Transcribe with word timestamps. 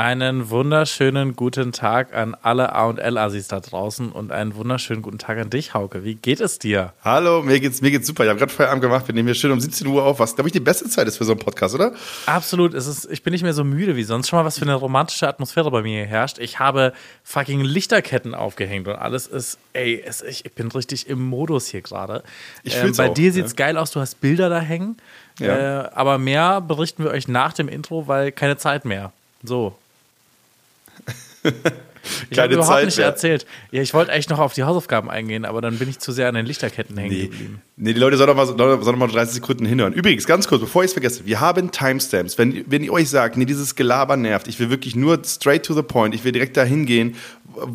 Einen 0.00 0.48
wunderschönen 0.48 1.36
guten 1.36 1.72
Tag 1.72 2.14
an 2.14 2.34
alle 2.40 2.72
A 2.72 2.86
und 2.86 2.98
L 2.98 3.18
Assis 3.18 3.48
da 3.48 3.60
draußen 3.60 4.12
und 4.12 4.32
einen 4.32 4.54
wunderschönen 4.54 5.02
guten 5.02 5.18
Tag 5.18 5.36
an 5.36 5.50
dich, 5.50 5.74
Hauke. 5.74 6.04
Wie 6.04 6.14
geht 6.14 6.40
es 6.40 6.58
dir? 6.58 6.94
Hallo, 7.04 7.42
mir 7.42 7.60
geht's 7.60 7.82
mir 7.82 7.90
geht's 7.90 8.06
super. 8.06 8.24
Ich 8.24 8.30
habe 8.30 8.38
gerade 8.38 8.50
Feierabend 8.50 8.80
gemacht. 8.80 9.06
Wir 9.08 9.14
nehmen 9.14 9.28
hier 9.28 9.34
schön 9.34 9.52
um 9.52 9.60
17 9.60 9.86
Uhr 9.86 10.02
auf, 10.02 10.18
was 10.18 10.34
glaube 10.34 10.48
ich 10.48 10.54
die 10.54 10.60
beste 10.60 10.88
Zeit 10.88 11.06
ist 11.06 11.18
für 11.18 11.26
so 11.26 11.32
einen 11.32 11.40
Podcast, 11.40 11.74
oder? 11.74 11.92
Absolut. 12.24 12.72
Es 12.72 12.86
ist, 12.86 13.10
ich 13.10 13.22
bin 13.22 13.32
nicht 13.32 13.42
mehr 13.42 13.52
so 13.52 13.62
müde 13.62 13.94
wie 13.94 14.02
sonst. 14.04 14.30
Schon 14.30 14.38
mal 14.38 14.46
was 14.46 14.58
für 14.58 14.64
eine 14.64 14.74
romantische 14.74 15.28
Atmosphäre 15.28 15.70
bei 15.70 15.82
mir 15.82 16.06
herrscht. 16.06 16.38
Ich 16.38 16.58
habe 16.58 16.94
fucking 17.22 17.60
Lichterketten 17.60 18.34
aufgehängt 18.34 18.88
und 18.88 18.96
alles 18.96 19.26
ist, 19.26 19.58
ey, 19.74 20.02
es, 20.02 20.22
ich, 20.22 20.46
ich 20.46 20.52
bin 20.54 20.68
richtig 20.68 21.10
im 21.10 21.20
Modus 21.20 21.66
hier 21.66 21.82
gerade. 21.82 22.22
Ich 22.62 22.74
ähm, 22.74 22.94
Bei 22.96 23.10
auch, 23.10 23.12
dir 23.12 23.34
sieht's 23.34 23.52
ja. 23.52 23.66
geil 23.66 23.76
aus. 23.76 23.90
Du 23.90 24.00
hast 24.00 24.18
Bilder 24.22 24.48
da 24.48 24.60
hängen. 24.60 24.96
Ja. 25.38 25.82
Äh, 25.82 25.90
aber 25.92 26.16
mehr 26.16 26.62
berichten 26.62 27.04
wir 27.04 27.10
euch 27.10 27.28
nach 27.28 27.52
dem 27.52 27.68
Intro, 27.68 28.08
weil 28.08 28.32
keine 28.32 28.56
Zeit 28.56 28.86
mehr. 28.86 29.12
So. 29.42 29.76
Ich 32.30 32.38
habe 32.38 32.54
überhaupt 32.54 32.72
Zeit 32.72 32.86
nicht 32.86 32.96
mehr. 32.96 33.06
erzählt. 33.06 33.46
Ja, 33.70 33.82
ich 33.82 33.92
wollte 33.92 34.10
eigentlich 34.10 34.30
noch 34.30 34.38
auf 34.38 34.54
die 34.54 34.62
Hausaufgaben 34.64 35.10
eingehen, 35.10 35.44
aber 35.44 35.60
dann 35.60 35.78
bin 35.78 35.88
ich 35.88 35.98
zu 35.98 36.12
sehr 36.12 36.28
an 36.28 36.34
den 36.34 36.46
Lichterketten 36.46 36.96
hängen 36.96 37.10
Nee. 37.14 37.22
geblieben. 37.26 37.62
nee, 37.76 37.92
die 37.92 38.00
Leute 38.00 38.16
sollen 38.16 38.28
doch 38.28 38.36
mal, 38.36 38.46
sollen 38.82 38.98
mal 38.98 39.06
30 39.06 39.34
Sekunden 39.34 39.66
hinhören. 39.66 39.92
Übrigens, 39.92 40.26
ganz 40.26 40.48
kurz, 40.48 40.62
bevor 40.62 40.82
ich 40.82 40.86
es 40.88 40.92
vergesse, 40.94 41.26
wir 41.26 41.40
haben 41.40 41.70
Timestamps. 41.70 42.38
Wenn, 42.38 42.64
wenn 42.70 42.82
ihr 42.82 42.92
euch 42.92 43.10
sagt, 43.10 43.36
nee, 43.36 43.44
dieses 43.44 43.74
Gelaber 43.74 44.16
nervt, 44.16 44.48
ich 44.48 44.58
will 44.58 44.70
wirklich 44.70 44.96
nur 44.96 45.20
straight 45.26 45.62
to 45.64 45.74
the 45.74 45.82
point, 45.82 46.14
ich 46.14 46.24
will 46.24 46.32
direkt 46.32 46.56
dahin 46.56 46.86
gehen, 46.86 47.16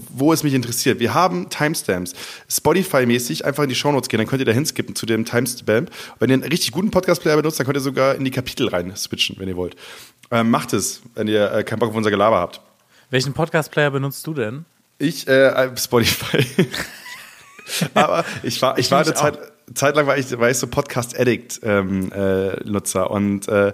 wo 0.09 0.33
es 0.33 0.41
mich 0.41 0.55
interessiert. 0.55 0.99
Wir 0.99 1.13
haben 1.13 1.49
Timestamps. 1.49 2.13
Spotify-mäßig 2.49 3.45
einfach 3.45 3.63
in 3.63 3.69
die 3.69 3.75
Shownotes 3.75 4.09
gehen, 4.09 4.17
dann 4.17 4.27
könnt 4.27 4.41
ihr 4.41 4.45
da 4.45 4.51
hinskippen 4.53 4.95
zu 4.95 5.05
dem 5.05 5.25
Timestamp. 5.25 5.91
Wenn 6.19 6.29
ihr 6.29 6.33
einen 6.33 6.43
richtig 6.43 6.71
guten 6.71 6.89
Podcast-Player 6.89 7.35
benutzt, 7.35 7.59
dann 7.59 7.65
könnt 7.67 7.77
ihr 7.77 7.81
sogar 7.81 8.15
in 8.15 8.23
die 8.25 8.31
Kapitel 8.31 8.69
rein 8.69 8.91
switchen, 8.95 9.35
wenn 9.39 9.47
ihr 9.47 9.55
wollt. 9.55 9.75
Ähm, 10.31 10.49
macht 10.49 10.73
es, 10.73 11.01
wenn 11.13 11.27
ihr 11.27 11.51
äh, 11.51 11.63
keinen 11.63 11.77
Bock 11.79 11.89
auf 11.91 11.95
unser 11.95 12.09
Gelaber 12.09 12.39
habt. 12.39 12.59
Welchen 13.09 13.33
Podcast-Player 13.33 13.91
benutzt 13.91 14.25
du 14.27 14.33
denn? 14.33 14.65
Ich, 14.97 15.27
äh, 15.27 15.69
Spotify. 15.77 16.45
Aber 17.93 18.25
ich 18.43 18.61
war, 18.61 18.77
ich, 18.77 18.85
Ich 18.85 18.91
war 18.91 19.01
eine 19.01 19.13
Zeit, 19.13 19.37
Zeit 19.73 19.95
lang 19.95 20.07
war 20.07 20.17
ich, 20.17 20.37
war 20.37 20.49
ich 20.49 20.57
so 20.57 20.67
Podcast 20.67 21.19
Addict 21.19 21.59
ähm, 21.63 22.11
äh, 22.11 22.55
und 23.07 23.47
äh, 23.47 23.73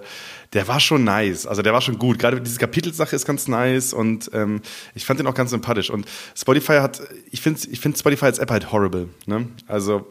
der 0.52 0.68
war 0.68 0.80
schon 0.80 1.04
nice. 1.04 1.46
Also 1.46 1.62
der 1.62 1.72
war 1.72 1.80
schon 1.80 1.98
gut. 1.98 2.18
Gerade 2.18 2.40
diese 2.40 2.58
Kapitelsache 2.58 3.14
ist 3.14 3.26
ganz 3.26 3.48
nice 3.48 3.92
und 3.92 4.30
ähm, 4.32 4.60
ich 4.94 5.04
fand 5.04 5.20
den 5.20 5.26
auch 5.26 5.34
ganz 5.34 5.50
sympathisch. 5.50 5.90
Und 5.90 6.06
Spotify 6.36 6.78
hat, 6.78 7.02
ich 7.30 7.40
finde, 7.40 7.60
ich 7.70 7.80
finde 7.80 7.98
Spotify 7.98 8.26
als 8.26 8.38
App 8.38 8.50
halt 8.50 8.72
horrible. 8.72 9.08
Ne? 9.26 9.48
Also 9.66 10.10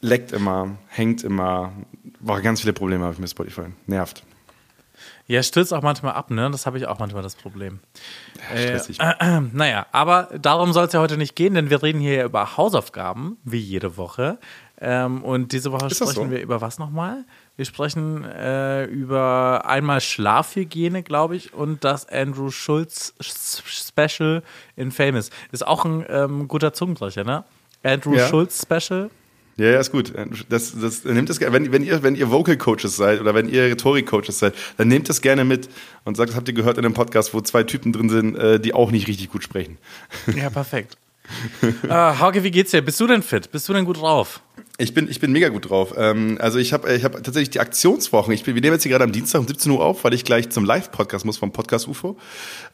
leckt 0.00 0.32
immer, 0.32 0.76
hängt 0.88 1.24
immer, 1.24 1.72
war 2.20 2.40
ganz 2.40 2.60
viele 2.60 2.72
Probleme 2.72 3.04
habe 3.04 3.14
ich 3.14 3.20
mit 3.20 3.30
Spotify. 3.30 3.66
Nervt. 3.86 4.22
Ja, 5.32 5.42
stürzt 5.42 5.72
auch 5.72 5.80
manchmal 5.80 6.12
ab, 6.12 6.30
ne? 6.30 6.50
Das 6.50 6.66
habe 6.66 6.76
ich 6.76 6.86
auch 6.86 6.98
manchmal 6.98 7.22
das 7.22 7.36
Problem. 7.36 7.80
stressig. 8.54 9.00
Äh, 9.00 9.14
äh, 9.18 9.40
naja, 9.40 9.86
aber 9.90 10.28
darum 10.38 10.74
soll 10.74 10.84
es 10.84 10.92
ja 10.92 11.00
heute 11.00 11.16
nicht 11.16 11.34
gehen, 11.34 11.54
denn 11.54 11.70
wir 11.70 11.82
reden 11.82 12.00
hier 12.00 12.14
ja 12.16 12.24
über 12.26 12.58
Hausaufgaben, 12.58 13.38
wie 13.42 13.58
jede 13.58 13.96
Woche. 13.96 14.36
Ähm, 14.78 15.24
und 15.24 15.52
diese 15.52 15.72
Woche 15.72 15.86
Ist 15.86 15.96
sprechen 15.96 16.14
so? 16.26 16.30
wir 16.30 16.42
über 16.42 16.60
was 16.60 16.78
nochmal? 16.78 17.24
Wir 17.56 17.64
sprechen 17.64 18.24
äh, 18.24 18.84
über 18.84 19.62
einmal 19.64 20.02
Schlafhygiene, 20.02 21.02
glaube 21.02 21.34
ich, 21.36 21.54
und 21.54 21.82
das 21.82 22.06
Andrew 22.10 22.50
Schulz 22.50 23.14
Special 23.22 24.42
in 24.76 24.90
Famous. 24.90 25.30
Ist 25.50 25.66
auch 25.66 25.86
ein 25.86 26.04
ähm, 26.10 26.46
guter 26.46 26.74
Zungenbrecher, 26.74 27.24
ne? 27.24 27.44
Andrew 27.82 28.16
Ja. 28.16 28.28
Schulz 28.28 28.66
Special. 28.70 29.08
Ja, 29.62 29.70
ja, 29.70 29.78
ist 29.78 29.92
gut. 29.92 30.12
Das, 30.48 30.76
das, 30.76 31.04
nehmt 31.04 31.30
das, 31.30 31.40
wenn, 31.40 31.70
wenn, 31.70 31.84
ihr, 31.84 32.02
wenn 32.02 32.16
ihr 32.16 32.32
Vocal 32.32 32.56
Coaches 32.56 32.96
seid 32.96 33.20
oder 33.20 33.32
wenn 33.32 33.48
ihr 33.48 33.62
Rhetorik 33.66 34.06
Coaches 34.06 34.40
seid, 34.40 34.54
dann 34.76 34.88
nehmt 34.88 35.08
das 35.08 35.22
gerne 35.22 35.44
mit 35.44 35.68
und 36.04 36.16
sagt, 36.16 36.30
das 36.30 36.36
habt 36.36 36.48
ihr 36.48 36.54
gehört 36.54 36.78
in 36.78 36.84
einem 36.84 36.94
Podcast, 36.94 37.32
wo 37.32 37.40
zwei 37.42 37.62
Typen 37.62 37.92
drin 37.92 38.08
sind, 38.08 38.34
äh, 38.34 38.58
die 38.58 38.74
auch 38.74 38.90
nicht 38.90 39.06
richtig 39.06 39.30
gut 39.30 39.44
sprechen. 39.44 39.78
Ja, 40.36 40.50
perfekt. 40.50 40.96
äh, 41.62 41.88
Hauke, 41.88 42.42
wie 42.42 42.50
geht's 42.50 42.72
dir? 42.72 42.82
Bist 42.82 42.98
du 42.98 43.06
denn 43.06 43.22
fit? 43.22 43.52
Bist 43.52 43.68
du 43.68 43.72
denn 43.72 43.84
gut 43.84 44.00
drauf? 44.00 44.40
Ich 44.78 44.94
bin, 44.94 45.08
ich 45.08 45.20
bin 45.20 45.30
mega 45.30 45.48
gut 45.48 45.70
drauf. 45.70 45.94
Ähm, 45.96 46.38
also 46.40 46.58
ich 46.58 46.72
habe 46.72 46.92
ich 46.92 47.04
hab 47.04 47.12
tatsächlich 47.12 47.50
die 47.50 47.60
Aktionswochen. 47.60 48.34
Ich 48.34 48.42
bin, 48.42 48.56
wir 48.56 48.62
nehmen 48.62 48.74
jetzt 48.74 48.82
hier 48.82 48.90
gerade 48.90 49.04
am 49.04 49.12
Dienstag 49.12 49.38
um 49.38 49.46
17 49.46 49.70
Uhr 49.70 49.84
auf, 49.84 50.02
weil 50.02 50.12
ich 50.12 50.24
gleich 50.24 50.50
zum 50.50 50.64
Live-Podcast 50.64 51.24
muss 51.24 51.38
vom 51.38 51.52
Podcast 51.52 51.86
UFO. 51.86 52.18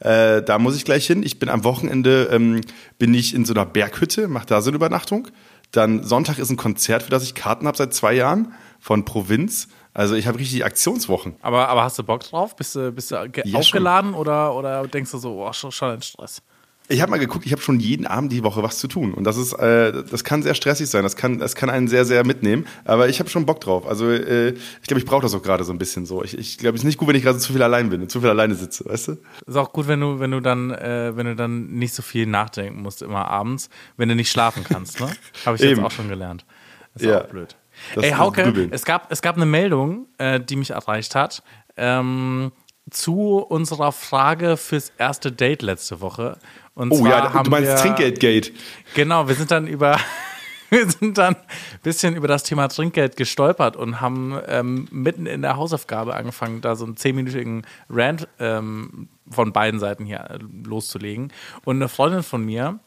Äh, 0.01 0.41
da 0.43 0.59
muss 0.59 0.75
ich 0.75 0.87
gleich 0.87 1.07
hin. 1.07 1.23
Ich 1.23 1.39
bin 1.39 1.51
am 1.51 1.65
Wochenende, 1.65 2.31
ähm, 2.33 2.63
bin 2.99 3.13
ich 3.13 3.35
in 3.35 3.45
so 3.45 3.53
einer 3.53 3.67
Berghütte, 3.67 4.29
mache 4.29 4.47
da 4.47 4.63
so 4.63 4.71
eine 4.71 4.77
Übernachtung. 4.77 5.29
Dann 5.73 6.03
Sonntag 6.03 6.39
ist 6.39 6.51
ein 6.51 6.57
Konzert, 6.57 7.03
für 7.03 7.11
das 7.11 7.23
ich 7.23 7.35
Karten 7.35 7.67
habe 7.67 7.77
seit 7.77 7.93
zwei 7.93 8.15
Jahren 8.15 8.53
von 8.81 9.05
Provinz. 9.05 9.69
Also 9.93 10.15
ich 10.15 10.27
habe 10.27 10.39
richtig 10.39 10.65
Aktionswochen. 10.65 11.37
Aber, 11.43 11.69
aber 11.69 11.83
hast 11.85 11.99
du 11.99 12.05
Bock 12.05 12.21
drauf? 12.21 12.55
Bist 12.57 12.75
du, 12.75 12.93
bist 12.93 13.11
du 13.11 13.17
Ja, 13.45 13.59
aufgeladen 13.59 14.15
oder, 14.15 14.55
oder 14.55 14.87
denkst 14.87 15.11
du 15.11 15.19
so, 15.19 15.45
oh, 15.45 15.53
schon, 15.53 15.73
schon 15.73 15.91
ein 15.91 16.03
Stress? 16.03 16.43
Ich 16.91 17.03
habe 17.03 17.11
mal 17.11 17.19
geguckt, 17.19 17.45
ich 17.45 17.53
habe 17.53 17.61
schon 17.61 17.81
jeden 17.81 18.07
Abend 18.07 18.33
die 18.33 18.43
Woche 18.43 18.63
was 18.63 18.79
zu 18.79 18.89
tun. 18.89 19.13
Und 19.13 19.25
das 19.25 19.37
ist, 19.37 19.53
äh, 19.53 20.05
das 20.11 20.25
kann 20.25 20.43
sehr 20.43 20.55
stressig 20.55 20.89
sein. 20.89 21.03
Das 21.03 21.17
kann, 21.17 21.39
das 21.39 21.55
kann 21.55 21.69
einen 21.69 21.87
sehr, 21.87 22.07
sehr 22.07 22.25
mitnehmen. 22.25 22.67
Aber 22.87 23.11
ich 23.11 23.21
habe 23.21 23.29
schon 23.29 23.45
Bock 23.45 23.61
drauf. 23.61 23.87
Also 23.87 24.11
äh, 24.11 24.51
ich 24.51 24.87
glaube, 24.87 24.99
ich 24.99 25.05
brauche 25.05 25.21
das 25.21 25.35
auch 25.35 25.43
gerade 25.43 25.65
so 25.65 25.73
ein 25.73 25.79
bisschen 25.79 26.07
so. 26.07 26.25
Ich, 26.25 26.37
ich 26.39 26.57
glaube, 26.57 26.77
es 26.77 26.81
ist 26.83 26.87
nicht 26.87 26.97
gut, 26.99 27.09
wenn 27.09 27.15
ich 27.17 27.23
gerade 27.23 27.39
zu 27.39 27.53
viel 27.53 27.63
allein 27.63 27.91
bin 27.91 28.01
und 28.01 28.11
zu 28.11 28.21
viel 28.21 28.31
alleine 28.31 28.55
sitze, 28.55 28.87
weißt 28.87 29.09
du? 29.09 29.17
Ist 29.47 29.57
auch 29.57 29.73
gut, 29.73 29.87
wenn 29.87 30.01
du, 30.01 30.19
wenn 30.19 30.31
du 30.31 30.41
dann, 30.41 30.71
äh, 30.71 31.15
wenn 31.15 31.27
du 31.27 31.37
dann 31.37 31.73
nicht 31.73 31.93
so 31.95 32.01
viel 32.03 32.25
nachdenken 32.25 32.81
musst 32.81 33.03
immer 33.03 33.29
abends, 33.29 33.69
wenn 33.99 34.09
du 34.09 34.15
nicht 34.15 34.31
schlafen 34.31 34.65
kannst, 34.65 34.99
ne? 35.01 35.11
Habe 35.45 35.57
ich 35.57 35.63
jetzt 35.63 35.81
auch 35.81 35.91
schon 35.91 36.09
gelernt. 36.09 36.47
Ist 36.95 37.05
Ja. 37.05 37.21
auch 37.23 37.27
blöd. 37.27 37.55
Das 37.95 38.05
Ey, 38.05 38.13
Hauke, 38.13 38.69
es 38.71 38.85
gab, 38.87 39.13
es 39.13 39.21
gab 39.21 39.37
eine 39.37 39.47
Meldung, 39.47 40.07
äh, 40.17 40.41
die 40.41 40.57
mich 40.57 40.71
erreicht 40.71 41.15
hat, 41.15 41.43
ähm, 41.77 42.51
zu 42.91 43.39
unserer 43.39 43.93
Frage 43.93 44.57
fürs 44.57 44.93
erste 44.99 45.33
Date 45.33 45.63
letzte 45.63 46.01
Woche. 46.01 46.39
Und 46.75 46.93
Oh 46.93 47.07
ja, 47.07 47.33
haben 47.33 47.45
du 47.45 47.51
meinst 47.51 47.71
wir, 47.71 47.77
Trinkgeldgate. 47.77 48.53
Genau, 48.95 49.29
wir 49.29 49.35
sind 49.35 49.51
dann 49.51 49.67
über 49.67 49.99
wir 50.71 50.89
sind 50.91 51.19
dann 51.19 51.35
ein 51.35 51.81
bisschen 51.83 52.15
über 52.15 52.29
das 52.29 52.43
Thema 52.43 52.69
Trinkgeld 52.69 53.17
gestolpert 53.17 53.77
und 53.77 54.01
haben 54.01 54.39
ähm, 54.47 54.87
mitten 54.91 55.27
in 55.27 55.43
der 55.43 55.57
Hausaufgabe 55.57 56.15
angefangen, 56.15 56.61
da 56.61 56.77
so 56.77 56.85
einen 56.85 56.97
zehnminütigen 56.97 57.67
Rant 57.91 58.29
ähm, 58.39 59.09
von 59.31 59.53
beiden 59.53 59.81
Seiten 59.81 60.05
hier 60.05 60.31
äh, 60.31 60.39
loszulegen. 60.65 61.33
Und 61.65 61.77
eine 61.77 61.89
Freundin 61.89 62.23
von 62.23 62.45
mir, 62.45 62.79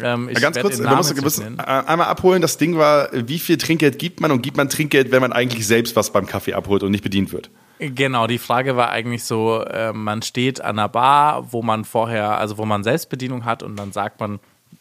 ähm, 0.00 0.28
ich 0.28 0.34
Ja, 0.34 0.40
ganz 0.40 0.56
werd 0.56 0.64
kurz, 0.64 0.78
wir 0.78 0.96
müssen, 0.96 1.16
wir 1.16 1.22
müssen 1.22 1.58
äh, 1.58 1.62
einmal 1.62 2.06
abholen. 2.08 2.40
Das 2.42 2.58
Ding 2.58 2.76
war, 2.76 3.08
wie 3.12 3.38
viel 3.38 3.58
Trinkgeld 3.58 3.98
gibt 3.98 4.20
man 4.20 4.30
und 4.30 4.42
gibt 4.42 4.56
man 4.56 4.68
Trinkgeld, 4.68 5.10
wenn 5.10 5.20
man 5.20 5.32
eigentlich 5.32 5.66
selbst 5.66 5.96
was 5.96 6.12
beim 6.12 6.26
Kaffee 6.26 6.54
abholt 6.54 6.82
und 6.82 6.90
nicht 6.90 7.04
bedient 7.04 7.32
wird? 7.32 7.50
Genau, 7.80 8.26
die 8.26 8.36
Frage 8.38 8.76
war 8.76 8.90
eigentlich 8.90 9.24
so, 9.24 9.62
äh, 9.62 9.94
man 9.94 10.20
steht 10.20 10.60
an 10.60 10.78
einer 10.78 10.88
Bar, 10.90 11.50
wo 11.52 11.62
man 11.62 11.86
vorher, 11.86 12.36
also 12.38 12.58
wo 12.58 12.66
man 12.66 12.84
Selbstbedienung 12.84 13.46
hat 13.46 13.62
und 13.62 13.76
dann 13.76 13.90
sagt 13.92 14.20
man, 14.20 14.38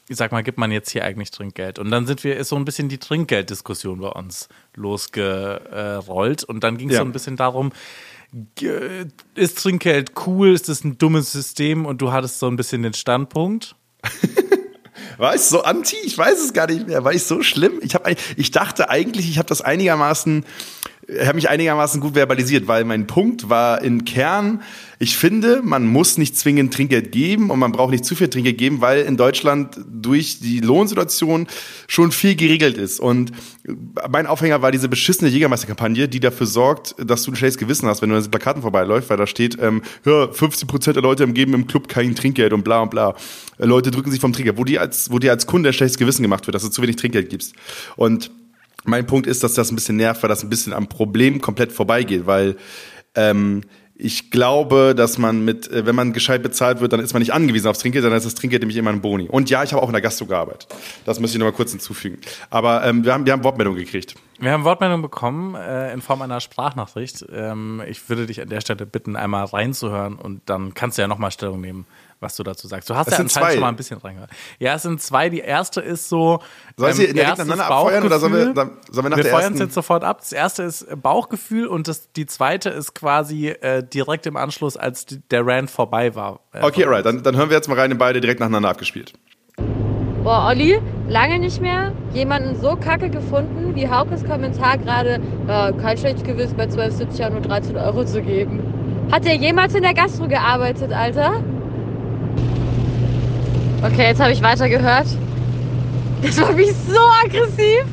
ich 0.10 0.18
sag 0.18 0.34
mal, 0.34 0.44
gibt 0.44 0.58
man 0.58 0.70
jetzt 0.72 0.90
hier 0.90 1.06
eigentlich 1.06 1.32
Trinkgeld? 1.32 1.80
Und 1.80 1.92
dann 1.92 2.06
sind 2.08 2.24
wir, 2.26 2.36
ist 2.36 2.50
so 2.50 2.58
ein 2.58 2.66
bisschen 2.66 2.90
die 2.90 2.98
Trinkgelddiskussion 2.98 4.00
bei 4.02 4.10
uns 4.10 4.50
losgerollt 4.76 6.44
und 6.44 6.64
dann 6.64 6.78
ging 6.78 6.90
es 6.90 6.96
Ja. 6.96 7.00
so 7.02 7.06
ein 7.06 7.14
bisschen 7.14 7.38
darum, 7.38 7.72
ist 9.36 9.58
Trinkgeld 9.64 10.12
cool, 10.26 10.50
ist 10.54 10.68
es 10.68 10.84
ein 10.84 10.98
dummes 10.98 11.32
System 11.32 11.86
und 11.86 12.02
du 12.02 12.12
hattest 12.12 12.40
so 12.40 12.48
ein 12.48 12.58
bisschen 12.58 12.84
den 12.84 12.94
Standpunkt. 12.94 13.76
War 15.18 15.36
ich 15.36 15.42
so 15.42 15.64
anti? 15.64 15.96
Ich 16.04 16.18
weiß 16.18 16.40
es 16.44 16.54
gar 16.54 16.68
nicht 16.68 16.88
mehr. 16.88 17.04
War 17.04 17.14
ich 17.14 17.24
so 17.24 17.42
schlimm? 17.44 17.80
Ich, 17.82 17.96
hab, 17.96 18.08
ich 18.38 18.52
dachte 18.52 18.90
eigentlich, 18.90 19.30
ich 19.30 19.38
habe 19.38 19.48
das 19.48 19.62
einigermaßen, 19.62 20.46
habe 21.08 21.36
mich 21.36 21.50
einigermaßen 21.50 22.02
gut 22.02 22.14
verbalisiert, 22.14 22.68
weil 22.68 22.84
mein 22.84 23.08
Punkt 23.08 23.50
war 23.50 23.82
im 23.82 24.06
Kern, 24.06 24.62
ich 25.00 25.18
finde, 25.18 25.62
man 25.64 25.88
muss 25.88 26.18
nicht 26.18 26.38
zwingend 26.38 26.74
Trinkgeld 26.74 27.12
geben 27.12 27.50
und 27.50 27.58
man 27.58 27.72
braucht 27.72 27.92
nicht 27.92 28.04
zu 28.04 28.16
viel 28.16 28.28
Trinkgeld 28.28 28.58
geben, 28.58 28.82
weil 28.82 29.04
in 29.04 29.16
Deutschland 29.16 29.80
durch 29.90 30.40
die 30.40 30.60
Lohnsituation 30.60 31.48
schon 31.88 32.12
viel 32.12 32.36
geregelt 32.36 32.78
ist. 32.78 33.00
Und 33.00 33.32
mein 34.10 34.28
Aufhänger 34.28 34.62
war 34.62 34.72
diese 34.72 34.90
beschissene 34.90 35.30
Jägermeisterkampagne, 35.30 36.10
die 36.10 36.20
dafür 36.20 36.46
sorgt, 36.46 36.96
dass 37.00 37.24
du 37.24 37.32
ein 37.32 37.36
schlechtes 37.38 37.58
Gewissen 37.58 37.88
hast, 37.88 38.02
wenn 38.02 38.10
du 38.10 38.16
an 38.16 38.22
diesen 38.22 38.32
Plakaten 38.32 38.62
vorbeiläufst, 38.62 39.10
weil 39.10 39.18
da 39.18 39.26
steht, 39.26 39.58
ähm, 39.62 39.82
ja, 40.06 40.26
50% 40.26 40.94
der 40.94 41.02
Leute 41.02 41.26
geben 41.30 41.54
im 41.54 41.66
Club 41.66 41.88
kein 41.88 42.14
Trinkgeld 42.14 42.52
und 42.52 42.64
bla 42.64 42.82
und 42.82 42.92
bla. 42.92 43.16
Leute 43.58 43.92
drücken 43.92 44.12
sich 44.12 44.20
vom 44.20 44.34
Trinkgeld, 44.34 44.58
wo 44.58 44.66
dir 44.66 44.82
als, 44.82 45.10
wo 45.12 45.18
dir 45.18 45.32
als 45.32 45.48
Kunde 45.48 45.70
ein 45.70 45.74
schlechtes 45.74 45.98
Gewissen 45.98 46.24
gemacht 46.24 46.46
wird, 46.46 46.56
dass 46.56 46.64
du 46.64 46.70
zu 46.70 46.82
wenig 46.82 46.98
Trinkgeld 46.98 47.30
gibst. 47.30 47.54
Und 47.96 48.32
mein 48.90 49.08
Punkt 49.08 49.28
ist, 49.28 49.44
dass 49.44 49.54
das 49.54 49.72
ein 49.72 49.76
bisschen 49.76 49.98
nervt, 49.98 50.22
weil 50.24 50.30
das 50.30 50.44
ein 50.44 50.50
bisschen 50.50 50.74
am 50.74 50.88
Problem 50.88 51.42
komplett 51.42 51.72
vorbeigeht, 51.72 52.26
weil 52.26 52.58
ähm, 53.16 53.62
ich 54.02 54.32
glaube, 54.32 54.96
dass 54.96 55.18
man 55.18 55.44
mit, 55.44 55.70
äh, 55.70 55.86
wenn 55.86 55.94
man 55.94 56.14
gescheit 56.14 56.42
bezahlt 56.42 56.80
wird, 56.80 56.94
dann 56.94 57.02
ist 57.02 57.12
man 57.14 57.20
nicht 57.20 57.34
angewiesen 57.34 57.68
aufs 57.68 57.80
Trinkgeld, 57.80 58.06
dann 58.06 58.14
ist 58.14 58.26
das 58.26 58.34
Trinkgeld 58.34 58.62
nämlich 58.62 58.78
immer 58.78 58.92
ein 58.92 59.02
Boni. 59.02 59.28
Und 59.28 59.50
ja, 59.50 59.62
ich 59.62 59.74
habe 59.74 59.84
auch 59.84 59.90
in 59.90 59.94
der 59.94 60.02
Gastro 60.02 60.26
gearbeitet. 60.26 60.68
Das 61.04 61.20
muss 61.20 61.34
ich 61.34 61.38
noch 61.38 61.46
mal 61.46 61.52
kurz 61.52 61.72
hinzufügen. 61.72 62.18
Aber 62.50 62.86
ähm, 62.86 63.04
wir 63.04 63.14
haben, 63.14 63.26
wir 63.26 63.34
haben 63.34 63.44
Wortmeldung 63.44 63.76
gekriegt. 63.76 64.16
Wir 64.40 64.54
haben 64.54 64.64
Wortmeldung 64.64 65.02
bekommen 65.02 65.56
äh, 65.56 65.92
in 65.92 66.02
Form 66.02 66.22
einer 66.22 66.40
Sprachnachricht. 66.40 67.26
Ähm, 67.30 67.82
ich 67.90 68.08
würde 68.08 68.26
dich 68.26 68.42
an 68.42 68.48
der 68.48 68.62
Stelle 68.62 68.86
bitten, 68.86 69.18
einmal 69.18 69.44
reinzuhören 69.44 70.16
und 70.16 70.44
dann 70.46 70.74
kannst 70.74 70.98
du 70.98 71.02
ja 71.02 71.10
nochmal 71.10 71.32
Stellung 71.32 71.60
nehmen, 71.60 71.86
was 72.20 72.36
du 72.36 72.44
dazu 72.44 72.68
sagst. 72.68 72.90
Du 72.90 72.96
hast 72.96 73.08
Das 73.08 73.18
ja 73.18 73.24
anscheinend 73.24 73.48
zwei. 73.48 73.52
schon 73.54 73.62
mal 73.62 73.70
ein 73.70 73.76
bisschen 73.76 73.98
reingehört. 74.00 74.30
Ja, 74.60 74.76
es 74.76 74.82
sind 74.84 75.02
zwei. 75.02 75.30
Die 75.30 75.40
erste 75.40 75.82
ist 75.82 76.10
so. 76.10 76.40
Soll 76.78 76.90
ich 76.92 76.96
sie 76.96 77.06
ähm, 77.06 77.14
direkt 77.14 77.30
erstes 77.30 77.48
nacheinander 77.48 77.76
abfeuern 77.76 78.04
oder 78.06 78.20
sollen 78.20 78.34
wir, 78.34 78.40
Bauchgefühl. 78.46 78.54
dann- 78.56 78.94
sollen 78.94 79.06
wir 79.06 79.10
nach 79.12 79.18
wir 79.18 79.24
der 79.24 79.34
feuern 79.34 79.54
es 79.54 79.60
jetzt 79.60 79.74
sofort 79.74 80.04
ab. 80.04 80.20
Das 80.20 80.32
erste 80.34 80.64
ist 80.64 80.88
Bauchgefühl 81.02 81.68
und 81.68 81.88
das, 81.88 82.12
die 82.14 82.26
zweite 82.26 82.70
ist 82.70 82.94
quasi 82.96 83.48
äh, 83.50 83.84
direkt 83.84 84.26
im 84.26 84.38
Anschluss, 84.38 84.78
als 84.78 85.06
die, 85.06 85.22
der 85.32 85.46
Rand 85.46 85.70
vorbei 85.72 86.16
war. 86.16 86.40
Äh, 86.54 86.64
Okay, 86.64 86.86
alright, 86.86 87.06
dann, 87.06 87.24
dann 87.24 87.36
hören 87.38 87.50
wir 87.50 87.56
jetzt 87.58 87.68
mal 87.70 87.80
rein 87.80 87.92
in 87.92 87.98
beide 87.98 88.20
direkt 88.22 88.40
nacheinander 88.40 88.70
abgespielt. 88.70 89.14
Boah, 90.24 90.48
Olli, 90.50 90.78
lange 91.08 91.40
nicht 91.40 91.62
mehr 91.62 91.94
jemanden 92.14 92.60
so 92.60 92.76
kacke 92.76 93.10
gefunden, 93.10 93.74
wie 93.76 93.90
Haukes 93.90 94.26
Kommentar 94.26 94.78
gerade, 94.78 95.22
ja, 95.48 95.72
kein 95.72 95.98
schlechtes 95.98 96.24
Gewissen 96.24 96.58
bei 96.58 96.66
12,70 96.66 97.18
Jahren 97.18 97.34
nur 97.34 97.42
13 97.42 97.78
Euro 97.78 98.04
zu 98.04 98.22
geben. 98.22 99.08
Hat 99.12 99.24
der 99.26 99.36
jemals 99.36 99.74
in 99.74 99.82
der 99.82 99.94
Gastro 99.94 100.28
gearbeitet, 100.28 100.92
Alter? 100.92 101.42
Okay, 103.82 104.08
jetzt 104.08 104.20
habe 104.20 104.32
ich 104.34 104.42
weitergehört. 104.42 105.08
Das 106.22 106.42
war 106.42 106.52
mich 106.52 106.74
so 106.88 107.00
aggressiv. 107.24 107.86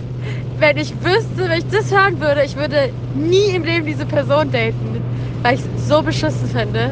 Wenn 0.59 0.77
ich 0.79 0.93
wüsste, 1.03 1.49
wenn 1.49 1.59
ich 1.59 1.67
das 1.69 1.93
hören 1.93 2.19
würde, 2.21 2.43
ich 2.43 2.57
würde 2.57 2.91
nie 3.15 3.55
im 3.55 3.63
Leben 3.63 3.87
diese 3.87 4.05
Person 4.05 4.51
daten, 4.51 5.01
weil 5.43 5.55
ich 5.55 5.61
es 5.61 5.89
so 5.89 6.03
beschissen 6.03 6.49
finde. 6.49 6.91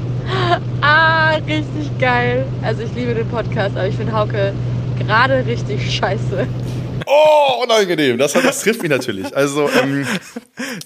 Ah, 0.80 1.36
richtig 1.46 1.98
geil. 1.98 2.44
Also 2.62 2.82
ich 2.82 2.94
liebe 2.94 3.14
den 3.14 3.28
Podcast, 3.28 3.76
aber 3.76 3.86
ich 3.86 3.94
finde 3.94 4.12
Hauke 4.12 4.52
gerade 4.98 5.44
richtig 5.46 5.96
scheiße. 5.96 6.46
Oh, 7.04 7.62
unangenehm. 7.64 8.18
Das, 8.18 8.32
das 8.32 8.60
trifft 8.60 8.80
mich 8.82 8.90
natürlich. 8.90 9.34
Also, 9.36 9.68
ähm, 9.82 10.06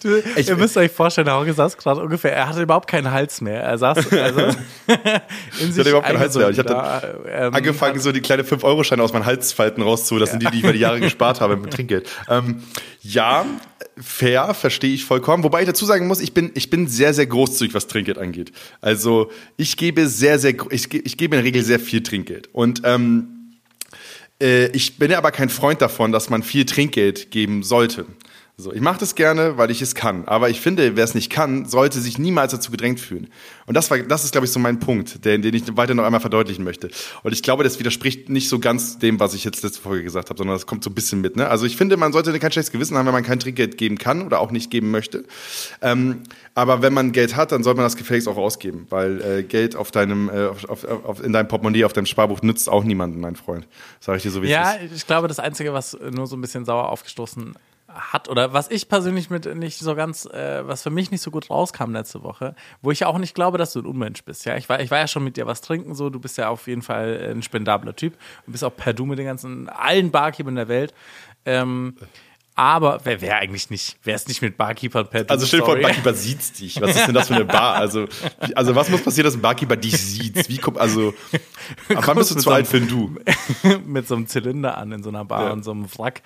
Du, 0.02 0.16
Ich- 0.36 0.48
ihr 0.48 0.56
müsst 0.56 0.76
euch 0.76 0.90
vorstellen, 0.90 1.30
Hauke 1.30 1.52
saß 1.52 1.76
gerade 1.76 2.00
ungefähr, 2.00 2.34
er 2.34 2.48
hatte 2.48 2.62
überhaupt 2.62 2.88
keinen 2.88 3.10
Hals 3.10 3.40
mehr. 3.40 3.62
Er 3.62 3.78
saß 3.78 4.12
also 4.12 4.40
in 5.60 5.72
sich 5.72 5.86
überhaupt 5.86 6.06
keinen 6.06 6.18
Hals 6.18 6.34
mehr. 6.34 6.50
Ich 6.50 6.56
da, 6.58 7.02
ähm, 7.28 7.54
angefangen, 7.54 8.00
so 8.00 8.12
die 8.12 8.20
kleine 8.20 8.42
5-Euro-Scheine 8.42 9.02
aus 9.02 9.12
meinen 9.12 9.26
Halsfalten 9.26 9.82
rauszuholen. 9.82 10.20
Das 10.22 10.30
sind 10.30 10.42
die, 10.42 10.46
die 10.50 10.58
ich 10.58 10.62
über 10.64 10.72
die 10.72 10.80
Jahre 10.80 11.00
gespart 11.00 11.40
habe 11.40 11.56
mit 11.56 11.72
Trinkgeld. 11.72 12.08
Ähm, 12.28 12.62
ja, 13.02 13.44
fair, 14.00 14.54
verstehe 14.54 14.92
ich 14.94 15.04
vollkommen. 15.04 15.44
Wobei 15.44 15.60
ich 15.62 15.66
dazu 15.66 15.84
sagen 15.84 16.06
muss, 16.06 16.20
ich 16.20 16.34
bin, 16.34 16.50
ich 16.54 16.70
bin 16.70 16.88
sehr, 16.88 17.14
sehr 17.14 17.26
großzügig, 17.26 17.74
was 17.74 17.86
Trinkgeld 17.86 18.18
angeht. 18.18 18.52
Also 18.80 19.30
ich 19.56 19.76
gebe 19.76 20.06
sehr, 20.08 20.38
sehr, 20.38 20.54
ich, 20.70 20.92
ich 20.92 21.16
gebe 21.16 21.36
in 21.36 21.42
der 21.42 21.44
Regel 21.44 21.62
sehr 21.62 21.78
viel 21.80 22.02
Trinkgeld. 22.02 22.48
Und 22.52 22.82
ähm, 22.84 23.28
äh, 23.28 23.39
ich 24.40 24.96
bin 24.98 25.12
aber 25.12 25.32
kein 25.32 25.50
Freund 25.50 25.82
davon, 25.82 26.12
dass 26.12 26.31
man 26.31 26.42
viel 26.42 26.64
Trinkgeld 26.64 27.31
geben 27.31 27.62
sollte. 27.62 28.06
So, 28.60 28.72
ich 28.72 28.80
mache 28.80 29.00
das 29.00 29.14
gerne, 29.14 29.56
weil 29.56 29.70
ich 29.70 29.80
es 29.80 29.94
kann. 29.94 30.26
Aber 30.26 30.50
ich 30.50 30.60
finde, 30.60 30.94
wer 30.96 31.04
es 31.04 31.14
nicht 31.14 31.30
kann, 31.30 31.64
sollte 31.64 31.98
sich 32.00 32.18
niemals 32.18 32.52
dazu 32.52 32.70
gedrängt 32.70 33.00
fühlen. 33.00 33.28
Und 33.66 33.74
das 33.74 33.90
war, 33.90 33.98
das 33.98 34.24
ist, 34.24 34.32
glaube 34.32 34.44
ich, 34.44 34.52
so 34.52 34.58
mein 34.60 34.78
Punkt, 34.80 35.24
den, 35.24 35.40
den 35.40 35.54
ich 35.54 35.76
weiter 35.76 35.94
noch 35.94 36.04
einmal 36.04 36.20
verdeutlichen 36.20 36.62
möchte. 36.64 36.90
Und 37.22 37.32
ich 37.32 37.42
glaube, 37.42 37.64
das 37.64 37.78
widerspricht 37.78 38.28
nicht 38.28 38.48
so 38.48 38.58
ganz 38.58 38.98
dem, 38.98 39.18
was 39.18 39.32
ich 39.32 39.44
jetzt 39.44 39.62
letzte 39.62 39.80
Folge 39.80 40.04
gesagt 40.04 40.28
habe, 40.28 40.36
sondern 40.36 40.56
das 40.56 40.66
kommt 40.66 40.84
so 40.84 40.90
ein 40.90 40.94
bisschen 40.94 41.20
mit. 41.20 41.36
Ne? 41.36 41.48
Also 41.48 41.64
ich 41.64 41.76
finde, 41.76 41.96
man 41.96 42.12
sollte 42.12 42.38
kein 42.38 42.52
schlechtes 42.52 42.70
Gewissen 42.72 42.96
haben, 42.98 43.06
wenn 43.06 43.14
man 43.14 43.24
kein 43.24 43.40
Trinkgeld 43.40 43.78
geben 43.78 43.96
kann 43.96 44.22
oder 44.22 44.40
auch 44.40 44.50
nicht 44.50 44.70
geben 44.70 44.90
möchte. 44.90 45.24
Ähm, 45.80 46.22
aber 46.54 46.82
wenn 46.82 46.92
man 46.92 47.12
Geld 47.12 47.36
hat, 47.36 47.52
dann 47.52 47.62
sollte 47.62 47.78
man 47.78 47.86
das 47.86 47.96
gefälligst 47.96 48.28
auch 48.28 48.36
ausgeben, 48.36 48.86
weil 48.90 49.22
äh, 49.22 49.42
Geld 49.42 49.74
auf 49.74 49.90
deinem, 49.90 50.28
äh, 50.28 50.48
auf, 50.68 50.84
auf, 50.84 51.24
in 51.24 51.32
deinem 51.32 51.48
Portemonnaie, 51.48 51.84
auf 51.84 51.92
deinem 51.92 52.06
Sparbuch 52.06 52.42
nützt 52.42 52.68
auch 52.68 52.84
niemanden, 52.84 53.20
mein 53.20 53.36
Freund. 53.36 53.66
Sag 54.00 54.16
ich 54.16 54.22
dir 54.22 54.30
so 54.30 54.42
wie 54.42 54.46
es 54.46 54.52
Ja, 54.52 54.72
ist. 54.72 54.94
ich 54.94 55.06
glaube, 55.06 55.28
das 55.28 55.38
Einzige, 55.38 55.72
was 55.72 55.96
nur 56.12 56.26
so 56.26 56.36
ein 56.36 56.40
bisschen 56.40 56.64
sauer 56.64 56.88
aufgestoßen 56.90 57.54
hat 57.94 58.28
oder 58.28 58.52
was 58.52 58.70
ich 58.70 58.88
persönlich 58.88 59.31
mit 59.31 59.52
nicht 59.56 59.78
so 59.78 59.94
ganz, 59.94 60.25
äh, 60.26 60.66
was 60.66 60.82
für 60.82 60.90
mich 60.90 61.10
nicht 61.10 61.22
so 61.22 61.31
gut 61.31 61.50
rauskam 61.50 61.92
letzte 61.92 62.22
Woche, 62.22 62.54
wo 62.82 62.90
ich 62.90 63.00
ja 63.00 63.06
auch 63.08 63.19
nicht 63.19 63.34
glaube, 63.34 63.58
dass 63.58 63.72
du 63.72 63.81
ein 63.81 63.87
Unmensch 63.87 64.22
bist. 64.25 64.44
Ja, 64.44 64.56
ich 64.56 64.69
war, 64.69 64.81
ich 64.81 64.90
war 64.90 64.98
ja 64.98 65.06
schon 65.08 65.25
mit 65.25 65.37
dir 65.37 65.46
was 65.46 65.60
trinken, 65.60 65.94
so, 65.94 66.10
du 66.10 66.20
bist 66.20 66.38
ja 66.38 66.48
auf 66.48 66.66
jeden 66.66 66.82
Fall 66.82 67.32
ein 67.34 67.42
spendabler 67.42 67.96
Typ. 67.96 68.16
Du 68.46 68.52
bist 68.52 68.64
auch 68.64 68.75
per 68.76 68.92
Du 68.94 69.06
mit 69.06 69.19
den 69.19 69.26
ganzen, 69.26 69.69
allen 69.69 70.10
Barkeepern 70.10 70.54
der 70.54 70.69
Welt. 70.69 70.94
Ähm, 71.44 71.96
aber 72.56 73.00
wer 73.04 73.20
wäre 73.22 73.37
eigentlich 73.37 73.70
nicht, 73.70 73.96
wer 74.04 74.14
ist 74.14 74.28
nicht 74.28 74.42
mit 74.42 74.56
Barkeepern 74.58 75.08
per 75.08 75.25
Du? 75.25 75.31
Also 75.31 75.46
stell 75.46 75.60
dir 75.60 75.66
vor, 75.66 75.76
ein. 75.76 75.82
Barkeeper 75.82 76.12
sieht 76.12 76.58
dich. 76.60 76.81
Was 76.81 76.94
ist 76.94 77.06
denn 77.06 77.14
das 77.14 77.28
für 77.28 77.34
eine 77.37 77.44
Bar? 77.46 77.75
Also, 77.76 78.06
also 78.54 78.75
was 78.75 78.90
muss 78.90 79.02
passieren, 79.02 79.25
dass 79.25 79.34
ein 79.34 79.40
Barkeeper 79.40 79.76
dich 79.76 79.96
sieht? 79.96 80.48
Wie 80.48 80.58
kommt, 80.58 80.78
also, 80.78 81.14
ab 81.94 82.06
wann 82.06 82.19
bist 82.19 82.31
du 82.31 82.34
mit 82.34 82.42
zu 82.42 82.50
so 82.50 82.50
alt 82.50 82.66
für 82.66 82.76
ein 82.78 82.88
Du? 82.88 83.16
mit 83.87 84.06
so 84.06 84.14
einem 84.14 84.26
Zylinder 84.26 84.76
an 84.76 84.92
in 84.92 85.02
so 85.02 85.08
einer 85.08 85.25
Bar 85.25 85.46
Ja. 85.46 85.52
und 85.52 85.62
so 85.62 85.70
einem 85.70 85.87
Wrack. 85.96 86.22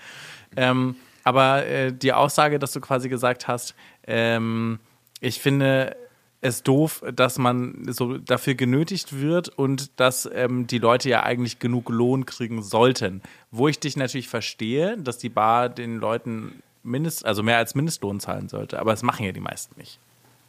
Ähm, 0.57 0.97
aber 1.25 1.67
äh, 1.67 1.93
die 1.93 2.13
Aussage, 2.13 2.59
dass 2.59 2.73
du 2.73 2.81
quasi 2.81 3.09
gesagt 3.09 3.49
hast, 3.49 3.75
ähm, 4.07 4.79
ich 5.21 5.41
finde 5.41 5.97
es 6.43 6.63
doof, 6.63 7.03
dass 7.15 7.39
man 7.39 7.87
so 7.91 8.19
dafür 8.19 8.55
genötigt 8.55 9.19
wird 9.19 9.49
und 9.49 9.99
dass 9.99 10.29
ähm, 10.33 10.67
die 10.67 10.79
Leute 10.79 11.09
ja 11.09 11.23
eigentlich 11.23 11.59
genug 11.59 11.89
Lohn 11.89 12.27
kriegen 12.27 12.63
sollten. 12.63 13.23
Wo 13.51 13.67
ich 13.67 13.81
dich 13.81 13.97
natürlich 13.97 14.29
verstehe, 14.29 14.99
dass 14.99 15.17
die 15.17 15.31
Bar 15.31 15.71
den 15.71 15.97
Leuten 15.97 16.63
mindest, 16.83 17.25
also 17.25 17.43
mehr 17.43 17.57
als 17.57 17.75
Mindestlohn 17.75 18.21
zahlen 18.21 18.51
sollte, 18.51 18.79
aber 18.79 18.91
das 18.91 19.03
machen 19.03 19.25
ja 19.25 19.33
die 19.33 19.41
meisten 19.41 19.81
nicht. 19.81 19.99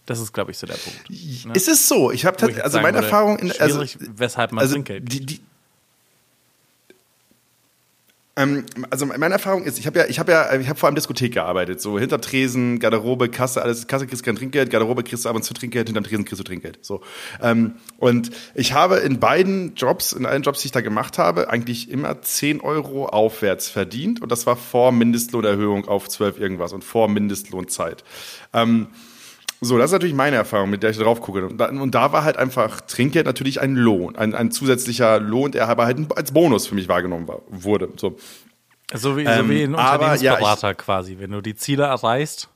Das 0.06 0.20
ist, 0.20 0.34
glaube 0.34 0.52
ich, 0.52 0.58
so 0.58 0.68
der 0.68 0.76
Punkt. 0.76 1.10
Ne? 1.10 1.54
Ist 1.54 1.68
es 1.68 1.88
so? 1.88 2.12
Ich 2.12 2.26
habe 2.26 2.62
also 2.62 2.80
meine 2.82 2.98
Erfahrung, 2.98 3.40
in, 3.40 3.52
also, 3.60 3.84
weshalb 4.18 4.52
man 4.52 4.62
also 4.62 4.74
Trinkgeld 4.74 5.12
die, 5.12 5.26
die, 5.26 5.42
ähm, 8.38 8.66
also 8.90 9.06
meine 9.06 9.34
Erfahrung 9.34 9.64
ist, 9.64 9.80
ich 9.80 9.88
habe 9.88 10.00
ja, 10.00 10.06
ich 10.08 10.20
habe 10.20 10.32
ja, 10.32 10.54
ich 10.60 10.68
habe 10.68 10.78
vor 10.78 10.88
allem 10.88 10.96
Diskothek 10.96 11.34
gearbeitet, 11.34 11.80
so 11.80 11.98
hinter 11.98 12.20
Tresen, 12.20 12.80
Garderobe, 12.80 13.30
Kasse, 13.30 13.62
alles. 13.62 13.88
Kasse 13.88 14.08
kriegst 14.08 14.24
kein 14.24 14.36
Trinkgeld, 14.36 14.70
Garderobe 14.70 15.04
kriegst 15.04 15.24
du 15.24 15.30
ab 15.30 15.36
und 15.36 15.44
zu 15.44 15.54
Trinkgeld, 15.54 15.88
hinterm 15.88 16.04
Tresen 16.04 16.26
kriegst 16.26 16.40
du 16.40 16.44
Trinkgeld. 16.44 16.80
So 16.82 17.02
ähm, 17.42 17.76
und 17.98 18.32
ich 18.54 18.74
habe 18.74 18.98
in 18.98 19.20
beiden 19.20 19.76
Jobs, 19.76 20.12
in 20.12 20.26
allen 20.26 20.44
Jobs, 20.44 20.62
die 20.62 20.68
ich 20.68 20.72
da 20.74 20.82
gemacht 20.82 21.18
habe, 21.18 21.50
eigentlich 21.50 21.90
immer 21.90 22.22
10 22.22 22.60
Euro 22.62 23.06
aufwärts 23.06 23.70
verdient 23.70 24.22
und 24.22 24.32
das 24.32 24.46
war 24.46 24.58
vor 24.58 24.92
Mindestlohnerhöhung 24.92 25.88
auf 25.88 26.10
12 26.10 26.40
irgendwas 26.40 26.74
und 26.74 26.84
vor 26.84 27.08
Mindestlohnzeit. 27.08 28.04
Ähm, 28.54 28.88
so, 29.62 29.78
das 29.78 29.86
ist 29.88 29.94
natürlich 29.94 30.16
meine 30.16 30.36
Erfahrung, 30.36 30.70
mit 30.70 30.84
der 30.84 30.90
ich 30.90 30.98
drauf 30.98 31.22
gucke. 31.22 31.46
Und 31.46 31.58
da, 31.58 31.70
und 31.70 31.96
da 31.96 32.12
war 32.12 32.24
halt 32.24 32.38
einfach 32.38 32.82
Trinkgeld 32.82 33.26
natürlich 33.26 33.62
ein 33.62 33.76
Lohn, 33.76 34.16
ein, 34.16 34.36
ein 34.36 34.52
zusätzlicher 34.52 35.20
Lohn, 35.20 35.52
der 35.52 35.68
aber 35.68 35.86
halt 35.86 35.98
als 36.16 36.32
Bonus 36.32 36.68
für 36.68 36.76
mich 36.76 36.88
wahrgenommen 36.88 37.28
war, 37.28 37.42
wurde. 37.48 37.90
So. 37.96 38.18
So 38.94 39.18
wie, 39.18 39.26
so 39.26 39.32
Ähm, 39.32 39.50
wie 39.50 39.64
ein 39.64 39.76
aber, 39.76 40.16
ja, 40.16 40.34
Unternehmensberater 40.34 40.76
quasi. 40.76 41.18
Wenn 41.20 41.32
du 41.32 41.42
die 41.42 41.56
Ziele 41.56 41.84
erreichst 41.84 42.50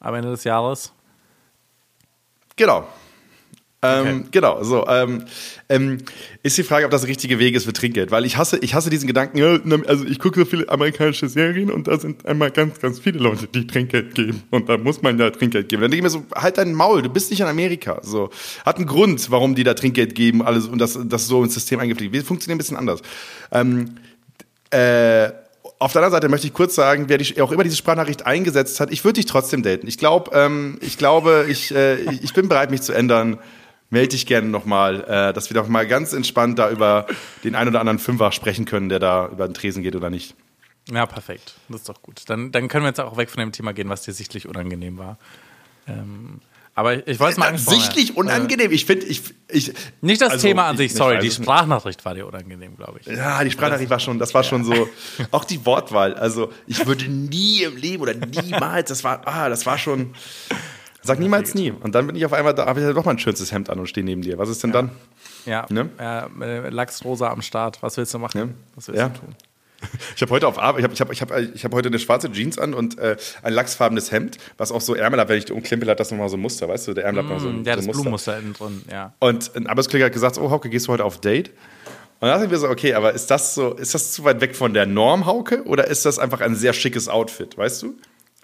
am 0.00 0.14
Ende 0.14 0.30
des 0.30 0.44
Jahres. 0.44 0.92
Genau. 2.56 2.86
Ähm, 3.82 4.00
Okay. 4.00 4.24
Genau, 4.32 4.62
so. 4.62 4.86
Ähm, 4.86 5.24
ähm, 5.68 5.98
ist 6.42 6.58
die 6.58 6.62
Frage, 6.62 6.84
ob 6.84 6.90
das 6.90 7.02
der 7.02 7.10
richtige 7.10 7.38
Weg 7.38 7.54
ist 7.54 7.64
für 7.64 7.72
Trinkgeld. 7.72 8.10
Weil 8.10 8.24
ich 8.24 8.36
hasse, 8.36 8.58
ich 8.58 8.74
hasse 8.74 8.90
diesen 8.90 9.06
Gedanken, 9.06 9.38
ja, 9.38 9.58
also 9.86 10.04
ich 10.04 10.18
gucke 10.18 10.40
so 10.40 10.46
viele 10.46 10.68
amerikanische 10.68 11.28
Serien 11.28 11.70
und 11.70 11.88
da 11.88 11.98
sind 11.98 12.26
einmal 12.26 12.50
ganz, 12.50 12.78
ganz 12.80 12.98
viele 13.00 13.18
Leute, 13.18 13.46
die 13.46 13.66
Trinkgeld 13.66 14.14
geben. 14.14 14.42
Und 14.50 14.68
da 14.68 14.76
muss 14.76 15.02
man 15.02 15.18
ja 15.18 15.30
Trinkgeld 15.30 15.68
geben. 15.68 15.82
Dann 15.82 15.90
denke 15.90 16.06
ich 16.06 16.12
mir 16.12 16.20
so, 16.20 16.26
halt 16.34 16.58
dein 16.58 16.74
Maul, 16.74 17.02
du 17.02 17.08
bist 17.08 17.30
nicht 17.30 17.40
in 17.40 17.46
Amerika. 17.46 18.00
So. 18.02 18.30
Hat 18.66 18.76
einen 18.76 18.86
Grund, 18.86 19.30
warum 19.30 19.54
die 19.54 19.64
da 19.64 19.74
Trinkgeld 19.74 20.14
geben, 20.14 20.42
alles 20.42 20.66
und 20.66 20.78
das, 20.78 20.98
das 21.04 21.26
so 21.26 21.42
ins 21.42 21.54
System 21.54 21.80
eingepflegt. 21.80 22.12
Wir 22.12 22.24
funktionieren 22.24 22.56
ein 22.56 22.58
bisschen 22.58 22.76
anders. 22.76 23.00
Ähm, 23.50 23.96
äh, 24.70 25.30
auf 25.78 25.92
der 25.92 26.02
anderen 26.02 26.12
Seite 26.12 26.28
möchte 26.28 26.46
ich 26.46 26.52
kurz 26.52 26.74
sagen, 26.74 27.06
wer 27.08 27.16
dich 27.16 27.40
auch 27.40 27.52
immer 27.52 27.64
diese 27.64 27.76
Sprachnachricht 27.76 28.26
eingesetzt 28.26 28.80
hat, 28.80 28.92
ich 28.92 29.02
würde 29.04 29.14
dich 29.14 29.26
trotzdem 29.26 29.62
daten. 29.62 29.86
Ich 29.86 29.96
glaube, 29.96 30.30
ähm, 30.34 30.78
ich 30.82 30.98
glaube, 30.98 31.46
ich, 31.48 31.74
äh, 31.74 31.96
ich 32.22 32.34
bin 32.34 32.48
bereit, 32.48 32.70
mich 32.70 32.82
zu 32.82 32.92
ändern. 32.92 33.38
Melde 33.90 34.10
dich 34.10 34.24
gerne 34.26 34.48
nochmal, 34.48 35.02
äh, 35.04 35.32
dass 35.32 35.50
wir 35.50 35.60
doch 35.60 35.68
mal 35.68 35.86
ganz 35.86 36.12
entspannt 36.12 36.58
da 36.58 36.70
über 36.70 37.06
den 37.42 37.54
ein 37.56 37.66
oder 37.68 37.80
anderen 37.80 37.98
Fünfer 37.98 38.30
sprechen 38.32 38.64
können, 38.64 38.88
der 38.88 39.00
da 39.00 39.26
über 39.28 39.48
den 39.48 39.54
Tresen 39.54 39.82
geht 39.82 39.96
oder 39.96 40.10
nicht. 40.10 40.36
Ja, 40.90 41.06
perfekt. 41.06 41.54
Das 41.68 41.80
ist 41.80 41.88
doch 41.88 42.00
gut. 42.00 42.22
Dann, 42.26 42.52
dann 42.52 42.68
können 42.68 42.84
wir 42.84 42.88
jetzt 42.88 43.00
auch 43.00 43.16
weg 43.16 43.30
von 43.30 43.40
dem 43.40 43.52
Thema 43.52 43.72
gehen, 43.72 43.88
was 43.88 44.02
dir 44.02 44.12
sichtlich 44.12 44.46
unangenehm 44.48 44.96
war. 44.98 45.18
Ähm, 45.88 46.40
aber 46.74 46.94
ich, 46.94 47.06
ich 47.08 47.20
wollte 47.20 47.32
es 47.32 47.38
mal 47.38 47.48
angesprochen 47.48 47.80
Sichtlich 47.80 48.16
unangenehm. 48.16 48.70
Ich 48.70 48.86
finde, 48.86 49.06
ich, 49.06 49.22
ich. 49.48 49.72
Nicht 50.00 50.22
das 50.22 50.30
also, 50.32 50.46
Thema 50.46 50.66
an 50.66 50.74
ich- 50.74 50.78
sich, 50.78 50.92
ich 50.92 50.96
sorry. 50.96 51.18
Die 51.18 51.26
nicht. 51.26 51.42
Sprachnachricht 51.42 52.04
war 52.04 52.14
dir 52.14 52.26
unangenehm, 52.26 52.76
glaube 52.76 53.00
ich. 53.00 53.06
Ja, 53.06 53.42
die 53.42 53.50
Sprachnachricht 53.50 53.90
war 53.90 53.98
schon, 54.00 54.18
das 54.18 54.32
war 54.34 54.44
schon 54.44 54.64
so, 54.64 54.88
auch 55.32 55.44
die 55.44 55.66
Wortwahl. 55.66 56.14
Also 56.14 56.52
ich 56.66 56.86
würde 56.86 57.06
nie 57.10 57.64
im 57.64 57.76
Leben 57.76 58.02
oder 58.02 58.14
niemals, 58.14 58.88
das 58.88 59.02
war, 59.04 59.26
ah, 59.26 59.48
das 59.48 59.66
war 59.66 59.78
schon. 59.78 60.14
Sag 61.02 61.18
niemals 61.18 61.54
nie. 61.54 61.70
Und 61.72 61.94
dann 61.94 62.06
bin 62.06 62.16
ich 62.16 62.26
auf 62.26 62.32
einmal 62.32 62.54
da, 62.54 62.66
habe 62.66 62.80
ich 62.80 62.86
ja 62.86 62.92
doch 62.92 63.04
mal 63.04 63.12
ein 63.12 63.18
schönes 63.18 63.50
Hemd 63.52 63.70
an 63.70 63.78
und 63.78 63.86
stehe 63.86 64.04
neben 64.04 64.22
dir. 64.22 64.36
Was 64.38 64.48
ist 64.48 64.62
denn 64.62 64.72
dann? 64.72 64.90
Ja, 65.46 65.66
Ne? 65.70 65.88
äh, 65.98 66.68
Lachsrosa 66.68 67.28
am 67.30 67.40
Start. 67.42 67.82
Was 67.82 67.96
willst 67.96 68.12
du 68.12 68.18
machen? 68.18 68.38
Ja. 68.38 68.48
Was 68.74 68.88
willst 68.88 69.00
Ja. 69.00 69.08
du 69.08 69.18
tun? 69.20 69.34
Ich 70.14 70.20
habe 70.20 70.30
heute 70.32 70.46
auf 70.46 70.58
Arbeit, 70.58 70.80
ich 70.80 70.84
habe 70.84 70.92
ich 70.92 71.00
hab, 71.00 71.10
ich 71.10 71.22
hab, 71.22 71.54
ich 71.54 71.64
hab 71.64 71.72
heute 71.72 71.88
eine 71.88 71.98
schwarze 71.98 72.30
Jeans 72.30 72.58
an 72.58 72.74
und 72.74 72.98
äh, 72.98 73.16
ein 73.42 73.54
lachsfarbenes 73.54 74.12
Hemd, 74.12 74.36
was 74.58 74.72
auch 74.72 74.82
so 74.82 74.94
Ärmel 74.94 75.18
hat, 75.18 75.30
wenn 75.30 75.38
ich 75.38 75.46
die 75.46 75.54
umklimpel, 75.54 75.88
hat 75.88 75.98
das 75.98 76.10
nochmal 76.10 76.28
so 76.28 76.36
ein 76.36 76.40
Muster, 76.40 76.68
weißt 76.68 76.88
du? 76.88 76.92
Der 76.92 77.04
Ärmel 77.06 77.22
hat 77.22 77.30
noch 77.30 77.40
so, 77.40 77.48
ein- 77.48 77.62
Mm, 77.62 77.64
Ja, 77.64 77.72
so 77.72 77.76
das 77.76 77.84
ein 77.84 77.86
Muster. 77.86 77.92
Blumenmuster 78.02 78.38
innen 78.38 78.52
drin, 78.52 78.82
ja. 78.92 79.14
Und 79.20 79.56
ein 79.56 79.66
Arbeitskollege 79.66 80.04
hat 80.04 80.12
gesagt, 80.12 80.36
oh 80.36 80.50
Hauke, 80.50 80.68
gehst 80.68 80.86
du 80.86 80.92
heute 80.92 81.04
auf 81.06 81.18
Date? 81.22 81.48
Und 81.48 82.28
dann 82.28 82.32
dachte 82.32 82.44
ich 82.44 82.50
mir 82.50 82.58
so, 82.58 82.68
okay, 82.68 82.92
aber 82.92 83.14
ist 83.14 83.30
das 83.30 83.54
so, 83.54 83.72
ist 83.72 83.94
das 83.94 84.12
zu 84.12 84.22
weit 84.24 84.42
weg 84.42 84.54
von 84.54 84.74
der 84.74 84.84
Norm, 84.84 85.24
Hauke? 85.24 85.64
Oder 85.64 85.86
ist 85.86 86.04
das 86.04 86.18
einfach 86.18 86.42
ein 86.42 86.54
sehr 86.56 86.74
schickes 86.74 87.08
Outfit, 87.08 87.56
weißt 87.56 87.80
du? 87.82 87.94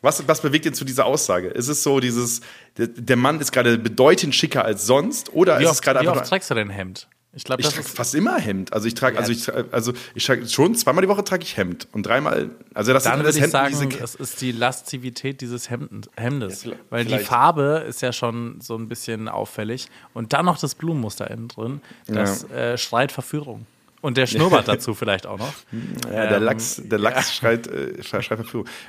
Was, 0.06 0.26
was 0.28 0.40
bewegt 0.40 0.64
ihn 0.66 0.72
zu 0.75 0.84
dieser 0.84 1.04
Aussage? 1.04 1.48
Ist 1.48 1.68
es 1.68 1.82
so 1.82 1.98
dieses, 2.00 2.40
der, 2.78 2.86
der 2.86 3.16
Mann 3.16 3.40
ist 3.40 3.50
gerade 3.52 3.76
bedeutend 3.76 4.34
schicker 4.34 4.64
als 4.64 4.86
sonst? 4.86 5.32
Oder 5.34 5.58
Wie 5.58 5.64
ist 5.64 5.68
oft, 5.70 5.75
es 5.80 5.82
gerade 5.82 6.00
wie 6.00 6.08
einfach. 6.08 6.20
oft 6.22 6.30
trägst 6.30 6.48
du 6.50 6.54
dein 6.54 6.70
Hemd? 6.70 7.08
Ich 7.32 7.44
glaube, 7.44 7.60
ich 7.60 7.66
das 7.66 7.75
trage 7.75 7.86
ist. 7.88 7.94
fast 7.96 8.14
immer 8.14 8.38
Hemd. 8.38 8.72
Also 8.72 8.86
ich 8.88 8.94
trage, 8.94 9.18
also 9.18 9.30
ich, 9.30 9.40
tra- 9.40 9.70
also 9.70 9.92
ich 10.14 10.25
trage 10.25 10.48
schon 10.48 10.75
zweimal 10.75 11.02
die 11.02 11.08
Woche 11.08 11.22
trage 11.22 11.42
ich 11.42 11.58
Hemd 11.58 11.86
und 11.92 12.06
dreimal, 12.06 12.48
also 12.72 12.94
das 12.94 13.02
Dann 13.04 13.22
das 13.22 13.34
würde 13.34 13.46
ich 13.46 13.52
sagen, 13.52 13.94
es 14.02 14.14
ist 14.14 14.40
die 14.40 14.52
Lastivität 14.52 15.42
dieses 15.42 15.68
Hemden, 15.68 16.02
Hemdes. 16.16 16.64
Ja, 16.64 16.72
weil 16.88 17.04
die 17.04 17.10
vielleicht. 17.10 17.26
Farbe 17.26 17.84
ist 17.86 18.00
ja 18.00 18.14
schon 18.14 18.60
so 18.62 18.75
ein 18.76 18.88
bisschen 18.88 19.28
auffällig. 19.28 19.88
Und 20.14 20.32
dann 20.32 20.46
noch 20.46 20.56
das 20.58 20.75
Blumenmuster 20.76 21.30
innen 21.30 21.48
drin. 21.48 21.82
Das 22.06 22.48
äh, 22.50 22.78
schreit 22.78 23.12
Verführung. 23.12 23.66
Und 24.06 24.16
der 24.16 24.28
Schnurrbart 24.28 24.68
dazu 24.68 24.94
vielleicht 24.94 25.26
auch 25.26 25.38
noch. 25.38 25.52
Ja, 26.12 26.28
der 26.28 26.36
Ähm, 26.36 26.42
Lachs, 26.44 26.80
der 26.84 26.98
Lachs 27.00 27.34
schreit, 27.34 27.66
äh, 27.66 28.00
schreit. 28.04 28.38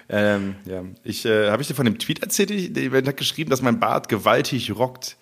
Ähm, 0.10 0.56
ja, 0.66 0.84
ich 1.04 1.26
äh, 1.26 1.50
habe 1.50 1.60
ich 1.64 1.68
dir 1.68 1.74
von 1.74 1.86
dem 1.88 1.98
Tweet 1.98 2.22
erzählt, 2.22 2.52
der 2.78 2.92
hat 3.04 3.18
geschrieben, 3.18 3.50
dass 3.50 3.64
mein 3.64 3.80
Bart 3.80 4.10
gewaltig 4.10 4.76
rockt. 4.78 5.18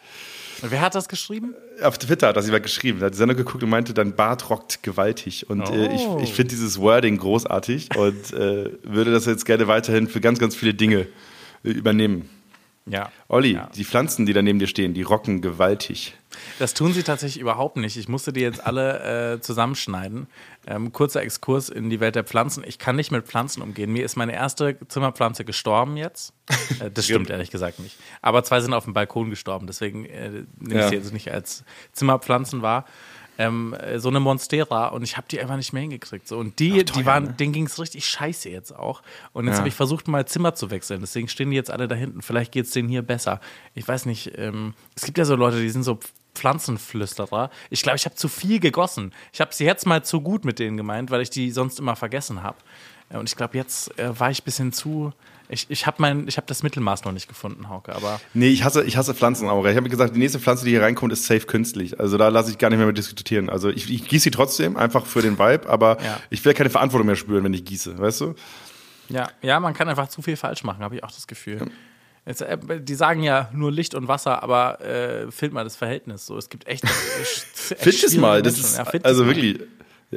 Wer 0.61 0.81
hat 0.81 0.95
das 0.95 1.07
geschrieben? 1.07 1.53
Auf 1.81 1.97
Twitter 1.97 2.27
hat 2.27 2.35
das 2.35 2.45
jemand 2.45 2.63
geschrieben, 2.63 2.99
der 2.99 3.05
hat 3.05 3.13
die 3.13 3.17
Sendung 3.17 3.37
geguckt 3.37 3.63
und 3.63 3.69
meinte, 3.69 3.93
dein 3.93 4.17
Bart 4.17 4.49
rockt 4.49 4.83
gewaltig. 4.83 5.49
Und 5.49 5.69
äh, 5.69 5.93
ich, 5.95 6.01
Oh. 6.01 6.19
ich 6.21 6.33
finde 6.33 6.49
dieses 6.49 6.77
Wording 6.81 7.17
großartig 7.17 7.95
und 7.95 8.33
äh, 8.33 8.71
würde 8.83 9.11
das 9.13 9.25
jetzt 9.25 9.45
gerne 9.45 9.69
weiterhin 9.69 10.09
für 10.09 10.19
ganz, 10.19 10.39
ganz 10.39 10.57
viele 10.57 10.73
Dinge 10.73 11.07
äh, 11.63 11.69
übernehmen. 11.69 12.29
Ja. 12.87 13.11
Olli, 13.27 13.53
Ja. 13.53 13.69
die 13.75 13.83
Pflanzen, 13.83 14.25
die 14.27 14.33
da 14.33 14.41
neben 14.43 14.59
dir 14.59 14.67
stehen, 14.67 14.93
die 14.93 15.01
rocken 15.01 15.41
gewaltig. 15.41 16.13
Das 16.59 16.73
tun 16.73 16.93
sie 16.93 17.01
tatsächlich 17.01 17.41
überhaupt 17.41 17.77
nicht. 17.77 17.97
Ich 17.97 18.07
musste 18.09 18.31
die 18.33 18.41
jetzt 18.41 18.63
alle 18.63 19.33
äh, 19.35 19.39
zusammenschneiden. 19.41 20.27
Ähm, 20.67 20.91
kurzer 20.91 21.21
Exkurs 21.23 21.69
in 21.69 21.89
die 21.89 21.99
Welt 21.99 22.15
der 22.15 22.23
Pflanzen. 22.25 22.63
Ich 22.67 22.77
kann 22.77 22.95
nicht 22.95 23.09
mit 23.11 23.25
Pflanzen 23.25 23.61
umgehen. 23.63 23.91
Mir 23.91 24.03
ist 24.05 24.15
meine 24.17 24.33
erste 24.33 24.77
Zimmerpflanze 24.87 25.45
gestorben 25.45 25.97
jetzt. 25.97 26.33
Äh, 26.79 26.91
das 26.91 27.05
stimmt 27.05 27.29
ehrlich 27.29 27.51
gesagt 27.51 27.79
nicht. 27.79 27.95
Aber 28.21 28.43
zwei 28.43 28.59
sind 28.59 28.73
auf 28.73 28.83
dem 28.85 28.93
Balkon 28.93 29.29
gestorben. 29.29 29.65
Deswegen 29.67 30.05
äh, 30.05 30.29
nehme 30.29 30.45
ich 30.59 30.71
Ja. 30.73 30.89
sie 30.89 30.95
jetzt 30.95 31.13
nicht 31.13 31.31
als 31.31 31.63
Zimmerpflanzen 31.93 32.61
wahr. 32.61 32.85
Ähm, 33.37 33.73
äh, 33.73 33.99
so 33.99 34.07
eine 34.09 34.19
Monstera 34.21 34.87
und 34.87 35.03
ich 35.03 35.17
habe 35.17 35.27
die 35.29 35.39
einfach 35.41 35.57
nicht 35.57 35.73
mehr 35.73 35.81
hingekriegt. 35.81 36.27
So. 36.27 36.37
Und 36.37 36.57
die, 36.59 36.85
die 36.85 37.05
waren, 37.05 37.35
denen 37.35 37.51
ging 37.51 37.65
es 37.65 37.77
richtig 37.79 38.05
scheiße 38.05 38.49
jetzt 38.49 38.73
auch. 38.73 39.01
Und 39.33 39.45
jetzt 39.45 39.55
Ja. 39.55 39.59
habe 39.59 39.67
ich 39.67 39.75
versucht, 39.75 40.07
mal 40.07 40.25
Zimmer 40.25 40.55
zu 40.55 40.71
wechseln. 40.71 41.01
Deswegen 41.01 41.27
stehen 41.27 41.49
die 41.49 41.55
jetzt 41.57 41.69
alle 41.69 41.87
da 41.89 41.95
hinten. 41.95 42.21
Vielleicht 42.21 42.51
geht 42.53 42.65
es 42.65 42.71
denen 42.71 42.87
hier 42.87 43.01
besser. 43.01 43.41
Ich 43.73 43.85
weiß 43.87 44.05
nicht. 44.05 44.37
Ähm, 44.37 44.73
es 44.95 45.03
gibt 45.03 45.17
ja 45.17 45.25
so 45.25 45.35
Leute, 45.35 45.59
die 45.59 45.69
sind 45.69 45.83
so 45.83 45.99
Pflanzenflüsterer. 46.33 47.49
Ich 47.69 47.81
glaube, 47.83 47.97
ich 47.97 48.05
habe 48.05 48.15
zu 48.15 48.27
viel 48.27 48.59
gegossen. 48.59 49.13
Ich 49.33 49.41
habe 49.41 49.53
sie 49.53 49.65
jetzt 49.65 49.85
mal 49.85 50.03
zu 50.03 50.21
gut 50.21 50.45
mit 50.45 50.59
denen 50.59 50.77
gemeint, 50.77 51.11
weil 51.11 51.21
ich 51.21 51.29
die 51.29 51.51
sonst 51.51 51.79
immer 51.79 51.95
vergessen 51.95 52.43
habe. 52.43 52.57
Äh, 53.09 53.17
Und 53.17 53.29
ich 53.29 53.35
glaube, 53.35 53.57
jetzt 53.57 53.97
äh, 53.99 54.17
war 54.19 54.31
ich 54.31 54.41
ein 54.41 54.45
bisschen 54.45 54.71
zu. 54.73 55.13
Ich, 55.49 55.67
ich 55.69 55.85
habe 55.85 56.03
habe 56.03 56.43
das 56.47 56.63
Mittelmaß 56.63 57.03
noch 57.05 57.11
nicht 57.11 57.27
gefunden, 57.27 57.69
Hauke. 57.69 57.95
Aber 57.95 58.19
Nee, 58.33 58.49
ich 58.49 58.63
hasse, 58.63 58.83
ich 58.83 58.97
hasse 58.97 59.13
Pflanzenaura. 59.13 59.69
Ich 59.69 59.75
habe 59.75 59.83
mir 59.83 59.89
gesagt, 59.89 60.15
die 60.15 60.19
nächste 60.19 60.39
Pflanze, 60.39 60.65
die 60.65 60.71
hier 60.71 60.81
reinkommt, 60.81 61.13
ist 61.13 61.25
safe 61.25 61.45
künstlich. 61.45 61.99
Also 61.99 62.17
da 62.17 62.29
lasse 62.29 62.51
ich 62.51 62.57
gar 62.57 62.69
nicht 62.69 62.77
mehr 62.79 62.87
mit 62.87 62.97
diskutieren. 62.97 63.49
Also 63.49 63.69
ich, 63.69 63.89
ich 63.89 64.07
gieße 64.07 64.23
sie 64.25 64.31
trotzdem, 64.31 64.77
einfach 64.77 65.05
für 65.05 65.21
den 65.21 65.37
Vibe, 65.37 65.69
aber 65.69 65.97
Ja. 66.03 66.19
ich 66.29 66.43
will 66.43 66.53
keine 66.53 66.69
Verantwortung 66.69 67.07
mehr 67.07 67.15
spüren, 67.15 67.43
wenn 67.43 67.53
ich 67.53 67.65
gieße, 67.65 67.97
weißt 67.97 68.21
du? 68.21 68.35
ja, 69.09 69.29
ja, 69.43 69.59
man 69.59 69.73
kann 69.75 69.87
einfach 69.87 70.07
zu 70.07 70.21
viel 70.23 70.35
falsch 70.35 70.63
machen, 70.63 70.83
habe 70.83 70.95
ich 70.95 71.03
auch 71.03 71.11
das 71.11 71.27
Gefühl. 71.27 71.69
Jetzt, 72.25 72.41
äh, 72.41 72.57
die 72.81 72.95
sagen 72.95 73.21
ja 73.21 73.49
nur 73.53 73.71
Licht 73.71 73.93
und 73.93 74.07
Wasser, 74.07 74.41
aber 74.41 74.81
äh, 74.81 75.31
find 75.31 75.53
mal 75.53 75.63
das 75.63 75.75
Verhältnis. 75.75 76.25
So, 76.25 76.37
es 76.37 76.49
gibt 76.49 76.67
echt. 76.67 76.83
Find 76.89 78.03
es 78.03 78.17
mal, 78.17 78.41
das 78.41 78.57
ist, 78.57 78.77
Ja, 78.77 78.83
also 79.03 79.25
mal. 79.25 79.35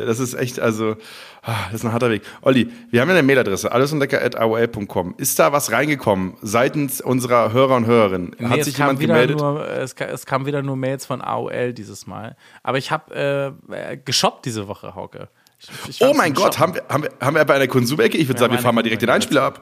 Das 0.04 0.20
ist 0.20 0.34
echt, 0.34 0.60
also, 0.60 0.96
ah, 1.42 1.54
das 1.66 1.80
ist 1.80 1.84
ein 1.84 1.92
harter 1.92 2.10
Weg. 2.10 2.22
Olli, 2.42 2.70
wir 2.90 3.00
haben 3.00 3.08
ja 3.08 3.14
eine 3.14 3.26
Mailadresse, 3.26 3.70
allesundlecker.aol.com. 3.72 5.14
Ist 5.18 5.38
da 5.38 5.52
was 5.52 5.72
reingekommen 5.72 6.36
seitens 6.42 7.00
unserer 7.00 7.52
Hörer 7.52 7.76
und 7.76 7.86
Hörerinnen? 7.86 8.36
Nee, 8.38 8.48
Hat 8.48 8.64
sich 8.64 8.78
jemand 8.78 9.00
gemeldet? 9.00 9.38
Nur, 9.38 9.66
es, 9.68 9.94
es 9.94 10.26
kam 10.26 10.46
wieder 10.46 10.62
nur 10.62 10.76
Mails 10.76 11.06
von 11.06 11.20
AOL 11.20 11.72
dieses 11.72 12.06
Mal. 12.06 12.36
Aber 12.62 12.78
ich 12.78 12.90
habe 12.90 13.54
äh, 13.70 13.92
äh, 13.92 13.98
geshoppt 14.04 14.46
diese 14.46 14.68
Woche, 14.68 14.94
Hauke. 14.94 15.28
Ich, 15.60 15.70
ich 15.88 16.02
Oh 16.02 16.14
mein 16.14 16.34
Gott, 16.34 16.58
haben 16.58 16.74
wir, 16.74 16.84
haben 16.88 17.02
wir, 17.02 17.10
haben 17.20 17.34
wir 17.34 17.44
bei 17.44 17.54
einer 17.54 17.66
Konsumecke? 17.66 18.16
Ich 18.16 18.28
würde 18.28 18.38
sagen, 18.38 18.52
wir 18.52 18.60
fahren 18.60 18.74
mal 18.74 18.82
direkt 18.82 19.02
den 19.02 19.10
Einspieler 19.10 19.42
ab. 19.42 19.60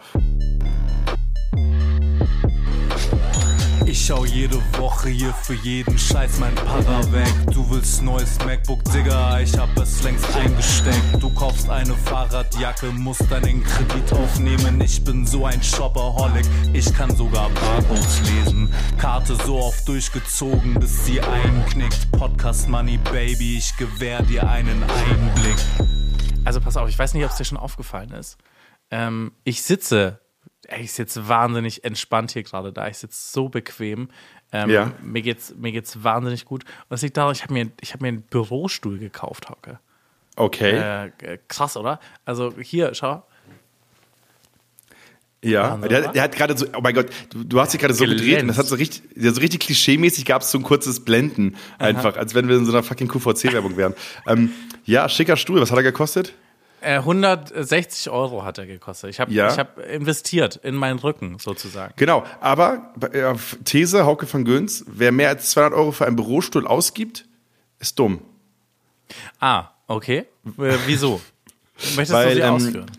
Ich 3.97 4.05
schau 4.05 4.27
jede 4.27 4.59
Woche 4.79 5.09
hier 5.09 5.33
für 5.33 5.55
jeden 5.55 5.99
Scheiß 5.99 6.39
mein 6.39 6.55
Para 6.55 7.01
weg. 7.13 7.33
Du 7.51 7.69
willst 7.71 8.03
neues 8.03 8.39
MacBook, 8.45 8.85
Digga, 8.93 9.41
ich 9.41 9.57
hab 9.57 9.75
es 9.79 10.03
längst 10.03 10.37
eingesteckt. 10.37 11.01
Du 11.19 11.31
kaufst 11.31 11.71
eine 11.71 11.95
Fahrradjacke, 11.95 12.93
musst 12.93 13.29
deinen 13.31 13.65
Kredit 13.65 14.13
aufnehmen. 14.13 14.83
Ich 14.83 15.03
bin 15.03 15.27
so 15.27 15.47
ein 15.47 15.63
Shopaholic, 15.63 16.45
ich 16.75 16.93
kann 16.93 17.17
sogar 17.17 17.49
Barcodes 17.49 18.21
lesen. 18.21 18.71
Karte 18.99 19.35
so 19.35 19.61
oft 19.61 19.89
durchgezogen, 19.89 20.75
bis 20.75 21.07
sie 21.07 21.19
einknickt. 21.23 22.13
Podcast 22.13 22.69
Money, 22.69 22.99
Baby, 22.99 23.57
ich 23.57 23.75
gewähr 23.79 24.23
dir 24.23 24.47
einen 24.47 24.83
Einblick. 24.83 25.57
Also 26.45 26.61
pass 26.61 26.77
auf, 26.77 26.91
ich 26.91 26.99
weiß 26.99 27.15
nicht, 27.15 27.25
ob 27.25 27.31
es 27.31 27.39
dir 27.39 27.47
schon 27.47 27.59
aufgefallen 27.59 28.11
ist. 28.11 28.37
Ähm, 28.91 29.33
ich 29.43 29.63
sitze, 29.63 30.21
ey, 30.69 30.83
ich 30.83 30.93
sitze 30.93 31.29
wahnsinnig 31.29 31.85
entspannt 31.85 32.33
hier 32.33 32.43
gerade 32.43 32.73
da. 32.73 32.89
Ich 32.89 32.99
sitze 32.99 33.33
so 33.33 33.49
bequem. 33.49 34.09
Ähm, 34.53 34.71
Ja. 34.71 34.93
Mir 35.03 35.23
geht's, 35.23 35.55
mir 35.57 35.73
geht's 35.73 36.03
wahnsinnig 36.05 36.45
gut. 36.45 36.65
Und 36.65 36.71
das 36.91 37.03
liegt 37.03 37.17
daran, 37.17 37.33
ich 37.33 37.43
habe 37.43 37.53
mir, 37.53 37.71
ich 37.81 37.93
hab 37.93 38.01
mir 38.01 38.09
einen 38.09 38.23
Bürostuhl 38.23 38.99
gekauft, 38.99 39.49
Hauke. 39.51 39.79
Okay. 40.37 41.09
Äh, 41.23 41.39
krass, 41.49 41.77
oder? 41.77 41.99
Also 42.25 42.53
hier, 42.61 42.95
schau. 42.95 43.25
Ja, 45.43 45.73
Wahnsinn, 45.73 45.91
der, 45.91 46.09
der 46.13 46.23
hat 46.23 46.35
gerade 46.35 46.57
so, 46.57 46.67
oh 46.77 46.81
mein 46.83 46.95
Gott, 46.95 47.07
du, 47.31 47.45
du 47.45 47.61
hast 47.61 47.73
dich 47.73 47.81
gerade 47.81 47.95
so 47.95 48.05
Glänzt. 48.05 48.25
gedreht 48.25 48.43
und 48.43 48.49
das 48.49 48.59
hat 48.59 48.67
so 48.67 48.75
richtig, 48.75 49.03
so 49.17 49.41
richtig 49.41 49.63
klischee-mäßig 49.63 50.25
gab 50.25 50.43
es 50.43 50.51
so 50.51 50.59
ein 50.59 50.65
kurzes 50.65 51.05
Blenden 51.05 51.57
einfach, 51.79 52.17
als 52.17 52.35
wenn 52.35 52.49
wir 52.49 52.57
in 52.57 52.65
so 52.65 52.73
einer 52.73 52.83
fucking 52.83 53.07
QVC-Werbung 53.07 53.77
wären. 53.77 53.95
ähm, 54.27 54.51
ja, 54.85 55.09
schicker 55.09 55.37
Stuhl, 55.37 55.61
was 55.61 55.71
hat 55.71 55.77
er 55.77 55.83
gekostet? 55.85 56.35
Äh, 56.81 56.99
160 56.99 58.11
Euro 58.11 58.45
hat 58.45 58.59
er 58.59 58.67
gekostet. 58.67 59.11
Ich 59.11 59.19
habe 59.21 59.33
Ja. 59.33 59.51
ich 59.51 59.59
hab 59.59 59.79
investiert 59.79 60.57
in 60.57 60.75
meinen 60.75 60.99
Rücken 60.99 61.39
sozusagen. 61.39 61.95
Genau, 61.97 62.25
aber 62.41 62.93
äh, 63.13 63.25
auf 63.25 63.57
These, 63.65 64.05
Hauke 64.05 64.27
von 64.27 64.45
Göns, 64.45 64.85
wer 64.87 65.11
mehr 65.13 65.31
als 65.31 65.51
200 65.51 65.79
Euro 65.79 65.93
für 65.93 66.07
einen 66.07 66.17
Bürostuhl 66.17 66.67
ausgibt, 66.67 67.25
ist 67.79 67.99
dumm. 67.99 68.21
Ah, 69.41 69.71
okay. 69.87 70.27
Äh, 70.59 70.77
wieso? 70.87 71.21
Möchtest 71.97 72.13
Weil, 72.13 72.29
du 72.29 72.35
sie 72.35 72.41
ähm, 72.41 72.55
ausführen? 72.55 72.91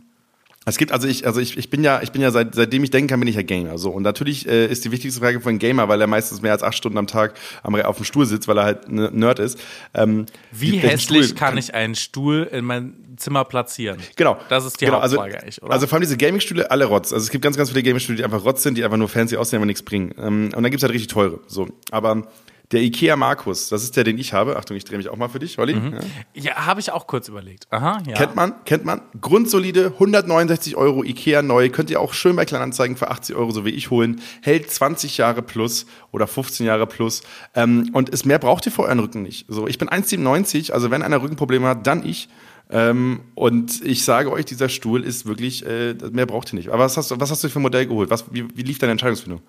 Es 0.67 0.77
gibt, 0.77 0.91
also 0.91 1.07
ich, 1.07 1.25
also 1.25 1.39
ich, 1.39 1.57
ich 1.57 1.69
bin 1.69 1.81
ja, 1.81 2.01
ich 2.01 2.11
bin 2.11 2.21
ja 2.21 2.29
seit, 2.29 2.53
seitdem 2.53 2.83
ich 2.83 2.91
denken 2.91 3.07
kann, 3.07 3.21
bin 3.21 3.29
ich 3.29 3.35
ja 3.35 3.41
Gamer. 3.41 3.77
So. 3.77 3.89
Und 3.89 4.03
natürlich 4.03 4.49
äh, 4.49 4.67
ist 4.67 4.83
die 4.83 4.91
wichtigste 4.91 5.21
Frage 5.21 5.39
von 5.39 5.59
Gamer, 5.59 5.87
weil 5.87 6.01
er 6.01 6.07
meistens 6.07 6.41
mehr 6.41 6.51
als 6.51 6.61
acht 6.61 6.75
Stunden 6.75 6.97
am 6.97 7.07
Tag 7.07 7.35
am, 7.63 7.73
auf 7.75 7.95
dem 7.95 8.03
Stuhl 8.03 8.25
sitzt, 8.25 8.49
weil 8.49 8.57
er 8.57 8.65
halt 8.65 8.89
ein 8.89 9.17
Nerd 9.17 9.39
ist. 9.39 9.57
Ähm, 9.93 10.25
Wie 10.51 10.77
hässlich 10.77 11.27
Stuhl 11.27 11.37
kann 11.37 11.57
ich 11.57 11.73
einen 11.73 11.95
Stuhl 11.95 12.49
in 12.51 12.65
mein 12.65 12.95
Zimmer 13.15 13.45
platzieren? 13.45 13.99
Genau. 14.17 14.37
Das 14.49 14.65
ist 14.65 14.81
die 14.81 14.85
genau, 14.85 14.99
also, 14.99 15.15
Hauptfrage 15.15 15.41
eigentlich, 15.41 15.63
oder? 15.63 15.71
Also 15.71 15.87
vor 15.87 15.95
allem 15.95 16.01
diese 16.01 16.17
Gaming-Stühle, 16.17 16.69
alle 16.69 16.83
Rotz. 16.83 17.13
Also 17.13 17.23
es 17.23 17.31
gibt 17.31 17.45
ganz, 17.45 17.55
ganz 17.55 17.69
viele 17.69 17.83
Gaming-Stühle, 17.83 18.17
die 18.17 18.25
einfach 18.25 18.43
Rotz 18.43 18.61
sind, 18.61 18.77
die 18.77 18.83
einfach 18.83 18.97
nur 18.97 19.07
fancy 19.07 19.37
aussehen, 19.37 19.59
aber 19.59 19.67
nichts 19.67 19.83
bringen. 19.83 20.13
Ähm, 20.17 20.49
und 20.53 20.63
dann 20.63 20.69
gibt's 20.69 20.83
halt 20.83 20.91
richtig 20.91 21.07
teure. 21.07 21.39
So. 21.47 21.69
Aber 21.91 22.27
der 22.71 22.81
Ikea 22.81 23.15
Markus, 23.15 23.69
das 23.69 23.83
ist 23.83 23.95
der, 23.95 24.03
den 24.03 24.17
ich 24.17 24.33
habe. 24.33 24.57
Achtung, 24.57 24.75
ich 24.75 24.83
drehe 24.83 24.97
mich 24.97 25.07
auch 25.07 25.15
mal 25.15 25.29
für 25.29 25.39
dich, 25.39 25.57
Olli. 25.57 25.75
Mhm. 25.75 25.93
Ja. 26.33 26.43
ja, 26.43 26.65
habe 26.65 26.79
ich 26.81 26.91
auch 26.91 27.07
kurz 27.07 27.29
überlegt. 27.29 27.65
Aha, 27.69 28.01
ja. 28.07 28.13
Kennt 28.15 28.35
man, 28.35 28.53
kennt 28.65 28.83
man. 28.83 29.01
Grundsolide, 29.21 29.87
169 29.93 30.75
Euro 30.75 31.03
Ikea 31.03 31.41
neu. 31.41 31.69
Könnt 31.69 31.89
ihr 31.89 32.01
auch 32.01 32.13
schön 32.13 32.35
bei 32.35 32.43
Kleinanzeigen 32.45 32.97
für 32.97 33.09
80 33.09 33.35
Euro, 33.37 33.51
so 33.51 33.63
wie 33.63 33.69
ich, 33.69 33.89
holen. 33.89 34.21
Hält 34.41 34.69
20 34.69 35.17
Jahre 35.17 35.41
plus 35.41 35.85
oder 36.11 36.27
15 36.27 36.65
Jahre 36.65 36.87
plus. 36.87 37.21
Ähm, 37.55 37.89
und 37.93 38.09
ist 38.09 38.25
mehr 38.25 38.39
braucht 38.39 38.65
ihr 38.65 38.71
vor 38.73 38.85
euren 38.85 38.99
Rücken 38.99 39.21
nicht. 39.23 39.45
So, 39.47 39.67
ich 39.67 39.77
bin 39.77 39.87
1,97, 39.89 40.71
also 40.73 40.91
wenn 40.91 41.03
einer 41.03 41.21
Rückenprobleme 41.21 41.67
hat, 41.67 41.87
dann 41.87 42.05
ich. 42.05 42.27
Ähm, 42.69 43.21
und 43.33 43.81
ich 43.85 44.03
sage 44.03 44.29
euch, 44.29 44.43
dieser 44.43 44.67
Stuhl 44.67 45.05
ist 45.05 45.25
wirklich, 45.25 45.65
äh, 45.65 45.93
mehr 46.11 46.25
braucht 46.25 46.51
ihr 46.51 46.57
nicht. 46.57 46.67
Aber 46.67 46.83
was 46.83 46.97
hast, 46.97 47.11
du- 47.11 47.19
was 47.21 47.31
hast 47.31 47.41
du 47.45 47.47
für 47.49 47.59
ein 47.59 47.61
Modell 47.61 47.87
geholt? 47.87 48.09
Was, 48.09 48.25
wie, 48.33 48.45
wie 48.57 48.63
lief 48.63 48.77
deine 48.77 48.91
Entscheidungsfindung? 48.91 49.41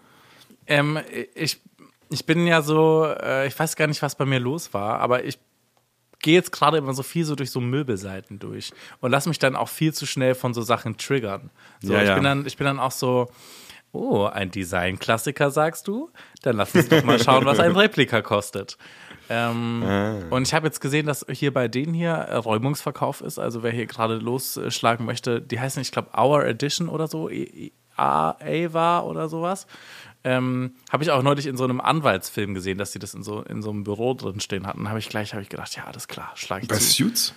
Ähm, 0.68 0.98
ich, 1.34 1.60
ich 2.10 2.26
bin 2.26 2.46
ja 2.46 2.62
so, 2.62 3.06
äh, 3.06 3.46
ich 3.46 3.58
weiß 3.58 3.76
gar 3.76 3.86
nicht, 3.86 4.02
was 4.02 4.14
bei 4.14 4.24
mir 4.24 4.38
los 4.40 4.72
war, 4.74 5.00
aber 5.00 5.24
ich 5.24 5.38
gehe 6.20 6.34
jetzt 6.34 6.50
gerade 6.52 6.78
immer 6.78 6.94
so 6.94 7.02
viel 7.02 7.24
so 7.24 7.34
durch 7.36 7.50
so 7.50 7.60
Möbelseiten 7.60 8.38
durch 8.38 8.72
und 9.00 9.10
lass 9.12 9.26
mich 9.26 9.38
dann 9.38 9.54
auch 9.56 9.68
viel 9.68 9.94
zu 9.94 10.04
schnell 10.06 10.34
von 10.34 10.52
so 10.54 10.62
Sachen 10.62 10.96
triggern. 10.96 11.50
So, 11.80 11.92
Ja, 11.92 12.02
ich, 12.02 12.08
ja. 12.08 12.14
Bin 12.14 12.24
dann, 12.24 12.46
ich 12.46 12.56
bin 12.56 12.64
dann 12.64 12.80
auch 12.80 12.90
so, 12.90 13.28
oh, 13.92 14.24
ein 14.26 14.50
Design-Klassiker, 14.50 15.50
sagst 15.50 15.86
du? 15.86 16.10
Dann 16.42 16.56
lass 16.56 16.74
uns 16.74 16.88
doch 16.88 17.04
mal 17.04 17.18
schauen, 17.20 17.44
was 17.44 17.60
ein 17.60 17.72
Replika 17.72 18.20
kostet. 18.22 18.76
Ähm, 19.30 19.82
Und 20.30 20.42
ich 20.48 20.54
habe 20.54 20.66
jetzt 20.66 20.80
gesehen, 20.80 21.06
dass 21.06 21.24
hier 21.30 21.52
bei 21.52 21.68
denen 21.68 21.92
hier 21.94 22.12
äh, 22.12 22.34
Räumungsverkauf 22.36 23.20
ist. 23.20 23.38
Also 23.38 23.62
wer 23.62 23.70
hier 23.72 23.86
gerade 23.86 24.14
losschlagen 24.16 25.04
möchte, 25.06 25.40
die 25.40 25.60
heißen, 25.60 25.80
ich 25.82 25.92
glaube, 25.92 26.10
Our 26.18 26.44
Edition 26.46 26.88
oder 26.88 27.06
so, 27.08 27.28
E- 27.28 27.42
E- 27.44 27.72
A- 27.96 28.36
Ava 28.40 29.00
oder 29.00 29.28
sowas. 29.28 29.66
Ähm, 30.24 30.72
habe 30.92 31.04
ich 31.04 31.10
auch 31.10 31.22
neulich 31.22 31.46
in 31.46 31.56
so 31.56 31.64
einem 31.64 31.80
Anwaltsfilm 31.80 32.52
gesehen, 32.54 32.76
dass 32.76 32.92
sie 32.92 32.98
das 32.98 33.14
in 33.14 33.22
so, 33.22 33.42
in 33.42 33.62
so 33.62 33.70
einem 33.70 33.84
Büro 33.84 34.14
drin 34.14 34.40
stehen 34.40 34.66
hatten. 34.66 34.88
Habe 34.88 34.98
ich 34.98 35.08
gleich 35.08 35.32
hab 35.32 35.40
ich 35.40 35.48
gedacht, 35.48 35.74
ja, 35.76 35.84
alles 35.84 36.08
klar, 36.08 36.32
schlage 36.34 36.62
ich 36.64 36.68
Bei 36.68 36.76
zu. 36.76 36.82
Suits? 37.04 37.34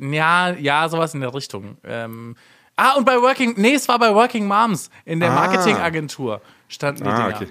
Ja, 0.00 0.50
ja, 0.50 0.88
sowas 0.88 1.14
in 1.14 1.20
der 1.20 1.32
Richtung. 1.34 1.76
Ähm, 1.84 2.36
ah, 2.76 2.92
und 2.92 3.04
bei 3.04 3.20
Working, 3.20 3.54
nee, 3.56 3.74
es 3.74 3.88
war 3.88 3.98
bei 3.98 4.14
Working 4.14 4.46
Moms 4.46 4.90
in 5.04 5.20
der 5.20 5.30
Ah. 5.30 5.34
Marketingagentur 5.34 6.40
standen 6.68 7.04
die 7.04 7.10
Ah, 7.10 7.26
Dinger. 7.28 7.36
okay. 7.36 7.48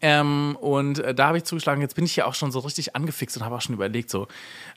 Ähm, 0.00 0.56
und 0.60 1.00
äh, 1.00 1.12
da 1.14 1.26
habe 1.28 1.38
ich 1.38 1.44
zugeschlagen, 1.44 1.80
jetzt 1.82 1.96
bin 1.96 2.04
ich 2.04 2.14
ja 2.14 2.26
auch 2.26 2.34
schon 2.36 2.52
so 2.52 2.60
richtig 2.60 2.94
angefixt 2.94 3.36
und 3.36 3.44
habe 3.44 3.56
auch 3.56 3.60
schon 3.60 3.74
überlegt, 3.74 4.10
so 4.10 4.28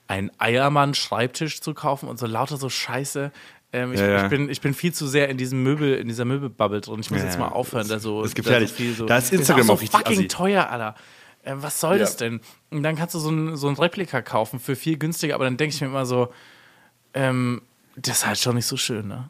einen 0.08 0.32
Eiermann-Schreibtisch 0.40 1.62
zu 1.62 1.74
kaufen 1.76 2.10
und 2.10 2.18
so 2.18 2.26
lauter 2.26 2.58
so 2.58 2.70
Scheiße. 2.70 3.32
Ähm, 3.76 3.94
ich, 3.94 4.00
Ja, 4.00 4.08
ja. 4.08 4.24
ich, 4.24 4.30
bin, 4.30 4.50
ich 4.50 4.62
bin 4.62 4.74
viel 4.74 4.94
zu 4.94 5.06
sehr 5.08 5.28
in 5.30 5.38
diesem 5.38 5.62
Möbel, 5.64 5.96
in 5.96 6.08
dieser 6.08 6.24
Möbelbubble 6.26 6.82
drin. 6.82 7.00
Ich 7.02 7.12
muss 7.12 7.20
Ja, 7.20 7.26
jetzt 7.26 7.38
mal 7.40 7.50
aufhören, 7.50 7.88
da 7.88 8.00
so. 8.00 8.22
das 8.22 8.32
ist 8.32 8.36
gefährlich. 8.36 8.70
Da, 8.72 8.76
so 8.76 8.82
viel 8.84 8.94
so, 8.96 9.06
Da 9.06 9.18
ist 9.18 9.34
Instagram 9.34 9.70
auch 9.70 9.74
auch 9.76 9.82
so 9.82 9.86
fucking 9.88 10.18
assi. 10.20 10.28
teuer, 10.28 10.70
Alter. 10.70 10.96
Ähm, 11.44 11.62
was 11.62 11.80
soll 11.80 12.00
das 12.00 12.18
denn? 12.18 12.42
Und 12.72 12.84
dann 12.84 12.96
kannst 12.96 13.14
du 13.16 13.20
so 13.20 13.30
ein, 13.30 13.56
so 13.58 13.68
ein 13.68 13.76
Replika 13.76 14.22
kaufen 14.22 14.60
für 14.60 14.76
viel 14.76 14.98
günstiger, 14.98 15.36
aber 15.36 15.44
dann 15.46 15.58
denke 15.58 15.76
ich 15.76 15.82
mir 15.82 15.88
immer 15.88 16.06
so, 16.06 16.30
ähm, 17.14 17.62
das 17.96 18.18
ist 18.20 18.28
halt 18.28 18.38
schon 18.40 18.56
nicht 18.56 18.66
so 18.66 18.78
schön, 18.78 19.08
ne? 19.08 19.30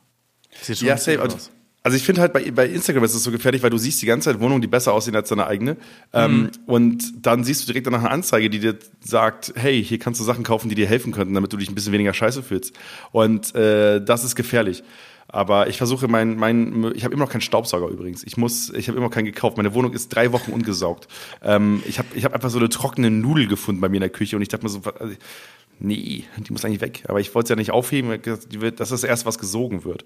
Sieht 0.62 0.78
schon 0.80 0.88
Ja, 0.88 0.98
safe. 0.98 1.22
aus. 1.22 1.52
Also 1.86 1.98
ich 1.98 2.04
finde 2.04 2.22
halt 2.22 2.34
bei, 2.34 2.50
bei 2.50 2.66
Instagram 2.66 3.04
ist 3.04 3.14
es 3.14 3.24
so 3.24 3.30
gefährlich, 3.30 3.62
weil 3.62 3.70
du 3.70 3.78
siehst 3.78 4.02
die 4.02 4.08
ganze 4.08 4.32
Zeit 4.32 4.40
Wohnungen, 4.40 4.60
die 4.60 4.68
besser 4.68 4.92
aussehen 4.92 5.16
als 5.16 5.30
deine 5.30 5.46
eigene. 5.46 5.78
Ähm, 6.14 6.50
und 6.66 7.24
dann 7.24 7.44
siehst 7.44 7.62
du 7.62 7.68
direkt 7.68 7.86
danach 7.86 8.00
eine 8.00 8.10
Anzeige, 8.10 8.50
die 8.50 8.58
dir 8.58 8.80
sagt, 9.02 9.54
hey, 9.56 9.84
hier 9.84 10.00
kannst 10.00 10.20
du 10.20 10.24
Sachen 10.24 10.44
kaufen, 10.44 10.68
die 10.68 10.74
dir 10.74 10.88
helfen 10.88 11.12
könnten, 11.12 11.36
damit 11.36 11.54
du 11.54 11.58
dich 11.58 11.70
ein 11.70 11.76
bisschen 11.76 11.94
weniger 11.94 12.12
scheiße 12.12 12.42
fühlst. 12.42 12.74
Und 13.12 13.54
äh, 13.54 14.04
das 14.04 14.24
ist 14.24 14.34
gefährlich. 14.36 14.84
Aber 15.28 15.68
ich 15.68 15.78
versuche 15.78 16.08
mein, 16.08 16.38
mein, 16.38 16.92
ich 16.96 17.04
habe 17.04 17.14
immer 17.14 17.26
noch 17.26 17.32
keinen 17.32 17.42
Staubsauger 17.42 17.90
übrigens. 17.90 18.24
Ich 18.24 18.36
muss, 18.36 18.72
ich 18.72 18.88
habe 18.88 18.98
immer 18.98 19.06
noch 19.06 19.14
keinen 19.14 19.26
gekauft. 19.26 19.56
Meine 19.58 19.76
Wohnung 19.76 19.94
ist 19.94 20.08
drei 20.08 20.32
Wochen 20.32 20.54
ungesaugt. 20.54 21.08
Ähm, 21.44 21.84
ich 21.88 22.00
habe, 22.00 22.08
ich 22.16 22.26
habe 22.26 22.34
einfach 22.34 22.50
so 22.50 22.58
eine 22.58 22.70
trockene 22.70 23.12
Nudel 23.12 23.46
gefunden 23.46 23.80
bei 23.80 23.90
mir 23.90 23.98
in 23.98 24.02
der 24.02 24.10
Küche 24.10 24.36
und 24.36 24.42
ich 24.42 24.48
dachte 24.48 24.66
mir 24.66 24.72
so, 24.72 24.82
also, 25.00 25.14
nee, 25.78 26.24
die 26.36 26.52
muss 26.52 26.66
eigentlich 26.66 26.82
weg. 26.82 27.04
Aber 27.10 27.20
ich 27.20 27.36
wollte 27.36 27.46
es 27.46 27.50
ja 27.52 27.56
nicht 27.58 27.70
aufheben. 27.70 28.20
Das 28.76 28.90
ist 28.90 29.04
erst 29.04 29.28
was 29.28 29.38
gesogen 29.38 29.86
wird. 29.86 30.04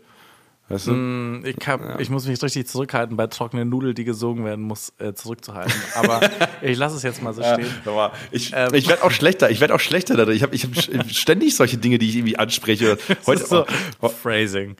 Weißt 0.69 0.85
du? 0.87 1.41
Ich, 1.45 1.67
hab, 1.67 1.99
ich 1.99 2.09
muss 2.11 2.27
mich 2.27 2.41
richtig 2.43 2.67
zurückhalten, 2.67 3.17
bei 3.17 3.25
trockenen 3.27 3.69
Nudeln, 3.69 3.95
die 3.95 4.03
gesogen 4.05 4.45
werden 4.45 4.63
muss, 4.63 4.93
äh, 4.99 5.13
zurückzuhalten. 5.13 5.73
Aber 5.95 6.21
ich 6.61 6.77
lasse 6.77 6.95
es 6.95 7.01
jetzt 7.03 7.23
mal 7.23 7.33
so 7.33 7.41
stehen. 7.41 7.65
Mal, 7.85 8.11
Ich, 8.31 8.53
Ähm. 8.55 8.73
ich 8.73 8.87
werde 8.87 9.03
auch 9.03 9.11
schlechter. 9.11 9.49
Ich 9.49 9.61
werde 9.61 9.73
auch 9.73 9.79
schlechter 9.79 10.15
dadurch. 10.15 10.37
Ich 10.37 10.43
habe 10.43 10.55
ich 10.55 10.63
hab 10.65 11.09
ständig 11.09 11.55
solche 11.55 11.77
Dinge, 11.77 11.97
die 11.97 12.07
ich 12.07 12.15
irgendwie 12.17 12.37
anspreche. 12.37 12.97
Heute, 13.25 13.45
so 13.45 13.65
oh, 14.01 14.09
Phrasing. 14.09 14.75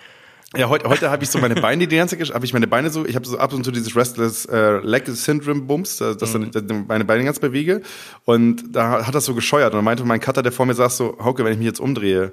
ja, 0.56 0.70
heute, 0.70 0.88
heute 0.90 1.10
habe 1.12 1.24
ich 1.24 1.30
so 1.30 1.38
meine 1.40 1.56
Beine 1.56 1.88
die 1.88 1.96
ganze 1.96 2.18
Zeit, 2.18 2.34
habe 2.34 2.46
ich 2.46 2.54
meine 2.54 2.68
Beine 2.68 2.90
so, 2.92 3.06
ich 3.06 3.16
habe 3.16 3.26
so 3.28 3.38
ab 3.40 3.52
und 3.54 3.64
zu 3.64 3.72
dieses 3.72 3.96
Restless 3.96 4.46
äh, 4.46 4.78
Leg 4.80 5.08
Syndrome 5.08 5.62
Bums, 5.62 5.98
dass 5.98 6.34
Mhm. 6.36 6.52
dann 6.52 6.86
meine 6.88 7.06
Beine 7.06 7.24
ganz 7.24 7.40
bewege 7.40 7.82
und 8.26 8.64
da 8.76 9.06
hat 9.06 9.14
das 9.16 9.26
so 9.26 9.34
gescheuert 9.36 9.74
und 9.74 9.78
dann 9.80 9.86
meinte 9.86 10.04
mein 10.06 10.20
Cutter, 10.20 10.42
der 10.44 10.52
vor 10.52 10.66
mir 10.66 10.74
saß 10.76 10.98
so, 10.98 11.18
Hauke, 11.24 11.44
wenn 11.46 11.52
ich 11.54 11.58
mich 11.60 11.68
jetzt 11.68 11.80
umdrehe, 11.80 12.32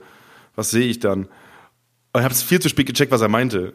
was 0.56 0.70
sehe 0.70 0.86
ich 0.86 0.98
dann? 0.98 1.28
Und 2.16 2.22
ich 2.22 2.24
habe 2.24 2.32
es 2.32 2.42
viel 2.42 2.60
zu 2.60 2.70
spät 2.70 2.86
gecheckt, 2.86 3.12
was 3.12 3.20
er 3.20 3.28
meinte. 3.28 3.74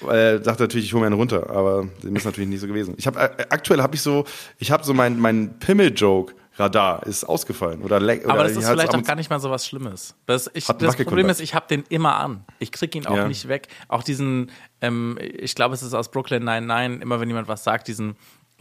Weil 0.00 0.18
er 0.18 0.38
dachte 0.38 0.62
natürlich, 0.62 0.86
ich 0.86 0.94
hole 0.94 1.02
mir 1.02 1.08
einen 1.08 1.16
runter, 1.16 1.50
aber 1.50 1.86
dem 2.02 2.16
ist 2.16 2.24
natürlich 2.24 2.48
nicht 2.48 2.60
so 2.60 2.66
gewesen. 2.66 2.94
Ich 2.96 3.06
habe 3.06 3.20
äh, 3.20 3.46
aktuell 3.50 3.82
habe 3.82 3.94
ich 3.94 4.00
so, 4.00 4.24
ich 4.58 4.70
habe 4.70 4.82
so 4.82 4.94
mein 4.94 5.18
mein 5.20 5.58
Pimmel 5.58 5.92
Joke 5.94 6.32
Radar 6.56 7.06
ist 7.06 7.22
ausgefallen 7.24 7.82
oder, 7.82 7.98
oder 7.98 8.30
Aber 8.30 8.44
das 8.44 8.56
ist 8.56 8.66
vielleicht 8.66 8.94
auch 8.94 9.02
gar 9.02 9.14
nicht 9.14 9.28
mal 9.28 9.40
so 9.40 9.50
was 9.50 9.66
Schlimmes. 9.66 10.14
Das, 10.24 10.50
ich, 10.54 10.66
das. 10.66 10.96
Problem 10.96 11.28
ist, 11.28 11.40
ich 11.40 11.54
habe 11.54 11.66
den 11.68 11.84
immer 11.90 12.16
an. 12.16 12.46
Ich 12.60 12.72
krieg 12.72 12.94
ihn 12.94 13.04
auch 13.06 13.14
Ja. 13.16 13.28
nicht 13.28 13.46
weg. 13.48 13.68
Auch 13.88 14.02
diesen, 14.02 14.50
ähm, 14.80 15.18
ich 15.20 15.54
glaube, 15.54 15.74
es 15.74 15.82
ist 15.82 15.92
aus 15.92 16.10
Brooklyn 16.10 16.42
99, 16.44 17.02
immer 17.02 17.20
wenn 17.20 17.28
jemand 17.28 17.48
was 17.48 17.62
sagt, 17.62 17.86
diesen 17.88 18.16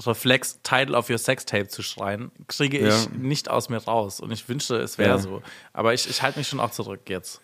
Reflex, 0.06 0.60
Title 0.64 0.96
of 0.98 1.10
your 1.10 1.18
Sex 1.18 1.46
Tape 1.46 1.70
zu 1.70 1.84
schreien, 1.84 2.32
kriege 2.48 2.80
ich 2.80 3.06
Ja. 3.06 3.12
nicht 3.18 3.50
aus 3.50 3.70
mir 3.70 3.78
raus. 3.78 4.20
Und 4.20 4.32
ich 4.32 4.48
wünschte, 4.50 4.76
es 4.78 4.98
wäre 4.98 5.12
Ja. 5.12 5.18
so. 5.18 5.42
Aber 5.72 5.94
ich, 5.94 6.10
ich 6.10 6.22
halte 6.22 6.38
mich 6.38 6.50
schon 6.50 6.60
auch 6.60 6.72
zurück 6.72 7.02
jetzt. 7.08 7.42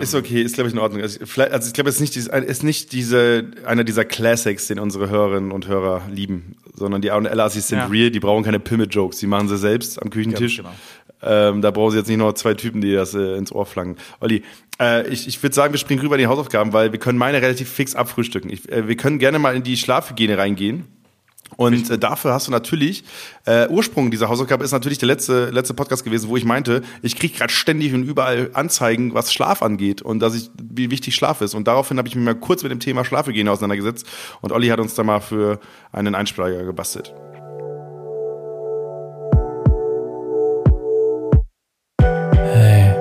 Ist 0.00 0.14
okay, 0.14 0.40
ist 0.42 0.54
glaube 0.54 0.68
ich 0.68 0.74
in 0.74 0.80
Ordnung. 0.80 1.02
Also, 1.02 1.20
also 1.20 1.66
ich 1.68 1.72
glaube, 1.74 1.90
es 1.90 1.96
ist 1.96 2.00
nicht, 2.00 2.14
dieses- 2.14 2.28
ist 2.28 2.62
nicht 2.64 2.92
diese, 2.92 3.50
einer 3.66 3.84
dieser 3.84 4.04
Classics, 4.04 4.66
den 4.68 4.78
unsere 4.78 5.10
Hörerinnen 5.10 5.52
und 5.52 5.68
Hörer 5.68 6.02
lieben, 6.10 6.56
sondern 6.74 7.02
die 7.02 7.10
A&L-Assis 7.10 7.68
sind 7.68 7.78
Ja. 7.78 7.86
real, 7.86 8.10
die 8.10 8.20
brauchen 8.20 8.44
keine 8.44 8.60
Pimmel-Jokes, 8.60 9.18
die 9.18 9.26
machen 9.26 9.48
sie 9.48 9.58
selbst 9.58 10.00
am 10.00 10.08
Küchentisch. 10.10 10.56
Ganz 10.62 10.68
Ähm, 11.26 11.62
da 11.62 11.70
brauchen 11.70 11.92
sie 11.92 11.98
jetzt 11.98 12.08
nicht 12.08 12.18
noch 12.18 12.32
zwei 12.34 12.54
Typen, 12.54 12.80
die 12.80 12.92
das 12.92 13.14
äh, 13.14 13.36
ins 13.36 13.50
Ohr 13.52 13.64
flangen. 13.66 13.96
Olli, 14.20 14.42
äh, 14.80 15.06
ich, 15.08 15.26
ich 15.28 15.42
würde 15.42 15.54
sagen, 15.54 15.72
wir 15.72 15.78
springen 15.78 16.00
rüber 16.00 16.16
in 16.16 16.20
die 16.20 16.26
Hausaufgaben, 16.26 16.72
weil 16.72 16.92
wir 16.92 16.98
können 16.98 17.18
meine 17.18 17.40
relativ 17.40 17.70
fix 17.70 17.94
abfrühstücken. 17.94 18.50
Ich, 18.50 18.70
äh, 18.70 18.88
wir 18.88 18.96
können 18.96 19.18
gerne 19.18 19.38
mal 19.38 19.54
in 19.56 19.62
die 19.62 19.76
Schlafhygiene 19.76 20.36
reingehen. 20.38 20.84
Und 21.56 21.90
äh, 21.90 21.98
dafür 21.98 22.32
hast 22.32 22.46
du 22.46 22.50
natürlich, 22.50 23.04
äh, 23.46 23.68
Ursprung 23.68 24.10
dieser 24.10 24.28
Hausaufgabe 24.28 24.64
ist 24.64 24.72
natürlich 24.72 24.98
der 24.98 25.08
letzte, 25.08 25.50
letzte 25.50 25.74
Podcast 25.74 26.04
gewesen, 26.04 26.28
wo 26.28 26.36
ich 26.36 26.44
meinte, 26.44 26.82
ich 27.02 27.16
kriege 27.16 27.36
gerade 27.36 27.52
ständig 27.52 27.94
und 27.94 28.04
überall 28.04 28.50
Anzeigen, 28.54 29.14
was 29.14 29.32
Schlaf 29.32 29.62
angeht 29.62 30.02
und 30.02 30.20
dass 30.20 30.34
ich, 30.34 30.50
wie 30.60 30.90
wichtig 30.90 31.14
Schlaf 31.14 31.40
ist. 31.40 31.54
Und 31.54 31.68
daraufhin 31.68 31.98
habe 31.98 32.08
ich 32.08 32.16
mich 32.16 32.24
mal 32.24 32.34
kurz 32.34 32.62
mit 32.62 32.72
dem 32.72 32.80
Thema 32.80 33.04
Schlafhygiene 33.04 33.50
auseinandergesetzt 33.50 34.06
und 34.40 34.52
Olli 34.52 34.68
hat 34.68 34.80
uns 34.80 34.94
da 34.94 35.02
mal 35.02 35.20
für 35.20 35.60
einen 35.92 36.14
Einspeiger 36.14 36.64
gebastelt. 36.64 37.14
Hey, 41.98 42.94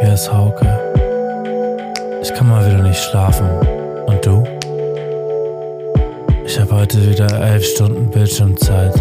hier 0.00 0.14
ist 0.14 0.32
Hauke. 0.32 0.78
Ich 2.22 2.34
kann 2.34 2.48
mal 2.48 2.66
wieder 2.66 2.82
nicht 2.82 3.00
schlafen. 3.00 3.48
Und 4.06 4.26
du? 4.26 4.59
Ich 6.50 6.58
habe 6.58 6.74
heute 6.74 7.08
wieder 7.08 7.28
elf 7.42 7.64
Stunden 7.64 8.10
Bildschirmzeit. 8.10 9.00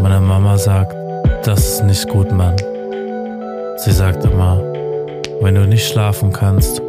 Meine 0.00 0.20
Mama 0.20 0.56
sagt, 0.56 0.94
das 1.44 1.58
ist 1.58 1.84
nicht 1.84 2.08
gut, 2.08 2.30
Mann. 2.30 2.54
Sie 3.78 3.90
sagt 3.90 4.24
immer, 4.24 4.62
wenn 5.40 5.56
du 5.56 5.66
nicht 5.66 5.88
schlafen 5.88 6.32
kannst, 6.32 6.80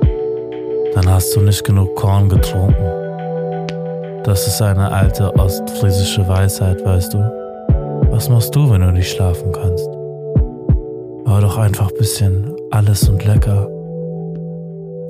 dann 0.94 1.10
hast 1.10 1.36
du 1.36 1.42
nicht 1.42 1.64
genug 1.64 1.96
Korn 1.96 2.30
getrunken. 2.30 2.76
Das 4.26 4.46
ist 4.46 4.62
eine 4.62 4.92
alte 4.92 5.34
ostfriesische 5.34 6.28
Weisheit, 6.28 6.86
weißt 6.86 7.16
du? 7.16 7.18
Was 8.12 8.30
machst 8.30 8.56
du, 8.56 8.70
wenn 8.70 8.82
du 8.82 8.92
nicht 8.92 9.10
schlafen 9.10 9.52
kannst? 9.54 9.90
Hör 11.26 11.42
doch 11.42 11.58
einfach 11.58 11.90
ein 11.90 11.98
bisschen 11.98 12.56
alles 12.70 13.10
und 13.10 13.26
lecker. 13.26 13.68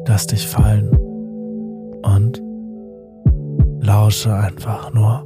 Lass 0.08 0.26
dich 0.26 0.48
fallen. 0.48 0.90
Und 2.02 2.47
lausche 3.88 4.34
einfach 4.34 4.92
nur 4.92 5.24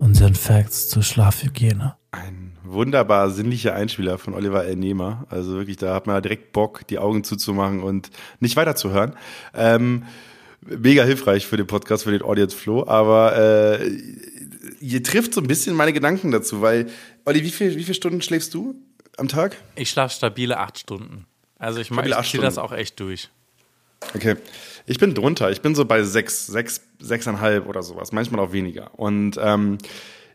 unseren 0.00 0.34
Facts 0.34 0.88
zur 0.88 1.02
Schlafhygiene. 1.02 1.94
Ein 2.10 2.56
wunderbar 2.64 3.28
sinnlicher 3.28 3.74
Einspieler 3.74 4.16
von 4.16 4.32
Oliver 4.32 4.64
L. 4.64 4.76
Nehmer. 4.76 5.26
Also 5.28 5.56
wirklich, 5.56 5.76
da 5.76 5.94
hat 5.94 6.06
man 6.06 6.22
direkt 6.22 6.52
Bock, 6.52 6.86
die 6.86 6.98
Augen 6.98 7.22
zuzumachen 7.22 7.82
und 7.82 8.08
nicht 8.40 8.56
weiterzuhören. 8.56 9.12
Ähm, 9.52 10.04
mega 10.62 11.04
hilfreich 11.04 11.46
für 11.46 11.58
den 11.58 11.66
Podcast, 11.66 12.04
für 12.04 12.12
den 12.12 12.22
Audience 12.22 12.56
Flow, 12.56 12.86
aber 12.86 13.36
äh, 13.36 13.90
ihr 14.80 15.02
trifft 15.02 15.34
so 15.34 15.42
ein 15.42 15.46
bisschen 15.46 15.76
meine 15.76 15.92
Gedanken 15.92 16.30
dazu, 16.30 16.62
weil, 16.62 16.86
Olli, 17.26 17.44
wie, 17.44 17.50
viel, 17.50 17.76
wie 17.76 17.82
viele 17.82 17.94
Stunden 17.94 18.22
schläfst 18.22 18.54
du 18.54 18.74
am 19.18 19.28
Tag? 19.28 19.54
Ich 19.74 19.90
schlafe 19.90 20.14
stabile 20.14 20.56
acht 20.56 20.78
Stunden. 20.78 21.26
Also 21.58 21.80
ich, 21.80 21.88
Stabile 21.88 22.16
ich 22.22 22.30
ziehe 22.30 22.42
das 22.42 22.56
auch 22.56 22.72
echt 22.72 22.98
durch. 23.00 23.28
Okay. 24.14 24.36
Ich 24.86 24.98
bin 24.98 25.14
drunter. 25.14 25.50
Ich 25.50 25.60
bin 25.62 25.74
so 25.74 25.84
bei 25.84 26.02
sechs, 26.02 26.46
sechs, 26.46 26.80
sechseinhalb 27.00 27.66
oder 27.66 27.82
sowas. 27.82 28.12
Manchmal 28.12 28.40
auch 28.40 28.52
weniger. 28.52 28.90
Und 28.98 29.38
ähm, 29.42 29.78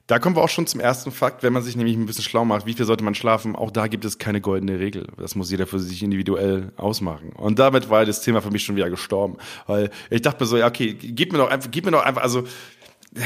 da 0.08 0.20
kommen 0.20 0.36
wir 0.36 0.42
auch 0.44 0.50
schon 0.50 0.68
zum 0.68 0.82
ersten 0.82 1.12
Fakt, 1.12 1.42
wenn 1.42 1.54
man 1.54 1.64
sich 1.64 1.78
nämlich 1.78 1.96
ein 1.96 2.06
bisschen 2.06 2.26
schlau 2.26 2.44
macht, 2.44 2.66
wie 2.66 2.74
viel 2.74 2.86
sollte 2.86 3.04
man 3.04 3.16
schlafen, 3.16 3.56
auch 3.56 3.72
da 3.72 3.88
gibt 3.88 4.04
es 4.04 4.18
keine 4.18 4.42
goldene 4.42 4.78
Regel. 4.78 5.08
Das 5.18 5.36
muss 5.36 5.50
jeder 5.52 5.68
für 5.68 5.80
sich 5.80 6.04
individuell 6.04 6.74
ausmachen. 6.76 7.30
Und 7.30 7.60
damit 7.60 7.90
war 7.90 8.06
das 8.06 8.22
Thema 8.22 8.42
für 8.42 8.52
mich 8.52 8.66
schon 8.66 8.76
wieder 8.76 8.90
gestorben. 8.90 9.38
Weil 9.68 9.90
ich 10.10 10.22
dachte 10.22 10.44
mir 10.44 10.48
so, 10.48 10.58
ja, 10.58 10.68
okay, 10.68 10.94
gib 10.94 11.32
mir 11.32 11.38
doch 11.38 11.50
einfach, 11.50 11.72
gib 11.72 11.86
mir 11.86 11.92
doch 11.92 12.04
einfach, 12.04 12.24
also, 12.24 12.42
ja, 13.16 13.24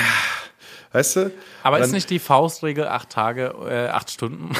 weißt 0.91 1.15
du? 1.15 1.31
Aber 1.63 1.79
ist 1.79 1.85
Dann- 1.87 1.95
nicht 1.95 2.09
die 2.11 2.19
Faustregel 2.19 2.87
acht 2.87 3.09
Tage, 3.09 3.55
äh, 3.67 3.87
acht 3.87 4.11
Stunden? 4.11 4.51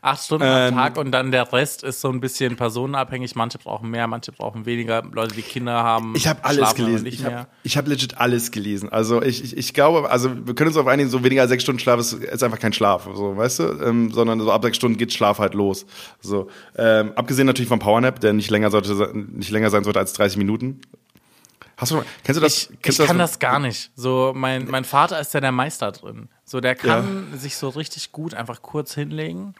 Acht 0.00 0.22
Stunden 0.24 0.44
Ähm, 0.46 0.52
am 0.52 0.74
Tag 0.74 0.96
und 0.98 1.12
dann 1.12 1.30
der 1.30 1.52
Rest 1.52 1.82
ist 1.82 2.00
so 2.00 2.08
ein 2.08 2.20
bisschen 2.20 2.56
personenabhängig. 2.56 3.34
Manche 3.34 3.58
brauchen 3.58 3.90
mehr, 3.90 4.06
manche 4.06 4.32
brauchen 4.32 4.66
weniger. 4.66 5.02
Leute, 5.12 5.34
die 5.34 5.42
Kinder 5.42 5.82
haben, 5.82 6.14
Ich 6.16 6.26
habe 6.28 6.44
alles 6.44 6.74
gelesen. 6.74 7.06
Ich 7.06 7.24
habe 7.24 7.46
hab 7.64 7.86
legit 7.88 8.18
alles 8.18 8.50
gelesen. 8.50 8.88
Also 8.90 9.22
ich, 9.22 9.42
ich, 9.44 9.56
ich 9.56 9.74
glaube, 9.74 10.10
also 10.10 10.30
wir 10.46 10.54
können 10.54 10.68
uns 10.68 10.76
auf 10.76 10.86
einigen, 10.86 11.08
so 11.08 11.22
weniger 11.24 11.42
als 11.42 11.50
sechs 11.50 11.62
Stunden 11.62 11.78
Schlaf 11.78 12.00
ist, 12.00 12.12
ist 12.12 12.42
einfach 12.42 12.58
kein 12.58 12.72
Schlaf, 12.72 13.08
so 13.14 13.36
weißt 13.36 13.58
du, 13.60 13.62
ähm, 13.84 14.10
sondern 14.12 14.40
so 14.40 14.50
ab 14.52 14.62
sechs 14.64 14.76
Stunden 14.76 14.98
geht 14.98 15.12
Schlaf 15.12 15.38
halt 15.38 15.54
los. 15.54 15.86
So 16.20 16.48
ähm, 16.76 17.12
abgesehen 17.16 17.46
natürlich 17.46 17.68
vom 17.68 17.78
Powernap, 17.78 18.20
der 18.20 18.32
nicht 18.32 18.50
länger 18.50 18.70
sollte, 18.70 19.12
nicht 19.14 19.50
länger 19.50 19.70
sein 19.70 19.84
sollte 19.84 19.98
als 19.98 20.12
30 20.14 20.38
Minuten. 20.38 20.80
Hast 21.76 21.90
du, 21.90 22.02
kennst 22.22 22.38
du 22.38 22.42
das? 22.44 22.70
Ich, 22.70 22.70
ich 22.90 22.96
du 22.96 23.06
kann 23.06 23.18
das 23.18 23.38
gar 23.38 23.58
nicht. 23.58 23.90
So, 23.96 24.32
mein, 24.36 24.66
mein 24.66 24.84
Vater 24.84 25.18
ist 25.20 25.34
ja 25.34 25.40
der 25.40 25.50
Meister 25.52 25.90
drin. 25.90 26.28
So, 26.44 26.60
der 26.60 26.74
kann 26.76 27.28
Ja. 27.32 27.38
sich 27.38 27.56
so 27.56 27.70
richtig 27.70 28.12
gut 28.12 28.34
einfach 28.34 28.62
kurz 28.62 28.94
hinlegen, 28.94 29.54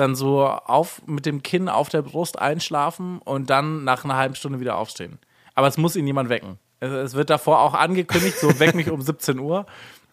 dann 0.00 0.14
so 0.16 0.44
auf 0.46 1.02
mit 1.06 1.26
dem 1.26 1.42
Kinn 1.42 1.68
auf 1.68 1.88
der 1.88 2.02
Brust 2.02 2.38
einschlafen 2.38 3.18
und 3.20 3.50
dann 3.50 3.84
nach 3.84 4.04
einer 4.04 4.16
halben 4.16 4.34
Stunde 4.34 4.58
wieder 4.60 4.76
aufstehen. 4.76 5.18
Aber 5.54 5.66
es 5.68 5.76
muss 5.78 5.94
ihn 5.96 6.04
niemand 6.04 6.28
wecken. 6.28 6.58
Es, 6.80 6.90
es 6.90 7.14
wird 7.14 7.30
davor 7.30 7.60
auch 7.60 7.74
angekündigt, 7.74 8.38
so 8.38 8.58
weck 8.58 8.74
mich 8.74 8.90
um 8.90 9.00
17 9.02 9.38
Uhr. 9.38 9.66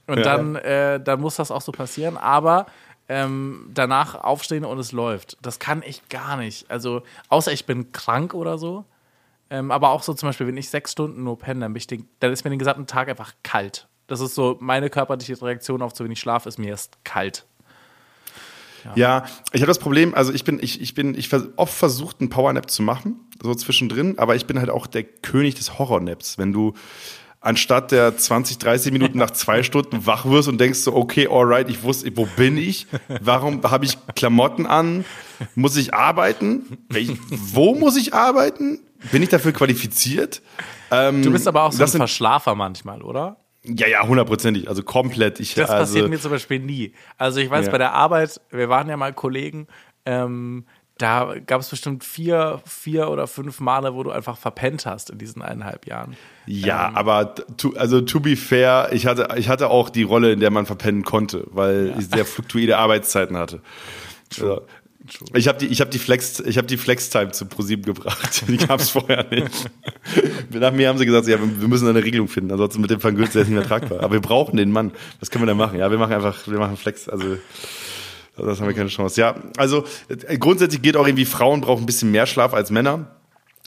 Und 0.05 0.17
Ja. 0.19 0.23
dann, 0.23 0.55
äh, 0.57 0.99
dann 1.01 1.19
muss 1.21 1.35
das 1.35 1.51
auch 1.51 1.61
so 1.61 1.71
passieren. 1.71 2.17
Aber 2.17 2.65
ähm, 3.09 3.69
danach 3.73 4.15
aufstehen 4.15 4.65
und 4.65 4.77
es 4.79 4.91
läuft. 4.91 5.37
Das 5.41 5.59
kann 5.59 5.81
ich 5.85 6.07
gar 6.09 6.37
nicht. 6.37 6.69
Also, 6.69 7.03
außer 7.29 7.51
ich 7.51 7.65
bin 7.65 7.91
krank 7.93 8.33
oder 8.33 8.57
so. 8.57 8.83
Ähm, 9.49 9.71
aber 9.71 9.91
auch 9.91 10.03
so 10.03 10.13
zum 10.13 10.27
Beispiel, 10.27 10.47
wenn 10.47 10.57
ich 10.57 10.69
sechs 10.69 10.91
Stunden 10.91 11.23
nur 11.23 11.37
penne, 11.39 11.61
dann, 11.61 11.73
den, 11.73 12.09
dann 12.19 12.33
ist 12.33 12.43
mir 12.43 12.49
den 12.49 12.59
gesamten 12.59 12.85
Tag 12.87 13.07
einfach 13.09 13.33
kalt. 13.43 13.87
Das 14.07 14.19
ist 14.19 14.35
so 14.35 14.57
meine 14.59 14.89
körperliche 14.89 15.41
Reaktion 15.41 15.81
auf 15.81 15.93
zu 15.93 16.03
wenig 16.03 16.19
Schlaf, 16.19 16.45
ist 16.45 16.57
mir 16.59 16.67
erst 16.69 16.97
kalt. 17.05 17.45
Ja, 18.95 19.25
ich 19.53 19.61
habe 19.61 19.67
das 19.67 19.79
Problem, 19.79 20.13
also 20.13 20.33
ich 20.33 20.43
bin, 20.43 20.59
ich, 20.61 20.81
ich 20.81 20.93
bin, 20.93 21.15
ich 21.17 21.29
oft 21.57 21.73
versucht, 21.73 22.21
einen 22.21 22.29
Powernap 22.29 22.69
zu 22.69 22.81
machen, 22.83 23.19
so 23.41 23.53
zwischendrin, 23.55 24.17
aber 24.19 24.35
ich 24.35 24.45
bin 24.45 24.59
halt 24.59 24.69
auch 24.69 24.87
der 24.87 25.03
König 25.03 25.55
des 25.55 25.77
Horrornaps. 25.79 26.37
Wenn 26.37 26.53
du 26.53 26.73
anstatt 27.39 27.91
der 27.91 28.17
20, 28.17 28.57
30 28.57 28.91
Minuten 28.91 29.19
nach 29.19 29.31
zwei 29.31 29.61
Stunden 29.63 30.05
wach 30.05 30.25
wirst 30.25 30.47
und 30.49 30.59
denkst 30.59 30.79
so, 30.79 30.95
okay, 30.95 31.27
alright, 31.29 31.69
ich 31.69 31.83
wusste, 31.83 32.11
wo 32.17 32.25
bin 32.35 32.57
ich? 32.57 32.87
Warum 33.21 33.61
habe 33.63 33.85
ich 33.85 33.97
Klamotten 34.15 34.65
an? 34.65 35.05
Muss 35.55 35.77
ich 35.77 35.93
arbeiten? 35.93 36.77
Wel- 36.89 37.17
Wo 37.29 37.75
muss 37.75 37.95
ich 37.95 38.13
arbeiten? 38.13 38.79
Bin 39.11 39.21
ich 39.21 39.29
dafür 39.29 39.51
qualifiziert? 39.51 40.41
Ähm, 40.89 41.21
Du 41.21 41.31
bist 41.31 41.47
aber 41.47 41.63
auch 41.63 41.71
so 41.71 41.83
ein 41.83 41.87
sind- 41.87 41.99
Verschlafer 41.99 42.55
manchmal, 42.55 43.01
oder? 43.03 43.37
Ja, 43.67 43.87
ja, 43.87 44.07
hundertprozentig, 44.07 44.69
also 44.69 44.81
komplett. 44.83 45.39
Ich, 45.39 45.53
Das 45.53 45.69
also, 45.69 45.93
passiert 45.93 46.09
mir 46.09 46.19
zum 46.19 46.31
Beispiel 46.31 46.59
nie. 46.59 46.93
Also 47.17 47.39
ich 47.39 47.49
weiß, 47.49 47.65
Ja. 47.65 47.71
bei 47.71 47.77
der 47.77 47.93
Arbeit, 47.93 48.39
wir 48.49 48.69
waren 48.69 48.87
ja 48.89 48.97
mal 48.97 49.13
Kollegen, 49.13 49.67
ähm, 50.05 50.65
da 50.97 51.35
gab 51.45 51.61
es 51.61 51.69
bestimmt 51.69 52.03
vier, 52.03 52.59
vier 52.65 53.09
oder 53.09 53.27
fünf 53.27 53.59
Male, 53.59 53.93
wo 53.93 54.01
du 54.01 54.09
einfach 54.09 54.37
verpennt 54.37 54.85
hast 54.85 55.11
in 55.11 55.19
diesen 55.19 55.41
eineinhalb 55.43 55.85
Jahren. 55.85 56.17
Ja, 56.47 56.91
aber 56.95 57.35
to, 57.57 57.73
also 57.77 58.01
to 58.01 58.19
be 58.19 58.35
fair, 58.35 58.89
ich 58.91 59.05
hatte, 59.05 59.27
ich 59.37 59.47
hatte 59.49 59.69
auch 59.69 59.89
die 59.89 60.03
Rolle, 60.03 60.31
in 60.31 60.39
der 60.39 60.49
man 60.49 60.65
verpennen 60.65 61.03
konnte, 61.03 61.45
weil 61.51 61.93
ich 61.99 62.07
sehr 62.07 62.25
fluktuierende 62.25 62.77
Arbeitszeiten 62.77 63.37
hatte. 63.37 63.61
Also, 64.31 64.63
ich 65.33 65.47
habe 65.47 65.57
die, 65.57 65.67
ich 65.67 65.79
habe 65.81 65.89
die 65.89 65.99
Flex, 65.99 66.39
ich 66.39 66.57
habe 66.57 66.67
die 66.67 66.77
Flex-Time 66.77 67.31
zu 67.31 67.45
ProSieben 67.45 67.85
gebracht. 67.85 68.43
Die 68.47 68.57
gab 68.57 68.79
es 68.79 68.89
vorher 68.89 69.25
nicht. 69.29 69.69
Nach 70.51 70.71
mir 70.71 70.89
haben 70.89 70.97
sie 70.97 71.05
gesagt, 71.05 71.27
ja, 71.27 71.37
wir 71.39 71.67
müssen 71.67 71.87
eine 71.87 72.03
Regelung 72.03 72.27
finden, 72.27 72.51
ansonsten 72.51 72.81
mit 72.81 72.91
dem 72.91 72.99
Vergünstigten 72.99 73.41
ist 73.41 73.47
nicht 73.47 73.57
mehr 73.57 73.67
tragbar. 73.67 74.03
Aber 74.03 74.13
wir 74.13 74.21
brauchen 74.21 74.57
den 74.57 74.71
Mann. 74.71 74.91
Was 75.19 75.29
können 75.29 75.43
wir 75.43 75.47
denn 75.47 75.57
machen? 75.57 75.79
Ja, 75.79 75.89
wir 75.91 75.97
machen 75.97 76.13
einfach, 76.13 76.47
wir 76.47 76.59
machen 76.59 76.77
Flex. 76.77 77.07
Also 77.07 77.37
das 78.37 78.59
haben 78.59 78.67
wir 78.67 78.75
keine 78.75 78.89
Chance. 78.89 79.19
Ja, 79.19 79.35
also 79.57 79.85
äh, 80.09 80.37
grundsätzlich 80.37 80.81
geht 80.81 80.95
auch 80.97 81.07
irgendwie, 81.07 81.25
Frauen 81.25 81.61
brauchen 81.61 81.83
ein 81.83 81.87
bisschen 81.87 82.11
mehr 82.11 82.27
Schlaf 82.27 82.53
als 82.53 82.69
Männer. 82.69 83.17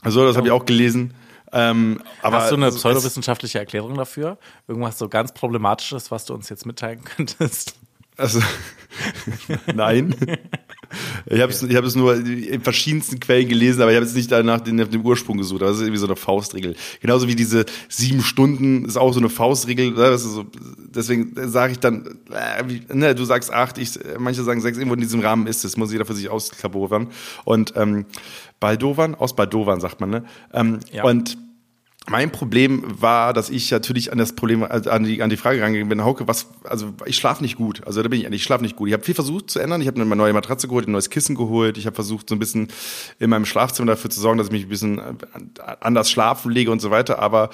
Also 0.01 0.25
das 0.25 0.37
habe 0.37 0.47
ich 0.47 0.51
auch 0.51 0.65
gelesen. 0.65 1.13
Ähm, 1.53 2.01
aber 2.21 2.37
Hast 2.37 2.51
du 2.51 2.55
eine 2.55 2.65
also, 2.65 2.77
pseudowissenschaftliche 2.77 3.59
Erklärung 3.59 3.95
dafür? 3.95 4.37
Irgendwas 4.67 4.97
so 4.97 5.09
ganz 5.09 5.33
Problematisches, 5.33 6.09
was 6.11 6.25
du 6.25 6.33
uns 6.33 6.49
jetzt 6.49 6.65
mitteilen 6.65 7.03
könntest? 7.03 7.75
Also, 8.17 8.41
nein. 9.73 10.15
Ich 11.25 11.41
habe 11.41 11.51
es 11.51 11.63
ich 11.63 11.75
hab 11.75 11.83
es 11.83 11.95
nur 11.95 12.15
in 12.15 12.61
verschiedensten 12.61 13.19
Quellen 13.19 13.47
gelesen, 13.47 13.81
aber 13.81 13.91
ich 13.91 13.95
habe 13.95 14.05
jetzt 14.05 14.15
nicht 14.15 14.31
danach 14.31 14.61
den, 14.61 14.77
dem 14.77 15.01
Ursprung 15.01 15.37
gesucht. 15.37 15.61
Das 15.61 15.77
ist 15.77 15.81
irgendwie 15.81 15.99
so 15.99 16.05
eine 16.05 16.15
Faustregel. 16.15 16.75
Genauso 17.01 17.27
wie 17.27 17.35
diese 17.35 17.65
sieben 17.89 18.21
Stunden 18.21 18.85
ist 18.85 18.97
auch 18.97 19.13
so 19.13 19.19
eine 19.19 19.29
Faustregel. 19.29 19.93
Ist 19.97 20.23
so, 20.23 20.45
deswegen 20.93 21.33
sage 21.49 21.73
ich 21.73 21.79
dann, 21.79 22.19
äh, 22.31 22.63
wie, 22.67 22.81
ne, 22.93 23.15
du 23.15 23.23
sagst 23.25 23.51
acht, 23.51 23.77
ich, 23.77 23.99
manche 24.17 24.43
sagen 24.43 24.61
sechs, 24.61 24.77
irgendwo 24.77 24.95
in 24.95 25.01
diesem 25.01 25.21
Rahmen 25.21 25.47
ist 25.47 25.65
es. 25.65 25.77
Muss 25.77 25.91
jeder 25.91 26.05
für 26.05 26.13
sich 26.13 26.29
ausklabovern. 26.29 27.07
Und 27.45 27.73
ähm, 27.75 28.05
Baldowern, 28.59 29.15
aus 29.15 29.35
Baldowern 29.35 29.79
sagt 29.81 30.01
man, 30.01 30.09
ne? 30.09 30.23
Ähm, 30.53 30.79
Ja. 30.91 31.03
Und 31.03 31.37
mein 32.09 32.31
Problem 32.31 32.83
war, 32.99 33.31
dass 33.31 33.49
ich 33.49 33.69
natürlich 33.69 34.11
an 34.11 34.17
das 34.17 34.33
Problem, 34.33 34.63
also 34.63 34.89
an 34.89 35.03
die, 35.03 35.21
an 35.21 35.29
die 35.29 35.37
Frage 35.37 35.61
rangegangen 35.61 35.87
bin, 35.87 36.03
Hauke, 36.03 36.27
was, 36.27 36.47
also 36.63 36.93
ich 37.05 37.15
schlafe 37.15 37.43
nicht 37.43 37.57
gut. 37.57 37.85
Also 37.85 38.01
da 38.01 38.09
bin 38.09 38.19
ich 38.19 38.25
ehrlich, 38.25 38.41
ich 38.41 38.43
schlafe 38.43 38.63
nicht 38.63 38.75
gut. 38.75 38.87
Ich 38.87 38.93
habe 38.93 39.03
viel 39.03 39.13
versucht 39.13 39.51
zu 39.51 39.59
ändern. 39.59 39.81
Ich 39.81 39.87
habe 39.87 40.01
eine 40.01 40.15
neue 40.15 40.33
Matratze 40.33 40.67
geholt, 40.67 40.87
ein 40.87 40.93
neues 40.93 41.11
Kissen 41.11 41.35
geholt. 41.35 41.77
Ich 41.77 41.85
habe 41.85 41.93
versucht, 41.93 42.27
so 42.29 42.35
ein 42.35 42.39
bisschen 42.39 42.69
in 43.19 43.29
meinem 43.29 43.45
Schlafzimmer 43.45 43.91
dafür 43.91 44.09
zu 44.09 44.19
sorgen, 44.19 44.39
dass 44.39 44.47
ich 44.47 44.53
mich 44.53 44.63
ein 44.63 44.69
bisschen 44.69 44.99
anders 45.79 46.09
schlafen 46.09 46.51
lege 46.51 46.71
und 46.71 46.81
so 46.81 46.89
weiter. 46.89 47.19
Aber 47.19 47.51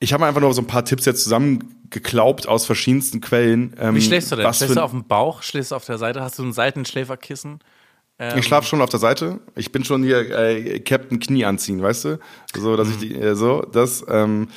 ich 0.00 0.12
habe 0.12 0.22
mir 0.22 0.28
einfach 0.28 0.40
nur 0.40 0.52
so 0.52 0.62
ein 0.62 0.66
paar 0.66 0.84
Tipps 0.84 1.04
jetzt 1.04 1.22
zusammengeklaubt 1.22 2.48
aus 2.48 2.66
verschiedensten 2.66 3.20
Quellen. 3.20 3.76
Ähm, 3.78 3.94
Wie 3.94 4.02
schläfst 4.02 4.32
du 4.32 4.36
denn? 4.36 4.52
Schläfst 4.52 4.76
du 4.76 4.82
auf 4.82 4.90
dem 4.90 5.04
Bauch? 5.04 5.42
Schläfst 5.42 5.70
du 5.70 5.76
auf 5.76 5.84
der 5.84 5.98
Seite? 5.98 6.22
Hast 6.22 6.38
du 6.40 6.42
ein 6.42 6.52
Seitenschläferkissen? 6.52 7.60
Ähm, 8.20 8.38
Ich 8.38 8.44
schlafe 8.44 8.68
schon 8.68 8.82
auf 8.82 8.90
der 8.90 9.00
Seite. 9.00 9.40
Ich 9.56 9.72
bin 9.72 9.82
schon 9.84 10.02
hier 10.04 10.30
äh, 10.30 10.78
Captain 10.80 11.18
Knie 11.18 11.44
anziehen, 11.46 11.82
weißt 11.82 12.04
du? 12.04 12.18
So, 12.54 12.76
dass 12.76 12.88
ich 12.90 12.98
die, 12.98 13.14
äh, 13.16 13.34
so, 13.34 13.62
das, 13.62 14.04
ähm, 14.08 14.48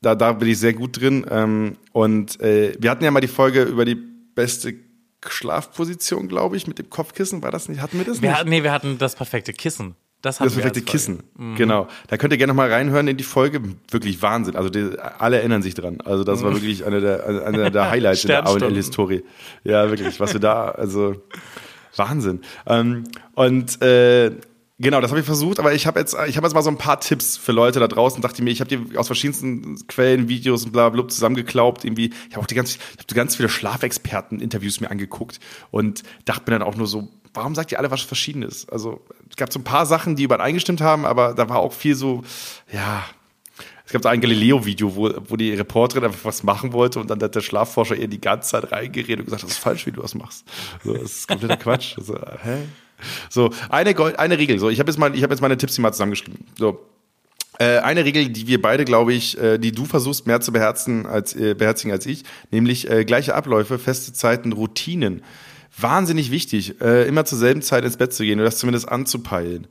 da, 0.00 0.14
da 0.14 0.32
bin 0.32 0.48
ich 0.48 0.58
sehr 0.58 0.72
gut 0.72 1.00
drin. 1.00 1.26
Ähm, 1.28 1.76
und 1.92 2.40
äh, 2.40 2.74
wir 2.78 2.90
hatten 2.90 3.04
ja 3.04 3.10
mal 3.10 3.20
die 3.20 3.26
Folge 3.26 3.64
über 3.64 3.84
die 3.84 3.96
beste 3.96 4.74
Schlafposition, 5.26 6.28
glaube 6.28 6.56
ich, 6.56 6.66
mit 6.66 6.78
dem 6.78 6.88
Kopfkissen. 6.88 7.42
War 7.42 7.50
das 7.50 7.68
nicht? 7.68 7.80
Hatten 7.80 7.98
wir 7.98 8.04
das 8.04 8.22
wir 8.22 8.30
nicht? 8.30 8.38
hatten, 8.38 8.50
nee, 8.50 8.62
wir 8.62 8.72
hatten 8.72 8.98
das 8.98 9.16
perfekte 9.16 9.52
Kissen. 9.52 9.96
Das, 10.22 10.38
das 10.38 10.54
perfekte. 10.54 10.80
Kissen. 10.80 11.22
Genau. 11.56 11.86
Da 12.06 12.16
könnt 12.16 12.32
ihr 12.32 12.38
gerne 12.38 12.52
noch 12.52 12.56
mal 12.56 12.72
reinhören 12.72 13.08
in 13.08 13.16
die 13.18 13.24
Folge. 13.24 13.60
Wirklich 13.90 14.22
Wahnsinn. 14.22 14.56
Also 14.56 14.70
die, 14.70 14.98
alle 15.18 15.36
erinnern 15.38 15.62
sich 15.62 15.74
dran. 15.74 16.00
Also 16.02 16.24
das 16.24 16.42
war 16.42 16.54
wirklich 16.54 16.86
eine 16.86 17.00
der, 17.02 17.44
eine 17.46 17.70
der 17.70 17.90
Highlights 17.90 18.24
in 18.24 18.28
der. 18.28 18.46
AOL-Historie. 18.46 19.22
Ja, 19.64 19.90
wirklich. 19.90 20.18
Was 20.20 20.32
wir 20.32 20.40
da, 20.40 20.70
also 20.70 21.16
Wahnsinn. 21.96 22.40
Ähm, 22.66 23.04
und 23.34 23.80
äh, 23.82 24.32
genau, 24.78 25.00
das 25.00 25.10
habe 25.10 25.20
ich 25.20 25.26
versucht, 25.26 25.58
aber 25.58 25.74
ich 25.74 25.86
habe 25.86 26.00
jetzt, 26.00 26.16
ich 26.26 26.36
habe 26.36 26.46
jetzt 26.46 26.54
mal 26.54 26.62
so 26.62 26.70
ein 26.70 26.78
paar 26.78 27.00
Tipps 27.00 27.36
für 27.36 27.52
Leute 27.52 27.80
da 27.80 27.88
draußen. 27.88 28.22
Dachte 28.22 28.42
mir, 28.42 28.50
ich 28.50 28.60
habe 28.60 28.76
die 28.76 28.96
aus 28.96 29.06
verschiedensten 29.06 29.86
Quellen, 29.86 30.28
Videos 30.28 30.64
und 30.64 30.72
bla 30.72 30.92
zusammengeklaubt. 31.08 31.84
Irgendwie, 31.84 32.12
ich 32.28 32.34
habe 32.34 32.42
auch 32.42 32.46
die 32.46 32.54
ganz, 32.54 32.76
ich 32.76 32.98
habe 32.98 33.14
ganz 33.14 33.36
viele 33.36 33.48
Schlafexperten-Interviews 33.48 34.80
mir 34.80 34.90
angeguckt 34.90 35.40
und 35.70 36.02
dachte 36.24 36.50
mir 36.50 36.58
dann 36.58 36.66
auch 36.66 36.76
nur 36.76 36.86
so, 36.86 37.08
warum 37.34 37.54
sagt 37.54 37.72
ihr 37.72 37.78
alle 37.78 37.90
was 37.90 38.02
Verschiedenes? 38.02 38.68
Also 38.68 39.00
es 39.28 39.36
gab 39.36 39.52
so 39.52 39.58
ein 39.58 39.64
paar 39.64 39.86
Sachen, 39.86 40.16
die 40.16 40.22
übereingestimmt 40.22 40.80
haben, 40.80 41.04
aber 41.04 41.34
da 41.34 41.48
war 41.48 41.58
auch 41.58 41.72
viel 41.72 41.94
so, 41.94 42.22
ja. 42.72 43.04
Es 43.86 43.92
gab 43.92 44.02
so 44.02 44.08
ein 44.08 44.20
Galileo-Video, 44.20 44.96
wo, 44.96 45.12
wo 45.28 45.36
die 45.36 45.52
Reporterin 45.52 46.04
einfach 46.04 46.24
was 46.24 46.42
machen 46.42 46.72
wollte 46.72 47.00
und 47.00 47.10
dann 47.10 47.20
hat 47.20 47.34
der 47.34 47.42
Schlafforscher 47.42 47.96
ihr 47.96 48.08
die 48.08 48.20
ganze 48.20 48.50
Zeit 48.50 48.72
reingeredet 48.72 49.20
und 49.20 49.24
gesagt, 49.26 49.42
das 49.42 49.50
ist 49.50 49.58
falsch, 49.58 49.86
wie 49.86 49.92
du 49.92 50.00
das 50.00 50.14
machst. 50.14 50.44
So, 50.82 50.94
das 50.94 51.12
ist 51.12 51.28
kompletter 51.28 51.58
Quatsch. 51.58 51.96
So, 52.00 52.14
hä? 52.14 52.62
So, 53.28 53.50
eine, 53.68 53.94
eine 54.18 54.38
Regel. 54.38 54.58
So, 54.58 54.70
ich 54.70 54.78
habe 54.78 54.90
jetzt 54.90 54.98
mal, 54.98 55.14
ich 55.14 55.22
habe 55.22 55.34
jetzt 55.34 55.42
meine 55.42 55.58
Tipps 55.58 55.74
hier 55.74 55.82
mal 55.82 55.92
zusammengeschrieben. 55.92 56.46
So, 56.58 56.80
äh, 57.58 57.78
eine 57.78 58.04
Regel, 58.04 58.30
die 58.30 58.46
wir 58.46 58.60
beide, 58.60 58.84
glaube 58.84 59.12
ich, 59.12 59.38
äh, 59.38 59.58
die 59.58 59.72
du 59.72 59.84
versuchst 59.84 60.26
mehr 60.26 60.40
zu 60.40 60.52
beherzigen 60.52 61.06
als, 61.06 61.36
äh, 61.36 61.54
beherzigen 61.54 61.92
als 61.92 62.06
ich, 62.06 62.24
nämlich 62.50 62.90
äh, 62.90 63.04
gleiche 63.04 63.34
Abläufe, 63.34 63.78
feste 63.78 64.12
Zeiten, 64.12 64.52
Routinen. 64.52 65.22
Wahnsinnig 65.76 66.30
wichtig, 66.30 66.80
äh, 66.80 67.06
immer 67.06 67.24
zur 67.24 67.38
selben 67.38 67.62
Zeit 67.62 67.84
ins 67.84 67.96
Bett 67.96 68.12
zu 68.12 68.24
gehen 68.24 68.38
oder 68.38 68.46
das 68.46 68.58
zumindest 68.58 68.88
anzupeilen. 68.88 69.66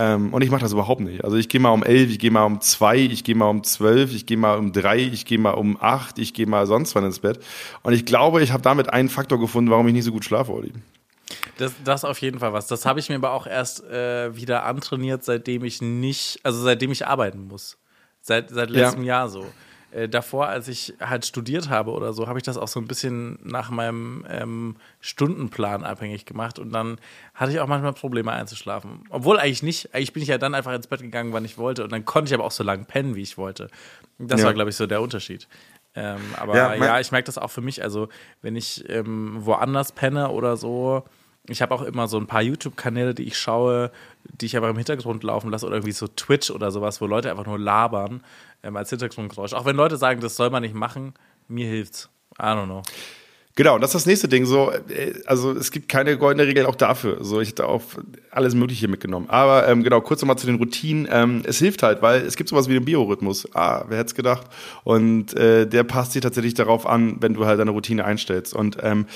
Ähm, 0.00 0.32
und 0.32 0.42
ich 0.42 0.50
mache 0.50 0.60
das 0.60 0.72
überhaupt 0.72 1.00
nicht. 1.00 1.24
Also 1.24 1.36
ich 1.36 1.48
gehe 1.48 1.60
mal 1.60 1.70
um 1.70 1.82
elf, 1.82 2.08
ich 2.08 2.20
gehe 2.20 2.30
mal 2.30 2.44
um 2.44 2.60
zwei, 2.60 2.96
ich 2.98 3.24
gehe 3.24 3.34
mal 3.34 3.48
um 3.48 3.64
zwölf, 3.64 4.14
ich 4.14 4.26
gehe 4.26 4.36
mal 4.36 4.56
um 4.56 4.72
drei, 4.72 4.98
ich 4.98 5.26
gehe 5.26 5.38
mal 5.38 5.50
um 5.50 5.76
acht, 5.80 6.18
ich 6.20 6.34
gehe 6.34 6.46
mal 6.46 6.66
sonst 6.68 6.94
wann 6.94 7.04
ins 7.04 7.18
Bett. 7.18 7.40
Und 7.82 7.92
ich 7.92 8.04
glaube, 8.06 8.40
ich 8.40 8.52
habe 8.52 8.62
damit 8.62 8.90
einen 8.92 9.08
Faktor 9.08 9.40
gefunden, 9.40 9.70
warum 9.72 9.88
ich 9.88 9.94
nicht 9.94 10.04
so 10.04 10.12
gut 10.12 10.24
schlafe, 10.24 10.52
Olli. 10.52 10.72
Das, 11.56 11.72
das 11.84 12.04
auf 12.04 12.20
jeden 12.20 12.38
Fall 12.38 12.52
was. 12.52 12.68
Das 12.68 12.86
habe 12.86 13.00
ich 13.00 13.08
mir 13.08 13.16
aber 13.16 13.32
auch 13.32 13.48
erst 13.48 13.84
äh, 13.84 14.34
wieder 14.36 14.64
antrainiert, 14.64 15.24
seitdem 15.24 15.64
ich 15.64 15.82
nicht, 15.82 16.38
also 16.44 16.62
seitdem 16.62 16.92
ich 16.92 17.06
arbeiten 17.06 17.48
muss. 17.48 17.76
Seit, 18.20 18.50
seit 18.50 18.70
Ja. 18.70 18.82
letztem 18.84 19.02
Jahr 19.02 19.28
so. 19.28 19.46
Äh, 19.90 20.08
davor, 20.08 20.48
als 20.48 20.68
ich 20.68 20.94
halt 21.00 21.24
studiert 21.24 21.70
habe 21.70 21.92
oder 21.92 22.12
so, 22.12 22.26
habe 22.28 22.38
ich 22.38 22.42
das 22.44 22.58
auch 22.58 22.68
so 22.68 22.78
ein 22.78 22.86
bisschen 22.86 23.38
nach 23.42 23.70
meinem 23.70 24.24
ähm, 24.28 24.76
Stundenplan 25.00 25.82
abhängig 25.84 26.26
gemacht 26.26 26.58
und 26.58 26.72
dann 26.72 26.98
hatte 27.34 27.52
ich 27.52 27.60
auch 27.60 27.66
manchmal 27.66 27.94
Probleme 27.94 28.32
einzuschlafen. 28.32 29.04
Obwohl 29.08 29.38
eigentlich 29.38 29.62
nicht, 29.62 29.94
eigentlich 29.94 30.12
bin 30.12 30.22
ich 30.22 30.28
ja 30.28 30.36
dann 30.38 30.54
einfach 30.54 30.74
ins 30.74 30.86
Bett 30.88 31.00
gegangen, 31.00 31.32
wann 31.32 31.44
ich 31.44 31.56
wollte 31.56 31.84
und 31.84 31.92
dann 31.92 32.04
konnte 32.04 32.28
ich 32.28 32.34
aber 32.34 32.44
auch 32.44 32.50
so 32.50 32.64
lange 32.64 32.84
pennen, 32.84 33.14
wie 33.14 33.22
ich 33.22 33.38
wollte. 33.38 33.68
Das 34.18 34.40
Ja. 34.40 34.46
war, 34.46 34.54
glaube 34.54 34.70
ich, 34.70 34.76
so 34.76 34.86
der 34.86 35.00
Unterschied. 35.00 35.48
Ähm, 35.94 36.20
aber 36.36 36.54
Ja, 36.54 36.74
ja, 36.74 37.00
ich 37.00 37.10
merke 37.10 37.26
das 37.26 37.38
auch 37.38 37.50
für 37.50 37.62
mich. 37.62 37.82
Also, 37.82 38.08
wenn 38.42 38.56
ich 38.56 38.88
ähm, 38.90 39.38
woanders 39.40 39.92
penne 39.92 40.28
oder 40.30 40.56
so, 40.58 41.02
ich 41.48 41.62
habe 41.62 41.74
auch 41.74 41.82
immer 41.82 42.08
so 42.08 42.18
ein 42.18 42.26
paar 42.26 42.42
YouTube-Kanäle, 42.42 43.14
die 43.14 43.24
ich 43.24 43.38
schaue, 43.38 43.90
die 44.24 44.46
ich 44.46 44.56
aber 44.56 44.68
im 44.68 44.76
Hintergrund 44.76 45.22
laufen 45.22 45.50
lasse 45.50 45.66
oder 45.66 45.76
irgendwie 45.76 45.92
so 45.92 46.06
Twitch 46.06 46.50
oder 46.50 46.70
sowas, 46.70 47.00
wo 47.00 47.06
Leute 47.06 47.30
einfach 47.30 47.46
nur 47.46 47.58
labern 47.58 48.22
ähm, 48.62 48.76
als 48.76 48.90
Hintergrundgeräusch. 48.90 49.54
Auch 49.54 49.64
wenn 49.64 49.76
Leute 49.76 49.96
sagen, 49.96 50.20
das 50.20 50.36
soll 50.36 50.50
man 50.50 50.62
nicht 50.62 50.74
machen, 50.74 51.14
mir 51.48 51.66
hilft's. 51.66 52.10
I 52.38 52.44
don't 52.44 52.66
know. 52.66 52.82
Genau, 53.58 53.76
das 53.76 53.90
ist 53.90 53.94
das 53.94 54.06
nächste 54.06 54.28
Ding. 54.28 54.46
So, 54.46 54.70
äh, 54.70 55.14
also 55.26 55.50
es 55.50 55.72
gibt 55.72 55.88
keine 55.88 56.16
goldene 56.16 56.46
Regel 56.46 56.64
auch 56.66 56.76
dafür. 56.76 57.24
So, 57.24 57.40
ich 57.40 57.48
hätte 57.48 57.66
auch 57.66 57.82
alles 58.30 58.54
Mögliche 58.54 58.86
mitgenommen. 58.86 59.28
Aber 59.28 59.66
ähm, 59.66 59.82
genau, 59.82 60.00
kurz 60.00 60.22
nochmal 60.22 60.38
zu 60.38 60.46
den 60.46 60.56
Routinen. 60.56 61.08
Ähm, 61.10 61.42
es 61.44 61.58
hilft 61.58 61.82
halt, 61.82 62.00
weil 62.00 62.20
es 62.22 62.36
gibt 62.36 62.50
sowas 62.50 62.68
wie 62.68 62.74
den 62.74 62.84
Biorhythmus. 62.84 63.52
Ah, 63.56 63.84
wer 63.88 63.98
hätte 63.98 64.10
es 64.10 64.14
gedacht? 64.14 64.46
Und 64.84 65.34
äh, 65.34 65.66
der 65.66 65.82
passt 65.82 66.12
sich 66.12 66.22
tatsächlich 66.22 66.54
darauf 66.54 66.86
an, 66.86 67.16
wenn 67.18 67.34
du 67.34 67.46
halt 67.46 67.58
deine 67.58 67.72
Routine 67.72 68.04
einstellst. 68.04 68.54
Und 68.54 68.78
ähm, 68.80 69.06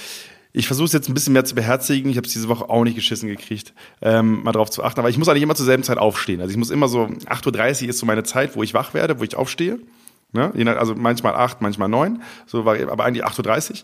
ich 0.52 0.66
versuche 0.66 0.86
es 0.86 0.92
jetzt 0.92 1.08
ein 1.08 1.14
bisschen 1.14 1.32
mehr 1.32 1.44
zu 1.44 1.54
beherzigen. 1.54 2.10
Ich 2.10 2.16
habe 2.16 2.26
es 2.26 2.32
diese 2.32 2.48
Woche 2.48 2.68
auch 2.68 2.84
nicht 2.84 2.94
geschissen 2.94 3.28
gekriegt, 3.28 3.72
ähm, 4.02 4.42
mal 4.42 4.52
drauf 4.52 4.70
zu 4.70 4.84
achten. 4.84 5.00
Aber 5.00 5.08
ich 5.08 5.16
muss 5.16 5.28
eigentlich 5.28 5.42
immer 5.42 5.54
zur 5.54 5.66
selben 5.66 5.82
Zeit 5.82 5.98
aufstehen. 5.98 6.40
Also 6.40 6.50
ich 6.50 6.58
muss 6.58 6.70
immer 6.70 6.88
so, 6.88 7.04
8.30 7.04 7.84
Uhr 7.84 7.88
ist 7.88 7.98
so 7.98 8.06
meine 8.06 8.22
Zeit, 8.22 8.54
wo 8.54 8.62
ich 8.62 8.74
wach 8.74 8.92
werde, 8.92 9.18
wo 9.18 9.24
ich 9.24 9.34
aufstehe. 9.34 9.78
Ne? 10.32 10.52
Also 10.78 10.94
manchmal 10.94 11.34
8, 11.34 11.60
manchmal 11.60 11.88
9, 11.88 12.22
so, 12.46 12.60
aber 12.60 13.04
eigentlich 13.04 13.24
8.30 13.24 13.70
Uhr. 13.70 13.76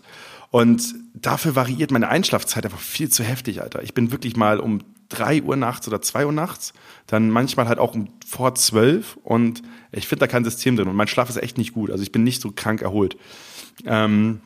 Und 0.51 0.95
dafür 1.13 1.55
variiert 1.55 1.91
meine 1.91 2.07
Einschlafzeit 2.07 2.65
einfach 2.65 2.79
viel 2.79 3.09
zu 3.09 3.23
heftig, 3.23 3.61
Alter. 3.61 3.83
Ich 3.83 3.93
bin 3.93 4.11
wirklich 4.11 4.35
mal 4.35 4.59
um 4.59 4.79
3 5.09 5.43
Uhr 5.43 5.55
nachts 5.55 5.87
oder 5.87 6.01
2 6.01 6.27
Uhr 6.27 6.31
nachts, 6.31 6.73
dann 7.07 7.29
manchmal 7.29 7.67
halt 7.67 7.79
auch 7.79 7.93
um 7.93 8.09
vor 8.25 8.55
12 8.55 9.17
und 9.23 9.61
ich 9.91 10.07
finde 10.07 10.21
da 10.21 10.27
kein 10.27 10.43
System 10.43 10.75
drin 10.75 10.87
und 10.87 10.95
mein 10.95 11.07
Schlaf 11.07 11.29
ist 11.29 11.37
echt 11.37 11.57
nicht 11.57 11.73
gut. 11.73 11.91
Also 11.91 12.03
ich 12.03 12.11
bin 12.11 12.23
nicht 12.23 12.41
so 12.41 12.51
krank 12.51 12.81
erholt. 12.81 13.17
Ähm, 13.85 14.41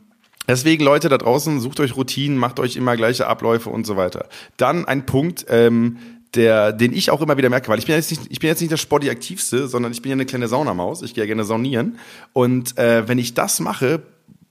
Deswegen, 0.46 0.84
Leute 0.84 1.08
da 1.08 1.18
draußen, 1.18 1.60
sucht 1.60 1.80
euch 1.80 1.96
Routinen, 1.96 2.36
macht 2.36 2.60
euch 2.60 2.76
immer 2.76 2.96
gleiche 2.96 3.26
Abläufe 3.26 3.70
und 3.70 3.86
so 3.86 3.96
weiter. 3.96 4.28
Dann 4.56 4.84
ein 4.84 5.06
Punkt, 5.06 5.46
ähm, 5.48 5.98
der, 6.34 6.72
den 6.72 6.92
ich 6.92 7.10
auch 7.10 7.22
immer 7.22 7.36
wieder 7.36 7.48
merke, 7.48 7.68
weil 7.68 7.78
ich 7.78 7.86
bin 7.86 7.94
jetzt 7.94 8.10
nicht, 8.10 8.22
ich 8.28 8.40
bin 8.40 8.48
jetzt 8.48 8.60
nicht 8.60 8.72
der 8.72 8.76
sportlich 8.76 9.10
aktivste, 9.10 9.68
sondern 9.68 9.92
ich 9.92 10.02
bin 10.02 10.10
ja 10.10 10.14
eine 10.14 10.26
kleine 10.26 10.48
Saunamaus. 10.48 11.02
Ich 11.02 11.14
gehe 11.14 11.24
ja 11.24 11.26
gerne 11.26 11.44
saunieren. 11.44 11.98
Und 12.32 12.76
äh, 12.76 13.08
wenn 13.08 13.18
ich 13.18 13.34
das 13.34 13.60
mache, 13.60 14.02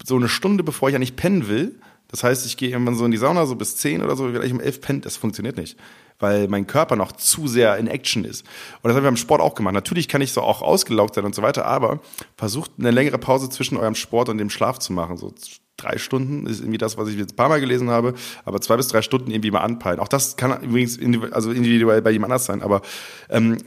so 0.03 0.15
eine 0.15 0.29
Stunde 0.29 0.63
bevor 0.63 0.89
ich 0.89 0.93
ja 0.93 0.99
nicht 0.99 1.15
pennen 1.15 1.47
will, 1.47 1.75
das 2.07 2.23
heißt, 2.23 2.45
ich 2.45 2.57
gehe 2.57 2.69
irgendwann 2.69 2.95
so 2.95 3.05
in 3.05 3.11
die 3.11 3.17
Sauna, 3.17 3.45
so 3.45 3.55
bis 3.55 3.75
zehn 3.75 4.01
oder 4.01 4.15
so, 4.15 4.29
vielleicht 4.29 4.53
um 4.53 4.61
elf 4.61 4.81
pennt, 4.81 5.05
das 5.05 5.17
funktioniert 5.17 5.57
nicht 5.57 5.77
weil 6.23 6.47
mein 6.47 6.65
Körper 6.65 6.95
noch 6.95 7.11
zu 7.11 7.47
sehr 7.47 7.77
in 7.77 7.87
Action 7.87 8.25
ist. 8.25 8.41
Und 8.81 8.89
das 8.89 8.95
haben 8.95 9.03
wir 9.03 9.09
beim 9.09 9.17
Sport 9.17 9.41
auch 9.41 9.53
gemacht. 9.53 9.75
Natürlich 9.75 10.07
kann 10.07 10.21
ich 10.21 10.31
so 10.31 10.41
auch 10.41 10.63
ausgelaugt 10.63 11.13
sein 11.13 11.25
und 11.25 11.35
so 11.35 11.43
weiter, 11.43 11.65
aber 11.65 11.99
versucht 12.35 12.71
eine 12.79 12.89
längere 12.89 13.19
Pause 13.19 13.49
zwischen 13.49 13.77
eurem 13.77 13.93
Sport 13.93 14.29
und 14.29 14.39
dem 14.39 14.49
Schlaf 14.49 14.79
zu 14.79 14.93
machen. 14.93 15.17
So 15.17 15.33
drei 15.77 15.97
Stunden 15.97 16.47
ist 16.47 16.61
irgendwie 16.61 16.77
das, 16.77 16.97
was 16.97 17.09
ich 17.09 17.17
jetzt 17.17 17.33
ein 17.33 17.35
paar 17.35 17.49
Mal 17.49 17.59
gelesen 17.59 17.89
habe, 17.89 18.13
aber 18.45 18.61
zwei 18.61 18.77
bis 18.77 18.87
drei 18.87 19.01
Stunden 19.01 19.31
irgendwie 19.31 19.51
mal 19.51 19.61
anpeilen. 19.61 19.99
Auch 19.99 20.07
das 20.07 20.37
kann 20.37 20.63
übrigens 20.63 20.97
also 21.31 21.51
individuell 21.51 22.01
bei 22.01 22.11
jemand 22.11 22.31
anders 22.31 22.45
sein, 22.45 22.61
aber 22.61 22.81
ähm, 23.29 23.57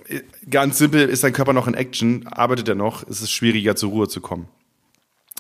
ganz 0.49 0.79
simpel 0.79 1.09
ist 1.09 1.25
dein 1.25 1.33
Körper 1.33 1.53
noch 1.53 1.69
in 1.69 1.75
Action, 1.75 2.27
arbeitet 2.29 2.69
er 2.69 2.75
noch, 2.75 3.03
ist 3.03 3.21
es 3.21 3.31
schwieriger 3.31 3.77
zur 3.77 3.91
Ruhe 3.91 4.09
zu 4.09 4.21
kommen. 4.21 4.49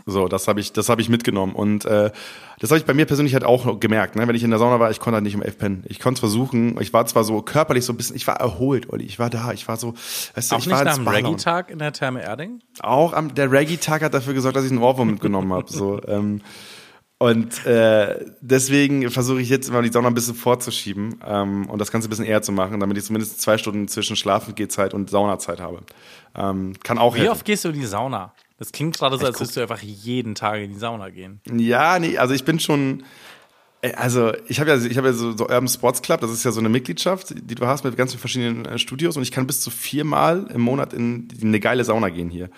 So, 0.08 0.28
das 0.28 0.46
habe 0.46 0.60
ich, 0.60 0.72
das 0.72 0.88
habe 0.88 1.00
ich 1.00 1.08
mitgenommen 1.08 1.52
und 1.52 1.84
äh, 1.84 2.12
das 2.60 2.70
habe 2.70 2.78
ich 2.78 2.84
bei 2.84 2.94
mir 2.94 3.06
persönlich 3.06 3.34
halt 3.34 3.42
auch 3.42 3.80
gemerkt. 3.80 4.14
Ne? 4.14 4.28
Wenn 4.28 4.36
ich 4.36 4.44
in 4.44 4.50
der 4.50 4.60
Sauna 4.60 4.78
war, 4.78 4.92
ich 4.92 5.00
konnte 5.00 5.16
halt 5.16 5.24
nicht 5.24 5.34
um 5.34 5.42
elf 5.42 5.58
pennen. 5.58 5.82
Ich 5.88 5.98
konnte 5.98 6.18
es 6.18 6.20
versuchen. 6.20 6.80
Ich 6.80 6.92
war 6.92 7.04
zwar 7.06 7.24
so 7.24 7.42
körperlich 7.42 7.84
so 7.84 7.92
ein 7.92 7.96
bisschen, 7.96 8.14
ich 8.14 8.24
war 8.28 8.36
erholt, 8.36 8.88
Olli. 8.92 9.04
Ich 9.04 9.18
war 9.18 9.30
da, 9.30 9.50
ich 9.52 9.66
war 9.66 9.76
so, 9.76 9.94
weißt 10.34 10.52
du, 10.52 10.54
auch 10.54 10.60
ich 10.60 10.66
nicht 10.66 10.76
war 10.76 10.84
dem 10.84 11.08
Reggae-Tag 11.08 11.70
in 11.70 11.80
der 11.80 11.92
Therme 11.92 12.22
Erding? 12.22 12.60
Auch 12.80 13.14
am 13.14 13.34
der 13.34 13.50
Reggae-Tag 13.50 14.02
hat 14.02 14.14
dafür 14.14 14.32
gesorgt, 14.34 14.56
dass 14.56 14.64
ich 14.64 14.70
einen 14.70 14.80
Ohrwurm 14.80 15.10
mitgenommen 15.10 15.52
habe. 15.52 15.72
So, 15.72 16.00
ähm, 16.06 16.40
und 17.18 17.64
äh, 17.66 18.26
deswegen 18.40 19.10
versuche 19.10 19.40
ich 19.40 19.48
jetzt 19.48 19.68
immer 19.68 19.82
die 19.82 19.90
Sauna 19.90 20.08
ein 20.08 20.14
bisschen 20.14 20.34
vorzuschieben 20.34 21.18
ähm, 21.26 21.68
und 21.68 21.80
das 21.80 21.90
Ganze 21.90 22.06
ein 22.06 22.10
bisschen 22.10 22.26
eher 22.26 22.42
zu 22.42 22.52
machen, 22.52 22.78
damit 22.78 22.96
ich 22.98 23.04
zumindest 23.04 23.40
zwei 23.40 23.58
Stunden 23.58 23.88
zwischen 23.88 24.14
Schlafengehzeit 24.14 24.94
und 24.94 25.10
Saunazeit 25.10 25.58
habe. 25.58 25.80
Ähm, 26.36 26.74
kann 26.84 26.98
auch 26.98 27.14
Wie 27.14 27.20
helfen. 27.20 27.32
oft 27.32 27.44
gehst 27.44 27.64
du 27.64 27.70
in 27.70 27.74
die 27.74 27.86
Sauna? 27.86 28.34
Das 28.58 28.72
klingt 28.72 28.96
gerade 28.96 29.18
so, 29.18 29.26
als 29.26 29.38
würdest 29.38 29.56
du 29.56 29.60
einfach 29.60 29.82
jeden 29.82 30.34
Tag 30.34 30.60
in 30.60 30.72
die 30.72 30.78
Sauna 30.78 31.10
gehen. 31.10 31.40
Ja, 31.50 31.98
nee, 31.98 32.16
also 32.18 32.34
ich 32.34 32.44
bin 32.44 32.58
schon. 32.58 33.04
Äh, 33.82 33.92
also 33.92 34.32
ich 34.48 34.60
habe 34.60 34.70
ja, 34.70 34.76
ich 34.76 34.96
habe 34.96 35.08
ja 35.08 35.12
so, 35.12 35.36
so 35.36 35.44
Urban 35.44 35.68
Sports 35.68 36.02
Club, 36.02 36.20
das 36.20 36.30
ist 36.30 36.44
ja 36.44 36.52
so 36.52 36.60
eine 36.60 36.68
Mitgliedschaft, 36.68 37.34
die 37.36 37.54
du 37.54 37.66
hast 37.66 37.84
mit 37.84 37.96
ganz 37.96 38.12
vielen 38.12 38.20
verschiedenen 38.20 38.64
äh, 38.64 38.78
Studios 38.78 39.16
und 39.16 39.22
ich 39.22 39.32
kann 39.32 39.46
bis 39.46 39.60
zu 39.60 39.70
viermal 39.70 40.46
im 40.52 40.62
Monat 40.62 40.92
in, 40.92 41.28
in 41.40 41.48
eine 41.48 41.60
geile 41.60 41.84
Sauna 41.84 42.08
gehen 42.08 42.30
hier. 42.30 42.48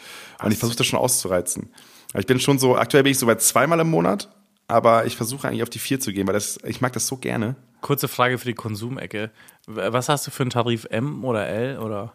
Und 0.43 0.53
ich 0.53 0.59
versuche 0.59 0.79
das 0.79 0.87
schon 0.87 0.99
auszureizen. 0.99 1.71
Ich 2.17 2.27
bin 2.27 2.41
schon 2.41 2.59
so, 2.59 2.77
aktuell 2.77 3.03
bin 3.03 3.13
ich 3.13 3.19
so 3.19 3.27
bei 3.27 3.35
zweimal 3.35 3.81
im 3.81 3.91
Monat 3.91 4.29
aber 4.69 5.07
ich 5.07 5.17
versuche 5.17 5.49
eigentlich 5.49 5.63
auf 5.63 5.71
die 5.71 5.79
vier 5.79 5.99
zu 5.99 6.13
gehen, 6.13 6.27
weil 6.27 6.35
das, 6.35 6.59
ich 6.65 6.81
mag 6.81 6.93
das 6.93 7.07
so 7.07 7.17
gerne. 7.17 7.57
Kurze 7.81 8.07
Frage 8.07 8.39
für 8.39 8.47
die 8.47 8.55
Konsumecke. 8.55 9.31
Was 9.67 10.09
hast 10.09 10.27
du 10.27 10.31
für 10.31 10.43
einen 10.43 10.51
Tarif 10.51 10.87
M 10.91 11.25
oder 11.25 11.47
L 11.47 11.79
oder? 11.79 12.13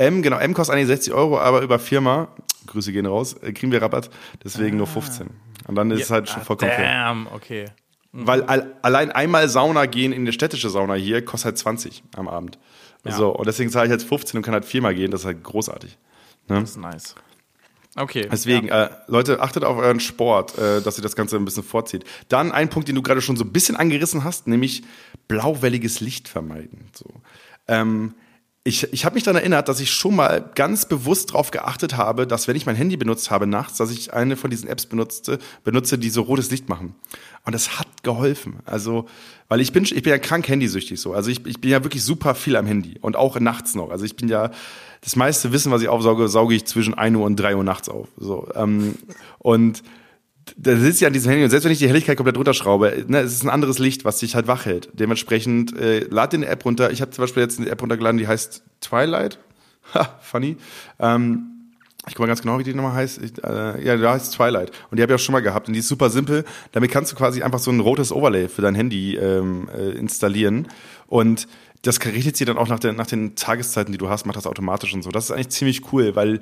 M, 0.00 0.22
genau, 0.22 0.38
M 0.38 0.54
kostet 0.54 0.74
eigentlich 0.74 0.88
60 0.88 1.12
Euro, 1.12 1.38
aber 1.38 1.60
über 1.62 1.78
Firma, 1.78 2.28
Grüße 2.66 2.92
gehen 2.92 3.06
raus, 3.06 3.34
äh, 3.34 3.52
kriegen 3.52 3.72
wir 3.72 3.82
Rabatt, 3.82 4.10
deswegen 4.42 4.76
ah. 4.76 4.78
nur 4.78 4.86
15. 4.86 5.28
Und 5.66 5.74
dann 5.74 5.90
ist 5.90 5.98
ja, 5.98 6.04
es 6.04 6.10
halt 6.10 6.28
schon 6.28 6.42
vollkommen 6.42 6.72
damn, 6.76 7.26
fair. 7.26 7.34
okay. 7.34 7.64
Mhm. 8.12 8.26
Weil 8.26 8.42
al 8.42 8.74
allein 8.82 9.12
einmal 9.12 9.48
Sauna 9.48 9.86
gehen 9.86 10.12
in 10.12 10.22
eine 10.22 10.32
städtische 10.32 10.68
Sauna 10.68 10.94
hier 10.94 11.24
kostet 11.24 11.46
halt 11.46 11.58
20 11.58 12.02
am 12.16 12.28
Abend. 12.28 12.58
Ja. 13.04 13.12
So, 13.12 13.30
und 13.30 13.46
deswegen 13.46 13.70
zahle 13.70 13.86
ich 13.86 13.92
jetzt 13.92 14.08
15 14.08 14.38
und 14.38 14.42
kann 14.42 14.54
halt 14.54 14.64
viermal 14.64 14.94
gehen, 14.94 15.10
das 15.10 15.20
ist 15.20 15.26
halt 15.26 15.44
großartig. 15.44 15.96
Ne? 16.48 16.60
Das 16.60 16.70
ist 16.70 16.76
nice. 16.76 17.14
Okay. 17.96 18.28
Deswegen, 18.30 18.68
ja. 18.68 18.84
äh, 18.84 18.90
Leute, 19.08 19.40
achtet 19.40 19.64
auf 19.64 19.76
euren 19.78 20.00
Sport, 20.00 20.56
äh, 20.58 20.80
dass 20.80 20.98
ihr 20.98 21.02
das 21.02 21.16
Ganze 21.16 21.36
ein 21.36 21.44
bisschen 21.44 21.62
vorzieht. 21.62 22.04
Dann 22.28 22.52
ein 22.52 22.70
Punkt, 22.70 22.88
den 22.88 22.94
du 22.94 23.02
gerade 23.02 23.20
schon 23.20 23.36
so 23.36 23.44
ein 23.44 23.52
bisschen 23.52 23.76
angerissen 23.76 24.22
hast, 24.22 24.46
nämlich 24.46 24.82
blauwelliges 25.28 26.00
Licht 26.00 26.28
vermeiden. 26.28 26.88
So. 26.92 27.06
Ähm, 27.68 28.14
ich, 28.62 28.92
ich 28.92 29.06
habe 29.06 29.14
mich 29.14 29.24
daran 29.24 29.40
erinnert, 29.40 29.68
dass 29.68 29.80
ich 29.80 29.90
schon 29.90 30.16
mal 30.16 30.44
ganz 30.54 30.86
bewusst 30.86 31.30
darauf 31.30 31.50
geachtet 31.50 31.96
habe, 31.96 32.26
dass 32.26 32.46
wenn 32.46 32.56
ich 32.56 32.66
mein 32.66 32.76
Handy 32.76 32.98
benutzt 32.98 33.30
habe 33.30 33.46
nachts, 33.46 33.78
dass 33.78 33.90
ich 33.90 34.12
eine 34.12 34.36
von 34.36 34.50
diesen 34.50 34.68
Apps 34.68 34.84
benutzte, 34.84 35.38
benutze, 35.64 35.96
die 35.96 36.10
so 36.10 36.22
rotes 36.22 36.50
Licht 36.50 36.68
machen. 36.68 36.94
Und 37.46 37.54
das 37.54 37.78
hat 37.78 37.88
geholfen. 38.02 38.58
Also, 38.66 39.06
weil 39.48 39.62
ich 39.62 39.72
bin, 39.72 39.84
ich 39.84 40.02
bin 40.02 40.10
ja 40.10 40.18
krank 40.18 40.46
handysüchtig 40.46 41.00
so. 41.00 41.14
Also 41.14 41.30
ich, 41.30 41.46
ich 41.46 41.62
bin 41.62 41.70
ja 41.70 41.82
wirklich 41.84 42.04
super 42.04 42.34
viel 42.34 42.54
am 42.54 42.66
Handy 42.66 42.98
und 43.00 43.16
auch 43.16 43.40
nachts 43.40 43.74
noch. 43.74 43.90
Also 43.90 44.04
ich 44.04 44.14
bin 44.14 44.28
ja, 44.28 44.50
das 45.00 45.16
meiste 45.16 45.52
Wissen, 45.52 45.72
was 45.72 45.80
ich 45.80 45.88
aufsauge, 45.88 46.28
sauge 46.28 46.54
ich 46.54 46.66
zwischen 46.66 46.92
1 46.92 47.16
Uhr 47.16 47.24
und 47.24 47.36
3 47.36 47.56
Uhr 47.56 47.64
nachts 47.64 47.88
auf. 47.88 48.08
So, 48.18 48.46
ähm, 48.54 48.96
und 49.38 49.82
da 50.56 50.76
sitzt 50.76 51.00
ja 51.00 51.08
an 51.08 51.12
diesem 51.12 51.30
Handy 51.30 51.44
und 51.44 51.50
selbst 51.50 51.64
wenn 51.64 51.72
ich 51.72 51.78
die 51.78 51.88
Helligkeit 51.88 52.16
komplett 52.16 52.36
runterschraube, 52.36 53.04
ne, 53.08 53.20
es 53.20 53.32
ist 53.32 53.42
ein 53.42 53.50
anderes 53.50 53.78
Licht, 53.78 54.04
was 54.04 54.18
dich 54.18 54.34
halt 54.34 54.46
wach 54.46 54.64
hält. 54.64 54.88
Dementsprechend 54.92 55.76
äh, 55.76 56.00
lad 56.10 56.34
eine 56.34 56.46
App 56.46 56.64
runter. 56.64 56.90
Ich 56.90 57.00
habe 57.00 57.10
zum 57.10 57.22
Beispiel 57.22 57.42
jetzt 57.42 57.58
eine 57.58 57.68
App 57.68 57.80
runtergeladen, 57.80 58.18
die 58.18 58.28
heißt 58.28 58.62
Twilight. 58.80 59.38
Ha, 59.94 60.20
funny. 60.20 60.56
Ähm, 61.00 61.50
ich 62.06 62.14
guck 62.14 62.20
mal 62.20 62.28
ganz 62.28 62.42
genau, 62.42 62.58
wie 62.58 62.62
die 62.62 62.74
nochmal 62.74 62.94
heißt. 62.94 63.20
Ich, 63.22 63.42
äh, 63.42 63.84
ja, 63.84 63.96
da 63.96 64.12
heißt 64.12 64.34
Twilight. 64.34 64.70
Und 64.90 64.98
die 64.98 65.02
habe 65.02 65.12
ich 65.12 65.20
auch 65.20 65.24
schon 65.24 65.32
mal 65.32 65.40
gehabt. 65.40 65.66
Und 65.66 65.74
die 65.74 65.80
ist 65.80 65.88
super 65.88 66.10
simpel. 66.10 66.44
Damit 66.72 66.90
kannst 66.90 67.12
du 67.12 67.16
quasi 67.16 67.42
einfach 67.42 67.58
so 67.58 67.70
ein 67.70 67.80
rotes 67.80 68.12
Overlay 68.12 68.48
für 68.48 68.62
dein 68.62 68.74
Handy 68.74 69.16
ähm, 69.16 69.68
äh, 69.76 69.90
installieren. 69.90 70.68
Und 71.08 71.48
das 71.82 72.04
richtet 72.04 72.36
sich 72.36 72.46
dann 72.46 72.56
auch 72.56 72.68
nach, 72.68 72.78
der, 72.78 72.92
nach 72.92 73.06
den 73.06 73.36
Tageszeiten, 73.36 73.92
die 73.92 73.98
du 73.98 74.08
hast, 74.08 74.26
macht 74.26 74.36
das 74.36 74.46
automatisch 74.46 74.94
und 74.94 75.02
so. 75.02 75.10
Das 75.10 75.24
ist 75.24 75.30
eigentlich 75.30 75.50
ziemlich 75.50 75.92
cool, 75.92 76.14
weil 76.14 76.40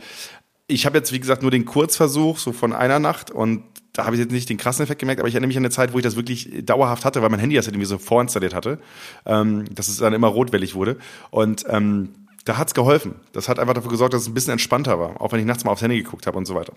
ich 0.69 0.87
habe 0.87 0.99
jetzt, 0.99 1.13
wie 1.13 1.19
gesagt, 1.19 1.43
nur 1.43 1.51
den 1.51 1.65
Kurzversuch 1.65 2.39
so 2.39 2.53
von 2.53 2.73
einer 2.73 2.99
Nacht 2.99 3.31
und 3.31 3.65
da 3.95 4.05
habe 4.05 4.15
ich 4.15 4.21
jetzt 4.21 4.31
nicht 4.31 4.49
den 4.49 4.59
krassen 4.59 4.85
Effekt 4.85 5.01
gemerkt, 5.01 5.21
aber 5.21 5.29
ich 5.29 5.35
erinnere 5.35 5.49
mich 5.49 5.57
an 5.57 5.65
eine 5.65 5.71
Zeit, 5.71 5.93
wo 5.93 5.99
ich 5.99 6.05
das 6.05 6.15
wirklich 6.15 6.65
dauerhaft 6.65 7.05
hatte, 7.05 7.21
weil 7.21 7.31
mein 7.31 7.41
Handy 7.41 7.57
das 7.57 7.67
halt 7.67 7.75
irgendwie 7.75 7.89
so 7.89 7.99
vorinstalliert 7.99 8.55
hatte, 8.55 8.79
ähm, 9.27 9.65
dass 9.75 9.89
es 9.89 9.97
dann 9.97 10.13
immer 10.13 10.29
rotwellig 10.29 10.77
wurde. 10.77 10.99
Und 11.31 11.65
ähm, 11.69 12.11
da 12.45 12.59
hat's 12.59 12.75
geholfen. 12.75 13.17
Das 13.33 13.49
hat 13.49 13.59
einfach 13.59 13.75
dafür 13.75 13.91
gesorgt, 13.91 14.15
dass 14.15 14.23
es 14.23 14.29
ein 14.29 14.35
bisschen 14.35 14.53
entspannter 14.53 15.01
war, 15.01 15.21
auch 15.21 15.33
wenn 15.33 15.41
ich 15.41 15.47
nachts 15.47 15.65
mal 15.65 15.73
aufs 15.73 15.83
Handy 15.83 16.01
geguckt 16.01 16.29
habe 16.29 16.39
und 16.39 16.47
so 16.47 16.55
weiter. 16.55 16.75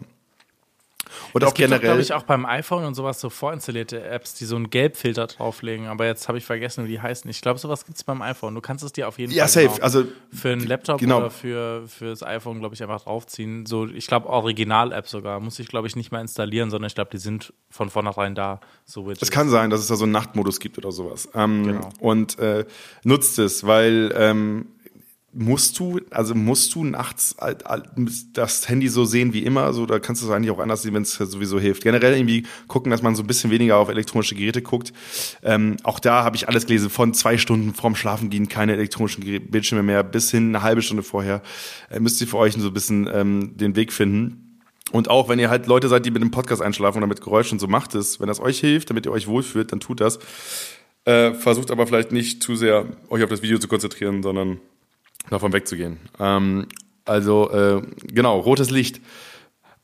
Und 1.34 1.44
es 1.44 1.50
auch 1.50 1.54
generell. 1.54 1.80
glaube 1.80 2.02
ich, 2.02 2.14
auch 2.14 2.24
beim 2.24 2.46
iPhone 2.46 2.86
und 2.86 2.96
sowas 2.96 3.20
so 3.20 3.30
vorinstallierte 3.30 4.04
Apps, 4.04 4.34
die 4.34 4.46
so 4.46 4.56
einen 4.56 4.70
Gelbfilter 4.70 5.28
drauflegen. 5.28 5.88
Aber 5.88 6.06
jetzt 6.06 6.28
habe 6.28 6.38
ich 6.38 6.46
vergessen, 6.46 6.86
wie 6.86 6.90
die 6.90 7.02
heißen. 7.02 7.30
Ich 7.30 7.42
glaube, 7.42 7.60
sowas 7.60 7.86
gibt 7.86 7.98
es 7.98 8.04
beim 8.04 8.22
iPhone. 8.22 8.56
Du 8.56 8.62
kannst 8.62 8.84
es 8.84 8.94
dir 8.94 9.08
auf 9.08 9.20
jeden 9.20 9.32
ja, 9.32 9.44
Fall 9.44 9.66
safe. 9.66 9.76
Genau 9.76 9.84
also, 9.84 10.06
für 10.32 10.50
einen 10.50 10.68
Laptop 10.68 11.00
genau. 11.00 11.18
oder 11.18 11.30
für 11.30 11.88
das 12.00 12.24
iPhone, 12.24 12.60
glaube 12.60 12.76
ich, 12.76 12.84
einfach 12.84 13.02
draufziehen. 13.02 13.66
So, 13.66 13.88
ich 13.88 14.08
glaube, 14.08 14.28
Original-App 14.28 15.08
sogar. 15.08 15.40
Muss 15.40 15.60
ich, 15.60 15.68
glaube 15.68 15.88
ich, 15.88 15.96
nicht 15.96 16.12
mehr 16.12 16.22
installieren, 16.22 16.70
sondern 16.70 16.88
ich 16.88 16.96
glaube, 16.96 17.12
die 17.12 17.18
sind 17.18 17.54
von 17.70 17.90
vornherein 17.90 18.36
da. 18.36 18.60
So 18.86 19.10
es 19.10 19.32
kann 19.32 19.50
sein, 19.50 19.70
dass 19.70 19.80
es 19.80 19.88
da 19.88 19.96
so 19.96 20.04
einen 20.04 20.12
Nachtmodus 20.12 20.60
gibt 20.60 20.78
oder 20.78 20.92
sowas. 20.92 21.30
Ähm, 21.34 21.66
genau. 21.66 21.90
Und 22.00 22.40
äh, 22.40 22.66
nutzt 23.04 23.40
es, 23.40 23.66
weil 23.66 24.14
ähm, 24.16 24.68
musst 25.34 25.80
du, 25.80 26.00
also 26.10 26.36
musst 26.36 26.76
du 26.76 26.84
nachts 26.84 27.36
das 28.34 28.68
Handy 28.68 28.90
so 28.90 29.06
sehen 29.06 29.34
wie 29.34 29.44
immer, 29.44 29.72
so 29.74 29.86
da 29.86 30.00
kannst 30.00 30.22
du 30.22 30.26
es 30.26 30.32
eigentlich 30.32 30.52
auch 30.52 30.60
anders 30.60 30.82
sehen, 30.82 30.94
wenn 30.94 31.04
es 31.04 31.14
sowieso 31.14 31.60
hilft. 31.60 31.84
Generell 31.84 32.14
irgendwie 32.14 32.46
gucken, 32.68 32.92
dass 32.92 33.02
man 33.02 33.16
so 33.16 33.24
ein 33.24 33.28
bisschen 33.28 33.50
weniger 33.50 33.78
auf 33.78 33.90
elektronische 33.90 34.36
Geräte 34.36 34.62
guckt. 34.62 34.92
Ähm, 35.42 35.78
auch 35.84 36.00
da 36.00 36.24
habe 36.24 36.36
ich 36.36 36.50
alles 36.50 36.66
gelesen, 36.66 36.90
von 36.90 37.14
zwei 37.14 37.38
Stunden 37.38 37.74
vorm 37.74 37.96
Schlafengehen 37.96 38.50
keine 38.50 38.74
elektronischen 38.74 39.24
Bildschirme 39.50 39.84
mehr, 39.84 40.04
bis 40.04 40.32
hin 40.32 40.50
eine 40.50 40.64
halbe 40.64 40.82
Stunde 40.82 41.04
vorher. 41.04 41.42
Äh, 41.90 42.00
müsst 42.00 42.20
ihr 42.20 42.28
für 42.28 42.38
euch 42.38 42.54
so 42.54 42.68
ein 42.68 42.74
bisschen 42.74 43.10
ähm, 43.12 43.56
den 43.56 43.76
Weg 43.76 43.94
finden. 43.94 44.60
Und 44.92 45.10
auch 45.10 45.30
wenn 45.30 45.40
ihr 45.40 45.50
halt 45.50 45.68
Leute 45.68 45.88
seid, 45.88 46.06
die 46.06 46.12
mit 46.12 46.22
dem 46.22 46.32
Podcast 46.32 46.62
einschlafen 46.62 46.98
oder 46.98 47.08
mit 47.08 47.22
Geräuschen, 47.22 47.60
so 47.60 47.68
macht 47.68 47.96
es. 47.96 48.20
Wenn 48.20 48.28
das 48.28 48.42
euch 48.42 48.60
hilft, 48.60 48.90
damit 48.90 49.06
ihr 49.06 49.12
euch 49.12 49.28
wohlfühlt, 49.28 49.72
dann 49.72 49.80
tut 49.80 50.02
das. 50.02 50.20
Äh, 51.06 51.34
versucht 51.34 51.72
aber 51.72 51.88
vielleicht 51.88 52.12
nicht 52.12 52.44
zu 52.44 52.56
sehr 52.56 52.86
euch 53.10 53.24
auf 53.24 53.30
das 53.30 53.42
Video 53.42 53.58
zu 53.58 53.70
konzentrieren, 53.70 54.22
sondern 54.22 54.60
davon 55.30 55.54
wegzugehen. 55.54 55.98
Ähm, 56.20 56.68
also 57.06 57.52
äh, 57.52 57.82
genau, 58.04 58.40
rotes 58.40 58.70
Licht. 58.70 59.02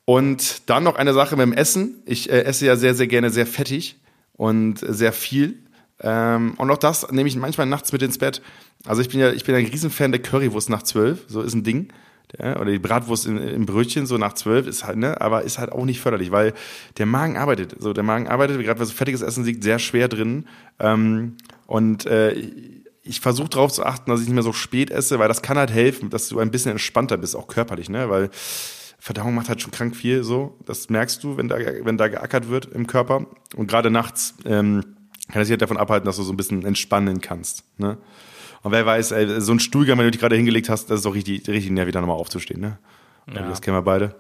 Und 0.06 0.70
dann 0.70 0.84
noch 0.84 0.96
eine 0.96 1.14
Sache 1.14 1.36
mit 1.36 1.46
dem 1.46 1.54
Essen. 1.54 2.02
Ich 2.06 2.30
äh, 2.30 2.44
esse 2.44 2.66
ja 2.66 2.76
sehr, 2.76 2.96
sehr 2.96 3.08
gerne 3.08 3.30
sehr 3.30 3.46
fettig 3.46 3.98
und 4.34 4.80
sehr 4.80 5.12
viel. 5.12 5.60
Ähm, 6.02 6.54
und 6.58 6.72
auch 6.72 6.78
das 6.78 7.12
nehme 7.12 7.28
ich 7.28 7.36
manchmal 7.36 7.68
nachts 7.68 7.92
mit 7.92 8.02
ins 8.02 8.18
Bett. 8.18 8.42
Also 8.86 9.02
ich 9.02 9.10
bin 9.10 9.20
ja, 9.20 9.32
ich 9.32 9.44
bin 9.44 9.56
ein 9.56 9.66
Riesenfan 9.66 10.12
der 10.12 10.22
Currywurst 10.22 10.70
nach 10.70 10.84
zwölf. 10.84 11.26
So 11.28 11.42
ist 11.42 11.54
ein 11.54 11.64
Ding. 11.64 11.90
Der, 12.38 12.60
oder 12.60 12.72
die 12.72 12.80
Bratwurst 12.80 13.26
im, 13.26 13.66
Brötchen 13.66 14.06
so 14.06 14.18
nach 14.18 14.34
zwölf 14.34 14.68
ist 14.68 14.84
halt, 14.84 14.98
ne, 14.98 15.20
aber 15.22 15.44
ist 15.44 15.60
halt 15.60 15.72
auch 15.72 15.86
nicht 15.86 16.02
förderlich, 16.02 16.30
weil 16.30 16.54
der 16.98 17.06
Magen 17.06 17.38
arbeitet. 17.38 17.76
So, 17.80 17.94
der 17.94 18.04
Magen 18.04 18.28
arbeitet, 18.28 18.62
gerade 18.62 18.80
wenn 18.80 18.86
so 18.86 18.94
fettiges 18.94 19.22
Essen 19.22 19.46
liegt, 19.46 19.64
sehr 19.64 19.80
schwer 19.80 20.10
drin. 20.10 20.46
Ähm, 20.80 21.38
und 21.68 22.06
äh, 22.06 22.36
ich 23.08 23.20
versuche 23.20 23.50
darauf 23.50 23.72
zu 23.72 23.86
achten, 23.86 24.10
dass 24.10 24.22
ich 24.22 24.28
nicht 24.28 24.36
mehr 24.36 24.44
so 24.44 24.54
spät 24.54 24.92
esse, 24.92 25.20
weil 25.20 25.28
das 25.28 25.42
kann 25.42 25.58
halt 25.58 25.72
helfen, 25.72 26.10
dass 26.10 26.28
du 26.30 26.40
ein 26.40 26.52
bisschen 26.52 26.72
entspannter 26.72 27.18
bist, 27.18 27.36
auch 27.36 27.48
körperlich, 27.48 27.90
ne? 27.90 28.10
Weil 28.10 28.30
Verdauung 29.00 29.36
macht 29.36 29.50
halt 29.50 29.62
schon 29.62 29.72
krank 29.72 29.96
viel 29.96 30.24
so. 30.24 30.58
Das 30.66 30.90
merkst 30.90 31.24
du, 31.24 31.38
wenn 31.38 31.48
da, 31.48 31.58
wenn 31.58 31.98
da 31.98 32.08
geackert 32.08 32.50
wird 32.50 32.66
im 32.66 32.88
Körper. 32.88 33.26
Und 33.56 33.68
gerade 33.68 33.90
nachts 33.90 34.36
ähm, 34.46 34.84
kann 35.30 35.42
es 35.42 35.48
sich 35.48 35.54
halt 35.54 35.62
davon 35.62 35.78
abhalten, 35.78 36.06
dass 36.06 36.18
du 36.18 36.24
so 36.24 36.34
ein 36.34 36.38
bisschen 36.38 36.66
entspannen 36.66 37.22
kannst. 37.22 37.64
Ne? 37.78 37.98
Und 38.64 38.72
wer 38.72 38.86
weiß, 38.86 39.12
ey, 39.12 39.40
so 39.40 39.52
ein 39.52 39.60
Stuhlgang, 39.60 39.98
wenn 39.98 40.06
du 40.06 40.12
dich 40.12 40.20
gerade 40.20 40.36
hingelegt 40.36 40.70
hast, 40.70 40.90
das 40.90 41.00
ist 41.00 41.06
doch 41.06 41.14
richtig, 41.14 41.48
richtig 41.48 41.72
nervig, 41.72 41.94
da 41.94 42.02
nochmal 42.02 42.18
aufzustehen. 42.18 42.60
Ne? 42.60 42.80
Ja. 43.34 43.48
Das 43.48 43.62
kennen 43.62 43.78
wir 43.78 43.82
beide. 43.82 44.16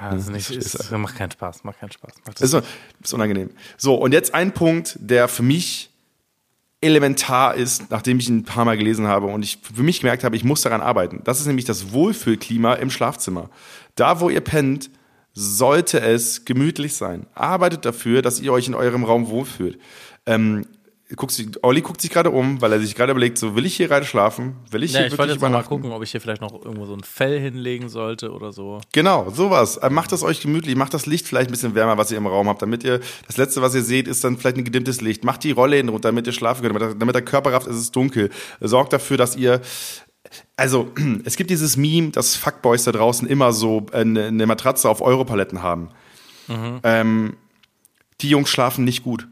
Ja, 0.00 0.10
das 0.10 0.22
ist 0.22 0.30
nicht, 0.30 0.50
ist, 0.50 0.74
ist, 0.74 0.90
macht 0.92 1.16
keinen 1.16 1.32
Spaß, 1.32 1.64
macht 1.64 1.80
keinen 1.80 1.90
Spaß. 1.90 2.12
Macht 2.24 2.40
ist, 2.40 2.54
ist 3.02 3.12
unangenehm. 3.12 3.50
So, 3.76 3.94
und 3.96 4.12
jetzt 4.12 4.34
ein 4.34 4.52
Punkt, 4.52 4.96
der 5.00 5.26
für 5.26 5.42
mich 5.42 5.87
elementar 6.80 7.54
ist, 7.54 7.90
nachdem 7.90 8.18
ich 8.18 8.28
ihn 8.28 8.38
ein 8.38 8.44
paar 8.44 8.64
Mal 8.64 8.78
gelesen 8.78 9.06
habe 9.06 9.26
und 9.26 9.42
ich 9.44 9.58
für 9.74 9.82
mich 9.82 10.00
gemerkt 10.00 10.22
habe, 10.24 10.36
ich 10.36 10.44
muss 10.44 10.62
daran 10.62 10.80
arbeiten. 10.80 11.22
Das 11.24 11.40
ist 11.40 11.46
nämlich 11.46 11.64
das 11.64 11.92
Wohlfühlklima 11.92 12.74
im 12.74 12.90
Schlafzimmer. 12.90 13.50
Da, 13.96 14.20
wo 14.20 14.30
ihr 14.30 14.40
pennt, 14.40 14.90
sollte 15.32 16.00
es 16.00 16.44
gemütlich 16.44 16.94
sein. 16.94 17.26
Arbeitet 17.34 17.84
dafür, 17.84 18.22
dass 18.22 18.40
ihr 18.40 18.52
euch 18.52 18.68
in 18.68 18.74
eurem 18.74 19.04
Raum 19.04 19.28
wohlfühlt. 19.28 19.78
Ähm, 20.26 20.66
guckt 21.16 21.32
sich, 21.32 21.48
Olli 21.62 21.80
guckt 21.80 22.00
sich 22.00 22.10
gerade 22.10 22.30
um, 22.30 22.60
weil 22.60 22.72
er 22.72 22.80
sich 22.80 22.94
gerade 22.94 23.12
überlegt, 23.12 23.38
so 23.38 23.56
will 23.56 23.64
ich 23.64 23.76
hier 23.76 23.88
gerade 23.88 24.04
schlafen? 24.04 24.56
Will 24.70 24.82
ich 24.82 24.92
ja, 24.92 24.98
hier 24.98 25.06
ich 25.06 25.12
wirklich 25.12 25.18
wollte 25.18 25.32
jetzt 25.32 25.52
mal 25.52 25.62
gucken, 25.62 25.92
ob 25.92 26.02
ich 26.02 26.10
hier 26.10 26.20
vielleicht 26.20 26.42
noch 26.42 26.52
irgendwo 26.52 26.84
so 26.84 26.94
ein 26.94 27.02
Fell 27.02 27.40
hinlegen 27.40 27.88
sollte 27.88 28.30
oder 28.32 28.52
so. 28.52 28.80
Genau, 28.92 29.30
sowas. 29.30 29.78
Äh, 29.78 29.90
Macht 29.90 30.12
das 30.12 30.22
euch 30.22 30.40
gemütlich, 30.40 30.76
macht 30.76 30.92
das 30.92 31.06
Licht 31.06 31.26
vielleicht 31.26 31.48
ein 31.48 31.52
bisschen 31.52 31.74
wärmer, 31.74 31.96
was 31.96 32.10
ihr 32.10 32.18
im 32.18 32.26
Raum 32.26 32.48
habt, 32.48 32.60
damit 32.60 32.84
ihr, 32.84 33.00
das 33.26 33.36
letzte, 33.38 33.62
was 33.62 33.74
ihr 33.74 33.82
seht, 33.82 34.06
ist 34.06 34.22
dann 34.22 34.36
vielleicht 34.36 34.58
ein 34.58 34.64
gedimmtes 34.64 35.00
Licht. 35.00 35.24
Macht 35.24 35.44
die 35.44 35.52
Rollläden 35.52 35.88
runter, 35.88 36.08
damit 36.08 36.26
ihr 36.26 36.32
schlafen 36.32 36.62
könnt, 36.62 36.78
damit, 36.78 37.00
damit 37.00 37.14
der 37.14 37.22
Körper 37.22 37.52
rafft, 37.52 37.66
ist 37.66 37.76
es 37.76 37.90
dunkel. 37.90 38.30
Sorgt 38.60 38.92
dafür, 38.92 39.16
dass 39.16 39.34
ihr 39.36 39.62
also, 40.56 40.92
es 41.24 41.36
gibt 41.36 41.50
dieses 41.50 41.76
Meme, 41.76 42.10
dass 42.10 42.36
Fuckboys 42.36 42.84
da 42.84 42.92
draußen 42.92 43.26
immer 43.26 43.52
so 43.52 43.86
eine, 43.92 44.26
eine 44.26 44.46
Matratze 44.46 44.88
auf 44.88 45.00
Europaletten 45.00 45.62
haben. 45.62 45.90
Mhm. 46.48 46.80
Ähm, 46.82 47.36
die 48.20 48.28
Jungs 48.28 48.50
schlafen 48.50 48.84
nicht 48.84 49.04
gut. 49.04 49.28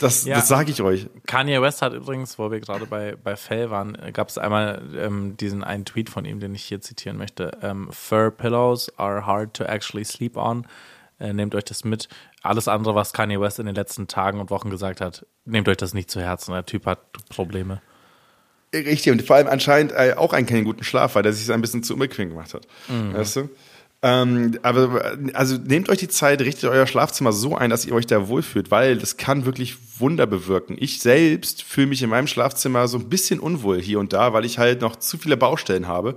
Das, 0.00 0.24
ja. 0.24 0.36
das 0.36 0.48
sage 0.48 0.70
ich 0.70 0.80
euch. 0.80 1.08
Kanye 1.26 1.60
West 1.60 1.82
hat 1.82 1.92
übrigens, 1.92 2.38
wo 2.38 2.50
wir 2.50 2.58
gerade 2.60 2.86
bei, 2.86 3.16
bei 3.22 3.36
Fell 3.36 3.70
waren, 3.70 3.98
gab 4.14 4.30
es 4.30 4.38
einmal 4.38 4.82
ähm, 4.96 5.36
diesen 5.36 5.62
einen 5.62 5.84
Tweet 5.84 6.08
von 6.08 6.24
ihm, 6.24 6.40
den 6.40 6.54
ich 6.54 6.64
hier 6.64 6.80
zitieren 6.80 7.18
möchte. 7.18 7.50
Ähm, 7.62 7.88
Fur 7.92 8.30
pillows 8.30 8.90
are 8.98 9.26
hard 9.26 9.52
to 9.54 9.64
actually 9.64 10.04
sleep 10.04 10.38
on. 10.38 10.66
Äh, 11.18 11.34
nehmt 11.34 11.54
euch 11.54 11.64
das 11.64 11.84
mit. 11.84 12.08
Alles 12.42 12.66
andere, 12.66 12.94
was 12.94 13.12
Kanye 13.12 13.38
West 13.40 13.58
in 13.58 13.66
den 13.66 13.74
letzten 13.74 14.08
Tagen 14.08 14.40
und 14.40 14.48
Wochen 14.48 14.70
gesagt 14.70 15.02
hat, 15.02 15.26
nehmt 15.44 15.68
euch 15.68 15.76
das 15.76 15.92
nicht 15.92 16.10
zu 16.10 16.22
Herzen. 16.22 16.52
Der 16.52 16.64
Typ 16.64 16.86
hat 16.86 17.00
Probleme. 17.28 17.82
Richtig, 18.72 19.12
und 19.12 19.22
vor 19.22 19.36
allem 19.36 19.48
anscheinend 19.48 19.92
äh, 19.92 20.14
auch 20.16 20.32
einen 20.32 20.46
keinen 20.46 20.64
guten 20.64 20.82
Schlaf, 20.82 21.14
weil 21.14 21.24
der 21.24 21.34
sich 21.34 21.52
ein 21.52 21.60
bisschen 21.60 21.82
zu 21.82 21.92
unbequem 21.92 22.30
gemacht 22.30 22.54
hat. 22.54 22.66
Mhm. 22.88 23.14
Weißt 23.14 23.36
du? 23.36 23.50
Ähm, 24.02 24.58
aber 24.62 25.18
also 25.34 25.58
nehmt 25.58 25.90
euch 25.90 25.98
die 25.98 26.08
Zeit, 26.08 26.40
richtet 26.40 26.70
euer 26.70 26.86
Schlafzimmer 26.86 27.32
so 27.32 27.54
ein, 27.54 27.68
dass 27.68 27.84
ihr 27.84 27.94
euch 27.94 28.06
da 28.06 28.28
wohlfühlt, 28.28 28.70
weil 28.70 28.96
das 28.96 29.18
kann 29.18 29.44
wirklich 29.44 29.76
Wunder 29.98 30.26
bewirken. 30.26 30.76
Ich 30.80 31.00
selbst 31.00 31.62
fühle 31.62 31.88
mich 31.88 32.02
in 32.02 32.08
meinem 32.08 32.26
Schlafzimmer 32.26 32.88
so 32.88 32.96
ein 32.96 33.10
bisschen 33.10 33.40
unwohl 33.40 33.78
hier 33.78 34.00
und 34.00 34.14
da, 34.14 34.32
weil 34.32 34.46
ich 34.46 34.58
halt 34.58 34.80
noch 34.80 34.96
zu 34.96 35.18
viele 35.18 35.36
Baustellen 35.36 35.86
habe. 35.86 36.16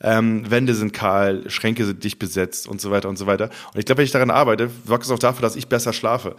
Ähm, 0.00 0.50
Wände 0.50 0.74
sind 0.74 0.94
kahl, 0.94 1.50
Schränke 1.50 1.84
sind 1.84 2.02
dicht 2.02 2.18
besetzt 2.18 2.66
und 2.66 2.80
so 2.80 2.90
weiter 2.90 3.10
und 3.10 3.18
so 3.18 3.26
weiter. 3.26 3.50
Und 3.74 3.78
ich 3.78 3.84
glaube, 3.84 3.98
wenn 3.98 4.06
ich 4.06 4.12
daran 4.12 4.30
arbeite, 4.30 4.70
sorgt 4.86 5.04
es 5.04 5.10
auch 5.10 5.18
dafür, 5.18 5.42
dass 5.42 5.56
ich 5.56 5.68
besser 5.68 5.92
schlafe. 5.92 6.34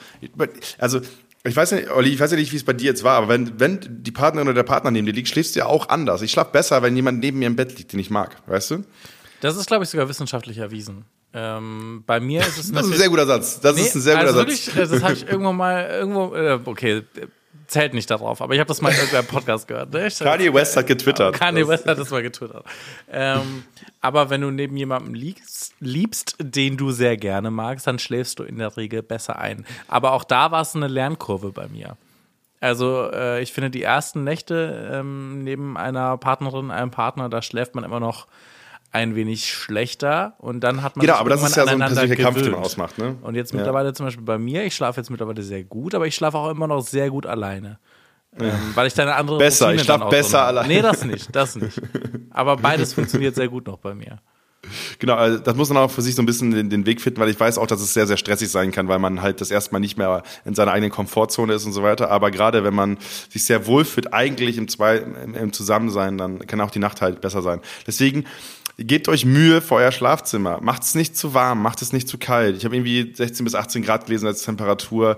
Also 0.79 1.01
ich 1.43 1.55
weiß 1.55 1.71
nicht, 1.73 1.91
Olli, 1.91 2.09
ich 2.09 2.19
weiß 2.19 2.31
ja 2.31 2.37
nicht, 2.37 2.51
wie 2.51 2.57
es 2.57 2.63
bei 2.63 2.73
dir 2.73 2.87
jetzt 2.87 3.03
war, 3.03 3.17
aber 3.17 3.29
wenn, 3.29 3.59
wenn 3.59 3.79
die 3.87 4.11
Partnerin 4.11 4.47
oder 4.47 4.55
der 4.55 4.63
Partner 4.63 4.89
neben 4.89 5.05
dir 5.05 5.13
liegt, 5.13 5.29
schläfst 5.29 5.55
du 5.55 5.59
ja 5.59 5.67
auch 5.67 5.89
anders. 5.89 6.23
Ich 6.23 6.31
schlafe 6.31 6.51
besser, 6.51 6.81
wenn 6.81 6.95
jemand 6.95 7.19
neben 7.19 7.37
mir 7.37 7.45
im 7.45 7.55
Bett 7.55 7.77
liegt, 7.77 7.93
den 7.93 7.99
ich 7.99 8.09
mag, 8.09 8.37
weißt 8.47 8.71
du? 8.71 8.83
Das 9.41 9.55
ist, 9.55 9.67
glaube 9.67 9.83
ich, 9.83 9.89
sogar 9.89 10.09
wissenschaftlich 10.09 10.57
erwiesen. 10.57 11.05
Ähm, 11.33 12.03
bei 12.07 12.19
mir 12.19 12.41
ist 12.41 12.57
es 12.57 12.71
Das 12.71 12.85
ist 12.85 12.93
ein 12.93 12.97
sehr 12.97 13.09
guter 13.09 13.27
Satz. 13.27 13.59
Das 13.59 13.75
nee, 13.75 13.81
ist 13.81 13.95
ein 13.95 14.01
sehr 14.01 14.15
guter 14.15 14.27
also 14.27 14.39
Satz. 14.39 14.47
Wirklich, 14.47 14.89
das 14.89 15.03
habe 15.03 15.13
ich 15.13 15.27
irgendwo 15.27 15.53
mal 15.53 15.87
irgendwo 15.87 16.35
äh, 16.35 16.59
okay, 16.65 17.03
zählt 17.69 17.93
nicht 17.93 18.09
darauf, 18.09 18.41
aber 18.41 18.53
ich 18.53 18.59
habe 18.59 18.67
das 18.67 18.81
mal 18.81 18.89
in 18.89 18.95
irgendeinem 18.95 19.27
Podcast 19.27 19.67
gehört. 19.67 19.93
Ne? 19.93 20.09
Kanye 20.09 20.53
West 20.53 20.75
hat 20.75 20.87
getwittert. 20.87 21.35
Kanye 21.35 21.67
West 21.67 21.85
hat 21.85 21.99
das 21.99 22.09
mal 22.09 22.23
getwittert. 22.23 22.65
Ähm, 23.11 23.63
aber 24.01 24.29
wenn 24.29 24.41
du 24.41 24.49
neben 24.49 24.75
jemandem 24.75 25.13
liegst, 25.13 25.75
liebst, 25.79 26.35
den 26.39 26.77
du 26.77 26.91
sehr 26.91 27.15
gerne 27.15 27.51
magst, 27.51 27.87
dann 27.87 27.99
schläfst 27.99 28.39
du 28.39 28.43
in 28.43 28.57
der 28.57 28.75
Regel 28.75 29.03
besser 29.03 29.37
ein. 29.37 29.65
Aber 29.87 30.13
auch 30.13 30.23
da 30.23 30.51
war 30.51 30.61
es 30.61 30.75
eine 30.75 30.87
Lernkurve 30.87 31.51
bei 31.51 31.67
mir. 31.67 31.95
Also 32.59 33.09
äh, 33.13 33.41
ich 33.41 33.53
finde 33.53 33.69
die 33.69 33.83
ersten 33.83 34.23
Nächte 34.23 34.89
ähm, 34.91 35.43
neben 35.43 35.77
einer 35.77 36.17
Partnerin, 36.17 36.71
einem 36.71 36.91
Partner, 36.91 37.29
da 37.29 37.41
schläft 37.41 37.75
man 37.75 37.83
immer 37.83 37.99
noch 37.99 38.27
ein 38.91 39.15
wenig 39.15 39.51
schlechter 39.51 40.33
und 40.39 40.61
dann 40.61 40.81
hat 40.81 40.95
man 40.95 41.05
genau, 41.05 41.17
aber 41.17 41.29
das 41.29 41.43
ist 41.43 41.55
ja 41.55 41.63
so 41.63 41.69
ein 41.69 41.79
persönlicher 41.79 42.23
Kampf, 42.23 42.41
den 42.41 42.51
man 42.51 42.61
ausmacht. 42.61 42.97
Ne? 42.97 43.17
Und 43.21 43.35
jetzt 43.35 43.53
mittlerweile 43.53 43.89
ja. 43.89 43.93
zum 43.93 44.07
Beispiel 44.07 44.25
bei 44.25 44.37
mir, 44.37 44.63
ich 44.63 44.75
schlafe 44.75 44.99
jetzt 44.99 45.09
mittlerweile 45.09 45.43
sehr 45.43 45.63
gut, 45.63 45.93
aber 45.93 46.07
ich 46.07 46.15
schlafe 46.15 46.37
auch 46.37 46.49
immer 46.49 46.67
noch 46.67 46.81
sehr 46.81 47.09
gut 47.09 47.25
alleine. 47.25 47.79
Ähm, 48.39 48.51
weil 48.75 48.87
ich 48.87 48.93
da 48.93 49.03
eine 49.03 49.15
andere 49.15 49.37
Besser, 49.37 49.65
Routine 49.65 49.81
ich 49.81 49.85
schlafe 49.85 50.05
besser 50.09 50.45
alleine. 50.45 50.67
Nee, 50.67 50.81
das 50.81 51.03
nicht, 51.03 51.35
das 51.35 51.55
nicht. 51.55 51.81
Aber 52.29 52.57
beides 52.57 52.93
funktioniert 52.93 53.35
sehr 53.35 53.47
gut 53.47 53.67
noch 53.67 53.77
bei 53.77 53.95
mir. 53.95 54.19
Genau, 54.99 55.15
also 55.15 55.39
das 55.39 55.55
muss 55.55 55.69
man 55.69 55.77
auch 55.77 55.89
für 55.89 56.01
sich 56.01 56.15
so 56.15 56.21
ein 56.21 56.25
bisschen 56.25 56.51
den, 56.51 56.69
den, 56.69 56.85
Weg 56.85 57.01
finden, 57.01 57.19
weil 57.21 57.29
ich 57.29 57.39
weiß 57.39 57.57
auch, 57.57 57.65
dass 57.65 57.81
es 57.81 57.93
sehr, 57.93 58.07
sehr 58.07 58.17
stressig 58.17 58.49
sein 58.49 58.71
kann, 58.71 58.87
weil 58.87 58.99
man 58.99 59.21
halt 59.21 59.39
das 59.41 59.51
erstmal 59.51 59.79
nicht 59.79 59.97
mehr 59.97 60.21
in 60.45 60.53
seiner 60.53 60.71
eigenen 60.71 60.91
Komfortzone 60.91 61.53
ist 61.53 61.65
und 61.65 61.71
so 61.71 61.81
weiter. 61.81 62.11
Aber 62.11 62.29
gerade 62.29 62.63
wenn 62.63 62.73
man 62.73 62.97
sich 63.29 63.45
sehr 63.45 63.65
wohlfühlt, 63.67 64.13
eigentlich 64.13 64.57
im, 64.57 64.67
Zwei, 64.67 64.97
im, 64.97 65.33
im 65.33 65.53
Zusammensein, 65.53 66.17
dann 66.17 66.45
kann 66.45 66.59
auch 66.61 66.71
die 66.71 66.79
Nacht 66.79 67.01
halt 67.01 67.21
besser 67.21 67.41
sein. 67.41 67.61
Deswegen 67.87 68.25
gebt 68.79 69.07
euch 69.07 69.25
Mühe 69.25 69.61
für 69.61 69.75
euer 69.75 69.91
Schlafzimmer. 69.91 70.59
Macht 70.61 70.83
es 70.83 70.95
nicht 70.95 71.15
zu 71.15 71.33
warm, 71.33 71.61
macht 71.61 71.81
es 71.81 71.93
nicht 71.93 72.07
zu 72.07 72.17
kalt. 72.17 72.57
Ich 72.57 72.65
habe 72.65 72.75
irgendwie 72.75 73.13
16 73.13 73.43
bis 73.43 73.55
18 73.55 73.83
Grad 73.83 74.05
gelesen 74.05 74.27
als 74.27 74.43
Temperatur. 74.43 75.17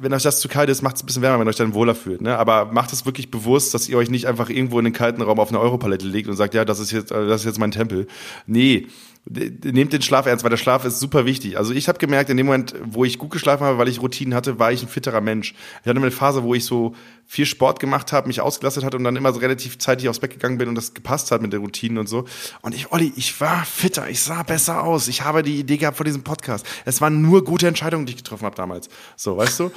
Wenn 0.00 0.14
euch 0.14 0.22
das 0.22 0.40
zu 0.40 0.48
kalt 0.48 0.70
ist, 0.70 0.80
macht 0.82 0.96
es 0.96 1.02
ein 1.02 1.06
bisschen 1.06 1.22
wärmer, 1.22 1.40
wenn 1.40 1.48
euch 1.48 1.56
dann 1.56 1.74
wohler 1.74 1.94
fühlt. 1.94 2.22
Ne? 2.22 2.38
Aber 2.38 2.66
macht 2.66 2.92
es 2.92 3.04
wirklich 3.04 3.30
bewusst, 3.30 3.74
dass 3.74 3.88
ihr 3.88 3.98
euch 3.98 4.08
nicht 4.08 4.26
einfach 4.26 4.48
irgendwo 4.48 4.78
in 4.78 4.84
den 4.84 4.94
kalten 4.94 5.20
Raum 5.22 5.38
auf 5.38 5.48
eine 5.48 5.60
Europalette 5.60 6.06
legt 6.06 6.28
und 6.28 6.36
sagt, 6.36 6.54
ja, 6.54 6.64
das 6.64 6.78
ist 6.78 6.90
jetzt, 6.90 7.10
das 7.10 7.42
ist 7.42 7.46
jetzt 7.46 7.58
mein 7.58 7.70
Tempel. 7.70 8.06
Nee, 8.46 8.86
nehmt 9.24 9.92
den 9.92 10.02
Schlaf 10.02 10.26
ernst, 10.26 10.42
weil 10.42 10.50
der 10.50 10.56
Schlaf 10.56 10.84
ist 10.84 10.98
super 10.98 11.24
wichtig. 11.24 11.56
Also 11.56 11.72
ich 11.72 11.88
habe 11.88 11.98
gemerkt, 11.98 12.28
in 12.28 12.36
dem 12.36 12.46
Moment, 12.46 12.74
wo 12.84 13.04
ich 13.04 13.18
gut 13.18 13.30
geschlafen 13.30 13.64
habe, 13.64 13.78
weil 13.78 13.86
ich 13.86 14.02
Routinen 14.02 14.34
hatte, 14.34 14.58
war 14.58 14.72
ich 14.72 14.82
ein 14.82 14.88
fitterer 14.88 15.20
Mensch. 15.20 15.54
Ich 15.82 15.88
hatte 15.88 15.96
eine 15.96 16.10
Phase, 16.10 16.42
wo 16.42 16.54
ich 16.54 16.64
so 16.64 16.94
viel 17.24 17.46
Sport 17.46 17.78
gemacht 17.78 18.12
habe, 18.12 18.26
mich 18.26 18.40
ausgelastet 18.40 18.84
hatte 18.84 18.96
und 18.96 19.04
dann 19.04 19.14
immer 19.14 19.32
so 19.32 19.38
relativ 19.38 19.78
zeitig 19.78 20.08
aufs 20.08 20.18
Bett 20.18 20.32
gegangen 20.32 20.58
bin 20.58 20.68
und 20.68 20.74
das 20.74 20.92
gepasst 20.92 21.30
hat 21.30 21.40
mit 21.40 21.52
den 21.52 21.60
Routinen 21.60 21.98
und 21.98 22.08
so. 22.08 22.24
Und 22.62 22.74
ich, 22.74 22.90
Olli, 22.90 23.12
ich 23.16 23.40
war 23.40 23.64
fitter, 23.64 24.10
ich 24.10 24.20
sah 24.20 24.42
besser 24.42 24.82
aus. 24.82 25.06
Ich 25.06 25.22
habe 25.22 25.44
die 25.44 25.60
Idee 25.60 25.76
gehabt 25.76 25.96
vor 25.96 26.04
diesem 26.04 26.24
Podcast. 26.24 26.66
Es 26.84 27.00
waren 27.00 27.22
nur 27.22 27.44
gute 27.44 27.68
Entscheidungen, 27.68 28.06
die 28.06 28.12
ich 28.12 28.18
getroffen 28.18 28.44
habe 28.44 28.56
damals. 28.56 28.88
So, 29.16 29.36
weißt 29.36 29.60
du? 29.60 29.70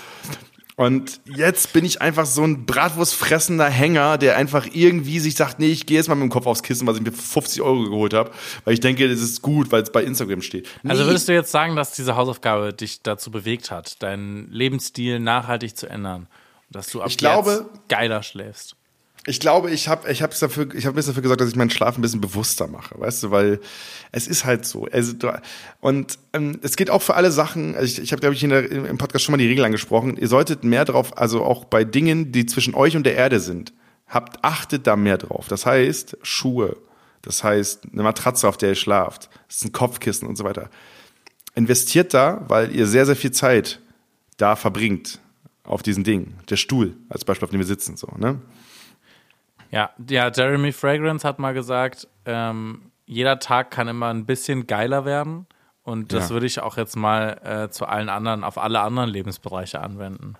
Und 0.77 1.21
jetzt 1.25 1.71
bin 1.71 1.85
ich 1.85 2.01
einfach 2.01 2.25
so 2.25 2.43
ein 2.43 2.65
bratwurstfressender 2.65 3.69
Hänger, 3.69 4.17
der 4.17 4.35
einfach 4.35 4.67
irgendwie 4.73 5.19
sich 5.19 5.35
sagt, 5.35 5.57
nee, 5.57 5.71
ich 5.71 5.85
gehe 5.85 5.97
jetzt 5.97 6.09
mal 6.09 6.15
mit 6.15 6.23
dem 6.23 6.31
Kopf 6.31 6.47
aufs 6.47 6.63
Kissen, 6.63 6.85
was 6.85 6.97
ich 6.97 7.01
mir 7.01 7.13
für 7.13 7.21
50 7.21 7.61
Euro 7.61 7.83
geholt 7.83 8.13
habe, 8.13 8.31
weil 8.65 8.73
ich 8.73 8.81
denke, 8.81 9.07
das 9.07 9.21
ist 9.21 9.41
gut, 9.41 9.71
weil 9.71 9.83
es 9.83 9.91
bei 9.91 10.03
Instagram 10.03 10.41
steht. 10.41 10.67
Nee. 10.83 10.89
Also 10.89 11.05
würdest 11.05 11.29
du 11.29 11.33
jetzt 11.33 11.51
sagen, 11.51 11.77
dass 11.77 11.93
diese 11.93 12.17
Hausaufgabe 12.17 12.73
dich 12.73 13.01
dazu 13.01 13.31
bewegt 13.31 13.71
hat, 13.71 14.03
deinen 14.03 14.51
Lebensstil 14.51 15.19
nachhaltig 15.19 15.77
zu 15.77 15.87
ändern? 15.87 16.27
Dass 16.69 16.87
du 16.87 17.01
ab 17.01 17.07
ich 17.09 17.17
glaube, 17.17 17.69
geiler 17.87 18.21
schläfst? 18.21 18.75
Ich 19.27 19.39
glaube, 19.39 19.71
ich 19.71 19.87
habe 19.87 20.11
ich 20.11 20.21
hab's 20.21 20.39
dafür, 20.39 20.73
ich 20.75 20.85
habe 20.85 20.95
bisschen 20.95 21.11
dafür 21.11 21.23
gesorgt, 21.23 21.41
dass 21.41 21.49
ich 21.49 21.55
meinen 21.55 21.71
Schlaf 21.71 21.97
ein 21.97 22.01
bisschen 22.01 22.21
bewusster 22.21 22.67
mache, 22.67 22.99
weißt 22.99 23.23
du, 23.23 23.31
weil 23.31 23.59
es 24.11 24.27
ist 24.27 24.45
halt 24.45 24.65
so. 24.65 24.85
Also, 24.85 25.13
und 25.81 26.19
ähm, 26.33 26.59
es 26.61 26.75
geht 26.75 26.91
auch 26.91 27.01
für 27.01 27.15
alle 27.15 27.31
Sachen, 27.31 27.75
also 27.75 27.85
ich, 27.85 27.99
ich 27.99 28.11
habe, 28.11 28.19
glaube 28.19 28.35
ich, 28.35 28.43
in 28.43 28.51
der, 28.51 28.69
im 28.71 28.97
Podcast 28.97 29.25
schon 29.25 29.33
mal 29.33 29.37
die 29.37 29.47
Regel 29.47 29.65
angesprochen, 29.65 30.17
ihr 30.17 30.27
solltet 30.27 30.63
mehr 30.63 30.85
drauf, 30.85 31.17
also 31.17 31.43
auch 31.43 31.65
bei 31.65 31.83
Dingen, 31.83 32.31
die 32.31 32.45
zwischen 32.45 32.75
euch 32.75 32.95
und 32.95 33.03
der 33.03 33.15
Erde 33.15 33.39
sind, 33.39 33.73
habt, 34.07 34.43
achtet 34.43 34.85
da 34.85 34.95
mehr 34.95 35.17
drauf. 35.17 35.47
Das 35.47 35.65
heißt, 35.65 36.17
Schuhe, 36.21 36.77
das 37.23 37.43
heißt, 37.43 37.87
eine 37.91 38.03
Matratze, 38.03 38.47
auf 38.47 38.57
der 38.57 38.69
ihr 38.69 38.75
schlaft, 38.75 39.29
das 39.47 39.57
ist 39.57 39.65
ein 39.65 39.71
Kopfkissen 39.71 40.27
und 40.27 40.35
so 40.35 40.43
weiter. 40.43 40.69
Investiert 41.55 42.13
da, 42.13 42.45
weil 42.47 42.75
ihr 42.75 42.85
sehr, 42.85 43.07
sehr 43.07 43.15
viel 43.15 43.31
Zeit 43.31 43.81
da 44.37 44.55
verbringt 44.55 45.19
auf 45.63 45.81
diesen 45.81 46.03
Dingen. 46.03 46.35
Der 46.49 46.57
Stuhl 46.57 46.95
als 47.09 47.25
Beispiel, 47.25 47.45
auf 47.45 47.51
dem 47.51 47.59
wir 47.59 47.65
sitzen, 47.65 47.97
so, 47.97 48.07
ne? 48.17 48.39
Ja, 49.75 49.89
ja, 50.09 50.31
Jeremy 50.33 50.71
Fragrance 50.71 51.27
hat 51.27 51.37
mal 51.37 51.53
gesagt, 51.53 52.07
ähm, 52.25 52.93
jeder 53.05 53.39
Tag 53.39 53.71
kann 53.71 53.89
immer 53.89 54.07
ein 54.07 54.25
bisschen 54.25 54.67
geiler 54.67 55.03
werden. 55.03 55.47
Und 55.83 56.13
das 56.13 56.29
ja. 56.29 56.33
würde 56.33 56.45
ich 56.45 56.61
auch 56.61 56.77
jetzt 56.77 56.95
mal 56.95 57.41
äh, 57.43 57.69
zu 57.69 57.85
allen 57.85 58.07
anderen, 58.07 58.45
auf 58.45 58.57
alle 58.57 58.79
anderen 58.79 59.09
Lebensbereiche 59.09 59.81
anwenden. 59.81 60.35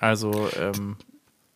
Also 0.00 0.48
ähm, 0.58 0.96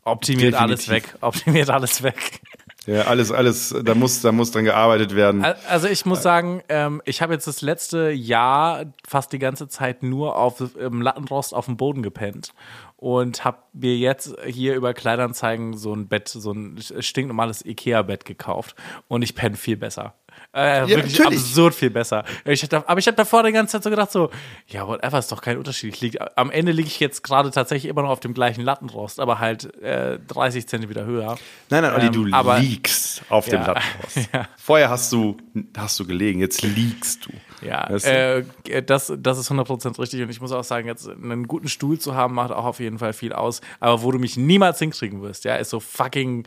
optimiert 0.05 0.55
Definitiv. 0.55 0.61
alles 0.61 0.89
weg, 0.89 1.15
optimiert 1.21 1.69
alles 1.69 2.05
weg. 2.05 2.41
Ja, 2.87 3.03
alles, 3.03 3.33
alles, 3.33 3.75
da 3.83 3.97
muss, 3.97 4.23
da 4.23 4.31
muss 4.31 4.53
dran 4.53 4.63
gearbeitet 4.65 5.17
werden. 5.17 5.45
Also 5.69 5.89
ich 5.89 6.07
muss 6.07 6.23
sagen, 6.23 6.63
ähm, 6.69 7.03
ich 7.05 7.21
habe 7.21 7.33
jetzt 7.33 7.49
das 7.49 7.61
letzte 7.61 8.11
Jahr 8.11 8.85
fast 9.05 9.33
die 9.33 9.41
ganze 9.41 9.67
Zeit 9.67 10.05
nur 10.05 10.37
auf 10.37 10.63
im 10.77 11.03
Lattenrost 11.03 11.53
auf 11.53 11.65
dem 11.65 11.77
Boden 11.77 12.05
gepennt 12.05 12.55
und 12.97 13.45
habe 13.45 13.59
mir 13.73 13.97
jetzt 13.97 14.35
hier 14.47 14.75
über 14.75 14.95
Kleinanzeigen 14.95 15.77
so 15.77 15.95
ein 15.95 16.09
Bett, 16.09 16.29
so 16.29 16.53
ein 16.53 16.79
stinknormales 17.01 17.65
Ikea-Bett 17.65 18.25
gekauft 18.25 18.75
und 19.09 19.23
ich 19.23 19.35
penne 19.35 19.57
viel 19.57 19.77
besser. 19.77 20.15
Äh, 20.55 20.81
Ja, 20.81 20.89
wirklich 20.89 21.19
natürlich. 21.19 21.41
absurd 21.41 21.75
viel 21.75 21.89
besser. 21.91 22.25
Ich 22.45 22.63
hab, 22.63 22.91
aber 22.91 22.99
ich 23.01 23.07
habe 23.07 23.17
davor 23.17 23.43
die 23.43 23.53
ganze 23.53 23.73
Zeit 23.73 23.83
so 23.85 23.91
gedacht, 23.91 24.13
so, 24.13 24.31
ja, 24.67 24.87
whatever, 24.87 25.19
ist 25.19 25.33
doch 25.33 25.41
kein 25.41 25.57
Unterschied. 25.57 25.95
Ich 25.95 26.01
lieg, 26.03 26.19
am 26.37 26.51
Ende 26.51 26.73
liege 26.73 26.89
ich 26.89 27.01
jetzt 27.01 27.23
gerade 27.23 27.51
tatsächlich 27.51 27.89
immer 27.91 28.03
noch 28.03 28.11
auf 28.11 28.21
dem 28.21 28.35
gleichen 28.35 28.61
Lattenrost, 28.63 29.19
aber 29.19 29.39
halt 29.39 29.75
äh, 29.83 30.19
30 30.29 30.67
Zentimeter 30.69 31.07
höher. 31.07 31.39
Nein, 31.71 31.83
nein, 31.83 31.95
Olli, 31.95 32.07
Ähm, 32.07 32.13
du 32.13 32.29
aber- 32.33 32.59
liegst 32.59 33.23
auf 33.31 33.47
dem 33.47 33.61
Ja. 33.63 33.67
Lattenrost. 33.69 34.29
Vorher 34.59 34.91
hast 34.91 35.11
du, 35.13 35.39
hast 35.77 35.99
du 36.01 36.07
gelegen, 36.07 36.41
jetzt 36.41 36.61
liegst 36.63 37.27
du. 37.27 37.31
Ja, 37.67 37.89
Weißt 37.89 38.07
du? 38.07 38.45
äh, 38.69 38.83
das, 38.83 39.11
das 39.19 39.39
ist 39.39 39.51
100% 39.51 39.99
richtig 39.99 40.21
und 40.23 40.29
ich 40.29 40.43
muss 40.43 40.53
auch 40.53 40.65
sagen, 40.65 40.87
jetzt 40.87 41.09
einen 41.09 41.49
guten 41.49 41.69
Stuhl 41.69 41.99
zu 41.99 42.15
haben, 42.15 42.35
macht 42.35 42.53
auch 42.53 42.67
auf 42.67 42.79
jeden 42.81 42.96
Fall 42.99 43.13
viel 43.13 43.33
aus. 43.33 43.61
Aber 43.81 44.03
wo 44.03 44.11
du 44.13 44.19
mich 44.19 44.37
niemals 44.37 44.79
hinkriegen 44.79 45.23
wirst, 45.23 45.45
ja, 45.45 45.57
ist 45.57 45.71
so 45.71 45.81
fucking 45.81 46.47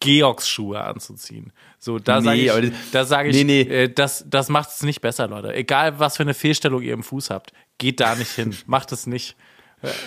Georgs-Schuhe 0.00 0.80
anzuziehen. 0.82 1.52
So, 1.78 1.98
da 1.98 2.22
sage 2.22 2.36
Nee, 2.38 2.44
ich, 2.44 2.50
aber 2.52 2.60
die- 2.62 2.72
da 2.92 3.04
sag 3.04 3.26
ich 3.26 3.36
nee, 3.36 3.44
nee. 3.44 3.60
Äh, 3.62 3.88
das, 3.92 4.24
das 4.28 4.48
macht 4.48 4.70
es 4.70 4.82
nicht 4.82 5.00
besser, 5.00 5.28
Leute. 5.28 5.54
Egal, 5.54 5.98
was 5.98 6.16
für 6.16 6.22
eine 6.22 6.34
Fehlstellung 6.34 6.82
ihr 6.82 6.94
im 6.94 7.02
Fuß 7.02 7.30
habt, 7.30 7.52
geht 7.78 8.00
da 8.00 8.14
nicht 8.14 8.30
hin. 8.30 8.54
Macht 8.66 8.92
es 8.92 9.06
nicht. 9.06 9.36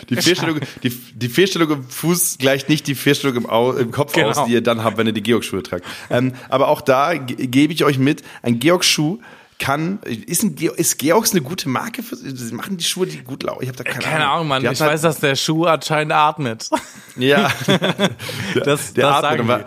Die 0.10 0.16
Fehlstellung, 0.18 0.60
die, 0.84 0.90
die 0.92 1.30
Fehlstellung 1.30 1.72
im 1.72 1.84
Fuß 1.90 2.38
gleicht 2.38 2.70
nicht 2.70 2.86
die 2.86 2.94
Fehlstellung 2.94 3.38
im, 3.38 3.50
Au, 3.50 3.72
im 3.74 3.90
Kopf 3.92 4.14
Genau. 4.14 4.30
aus, 4.30 4.46
die 4.46 4.54
ihr 4.54 4.62
dann 4.62 4.84
habt, 4.84 4.98
wenn 4.98 5.08
ihr 5.08 5.14
die 5.14 5.24
Georg-Schuhe 5.24 5.64
tragt. 5.64 5.84
Ähm, 6.12 6.34
aber 6.50 6.68
auch 6.68 6.82
da 6.82 7.16
ge- 7.16 7.48
gebe 7.48 7.74
ich 7.74 7.84
euch 7.84 7.98
mit, 7.98 8.22
ein 8.44 8.60
Georg-Schuh 8.60 9.20
kann, 9.60 10.00
ist, 10.04 10.44
ein, 10.44 10.56
ist 10.58 10.98
Georgs 11.00 11.32
eine 11.32 11.42
gute 11.42 11.70
Marke? 11.70 12.04
Für, 12.04 12.16
sie 12.16 12.54
machen 12.54 12.78
die 12.78 12.84
Schuhe, 12.84 13.06
die 13.08 13.18
gut 13.24 13.44
laufen? 13.44 13.64
Ich 13.64 13.70
habe 13.70 13.78
da 13.78 13.84
keine, 13.84 14.04
Keine 14.04 14.28
Ahnung, 14.30 14.48
Mann. 14.48 14.62
Die 14.62 14.68
Ich 14.70 14.82
hatten 14.82 14.92
weiß, 14.92 15.02
dass 15.02 15.20
der 15.20 15.36
Schuh 15.36 15.66
anscheinend 15.66 16.14
atmet. 16.14 16.70
Ja. 17.16 17.52
Das, 18.64 18.94
Der 18.94 19.08
das 19.08 19.24
atmet 19.24 19.48
sagen 19.48 19.66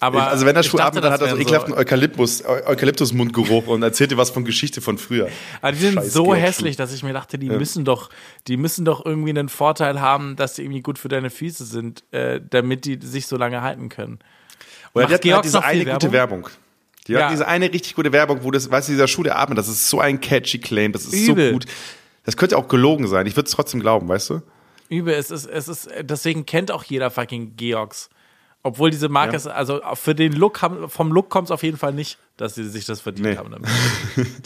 aber- 0.00 0.28
also 0.28 0.46
wenn 0.46 0.54
der 0.54 0.62
Schuh 0.62 0.78
atmet, 0.78 1.02
dann 1.02 1.12
hat 1.12 1.20
das 1.20 1.30
er 1.30 1.34
so 1.36 1.42
ekelhaften 1.42 1.74
Eukalyptus, 1.74 2.44
Eu- 2.44 2.66
Eukalyptus-Mundgeruch 2.66 3.66
und 3.66 3.82
erzählt 3.82 4.12
dir 4.12 4.16
was 4.16 4.30
von 4.30 4.44
Geschichte 4.44 4.80
von 4.80 4.96
früher. 4.96 5.28
Aber 5.60 5.72
die 5.72 5.78
sind 5.78 5.94
Scheiß 5.94 6.12
so 6.12 6.22
Georg-Schuh. 6.24 6.40
hässlich, 6.46 6.76
dass 6.76 6.92
ich 6.92 7.02
mir 7.02 7.12
dachte, 7.12 7.36
die 7.36 7.48
müssen 7.50 7.84
doch, 7.84 8.10
die 8.46 8.56
müssen 8.56 8.84
doch 8.84 9.04
irgendwie 9.04 9.30
einen 9.30 9.48
Vorteil 9.48 10.00
haben, 10.00 10.36
dass 10.36 10.54
die 10.54 10.62
irgendwie 10.62 10.82
gut 10.82 11.00
für 11.00 11.08
deine 11.08 11.30
Füße 11.30 11.64
sind, 11.64 12.04
äh, 12.12 12.40
damit 12.48 12.84
die 12.84 13.00
sich 13.02 13.26
so 13.26 13.36
lange 13.36 13.60
halten 13.62 13.88
können. 13.88 14.20
Oder 14.94 15.08
Macht 15.08 15.24
die 15.24 15.34
hatten 15.34 15.34
halt 15.34 15.44
diese 15.46 15.64
eine 15.64 15.84
gute 15.84 16.12
Werbung. 16.12 16.48
Die 17.08 17.12
Ja. 17.12 17.20
hatten 17.22 17.32
diese 17.32 17.48
eine 17.48 17.72
richtig 17.72 17.94
gute 17.94 18.12
Werbung, 18.12 18.40
wo 18.44 18.50
das, 18.50 18.70
weißt 18.70 18.88
du, 18.88 18.92
dieser 18.92 19.08
Schuh, 19.08 19.22
der 19.22 19.38
atmet, 19.38 19.58
das 19.58 19.68
ist 19.68 19.88
so 19.88 20.00
ein 20.00 20.20
catchy 20.20 20.58
Claim, 20.58 20.92
das 20.92 21.04
ist 21.06 21.26
so 21.26 21.32
Übel. 21.32 21.52
gut. 21.52 21.66
Das 22.24 22.36
könnte 22.36 22.56
auch 22.58 22.68
gelogen 22.68 23.06
sein. 23.08 23.26
Ich 23.26 23.34
würde 23.36 23.46
es 23.48 23.52
trotzdem 23.54 23.80
glauben, 23.80 24.06
weißt 24.08 24.30
du? 24.30 24.42
Übel, 24.90 25.14
es 25.14 25.30
ist, 25.30 25.46
es 25.46 25.68
ist, 25.68 25.88
deswegen 26.02 26.44
kennt 26.46 26.70
auch 26.70 26.84
jeder 26.84 27.10
fucking 27.10 27.56
Georgs. 27.56 28.10
Obwohl 28.62 28.90
diese 28.90 29.08
Marke 29.08 29.32
Ja. 29.32 29.36
ist, 29.36 29.46
also 29.46 29.80
für 29.94 30.14
den 30.14 30.32
Look 30.32 30.60
haben, 30.62 30.88
vom 30.90 31.12
Look 31.12 31.30
kommt 31.30 31.46
es 31.46 31.50
auf 31.52 31.62
jeden 31.62 31.78
Fall 31.78 31.92
nicht, 31.94 32.18
dass 32.36 32.54
sie 32.56 32.68
sich 32.68 32.84
das 32.84 33.00
verdient 33.00 33.28
Nee. 33.28 33.36
haben. 33.36 33.50
Damit. 33.52 33.68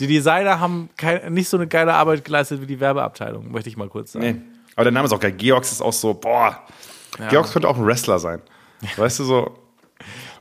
Die 0.00 0.06
Designer 0.06 0.60
haben 0.60 0.90
kein, 0.96 1.32
nicht 1.32 1.48
so 1.48 1.56
eine 1.56 1.66
geile 1.66 1.94
Arbeit 1.94 2.24
geleistet 2.24 2.60
wie 2.60 2.66
die 2.66 2.78
Werbeabteilung, 2.78 3.50
möchte 3.50 3.68
ich 3.70 3.76
mal 3.76 3.88
kurz 3.88 4.12
sagen. 4.12 4.24
Nee. 4.24 4.36
Aber 4.76 4.84
der 4.84 4.92
Name 4.92 5.06
ist 5.06 5.12
auch 5.12 5.20
geil. 5.20 5.32
Georgs 5.32 5.72
ist 5.72 5.80
auch 5.80 5.92
so, 5.92 6.14
boah. 6.14 6.60
Georgs 7.30 7.52
könnte 7.52 7.68
auch 7.68 7.76
ein 7.76 7.84
Wrestler 7.86 8.18
sein. 8.18 8.40
Weißt 8.96 9.18
du, 9.18 9.24
so 9.24 9.54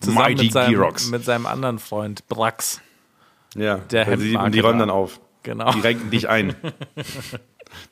Zusammen 0.01 0.17
Mighty 0.17 0.43
mit 0.45 0.53
seinem, 0.53 0.73
Georgs. 0.73 1.09
mit 1.09 1.23
seinem 1.23 1.45
anderen 1.45 1.79
Freund 1.79 2.27
Brax. 2.27 2.81
Ja, 3.55 3.77
Der 3.77 4.07
weil 4.07 4.17
die, 4.17 4.37
die 4.51 4.59
räumen 4.59 4.79
da. 4.79 4.85
dann 4.85 4.89
auf. 4.89 5.19
Genau. 5.43 5.71
Die 5.71 5.79
renken 5.79 6.09
dich 6.09 6.29
ein. 6.29 6.55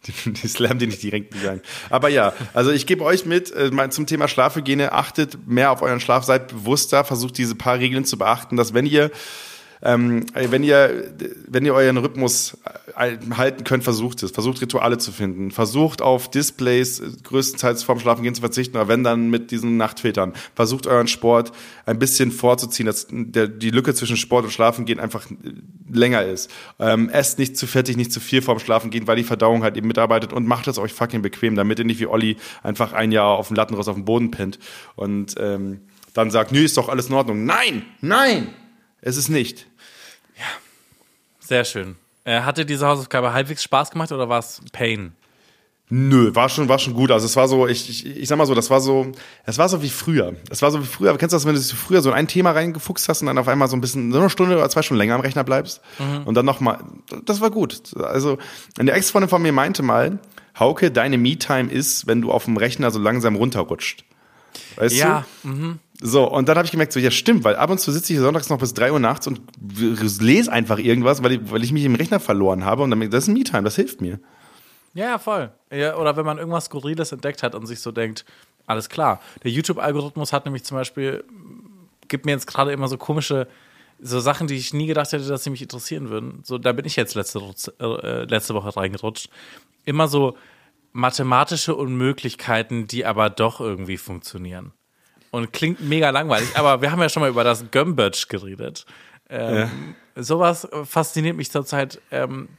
Die, 0.06 0.34
die 0.34 0.48
slammen 0.50 0.78
dir 0.78 0.88
nicht, 0.88 1.02
dich 1.02 1.14
ein. 1.14 1.62
Aber 1.90 2.10
ja, 2.10 2.34
also 2.54 2.70
ich 2.70 2.86
gebe 2.86 3.02
euch 3.06 3.26
mit, 3.26 3.50
äh, 3.52 3.90
zum 3.90 4.08
Thema 4.08 4.28
Schlafhygiene, 4.28 4.92
achtet 4.92 5.48
mehr 5.48 5.72
auf 5.72 5.82
euren 5.82 6.02
Schlaf, 6.02 6.26
seid 6.26 6.50
bewusster, 6.50 7.06
versucht 7.06 7.38
diese 7.38 7.56
paar 7.56 7.80
Regeln 7.80 8.04
zu 8.04 8.18
beachten, 8.18 8.58
dass 8.58 8.74
wenn 8.74 8.86
ihr 8.86 9.10
ähm, 9.82 10.26
wenn 10.34 10.64
ihr, 10.64 11.14
wenn 11.48 11.66
ihr 11.66 11.74
euren 11.74 11.98
Rhythmus 11.98 12.58
äh, 12.98 13.18
halten 13.36 13.64
könnt, 13.64 13.84
versucht 13.86 14.22
es. 14.24 14.32
Versucht 14.32 14.62
Rituale 14.62 14.98
zu 14.98 15.14
finden. 15.14 15.52
Versucht 15.52 16.02
auf 16.02 16.30
Displays 16.30 17.00
äh, 17.00 17.08
größtenteils 17.24 17.84
vorm 17.84 18.00
Schlafengehen 18.00 18.36
zu 18.36 18.42
verzichten, 18.42 18.76
aber 18.76 18.90
wenn 18.90 19.06
dann 19.06 19.30
mit 19.30 19.52
diesen 19.52 19.78
Nachtfiltern. 19.78 20.34
Versucht 20.54 20.86
euren 20.86 21.08
Sport 21.08 21.54
ein 21.86 21.98
bisschen 21.98 22.32
vorzuziehen, 22.32 22.88
dass 22.88 23.08
der, 23.10 23.48
die 23.48 23.70
Lücke 23.70 23.94
zwischen 23.94 24.18
Sport 24.18 24.46
und 24.46 24.52
Schlafengehen 24.52 25.00
einfach 25.00 25.26
äh, 25.32 25.36
länger 25.90 26.24
ist. 26.24 26.52
Ähm, 26.78 27.08
esst 27.10 27.40
nicht 27.40 27.58
zu 27.58 27.66
fettig, 27.66 27.96
nicht 27.96 28.12
zu 28.12 28.20
viel 28.20 28.42
vorm 28.42 28.60
Schlafengehen, 28.60 29.08
weil 29.08 29.16
die 29.16 29.24
Verdauung 29.24 29.64
halt 29.64 29.78
eben 29.78 29.88
mitarbeitet 29.88 30.34
und 30.34 30.46
macht 30.46 30.68
es 30.68 30.78
euch 30.78 30.92
fucking 30.92 31.22
bequem, 31.22 31.56
damit 31.56 31.80
ihr 31.80 31.86
nicht 31.86 32.02
wie 32.02 32.08
Olli 32.08 32.36
einfach 32.64 32.92
ein 32.92 33.14
Jahr 33.14 33.38
auf 33.38 33.48
dem 33.48 33.56
Lattenrost 33.56 33.88
auf 33.88 33.96
dem 33.96 34.04
Boden 34.04 34.30
pennt 34.30 34.60
und 34.96 35.36
ähm, 35.40 35.80
dann 36.14 36.32
sagt, 36.32 36.52
nö, 36.52 36.60
ist 36.60 36.76
doch 36.76 36.90
alles 36.90 37.08
in 37.08 37.14
Ordnung. 37.14 37.46
Nein, 37.46 37.86
nein, 38.02 38.50
es 39.02 39.16
ist 39.16 39.30
nicht. 39.30 39.69
Sehr 41.50 41.66
schön. 41.66 41.96
Äh, 42.26 42.42
hatte 42.42 42.64
diese 42.64 42.86
Hausaufgabe 42.86 43.34
halbwegs 43.34 43.64
Spaß 43.64 43.90
gemacht 43.90 44.12
oder 44.12 44.30
war 44.30 44.38
es 44.38 44.62
Pain? 44.72 45.14
Nö, 45.92 46.36
war 46.36 46.48
schon, 46.48 46.70
war 46.70 46.78
schon 46.78 46.94
gut. 46.94 47.10
Also 47.10 47.26
es 47.26 47.36
war 47.36 47.48
so, 47.48 47.66
ich, 47.66 47.90
ich, 47.90 48.06
ich 48.06 48.28
sag 48.28 48.38
mal 48.38 48.46
so, 48.46 48.54
das 48.54 48.70
war 48.70 48.80
so, 48.82 49.12
es 49.46 49.58
war 49.58 49.68
so 49.68 49.82
wie 49.82 49.90
früher. 49.90 50.36
Es 50.52 50.62
war 50.62 50.70
so 50.70 50.80
wie 50.80 50.86
früher. 50.86 51.18
Kennst 51.18 51.34
du 51.34 51.38
das, 51.38 51.48
wenn 51.48 51.56
du 51.56 51.62
früher 51.62 52.04
so 52.04 52.10
in 52.12 52.16
ein 52.16 52.28
Thema 52.28 52.52
reingefuchst 52.52 53.10
hast 53.10 53.22
und 53.22 53.26
dann 53.26 53.40
auf 53.40 53.48
einmal 53.48 53.68
so 53.68 53.76
ein 53.76 53.82
bisschen, 53.82 54.12
so 54.12 54.20
eine 54.20 54.30
Stunde 54.30 54.58
oder 54.58 54.70
zwei 54.70 54.84
Stunden 54.84 55.00
länger 55.00 55.16
am 55.16 55.22
Rechner 55.22 55.44
bleibst 55.44 55.82
und 56.26 56.36
dann 56.36 56.46
nochmal, 56.46 56.78
das 57.26 57.42
war 57.42 57.50
gut. 57.50 57.98
Also 57.98 58.38
eine 58.78 58.92
Ex-Freundin 58.92 59.30
von 59.30 59.42
mir 59.42 59.52
meinte 59.52 59.82
mal, 59.82 60.20
Hauke, 60.60 60.92
deine 60.92 61.18
Me-Time 61.18 61.72
ist, 61.72 62.06
wenn 62.06 62.22
du 62.22 62.32
auf 62.32 62.46
dem 62.46 62.58
Rechner 62.58 62.92
so 62.92 63.00
langsam 63.00 63.36
runterrutscht. 63.36 64.06
Weißt 64.76 64.96
Ja, 64.96 65.26
du? 65.42 65.80
So, 66.02 66.32
und 66.32 66.48
dann 66.48 66.58
habe 66.58 66.66
ich 66.66 66.72
gemerkt, 66.72 66.94
so, 66.94 67.00
ja 67.00 67.12
stimmt, 67.12 67.44
weil 67.44 67.58
ab 67.58 67.70
und 67.70 67.80
zu 67.80 67.92
sitze 67.92 68.14
ich 68.14 68.20
sonntags 68.20 68.50
noch 68.50 68.58
bis 68.58 68.74
drei 68.74 68.92
Uhr 68.92 69.00
nachts 69.00 69.28
und 69.28 69.42
lese 70.22 70.52
einfach 70.52 70.78
irgendwas, 70.78 71.22
weil 71.24 71.34
ich, 71.34 71.52
weil 71.52 71.64
ich 71.64 71.74
mich 71.74 71.84
im 71.84 71.96
Rechner 71.96 72.22
verloren 72.22 72.64
habe 72.64 72.84
und 72.84 72.92
dann, 72.92 73.10
das 73.10 73.28
ist 73.28 73.34
Me-Time, 73.34 73.64
das 73.64 73.76
hilft 73.76 74.00
mir. 74.00 74.20
Ja, 74.94 75.06
ja, 75.06 75.18
voll. 75.18 75.52
Ja, 75.72 75.98
oder 75.98 76.16
wenn 76.16 76.26
man 76.26 76.38
irgendwas 76.38 76.66
Skurriles 76.66 77.12
entdeckt 77.12 77.44
hat 77.44 77.54
und 77.54 77.66
sich 77.66 77.82
so 77.82 77.92
denkt, 77.92 78.26
alles 78.66 78.88
klar. 78.88 79.20
Der 79.44 79.52
YouTube-Algorithmus 79.52 80.32
hat 80.32 80.46
nämlich 80.46 80.64
zum 80.64 80.78
Beispiel, 80.78 81.24
gibt 82.08 82.26
mir 82.26 82.32
jetzt 82.32 82.48
gerade 82.48 82.72
immer 82.72 82.88
so 82.88 82.98
komische, 82.98 83.48
so 84.00 84.22
Sachen, 84.22 84.48
die 84.48 84.56
ich 84.56 84.74
nie 84.74 84.88
gedacht 84.88 85.12
hätte, 85.12 85.28
dass 85.28 85.44
sie 85.44 85.50
mich 85.50 85.62
interessieren 85.62 86.10
würden. 86.10 86.42
So, 86.44 86.58
da 86.58 86.72
bin 86.72 86.86
ich 86.86 86.96
jetzt 86.96 87.16
letzte, 87.16 87.40
äh, 87.80 88.24
letzte 88.24 88.54
Woche 88.54 88.76
reingerutscht. 88.76 89.30
Immer 89.84 90.08
so 90.08 90.38
mathematische 90.94 91.76
Unmöglichkeiten, 91.76 92.88
die 92.88 93.06
aber 93.06 93.30
doch 93.30 93.60
irgendwie 93.60 93.98
funktionieren. 93.98 94.72
Und 95.32 95.54
klingt 95.54 95.82
mega 95.82 96.10
langweilig, 96.10 96.50
aber 96.56 96.82
wir 96.82 96.92
haben 96.92 97.02
ja 97.02 97.10
schon 97.10 97.22
mal 97.22 97.30
über 97.30 97.44
das 97.44 97.70
Gömbötsch 97.72 98.28
geredet. 98.28 98.86
Ähm, 99.30 99.96
Sowas 100.16 100.66
äh, 100.66 100.86
fasziniert 100.86 101.38
mich 101.38 101.52
zurzeit 101.52 102.02
ähm, 102.12 102.50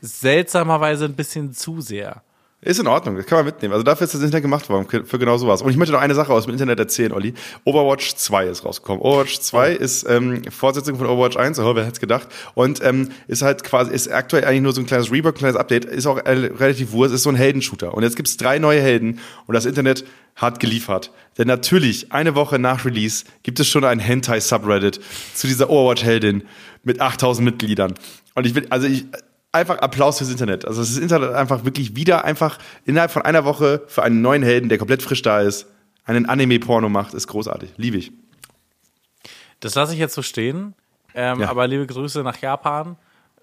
seltsamerweise 0.00 1.04
ein 1.04 1.14
bisschen 1.14 1.52
zu 1.52 1.80
sehr. 1.80 2.22
Ist 2.62 2.78
in 2.78 2.86
Ordnung, 2.86 3.16
das 3.16 3.24
kann 3.24 3.38
man 3.38 3.46
mitnehmen. 3.46 3.72
Also 3.72 3.84
dafür 3.84 4.04
ist 4.04 4.12
das 4.12 4.20
Internet 4.20 4.42
gemacht 4.42 4.68
worden, 4.68 5.06
für 5.06 5.18
genau 5.18 5.38
sowas. 5.38 5.62
Und 5.62 5.70
ich 5.70 5.78
möchte 5.78 5.94
noch 5.94 6.00
eine 6.00 6.14
Sache 6.14 6.30
aus 6.30 6.44
dem 6.44 6.52
Internet 6.52 6.78
erzählen, 6.78 7.10
Olli. 7.12 7.32
Overwatch 7.64 8.16
2 8.16 8.48
ist 8.48 8.66
rausgekommen. 8.66 9.00
Overwatch 9.00 9.40
2 9.40 9.72
ist 9.72 10.06
ähm, 10.06 10.42
Fortsetzung 10.50 10.98
von 10.98 11.06
Overwatch 11.06 11.38
1, 11.38 11.58
oh, 11.58 11.74
wer 11.74 11.84
hätte 11.84 11.94
es 11.94 12.00
gedacht. 12.00 12.28
Und 12.52 12.84
ähm, 12.84 13.08
ist 13.28 13.40
halt 13.40 13.64
quasi, 13.64 13.94
ist 13.94 14.12
aktuell 14.12 14.44
eigentlich 14.44 14.60
nur 14.60 14.74
so 14.74 14.82
ein 14.82 14.86
kleines 14.86 15.10
Rework, 15.10 15.36
ein 15.36 15.38
kleines 15.38 15.56
Update, 15.56 15.86
ist 15.86 16.06
auch 16.06 16.18
äh, 16.18 16.32
relativ 16.32 16.92
wurst, 16.92 17.14
ist 17.14 17.22
so 17.22 17.30
ein 17.30 17.36
Heldenshooter. 17.36 17.94
Und 17.94 18.02
jetzt 18.02 18.16
gibt's 18.16 18.36
drei 18.36 18.58
neue 18.58 18.82
Helden 18.82 19.20
und 19.46 19.54
das 19.54 19.64
Internet 19.64 20.04
hat 20.36 20.60
geliefert. 20.60 21.12
Denn 21.38 21.48
natürlich, 21.48 22.12
eine 22.12 22.34
Woche 22.34 22.58
nach 22.58 22.84
Release 22.84 23.24
gibt 23.42 23.58
es 23.58 23.68
schon 23.68 23.84
ein 23.84 24.00
Hentai-Subreddit 24.00 25.00
zu 25.32 25.46
dieser 25.46 25.70
Overwatch-Heldin 25.70 26.42
mit 26.82 27.00
8000 27.00 27.42
Mitgliedern. 27.42 27.94
Und 28.34 28.46
ich 28.46 28.54
will, 28.54 28.66
also 28.68 28.86
ich, 28.86 29.06
einfach 29.52 29.78
Applaus 29.78 30.18
fürs 30.18 30.30
Internet. 30.30 30.64
Also 30.64 30.80
das 30.80 30.96
Internet 30.96 31.34
einfach 31.34 31.64
wirklich 31.64 31.96
wieder 31.96 32.24
einfach 32.24 32.58
innerhalb 32.84 33.10
von 33.10 33.22
einer 33.22 33.44
Woche 33.44 33.82
für 33.86 34.02
einen 34.02 34.22
neuen 34.22 34.42
Helden, 34.42 34.68
der 34.68 34.78
komplett 34.78 35.02
frisch 35.02 35.22
da 35.22 35.40
ist, 35.40 35.66
einen 36.04 36.26
Anime-Porno 36.26 36.88
macht, 36.88 37.14
ist 37.14 37.26
großartig. 37.26 37.70
Liebe 37.76 37.96
ich. 37.96 38.12
Das 39.60 39.74
lasse 39.74 39.92
ich 39.92 39.98
jetzt 39.98 40.14
so 40.14 40.22
stehen. 40.22 40.74
Ähm, 41.14 41.40
Ja. 41.40 41.50
Aber 41.50 41.66
liebe 41.66 41.86
Grüße 41.86 42.22
nach 42.22 42.38
Japan 42.38 42.96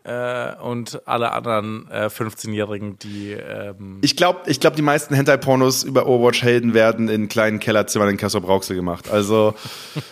äh, 0.04 0.56
und 0.56 1.02
alle 1.06 1.32
anderen 1.34 1.90
äh, 1.92 2.06
15-Jährigen, 2.06 2.98
die. 3.00 3.34
Ähm, 3.34 4.00
Ich 4.02 4.16
glaube, 4.16 4.40
ich 4.46 4.60
glaub, 4.60 4.76
die 4.76 4.82
meisten 4.82 5.14
Hentai-Pornos 5.14 5.84
über 5.84 6.08
Overwatch-Helden 6.08 6.74
werden 6.74 7.10
in 7.10 7.28
kleinen 7.28 7.60
Kellerzimmern 7.60 8.10
in 8.10 8.18
Kassel 8.18 8.42
Brauxel 8.42 8.76
gemacht. 8.76 9.10
Also 9.12 9.54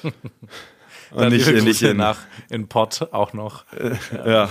und 1.15 1.21
dann 1.23 1.31
nicht, 1.33 1.51
nicht 1.63 1.81
in, 1.81 1.97
nach 1.97 2.17
in 2.49 2.67
Pott 2.67 3.07
auch 3.11 3.33
noch. 3.33 3.65
Ja. 4.25 4.49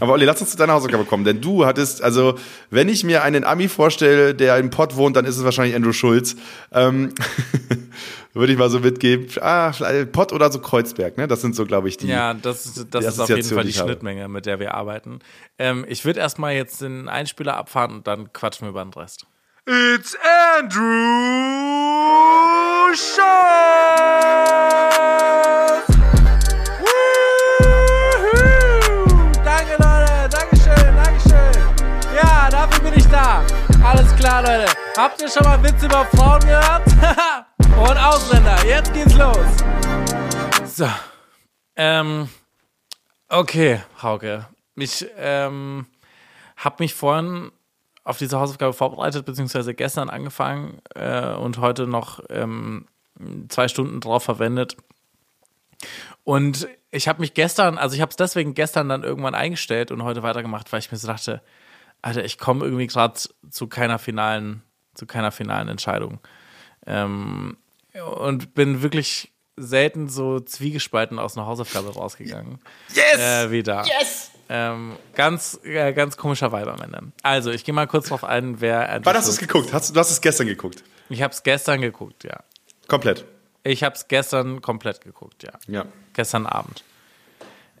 Aber 0.00 0.12
Olli, 0.12 0.24
lass 0.24 0.40
uns 0.40 0.50
zu 0.50 0.56
deiner 0.56 0.72
Hausaufgabe 0.72 1.04
kommen. 1.04 1.24
Denn 1.24 1.40
du 1.40 1.64
hattest, 1.66 2.02
also, 2.02 2.34
wenn 2.70 2.88
ich 2.88 3.04
mir 3.04 3.22
einen 3.22 3.44
Ami 3.44 3.68
vorstelle, 3.68 4.34
der 4.34 4.56
im 4.58 4.70
Pott 4.70 4.96
wohnt, 4.96 5.16
dann 5.16 5.24
ist 5.24 5.36
es 5.36 5.44
wahrscheinlich 5.44 5.74
Andrew 5.76 5.92
Schulz. 5.92 6.36
Ähm, 6.72 7.12
Würde 8.34 8.50
ich 8.54 8.58
mal 8.58 8.70
so 8.70 8.80
mitgeben. 8.80 9.26
Ah, 9.42 9.72
Pott 10.10 10.32
oder 10.32 10.50
so 10.50 10.58
Kreuzberg, 10.58 11.18
ne? 11.18 11.28
Das 11.28 11.42
sind 11.42 11.54
so, 11.54 11.66
glaube 11.66 11.88
ich, 11.88 11.98
die. 11.98 12.06
Ja, 12.06 12.32
das, 12.32 12.64
ist- 12.64 12.86
das 12.90 13.02
die 13.02 13.08
ist 13.08 13.20
auf 13.20 13.28
jeden 13.28 13.42
Fall 13.44 13.64
die. 13.64 13.74
Schnittmenge, 13.74 14.26
mit 14.28 14.46
der 14.46 14.58
wir 14.58 14.72
arbeiten. 14.72 15.18
Ähm, 15.58 15.84
ich 15.86 16.06
würde 16.06 16.20
erstmal 16.20 16.54
jetzt 16.54 16.80
den 16.80 17.10
Einspieler 17.10 17.58
abfahren 17.58 17.92
und 17.96 18.06
dann 18.06 18.32
quatschen 18.32 18.66
wir 18.66 18.70
über 18.70 18.82
den 18.82 18.94
Rest. 18.94 19.26
It's 19.66 20.16
Andrew 20.58 20.80
Schulz! 22.94 23.22
Klar, 34.32 34.44
Leute. 34.60 34.72
Habt 34.96 35.20
ihr 35.20 35.28
schon 35.28 35.42
mal 35.42 35.62
Witze 35.62 35.84
über 35.84 36.06
Frauen 36.06 36.40
gehört? 36.40 36.86
Und 37.76 37.98
Ausländer. 37.98 38.64
Jetzt 38.64 38.94
geht's 38.94 39.14
los. 39.14 39.36
So. 40.64 40.88
Ähm. 41.76 42.30
Okay, 43.28 43.82
Hauke. 44.00 44.48
Ich 44.74 45.06
ähm, 45.18 45.84
habe 46.56 46.76
mich 46.78 46.94
vorhin 46.94 47.52
auf 48.04 48.16
diese 48.16 48.40
Hausaufgabe 48.40 48.72
vorbereitet, 48.72 49.26
beziehungsweise 49.26 49.74
gestern 49.74 50.08
angefangen 50.08 50.80
äh, 50.94 51.34
und 51.34 51.58
heute 51.58 51.86
noch 51.86 52.20
ähm, 52.30 52.86
zwei 53.50 53.68
Stunden 53.68 54.00
drauf 54.00 54.22
verwendet. 54.22 54.78
Und 56.24 56.68
ich 56.90 57.06
habe 57.06 57.20
mich 57.20 57.34
gestern, 57.34 57.76
also 57.76 57.94
ich 57.94 58.00
habe 58.00 58.08
es 58.08 58.16
deswegen 58.16 58.54
gestern 58.54 58.88
dann 58.88 59.02
irgendwann 59.02 59.34
eingestellt 59.34 59.90
und 59.90 60.02
heute 60.02 60.22
weitergemacht, 60.22 60.72
weil 60.72 60.78
ich 60.78 60.90
mir 60.90 60.96
so 60.96 61.06
dachte, 61.06 61.42
Alter, 62.02 62.24
ich 62.24 62.38
komme 62.38 62.64
irgendwie 62.64 62.88
gerade 62.88 63.18
zu 63.50 63.66
keiner 63.68 63.98
finalen, 63.98 64.62
zu 64.94 65.06
keiner 65.06 65.32
finalen 65.32 65.68
Entscheidung. 65.68 66.18
Ähm, 66.86 67.56
und 68.16 68.54
bin 68.54 68.82
wirklich 68.82 69.32
selten 69.56 70.08
so 70.08 70.40
zwiegespalten 70.40 71.18
aus 71.18 71.36
einer 71.36 71.46
Hausaufgabe 71.46 71.94
rausgegangen. 71.94 72.58
Yes! 72.94 73.18
Äh, 73.18 73.50
wieder. 73.50 73.84
yes! 73.84 74.30
Ähm, 74.48 74.96
ganz, 75.14 75.60
äh, 75.62 75.92
ganz 75.92 76.16
komischer 76.16 76.52
Vibe 76.52 76.72
am 76.72 76.80
Ende. 76.82 77.12
Also, 77.22 77.50
ich 77.50 77.64
gehe 77.64 77.74
mal 77.74 77.86
kurz 77.86 78.08
drauf 78.08 78.24
ein, 78.24 78.60
wer. 78.60 78.90
Andrew 78.90 79.06
Wann 79.06 79.16
hast 79.16 79.28
du 79.28 79.32
es 79.32 79.38
geguckt? 79.38 79.72
Hast, 79.72 79.90
du 79.90 79.94
du 79.94 80.00
hast 80.00 80.10
es 80.10 80.20
gestern 80.20 80.46
geguckt. 80.46 80.82
Ich 81.08 81.22
habe 81.22 81.32
es 81.32 81.42
gestern 81.42 81.80
geguckt, 81.80 82.24
ja. 82.24 82.40
Komplett. 82.88 83.24
Ich 83.64 83.84
habe 83.84 83.94
es 83.94 84.08
gestern 84.08 84.60
komplett 84.60 85.00
geguckt, 85.00 85.42
ja. 85.42 85.52
Ja. 85.68 85.86
Gestern 86.14 86.46
Abend. 86.46 86.82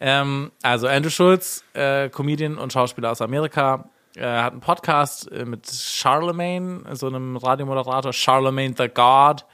Ähm, 0.00 0.52
also 0.62 0.86
Andrew 0.86 1.10
Schulz, 1.10 1.64
äh, 1.74 2.08
Comedian 2.08 2.58
und 2.58 2.72
Schauspieler 2.72 3.10
aus 3.10 3.20
Amerika, 3.20 3.88
äh, 4.16 4.24
hat 4.24 4.52
einen 4.52 4.60
Podcast 4.60 5.30
äh, 5.30 5.44
mit 5.44 5.66
Charlemagne, 5.70 6.82
so 6.94 7.06
einem 7.06 7.36
Radiomoderator, 7.36 8.12
Charlemagne 8.12 8.74
the 8.76 8.88
God. 8.88 9.44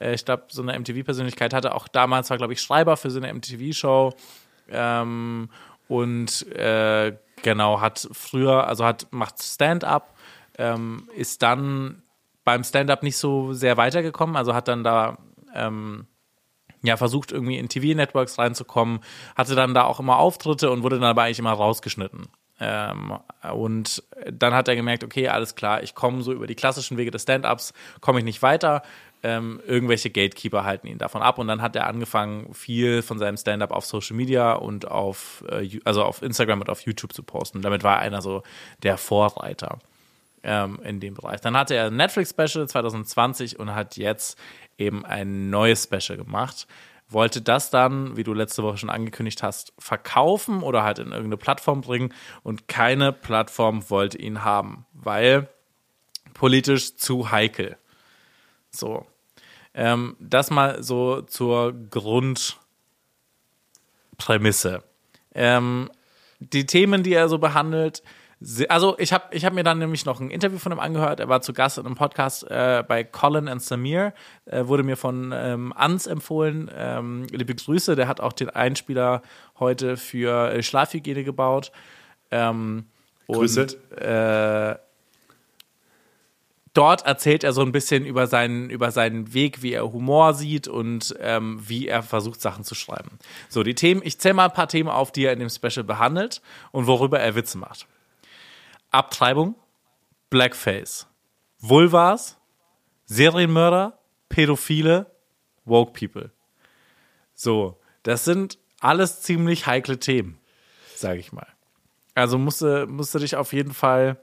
Äh, 0.00 0.14
ich 0.14 0.24
glaube, 0.24 0.44
so 0.48 0.62
eine 0.62 0.78
MTV-Persönlichkeit 0.78 1.52
hatte 1.52 1.74
auch 1.74 1.88
damals, 1.88 2.30
war 2.30 2.36
glaube 2.36 2.52
ich 2.52 2.60
Schreiber 2.60 2.96
für 2.96 3.10
so 3.10 3.20
eine 3.20 3.32
MTV-Show. 3.32 4.12
Ähm, 4.70 5.48
und 5.88 6.46
äh, 6.52 7.16
genau, 7.42 7.80
hat 7.80 8.08
früher, 8.12 8.66
also 8.66 8.84
hat, 8.84 9.06
macht 9.10 9.42
Stand-up, 9.42 10.14
ähm, 10.58 11.08
ist 11.14 11.42
dann 11.42 12.02
beim 12.44 12.64
Stand-up 12.64 13.02
nicht 13.02 13.16
so 13.16 13.52
sehr 13.52 13.76
weitergekommen, 13.76 14.36
also 14.36 14.54
hat 14.54 14.68
dann 14.68 14.84
da 14.84 15.18
ähm, 15.54 16.06
ja, 16.82 16.96
versucht 16.96 17.32
irgendwie 17.32 17.58
in 17.58 17.68
TV-Networks 17.68 18.38
reinzukommen, 18.38 19.00
hatte 19.34 19.54
dann 19.54 19.74
da 19.74 19.84
auch 19.84 20.00
immer 20.00 20.18
Auftritte 20.18 20.70
und 20.70 20.82
wurde 20.82 20.96
dann 20.98 21.08
aber 21.08 21.22
eigentlich 21.22 21.38
immer 21.38 21.52
rausgeschnitten. 21.52 22.28
Ähm, 22.58 23.18
und 23.52 24.02
dann 24.30 24.54
hat 24.54 24.68
er 24.68 24.76
gemerkt, 24.76 25.04
okay, 25.04 25.28
alles 25.28 25.54
klar, 25.54 25.82
ich 25.82 25.94
komme 25.94 26.22
so 26.22 26.32
über 26.32 26.46
die 26.46 26.54
klassischen 26.54 26.96
Wege 26.96 27.10
des 27.10 27.22
Stand-ups, 27.22 27.74
komme 28.00 28.18
ich 28.20 28.24
nicht 28.24 28.42
weiter. 28.42 28.82
Ähm, 29.22 29.60
irgendwelche 29.66 30.10
Gatekeeper 30.10 30.64
halten 30.64 30.86
ihn 30.86 30.98
davon 30.98 31.22
ab 31.22 31.38
und 31.38 31.48
dann 31.48 31.60
hat 31.60 31.74
er 31.74 31.86
angefangen, 31.86 32.54
viel 32.54 33.02
von 33.02 33.18
seinem 33.18 33.36
Stand-up 33.36 33.72
auf 33.72 33.84
Social 33.84 34.16
Media 34.16 34.52
und 34.52 34.88
auf, 34.88 35.42
äh, 35.50 35.80
also 35.84 36.04
auf 36.04 36.22
Instagram 36.22 36.60
und 36.60 36.70
auf 36.70 36.82
YouTube 36.82 37.12
zu 37.12 37.22
posten. 37.22 37.62
Damit 37.62 37.82
war 37.82 37.96
er 37.96 38.02
einer 38.02 38.22
so 38.22 38.42
der 38.82 38.96
Vorreiter 38.98 39.78
ähm, 40.42 40.78
in 40.84 41.00
dem 41.00 41.14
Bereich. 41.14 41.40
Dann 41.40 41.56
hatte 41.56 41.74
er 41.74 41.86
ein 41.86 41.96
Netflix-Special 41.96 42.68
2020 42.68 43.58
und 43.58 43.74
hat 43.74 43.96
jetzt 43.96 44.38
eben 44.78 45.04
ein 45.04 45.50
neues 45.50 45.84
Special 45.84 46.16
gemacht. 46.16 46.66
Wollte 47.08 47.40
das 47.40 47.70
dann, 47.70 48.16
wie 48.16 48.24
du 48.24 48.34
letzte 48.34 48.64
Woche 48.64 48.78
schon 48.78 48.90
angekündigt 48.90 49.42
hast, 49.42 49.72
verkaufen 49.78 50.62
oder 50.62 50.82
halt 50.82 50.98
in 50.98 51.08
irgendeine 51.08 51.36
Plattform 51.36 51.80
bringen 51.80 52.12
und 52.42 52.66
keine 52.66 53.12
Plattform 53.12 53.88
wollte 53.90 54.18
ihn 54.18 54.42
haben, 54.42 54.86
weil 54.92 55.48
politisch 56.34 56.96
zu 56.96 57.30
heikel. 57.30 57.76
So. 58.70 59.06
Ähm, 59.72 60.16
das 60.18 60.50
mal 60.50 60.82
so 60.82 61.22
zur 61.22 61.74
Grundprämisse. 61.90 64.82
Ähm, 65.34 65.90
die 66.40 66.66
Themen, 66.66 67.02
die 67.02 67.12
er 67.12 67.28
so 67.28 67.38
behandelt, 67.38 68.02
also 68.68 68.96
ich 68.98 69.12
habe 69.14 69.24
ich 69.30 69.44
hab 69.46 69.54
mir 69.54 69.64
dann 69.64 69.78
nämlich 69.78 70.04
noch 70.04 70.20
ein 70.20 70.30
Interview 70.30 70.58
von 70.58 70.72
ihm 70.72 70.78
angehört. 70.78 71.20
Er 71.20 71.28
war 71.28 71.40
zu 71.40 71.54
Gast 71.54 71.78
in 71.78 71.86
einem 71.86 71.94
Podcast 71.94 72.48
äh, 72.50 72.84
bei 72.86 73.02
Colin 73.02 73.48
and 73.48 73.62
Samir, 73.62 74.12
äh, 74.44 74.66
wurde 74.66 74.82
mir 74.82 74.96
von 74.96 75.32
ähm, 75.34 75.72
Ans 75.74 76.06
empfohlen. 76.06 76.70
Ähm, 76.74 77.26
liebe 77.30 77.54
Grüße, 77.54 77.96
der 77.96 78.08
hat 78.08 78.20
auch 78.20 78.34
den 78.34 78.50
Einspieler 78.50 79.22
heute 79.58 79.96
für 79.96 80.52
äh, 80.52 80.62
Schlafhygiene 80.62 81.24
gebaut. 81.24 81.72
Ähm, 82.30 82.84
Grüße. 83.26 83.62
Und, 83.62 83.98
äh, 83.98 84.76
dort 86.74 87.06
erzählt 87.06 87.42
er 87.42 87.54
so 87.54 87.62
ein 87.62 87.72
bisschen 87.72 88.04
über 88.04 88.26
seinen, 88.26 88.68
über 88.68 88.90
seinen 88.90 89.32
Weg, 89.32 89.62
wie 89.62 89.72
er 89.72 89.90
Humor 89.90 90.34
sieht 90.34 90.68
und 90.68 91.14
ähm, 91.20 91.58
wie 91.66 91.88
er 91.88 92.02
versucht, 92.02 92.42
Sachen 92.42 92.64
zu 92.64 92.74
schreiben. 92.74 93.18
So, 93.48 93.62
die 93.62 93.74
Themen, 93.74 94.02
ich 94.04 94.18
zähle 94.18 94.34
mal 94.34 94.44
ein 94.46 94.52
paar 94.52 94.68
Themen 94.68 94.90
auf, 94.90 95.10
die 95.10 95.24
er 95.24 95.32
in 95.32 95.38
dem 95.38 95.48
Special 95.48 95.84
behandelt 95.84 96.42
und 96.72 96.86
worüber 96.86 97.18
er 97.18 97.34
Witze 97.34 97.56
macht. 97.56 97.86
Abtreibung, 98.96 99.54
Blackface, 100.30 101.06
Vulvas, 101.58 102.36
Serienmörder, 103.04 103.98
Pädophile, 104.28 105.06
Woke 105.64 105.92
People. 105.92 106.30
So, 107.34 107.78
das 108.02 108.24
sind 108.24 108.58
alles 108.80 109.20
ziemlich 109.20 109.66
heikle 109.66 109.98
Themen, 109.98 110.38
sage 110.94 111.20
ich 111.20 111.32
mal. 111.32 111.46
Also 112.14 112.38
musste, 112.38 112.86
musste 112.86 113.18
dich 113.18 113.36
auf 113.36 113.52
jeden 113.52 113.74
Fall 113.74 114.18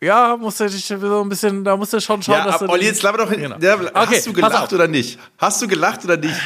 ja, 0.00 0.36
musst 0.36 0.60
du 0.60 0.68
dich 0.68 0.84
so 0.84 1.22
ein 1.22 1.28
bisschen, 1.28 1.64
da 1.64 1.74
musst 1.76 1.94
du 1.94 2.00
schon 2.00 2.22
schauen, 2.22 2.36
Ja, 2.36 2.44
dass 2.44 2.56
aber 2.56 2.66
du. 2.66 2.72
Olli, 2.74 2.84
jetzt 2.84 3.02
laber 3.02 3.18
doch 3.18 3.30
hin. 3.30 3.40
Genau. 3.40 3.56
Ja, 3.58 3.76
Okay, 3.76 4.16
hast 4.16 4.26
du 4.26 4.32
gelacht 4.34 4.72
oder 4.72 4.88
nicht? 4.88 5.18
Hast 5.38 5.62
du 5.62 5.66
gelacht 5.68 6.04
oder 6.04 6.18
nicht? 6.18 6.36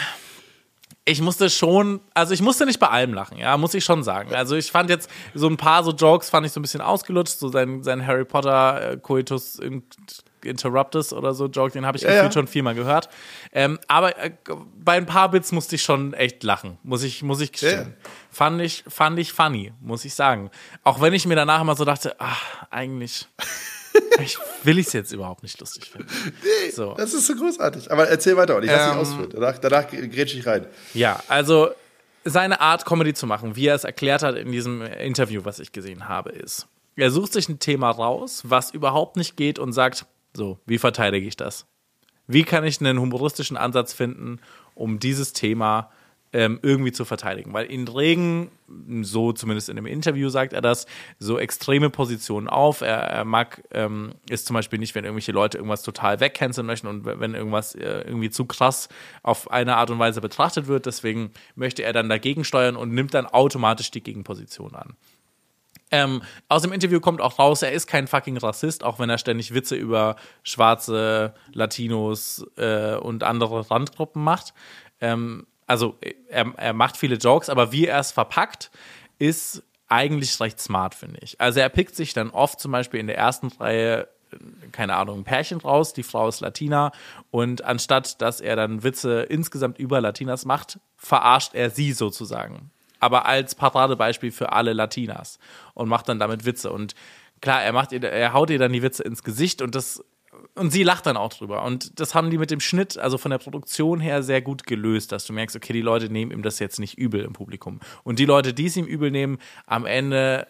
Ich 1.06 1.20
musste 1.22 1.48
schon, 1.50 2.00
also 2.14 2.34
ich 2.34 2.42
musste 2.42 2.66
nicht 2.66 2.78
bei 2.78 2.88
allem 2.88 3.14
lachen, 3.14 3.38
ja, 3.38 3.56
muss 3.56 3.74
ich 3.74 3.84
schon 3.84 4.02
sagen. 4.04 4.34
Also 4.34 4.54
ich 4.54 4.70
fand 4.70 4.90
jetzt 4.90 5.10
so 5.34 5.48
ein 5.48 5.56
paar 5.56 5.82
so 5.82 5.92
Jokes 5.92 6.28
fand 6.30 6.46
ich 6.46 6.52
so 6.52 6.60
ein 6.60 6.62
bisschen 6.62 6.82
ausgelutscht, 6.82 7.38
so 7.38 7.48
sein, 7.48 7.82
sein 7.82 8.06
Harry 8.06 8.24
Potter 8.24 8.92
äh, 8.92 8.96
Coitus 8.98 9.58
in- 9.58 9.82
Interruptus 10.44 11.12
oder 11.12 11.34
so 11.34 11.46
Joke, 11.46 11.72
den 11.72 11.84
habe 11.86 11.96
ich 11.98 12.02
Ja, 12.02 12.10
gefühlt 12.10 12.26
ja. 12.26 12.32
schon 12.32 12.46
viermal 12.46 12.74
gehört. 12.74 13.08
Ähm, 13.52 13.78
aber 13.88 14.16
äh, 14.18 14.30
bei 14.76 14.92
ein 14.98 15.06
paar 15.06 15.30
Bits 15.30 15.52
musste 15.52 15.74
ich 15.76 15.82
schon 15.82 16.12
echt 16.14 16.42
lachen, 16.44 16.78
muss 16.82 17.02
ich, 17.02 17.22
muss 17.22 17.40
ich 17.40 17.52
gestehen. 17.52 17.94
Ja. 18.02 18.10
Fand 18.30 18.60
ich, 18.60 18.84
fand 18.86 19.18
ich 19.18 19.32
funny, 19.32 19.72
muss 19.80 20.04
ich 20.04 20.14
sagen. 20.14 20.50
Auch 20.84 21.00
wenn 21.00 21.12
ich 21.14 21.26
mir 21.26 21.34
danach 21.36 21.60
immer 21.62 21.74
so 21.76 21.84
dachte, 21.84 22.14
ach, 22.18 22.42
eigentlich, 22.70 23.26
ich 24.22 24.38
will 24.64 24.78
ich 24.78 24.86
es 24.88 24.92
jetzt 24.92 25.12
überhaupt 25.12 25.42
nicht 25.42 25.58
lustig 25.60 25.90
finden. 25.90 26.08
So. 26.72 26.94
Das 26.94 27.12
ist 27.14 27.26
so 27.26 27.34
großartig. 27.34 27.90
Aber 27.90 28.08
erzähl 28.08 28.36
weiter, 28.36 28.56
Olli. 28.56 28.66
Lass 28.66 28.84
dich 28.86 28.92
Ähm, 28.94 28.98
ausführen. 29.00 29.30
Danach, 29.32 29.58
danach 29.58 29.88
grätsch 29.88 30.34
ich 30.34 30.46
rein. 30.46 30.66
Ja, 30.94 31.22
also 31.28 31.70
seine 32.24 32.60
Art, 32.60 32.84
Comedy 32.84 33.14
zu 33.14 33.26
machen, 33.26 33.56
wie 33.56 33.66
er 33.66 33.74
es 33.74 33.84
erklärt 33.84 34.22
hat 34.22 34.36
in 34.36 34.52
diesem 34.52 34.82
Interview, 34.82 35.40
was 35.44 35.58
ich 35.58 35.72
gesehen 35.72 36.08
habe, 36.08 36.30
ist, 36.30 36.66
er 36.96 37.10
sucht 37.10 37.32
sich 37.32 37.48
ein 37.48 37.58
Thema 37.58 37.90
raus, 37.90 38.42
was 38.44 38.72
überhaupt 38.72 39.16
nicht 39.16 39.36
geht 39.36 39.58
und 39.58 39.72
sagt, 39.72 40.04
so, 40.34 40.58
wie 40.66 40.78
verteidige 40.78 41.26
ich 41.26 41.36
das? 41.36 41.66
Wie 42.26 42.44
kann 42.44 42.64
ich 42.64 42.80
einen 42.80 43.00
humoristischen 43.00 43.56
Ansatz 43.56 43.92
finden, 43.92 44.38
um 44.74 44.98
dieses 45.00 45.32
Thema 45.32 45.90
ähm, 46.32 46.58
irgendwie 46.62 46.92
zu 46.92 47.04
verteidigen? 47.04 47.52
Weil 47.52 47.70
ihn 47.70 47.86
regen, 47.88 48.50
so 49.02 49.32
zumindest 49.32 49.68
in 49.68 49.76
dem 49.76 49.86
Interview 49.86 50.28
sagt 50.28 50.52
er 50.52 50.60
das, 50.60 50.86
so 51.18 51.38
extreme 51.38 51.90
Positionen 51.90 52.48
auf. 52.48 52.80
Er, 52.80 52.98
er 52.98 53.24
mag 53.24 53.62
ähm, 53.72 54.12
ist 54.28 54.46
zum 54.46 54.54
Beispiel 54.54 54.78
nicht, 54.78 54.94
wenn 54.94 55.04
irgendwelche 55.04 55.32
Leute 55.32 55.58
irgendwas 55.58 55.82
total 55.82 56.20
wegcanceln 56.20 56.66
möchten 56.66 56.86
und 56.86 57.04
wenn 57.04 57.34
irgendwas 57.34 57.74
äh, 57.74 58.02
irgendwie 58.06 58.30
zu 58.30 58.44
krass 58.44 58.88
auf 59.22 59.50
eine 59.50 59.76
Art 59.76 59.90
und 59.90 59.98
Weise 59.98 60.20
betrachtet 60.20 60.66
wird. 60.66 60.86
Deswegen 60.86 61.30
möchte 61.54 61.82
er 61.82 61.92
dann 61.92 62.08
dagegen 62.08 62.44
steuern 62.44 62.76
und 62.76 62.92
nimmt 62.92 63.14
dann 63.14 63.26
automatisch 63.26 63.90
die 63.90 64.02
Gegenposition 64.02 64.74
an. 64.74 64.96
Ähm, 65.90 66.22
aus 66.48 66.62
dem 66.62 66.72
Interview 66.72 67.00
kommt 67.00 67.20
auch 67.20 67.38
raus, 67.38 67.62
er 67.62 67.72
ist 67.72 67.86
kein 67.86 68.06
fucking 68.06 68.36
Rassist, 68.36 68.84
auch 68.84 68.98
wenn 68.98 69.10
er 69.10 69.18
ständig 69.18 69.54
Witze 69.54 69.74
über 69.74 70.16
schwarze 70.44 71.34
Latinos 71.52 72.46
äh, 72.56 72.94
und 72.94 73.24
andere 73.24 73.70
Randgruppen 73.70 74.22
macht. 74.22 74.54
Ähm, 75.00 75.46
also 75.70 75.96
er, 76.28 76.52
er 76.56 76.72
macht 76.72 76.96
viele 76.96 77.14
Jokes, 77.14 77.48
aber 77.48 77.70
wie 77.70 77.86
er 77.86 78.00
es 78.00 78.10
verpackt, 78.10 78.72
ist 79.18 79.62
eigentlich 79.88 80.38
recht 80.40 80.60
smart, 80.60 80.96
finde 80.96 81.20
ich. 81.22 81.40
Also 81.40 81.60
er 81.60 81.68
pickt 81.68 81.94
sich 81.94 82.12
dann 82.12 82.30
oft 82.30 82.58
zum 82.58 82.72
Beispiel 82.72 82.98
in 82.98 83.06
der 83.06 83.16
ersten 83.16 83.48
Reihe 83.48 84.08
keine 84.70 84.94
Ahnung, 84.94 85.20
ein 85.20 85.24
Pärchen 85.24 85.58
draus, 85.58 85.92
die 85.92 86.04
Frau 86.04 86.28
ist 86.28 86.40
Latina 86.40 86.92
und 87.32 87.64
anstatt, 87.64 88.20
dass 88.22 88.40
er 88.40 88.54
dann 88.54 88.84
Witze 88.84 89.22
insgesamt 89.22 89.78
über 89.78 90.00
Latinas 90.00 90.44
macht, 90.44 90.78
verarscht 90.96 91.54
er 91.54 91.70
sie 91.70 91.92
sozusagen. 91.92 92.70
Aber 93.00 93.26
als 93.26 93.56
Paradebeispiel 93.56 94.30
für 94.30 94.52
alle 94.52 94.72
Latinas 94.72 95.40
und 95.74 95.88
macht 95.88 96.08
dann 96.08 96.20
damit 96.20 96.44
Witze 96.44 96.70
und 96.70 96.94
klar, 97.40 97.62
er 97.62 97.72
macht 97.72 97.90
ihr, 97.90 98.04
er 98.04 98.32
haut 98.32 98.50
ihr 98.50 98.58
dann 98.60 98.72
die 98.72 98.82
Witze 98.82 99.02
ins 99.02 99.24
Gesicht 99.24 99.62
und 99.62 99.74
das 99.74 100.04
und 100.54 100.70
sie 100.70 100.82
lacht 100.82 101.06
dann 101.06 101.16
auch 101.16 101.32
drüber. 101.32 101.64
Und 101.64 101.98
das 101.98 102.14
haben 102.14 102.30
die 102.30 102.38
mit 102.38 102.50
dem 102.50 102.60
Schnitt, 102.60 102.98
also 102.98 103.18
von 103.18 103.30
der 103.30 103.38
Produktion 103.38 104.00
her, 104.00 104.22
sehr 104.22 104.42
gut 104.42 104.64
gelöst, 104.64 105.12
dass 105.12 105.24
du 105.24 105.32
merkst, 105.32 105.56
okay, 105.56 105.72
die 105.72 105.80
Leute 105.80 106.10
nehmen 106.10 106.30
ihm 106.30 106.42
das 106.42 106.58
jetzt 106.58 106.78
nicht 106.78 106.98
übel 106.98 107.22
im 107.22 107.32
Publikum. 107.32 107.80
Und 108.04 108.18
die 108.18 108.26
Leute, 108.26 108.54
die 108.54 108.66
es 108.66 108.76
ihm 108.76 108.86
übel 108.86 109.10
nehmen, 109.10 109.38
am 109.66 109.86
Ende, 109.86 110.46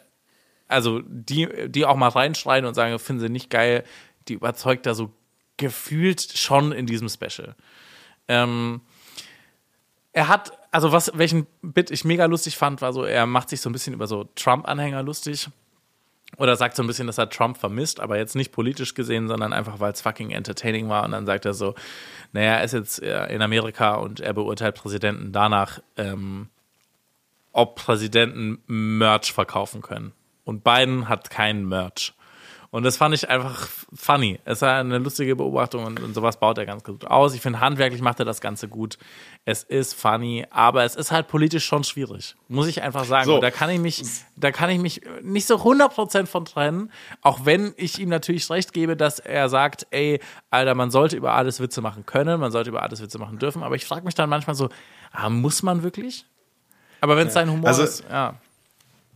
also 0.68 1.00
die, 1.06 1.48
die 1.68 1.86
auch 1.86 1.96
mal 1.96 2.08
reinschreien 2.08 2.66
und 2.66 2.74
sagen, 2.74 2.98
finden 2.98 3.22
sie 3.22 3.28
nicht 3.30 3.50
geil, 3.50 3.84
die 4.28 4.34
überzeugt 4.34 4.86
da 4.86 4.94
so 4.94 5.12
gefühlt 5.56 6.20
schon 6.36 6.72
in 6.72 6.86
diesem 6.86 7.08
Special. 7.08 7.54
Ähm, 8.28 8.82
er 10.12 10.28
hat, 10.28 10.52
also 10.70 10.92
was, 10.92 11.12
welchen 11.14 11.46
Bit 11.62 11.90
ich 11.90 12.04
mega 12.04 12.26
lustig 12.26 12.56
fand, 12.56 12.82
war 12.82 12.92
so, 12.92 13.04
er 13.04 13.26
macht 13.26 13.48
sich 13.48 13.60
so 13.60 13.70
ein 13.70 13.72
bisschen 13.72 13.94
über 13.94 14.06
so 14.06 14.24
Trump-Anhänger 14.34 15.02
lustig. 15.02 15.48
Oder 16.36 16.56
sagt 16.56 16.76
so 16.76 16.82
ein 16.82 16.86
bisschen, 16.86 17.06
dass 17.06 17.18
er 17.18 17.28
Trump 17.28 17.58
vermisst, 17.58 18.00
aber 18.00 18.16
jetzt 18.16 18.34
nicht 18.34 18.52
politisch 18.52 18.94
gesehen, 18.94 19.28
sondern 19.28 19.52
einfach, 19.52 19.80
weil 19.80 19.92
es 19.92 20.00
fucking 20.00 20.30
entertaining 20.30 20.88
war. 20.88 21.04
Und 21.04 21.12
dann 21.12 21.26
sagt 21.26 21.44
er 21.44 21.54
so, 21.54 21.74
naja, 22.32 22.56
er 22.56 22.64
ist 22.64 22.72
jetzt 22.72 23.02
äh, 23.02 23.26
in 23.26 23.42
Amerika 23.42 23.96
und 23.96 24.20
er 24.20 24.32
beurteilt 24.32 24.76
Präsidenten 24.76 25.32
danach, 25.32 25.80
ähm, 25.96 26.48
ob 27.52 27.74
Präsidenten 27.76 28.62
Merch 28.66 29.32
verkaufen 29.32 29.82
können. 29.82 30.12
Und 30.44 30.64
Biden 30.64 31.08
hat 31.08 31.30
keinen 31.30 31.68
Merch. 31.68 32.14
Und 32.72 32.84
das 32.84 32.96
fand 32.96 33.12
ich 33.16 33.28
einfach 33.28 33.66
funny. 33.92 34.38
Es 34.44 34.62
war 34.62 34.78
eine 34.78 34.98
lustige 34.98 35.34
Beobachtung 35.34 35.84
und, 35.84 35.98
und 35.98 36.14
sowas 36.14 36.38
baut 36.38 36.56
er 36.56 36.66
ganz 36.66 36.84
gut 36.84 37.04
aus. 37.04 37.34
Ich 37.34 37.40
finde, 37.40 37.58
handwerklich 37.58 38.00
macht 38.00 38.20
er 38.20 38.24
das 38.24 38.40
Ganze 38.40 38.68
gut. 38.68 38.96
Es 39.44 39.64
ist 39.64 39.94
funny, 39.94 40.46
aber 40.50 40.84
es 40.84 40.94
ist 40.94 41.10
halt 41.10 41.26
politisch 41.26 41.64
schon 41.64 41.82
schwierig. 41.82 42.36
Muss 42.46 42.68
ich 42.68 42.80
einfach 42.80 43.04
sagen. 43.04 43.26
So. 43.26 43.40
Da 43.40 43.50
kann 43.50 43.70
ich 43.70 43.80
mich, 43.80 44.00
da 44.36 44.52
kann 44.52 44.70
ich 44.70 44.78
mich 44.78 45.00
nicht 45.20 45.48
so 45.48 45.56
100% 45.56 46.26
von 46.26 46.44
trennen. 46.44 46.92
Auch 47.22 47.44
wenn 47.44 47.74
ich 47.76 47.98
ihm 47.98 48.08
natürlich 48.08 48.48
recht 48.50 48.72
gebe, 48.72 48.96
dass 48.96 49.18
er 49.18 49.48
sagt, 49.48 49.88
ey, 49.90 50.20
Alter, 50.50 50.76
man 50.76 50.92
sollte 50.92 51.16
über 51.16 51.32
alles 51.32 51.58
Witze 51.58 51.80
machen 51.80 52.06
können, 52.06 52.38
man 52.38 52.52
sollte 52.52 52.70
über 52.70 52.82
alles 52.82 53.02
Witze 53.02 53.18
machen 53.18 53.40
dürfen. 53.40 53.64
Aber 53.64 53.74
ich 53.74 53.84
frage 53.84 54.04
mich 54.04 54.14
dann 54.14 54.30
manchmal 54.30 54.54
so, 54.54 54.68
ah, 55.10 55.28
muss 55.28 55.64
man 55.64 55.82
wirklich? 55.82 56.24
Aber 57.00 57.16
wenn 57.16 57.26
es 57.26 57.34
sein 57.34 57.50
Humor 57.50 57.66
Also- 57.66 57.82
ist, 57.82 58.04
ja. 58.08 58.34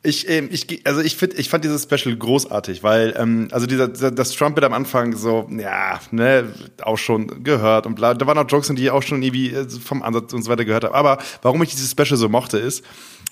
Ich, 0.07 0.29
ähm, 0.29 0.51
ich, 0.53 0.87
also 0.87 1.01
ich 1.01 1.17
finde, 1.17 1.37
ich 1.37 1.49
fand 1.49 1.65
dieses 1.65 1.85
Special 1.85 2.15
großartig, 2.15 2.83
weil, 2.83 3.15
ähm, 3.17 3.49
also 3.53 3.67
dieser, 3.67 3.89
das 3.89 4.33
Trumpet 4.33 4.63
am 4.63 4.75
Anfang 4.75 5.17
so, 5.17 5.49
ja, 5.51 5.99
ne, 6.11 6.53
auch 6.83 6.99
schon 6.99 7.43
gehört 7.43 7.87
und 7.87 7.95
bla, 7.95 8.13
da 8.13 8.27
waren 8.27 8.37
auch 8.37 8.47
Jokes, 8.47 8.69
die 8.69 8.83
ich 8.83 8.91
auch 8.91 9.03
schon 9.03 9.23
irgendwie 9.23 9.55
äh, 9.55 9.67
vom 9.69 10.03
Ansatz 10.03 10.35
und 10.35 10.43
so 10.43 10.51
weiter 10.51 10.67
gehört 10.67 10.85
habe. 10.85 10.95
Aber 10.95 11.19
warum 11.41 11.63
ich 11.63 11.71
dieses 11.71 11.91
Special 11.91 12.19
so 12.19 12.29
mochte, 12.29 12.59
ist, 12.59 12.85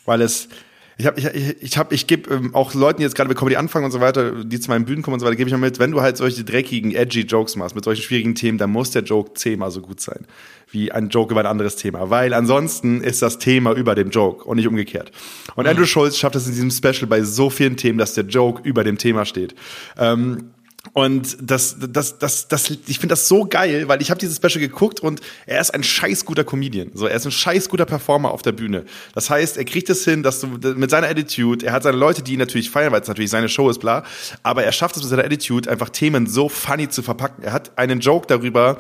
weil 0.07 0.23
es, 0.23 0.49
ich 0.97 1.07
habe, 1.07 1.20
ich, 1.20 1.27
ich, 1.27 1.62
ich 1.62 1.77
habe, 1.77 1.95
ich 1.95 2.07
gebe 2.07 2.33
ähm, 2.35 2.55
auch 2.55 2.73
Leuten 2.73 2.99
die 2.99 3.05
jetzt 3.05 3.16
gerade 3.16 3.29
mit 3.29 3.37
Comedy 3.37 3.57
anfangen 3.57 3.85
und 3.85 3.93
so 3.93 4.01
weiter, 4.01 4.43
die 4.43 4.59
zu 4.59 4.70
meinen 4.70 4.87
Bühnen 4.87 5.03
kommen 5.03 5.14
und 5.14 5.20
so 5.20 5.27
weiter, 5.27 5.37
gebe 5.37 5.49
ich 5.49 5.55
mal 5.55 5.61
mit, 5.61 5.79
wenn 5.79 5.91
du 5.91 6.01
halt 6.01 6.16
solche 6.16 6.43
dreckigen, 6.43 6.95
edgy 6.95 7.20
Jokes 7.20 7.55
machst 7.55 7.75
mit 7.75 7.85
solchen 7.85 8.03
schwierigen 8.03 8.35
Themen, 8.35 8.57
dann 8.57 8.70
muss 8.70 8.93
der 8.93 9.03
Joke 9.03 9.35
zehnmal 9.35 9.70
so 9.70 9.83
gut 9.83 10.01
sein 10.01 10.27
wie 10.73 10.91
ein 10.91 11.09
Joke 11.09 11.33
über 11.33 11.41
ein 11.41 11.47
anderes 11.47 11.77
Thema, 11.77 12.11
weil 12.11 12.35
ansonsten 12.35 13.03
ist 13.03 13.23
das 13.23 13.39
Thema 13.39 13.73
über 13.73 13.95
dem 13.95 14.11
Joke 14.11 14.45
und 14.45 14.57
nicht 14.57 14.66
umgekehrt. 14.66 15.12
Und 15.55 15.66
Andrew 15.66 15.85
Schulz 15.85 16.16
schafft 16.16 16.35
es 16.37 16.47
in 16.47 16.53
diesem 16.53 16.70
Special 16.70 17.07
bei 17.07 17.23
so 17.23 17.51
vielen 17.51 17.77
Themen, 17.77 17.99
dass 17.99 18.14
der 18.14 18.25
Joke 18.25 18.62
über 18.64 18.83
dem 18.83 18.99
Thema 18.99 19.25
steht. 19.25 19.55
Ähm, 19.99 20.51
und 20.95 21.37
das, 21.41 21.77
das, 21.79 22.18
das, 22.18 22.49
das, 22.49 22.70
ich 22.70 22.99
finde 22.99 23.12
das 23.12 23.29
so 23.29 23.47
geil, 23.47 23.87
weil 23.87 24.03
ich 24.03 24.11
habe 24.11 24.18
dieses 24.18 24.37
Special 24.37 24.59
geguckt 24.59 24.99
und 24.99 25.20
er 25.47 25.61
ist 25.61 25.73
ein 25.73 25.85
scheiß 25.85 26.25
guter 26.25 26.43
Comedian. 26.43 26.91
So, 26.93 27.07
er 27.07 27.14
ist 27.14 27.25
ein 27.25 27.31
scheiß 27.31 27.68
guter 27.68 27.87
Performer 27.87 28.33
auf 28.33 28.43
der 28.43 28.51
Bühne. 28.51 28.85
Das 29.14 29.31
heißt, 29.31 29.57
er 29.59 29.64
kriegt 29.64 29.89
es 29.91 30.05
hin, 30.05 30.25
dass 30.25 30.41
du 30.41 30.49
mit 30.49 30.91
seiner 30.91 31.07
Attitude, 31.07 31.64
er 31.64 31.73
hat 31.73 31.85
seine 31.85 31.97
Leute, 31.97 32.23
die 32.23 32.33
ihn 32.33 32.41
natürlich 32.41 32.68
feiern, 32.68 32.93
weil 32.93 33.01
es 33.01 33.09
natürlich 33.09 33.31
seine 33.31 33.49
Show 33.49 33.70
ist, 33.70 33.79
bla. 33.79 34.03
Aber 34.43 34.64
er 34.64 34.73
schafft 34.73 34.97
es 34.97 35.03
mit 35.03 35.11
seiner 35.11 35.25
Attitude, 35.25 35.70
einfach 35.70 35.89
Themen 35.89 36.27
so 36.27 36.49
funny 36.49 36.89
zu 36.89 37.03
verpacken. 37.03 37.45
Er 37.45 37.53
hat 37.53 37.79
einen 37.79 38.01
Joke 38.01 38.27
darüber, 38.27 38.79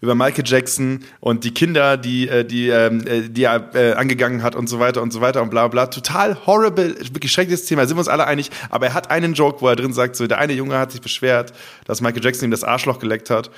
über 0.00 0.14
Michael 0.14 0.44
Jackson 0.46 1.04
und 1.20 1.44
die 1.44 1.52
Kinder, 1.52 1.96
die, 1.96 2.28
äh, 2.28 2.44
die, 2.44 2.68
ähm, 2.68 3.06
äh, 3.06 3.28
die 3.28 3.44
er 3.44 3.74
äh, 3.74 3.92
angegangen 3.94 4.42
hat 4.42 4.54
und 4.54 4.68
so 4.68 4.78
weiter 4.78 5.02
und 5.02 5.12
so 5.12 5.20
weiter 5.20 5.42
und 5.42 5.50
bla 5.50 5.68
bla. 5.68 5.86
Total 5.86 6.36
horrible, 6.46 6.94
wirklich 7.12 7.32
schreckliches 7.32 7.64
Thema, 7.66 7.86
sind 7.86 7.96
wir 7.96 8.00
uns 8.00 8.08
alle 8.08 8.26
einig. 8.26 8.50
Aber 8.70 8.86
er 8.86 8.94
hat 8.94 9.10
einen 9.10 9.34
Joke, 9.34 9.60
wo 9.60 9.68
er 9.68 9.76
drin 9.76 9.92
sagt, 9.92 10.16
so, 10.16 10.26
der 10.26 10.38
eine 10.38 10.52
Junge 10.52 10.78
hat 10.78 10.92
sich 10.92 11.00
beschwert, 11.00 11.52
dass 11.84 12.00
Michael 12.00 12.24
Jackson 12.24 12.48
ihm 12.48 12.50
das 12.50 12.64
Arschloch 12.64 12.98
geleckt 12.98 13.30
hat. 13.30 13.50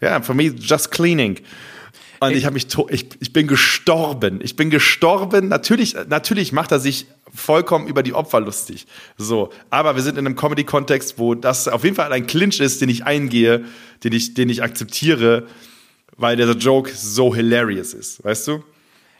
Ja, 0.00 0.20
for 0.22 0.34
me, 0.34 0.44
just 0.44 0.90
cleaning. 0.90 1.38
Und 2.20 2.32
ich 2.32 2.44
habe 2.44 2.52
mich, 2.52 2.66
ich, 2.90 3.06
ich 3.18 3.32
bin 3.32 3.46
gestorben. 3.46 4.40
Ich 4.42 4.54
bin 4.54 4.68
gestorben. 4.68 5.48
Natürlich, 5.48 5.96
natürlich 6.08 6.52
macht 6.52 6.70
er 6.70 6.78
sich 6.78 7.06
vollkommen 7.34 7.86
über 7.86 8.02
die 8.02 8.12
Opfer 8.12 8.40
lustig. 8.40 8.86
So, 9.16 9.50
aber 9.70 9.96
wir 9.96 10.02
sind 10.02 10.18
in 10.18 10.26
einem 10.26 10.36
Comedy-Kontext, 10.36 11.18
wo 11.18 11.34
das 11.34 11.66
auf 11.66 11.82
jeden 11.82 11.96
Fall 11.96 12.12
ein 12.12 12.26
Clinch 12.26 12.60
ist, 12.60 12.82
den 12.82 12.90
ich 12.90 13.04
eingehe, 13.04 13.64
den 14.04 14.12
ich, 14.12 14.34
den 14.34 14.50
ich 14.50 14.62
akzeptiere, 14.62 15.46
weil 16.20 16.36
dieser 16.36 16.56
Joke 16.56 16.90
so 16.94 17.34
hilarious 17.34 17.94
ist, 17.94 18.22
weißt 18.24 18.48
du? 18.48 18.64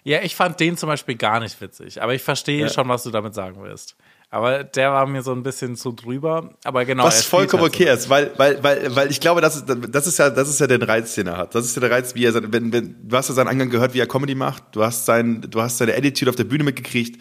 Ja, 0.04 0.22
ich 0.22 0.34
fand 0.34 0.58
den 0.60 0.76
zum 0.76 0.88
Beispiel 0.88 1.14
gar 1.16 1.40
nicht 1.40 1.60
witzig, 1.60 2.00
aber 2.02 2.14
ich 2.14 2.22
verstehe 2.22 2.62
Ja. 2.62 2.68
schon, 2.68 2.88
was 2.88 3.02
du 3.02 3.10
damit 3.10 3.34
sagen 3.34 3.62
willst. 3.62 3.96
Aber 4.32 4.62
der 4.62 4.92
war 4.92 5.06
mir 5.06 5.22
so 5.22 5.32
ein 5.32 5.42
bisschen 5.42 5.74
zu 5.74 5.90
drüber. 5.90 6.54
Aber 6.62 6.84
genau. 6.84 7.02
Was 7.04 7.24
vollkommen 7.24 7.64
halt 7.64 7.74
so. 7.74 7.82
okay 7.82 7.92
ist, 7.92 8.08
weil, 8.08 8.30
weil, 8.36 8.62
weil, 8.62 8.94
weil 8.94 9.10
ich 9.10 9.18
glaube, 9.18 9.40
das 9.40 9.56
ist, 9.56 9.64
das 9.66 10.06
ist 10.06 10.18
ja, 10.20 10.30
das 10.30 10.48
ist 10.48 10.60
ja 10.60 10.68
der 10.68 10.86
Reiz, 10.86 11.16
den 11.16 11.26
er 11.26 11.36
hat. 11.36 11.54
Das 11.56 11.64
ist 11.64 11.74
ja 11.74 11.80
der 11.80 11.90
Reiz, 11.90 12.14
wie 12.14 12.24
er, 12.26 12.34
wenn, 12.52 12.72
wenn, 12.72 12.94
du 13.08 13.16
hast 13.16 13.28
ja 13.28 13.34
seinen 13.34 13.48
Angang 13.48 13.70
gehört, 13.70 13.92
wie 13.92 13.98
er 13.98 14.06
Comedy 14.06 14.36
macht. 14.36 14.62
Du 14.70 14.84
hast 14.84 15.04
sein, 15.04 15.44
du 15.50 15.60
hast 15.60 15.78
seine 15.78 15.96
Attitude 15.96 16.30
auf 16.30 16.36
der 16.36 16.44
Bühne 16.44 16.62
mitgekriegt. 16.62 17.20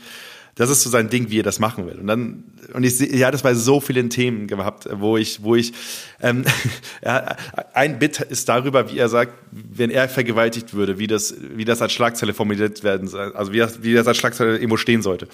Das 0.60 0.70
ist 0.70 0.82
so 0.82 0.90
sein 0.90 1.10
Ding, 1.10 1.30
wie 1.30 1.40
er 1.40 1.44
das 1.44 1.60
machen 1.60 1.88
will. 1.88 1.98
Und 2.00 2.08
dann, 2.08 2.44
und 2.74 2.84
ich 2.84 2.98
sehe, 2.98 3.16
ja, 3.16 3.32
das 3.32 3.44
bei 3.44 3.54
so 3.54 3.80
vielen 3.80 4.10
Themen 4.10 4.46
gehabt, 4.46 4.90
wo 4.92 5.16
ich, 5.16 5.42
wo 5.42 5.56
ich, 5.56 5.72
ähm, 6.22 6.44
ja, 7.02 7.38
ein 7.74 7.98
Bit 7.98 8.20
ist 8.20 8.50
darüber, 8.50 8.92
wie 8.92 8.98
er 8.98 9.08
sagt, 9.08 9.32
wenn 9.52 9.90
er 9.90 10.10
vergewaltigt 10.10 10.74
würde, 10.74 11.00
wie 11.00 11.08
das, 11.08 11.34
wie 11.56 11.64
das 11.64 11.82
als 11.82 11.94
Schlagzeile 11.94 12.34
formuliert 12.34 12.84
werden 12.84 13.08
soll, 13.08 13.32
also 13.36 13.54
wie 13.54 13.60
das, 13.60 13.84
wie 13.84 13.94
das 13.94 14.06
als 14.06 14.18
Schlagzeile 14.18 14.58
irgendwo 14.58 14.76
stehen 14.76 15.02
sollte. 15.02 15.30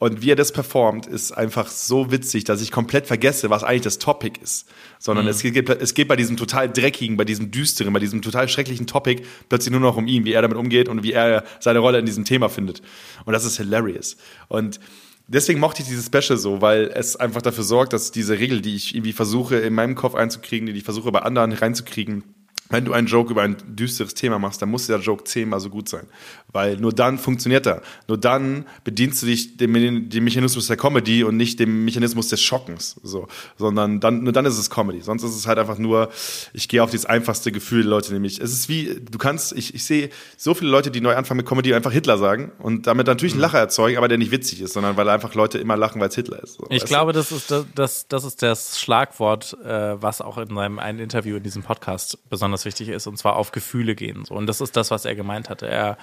Und 0.00 0.22
wie 0.22 0.30
er 0.30 0.36
das 0.36 0.50
performt, 0.50 1.06
ist 1.06 1.32
einfach 1.32 1.68
so 1.68 2.10
witzig, 2.10 2.44
dass 2.44 2.62
ich 2.62 2.72
komplett 2.72 3.06
vergesse, 3.06 3.50
was 3.50 3.62
eigentlich 3.62 3.82
das 3.82 3.98
Topic 3.98 4.40
ist. 4.42 4.66
Sondern 4.98 5.28
es, 5.28 5.42
geht, 5.42 5.68
es 5.68 5.92
geht 5.92 6.08
bei 6.08 6.16
diesem 6.16 6.38
total 6.38 6.70
dreckigen, 6.70 7.18
bei 7.18 7.26
diesem 7.26 7.50
düsteren, 7.50 7.92
bei 7.92 8.00
diesem 8.00 8.22
total 8.22 8.48
schrecklichen 8.48 8.86
Topic 8.86 9.22
plötzlich 9.50 9.70
nur 9.70 9.80
noch 9.80 9.98
um 9.98 10.06
ihn, 10.06 10.24
wie 10.24 10.32
er 10.32 10.40
damit 10.40 10.56
umgeht 10.56 10.88
und 10.88 11.02
wie 11.02 11.12
er 11.12 11.44
seine 11.60 11.80
Rolle 11.80 11.98
in 11.98 12.06
diesem 12.06 12.24
Thema 12.24 12.48
findet. 12.48 12.80
Und 13.26 13.34
das 13.34 13.44
ist 13.44 13.58
hilarious. 13.58 14.16
Und 14.48 14.80
deswegen 15.28 15.60
mochte 15.60 15.82
ich 15.82 15.88
dieses 15.88 16.06
Special 16.06 16.38
so, 16.38 16.62
weil 16.62 16.90
es 16.94 17.16
einfach 17.16 17.42
dafür 17.42 17.64
sorgt, 17.64 17.92
dass 17.92 18.10
diese 18.10 18.38
Regel, 18.38 18.62
die 18.62 18.76
ich 18.76 18.94
irgendwie 18.94 19.12
versuche 19.12 19.56
in 19.56 19.74
meinem 19.74 19.96
Kopf 19.96 20.14
einzukriegen, 20.14 20.64
die 20.64 20.72
ich 20.72 20.84
versuche 20.84 21.12
bei 21.12 21.20
anderen 21.20 21.52
reinzukriegen, 21.52 22.24
wenn 22.68 22.84
du 22.84 22.92
einen 22.92 23.08
Joke 23.08 23.32
über 23.32 23.42
ein 23.42 23.56
düsteres 23.66 24.14
Thema 24.14 24.38
machst, 24.38 24.62
dann 24.62 24.70
muss 24.70 24.86
der 24.86 24.98
Joke 25.00 25.24
zehnmal 25.24 25.60
so 25.60 25.70
gut 25.70 25.88
sein. 25.88 26.06
Weil 26.52 26.76
nur 26.76 26.92
dann 26.92 27.18
funktioniert 27.18 27.66
er. 27.66 27.82
Nur 28.06 28.18
dann 28.18 28.64
bedienst 28.84 29.22
du 29.22 29.26
dich 29.26 29.56
dem, 29.56 30.08
dem 30.08 30.24
Mechanismus 30.24 30.68
der 30.68 30.76
Comedy 30.76 31.24
und 31.24 31.36
nicht 31.36 31.58
dem 31.58 31.84
Mechanismus 31.84 32.28
des 32.28 32.40
Schockens. 32.40 32.96
So. 33.02 33.26
Sondern 33.58 34.00
dann, 34.00 34.22
nur 34.22 34.32
dann 34.32 34.46
ist 34.46 34.58
es 34.58 34.70
Comedy. 34.70 35.00
Sonst 35.00 35.24
ist 35.24 35.36
es 35.36 35.46
halt 35.46 35.58
einfach 35.58 35.78
nur, 35.78 36.10
ich 36.52 36.68
gehe 36.68 36.82
auf 36.82 36.90
dieses 36.90 37.06
einfachste 37.06 37.50
Gefühl 37.50 37.82
der 37.82 37.90
Leute, 37.90 38.12
nämlich, 38.12 38.40
es 38.40 38.52
ist 38.52 38.68
wie, 38.68 39.00
du 39.00 39.18
kannst, 39.18 39.52
ich, 39.52 39.74
ich 39.74 39.84
sehe 39.84 40.10
so 40.36 40.54
viele 40.54 40.70
Leute, 40.70 40.90
die 40.90 41.00
neu 41.00 41.14
anfangen 41.16 41.38
mit 41.38 41.46
Comedy, 41.46 41.74
einfach 41.74 41.92
Hitler 41.92 42.18
sagen 42.18 42.52
und 42.58 42.86
damit 42.86 43.06
natürlich 43.06 43.32
einen 43.32 43.40
Lacher 43.42 43.58
erzeugen, 43.58 43.96
aber 43.98 44.08
der 44.08 44.18
nicht 44.18 44.30
witzig 44.30 44.60
ist, 44.60 44.74
sondern 44.74 44.96
weil 44.96 45.08
einfach 45.08 45.34
Leute 45.34 45.58
immer 45.58 45.76
lachen, 45.76 46.00
weil 46.00 46.08
es 46.08 46.14
Hitler 46.14 46.42
ist. 46.42 46.54
So, 46.54 46.64
Ich 46.68 46.82
weißt 46.82 46.82
du? 46.82 46.86
glaube, 46.86 47.12
das 47.12 47.32
ist 47.32 47.50
das, 47.50 47.64
das, 47.74 48.08
das 48.08 48.24
ist 48.24 48.42
das 48.42 48.78
Schlagwort, 48.80 49.56
äh, 49.64 50.00
was 50.00 50.20
auch 50.20 50.38
in 50.38 50.54
seinem 50.54 50.78
einen 50.78 51.00
Interview 51.00 51.36
in 51.36 51.42
diesem 51.42 51.62
Podcast 51.62 52.18
besonders 52.28 52.49
wichtig 52.64 52.88
ist, 52.88 53.06
und 53.06 53.16
zwar 53.16 53.36
auf 53.36 53.52
Gefühle 53.52 53.94
gehen. 53.94 54.24
So. 54.24 54.34
Und 54.34 54.46
das 54.46 54.60
ist 54.60 54.76
das, 54.76 54.90
was 54.90 55.04
er 55.04 55.14
gemeint 55.14 55.48
hatte. 55.48 55.66
Er 55.68 55.98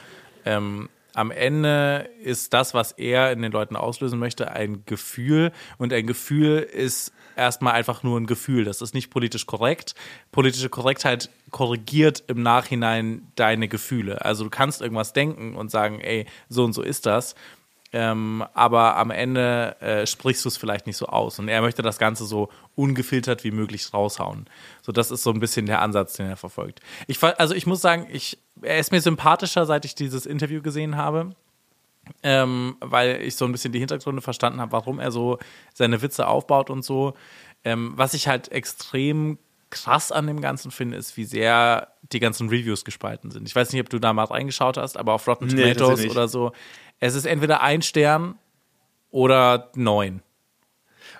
ähm, 0.46 0.90
am 1.14 1.32
Ende 1.32 2.10
ist 2.22 2.54
das, 2.54 2.74
was 2.76 2.92
er 2.92 3.32
in 3.32 3.42
den 3.42 3.52
Leuten 3.52 3.76
auslösen 3.76 4.20
möchte, 4.20 4.52
ein 4.52 4.84
Gefühl. 4.86 5.52
Und 5.80 5.92
ein 5.92 6.06
Gefühl 6.06 6.60
ist 6.60 7.12
erstmal 7.36 7.74
einfach 7.74 8.04
nur 8.04 8.20
ein 8.20 8.28
Gefühl. 8.28 8.66
Das 8.66 8.82
ist 8.82 8.94
nicht 8.94 9.10
politisch 9.10 9.48
korrekt. 9.48 9.96
Politische 10.32 10.70
Korrektheit 10.70 11.30
korrigiert 11.50 12.24
im 12.28 12.44
Nachhinein 12.44 13.32
deine 13.36 13.68
Gefühle. 13.68 14.24
Also 14.24 14.44
du 14.44 14.50
kannst 14.50 14.82
irgendwas 14.82 15.14
denken 15.14 15.56
und 15.56 15.72
sagen, 15.72 16.02
ey, 16.02 16.28
so 16.50 16.64
und 16.64 16.74
so 16.74 16.82
ist 16.82 17.06
das. 17.06 17.36
Ähm, 17.94 18.44
aber 18.54 18.98
am 18.98 19.12
Ende 19.12 19.80
äh, 19.82 20.06
sprichst 20.06 20.44
du 20.44 20.50
es 20.50 20.58
vielleicht 20.58 20.88
nicht 20.88 20.98
so 20.98 21.08
aus. 21.08 21.40
Und 21.40 21.48
er 21.48 21.62
möchte 21.62 21.82
das 21.82 21.98
Ganze 21.98 22.26
so 22.26 22.50
ungefiltert 22.76 23.44
wie 23.44 23.52
möglich 23.52 23.94
raushauen. 23.94 24.46
So, 24.82 24.92
das 24.92 25.10
ist 25.10 25.24
so 25.24 25.32
ein 25.32 25.40
bisschen 25.40 25.66
der 25.68 25.82
Ansatz, 25.82 26.14
den 26.14 26.28
er 26.28 26.38
verfolgt. 26.38 26.82
Ich, 27.08 27.24
also 27.24 27.56
ich 27.56 27.66
muss 27.66 27.82
sagen, 27.82 28.08
ich, 28.12 28.38
er 28.62 28.80
ist 28.80 28.92
mir 28.92 29.02
sympathischer, 29.02 29.66
seit 29.66 29.86
ich 29.86 29.96
dieses 29.96 30.26
Interview 30.26 30.62
gesehen 30.62 30.98
habe. 30.98 31.32
Ähm, 32.24 32.78
weil 32.80 33.22
ich 33.22 33.36
so 33.36 33.44
ein 33.44 33.52
bisschen 33.52 33.74
die 33.74 33.80
Hintergründe 33.80 34.22
verstanden 34.22 34.62
habe, 34.62 34.72
warum 34.72 35.00
er 35.00 35.12
so 35.12 35.40
seine 35.74 36.02
Witze 36.02 36.28
aufbaut 36.28 36.70
und 36.70 36.84
so. 36.86 37.16
Ähm, 37.66 37.94
was 37.96 38.14
ich 38.14 38.30
halt 38.30 38.50
extrem 38.52 39.38
krass 39.70 40.12
an 40.12 40.28
dem 40.28 40.40
Ganzen 40.40 40.72
finde, 40.72 40.98
ist, 40.98 41.18
wie 41.18 41.26
sehr 41.26 41.90
die 42.14 42.20
ganzen 42.20 42.48
Reviews 42.48 42.86
gespalten 42.86 43.32
sind. 43.32 43.48
Ich 43.48 43.56
weiß 43.56 43.74
nicht, 43.74 43.82
ob 43.82 43.90
du 43.90 44.00
da 44.00 44.14
mal 44.14 44.24
reingeschaut 44.24 44.78
hast, 44.78 44.98
aber 44.98 45.14
auf 45.14 45.28
Rotten 45.28 45.48
Nee, 45.48 45.74
Tomatoes 45.74 45.88
tatsächlich. 45.90 46.12
oder 46.12 46.28
so. 46.30 46.54
Es 47.00 47.16
ist 47.16 47.26
entweder 47.26 47.62
ein 47.62 47.82
Stern 47.82 48.36
oder 49.12 49.72
neun. 49.76 50.22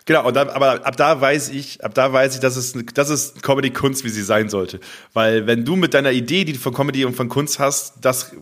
Genau, 0.06 0.26
und 0.26 0.36
da, 0.36 0.50
aber 0.54 0.86
ab 0.86 0.96
da 0.96 1.20
weiß 1.20 1.50
ich, 1.50 1.84
ab 1.84 1.94
da 1.94 2.12
weiß 2.14 2.36
ich, 2.36 2.40
dass 2.40 2.56
es, 2.56 2.74
das 2.94 3.10
ist 3.10 3.44
Comedy-Kunst, 3.44 4.06
wie 4.06 4.10
sie 4.10 4.24
sein 4.24 4.50
sollte. 4.50 4.80
Weil 5.14 5.48
wenn 5.48 5.66
du 5.66 5.76
mit 5.76 5.94
deiner 5.94 6.12
Idee, 6.12 6.46
die 6.46 6.54
du 6.54 6.60
von 6.60 6.74
Comedy 6.74 7.04
und 7.04 7.16
von 7.16 7.28
Kunst 7.28 7.60
hast, 7.60 7.96
das, 8.02 8.34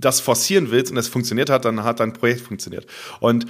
das 0.00 0.20
forcieren 0.20 0.72
willst 0.72 0.90
und 0.90 0.98
es 0.98 1.06
funktioniert 1.06 1.48
hat, 1.48 1.64
dann 1.64 1.84
hat 1.84 2.00
dein 2.00 2.12
Projekt 2.12 2.40
funktioniert. 2.40 2.86
Und 3.20 3.46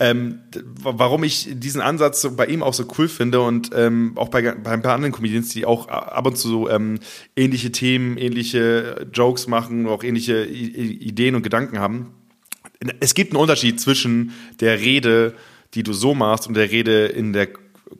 ähm, 0.00 0.40
warum 0.82 1.24
ich 1.24 1.48
diesen 1.50 1.80
Ansatz 1.80 2.28
bei 2.36 2.46
ihm 2.46 2.62
auch 2.62 2.74
so 2.74 2.86
cool 2.98 3.08
finde 3.08 3.40
und 3.40 3.70
ähm, 3.74 4.12
auch 4.16 4.28
bei, 4.28 4.42
bei 4.42 4.70
ein 4.70 4.82
paar 4.82 4.94
anderen 4.94 5.12
Comedians, 5.12 5.48
die 5.48 5.64
auch 5.64 5.88
ab 5.88 6.26
und 6.26 6.36
zu 6.36 6.48
so, 6.48 6.68
ähm, 6.68 7.00
ähnliche 7.36 7.72
Themen, 7.72 8.16
ähnliche 8.16 9.08
Jokes 9.12 9.48
machen, 9.48 9.88
auch 9.88 10.04
ähnliche 10.04 10.44
I 10.44 10.98
Ideen 11.00 11.34
und 11.34 11.42
Gedanken 11.42 11.80
haben, 11.80 12.14
es 13.00 13.14
gibt 13.14 13.32
einen 13.32 13.40
Unterschied 13.40 13.80
zwischen 13.80 14.32
der 14.60 14.80
Rede, 14.80 15.34
die 15.74 15.82
du 15.82 15.92
so 15.92 16.14
machst, 16.14 16.46
und 16.46 16.54
der 16.54 16.70
Rede 16.70 17.06
in 17.06 17.32
der, 17.32 17.48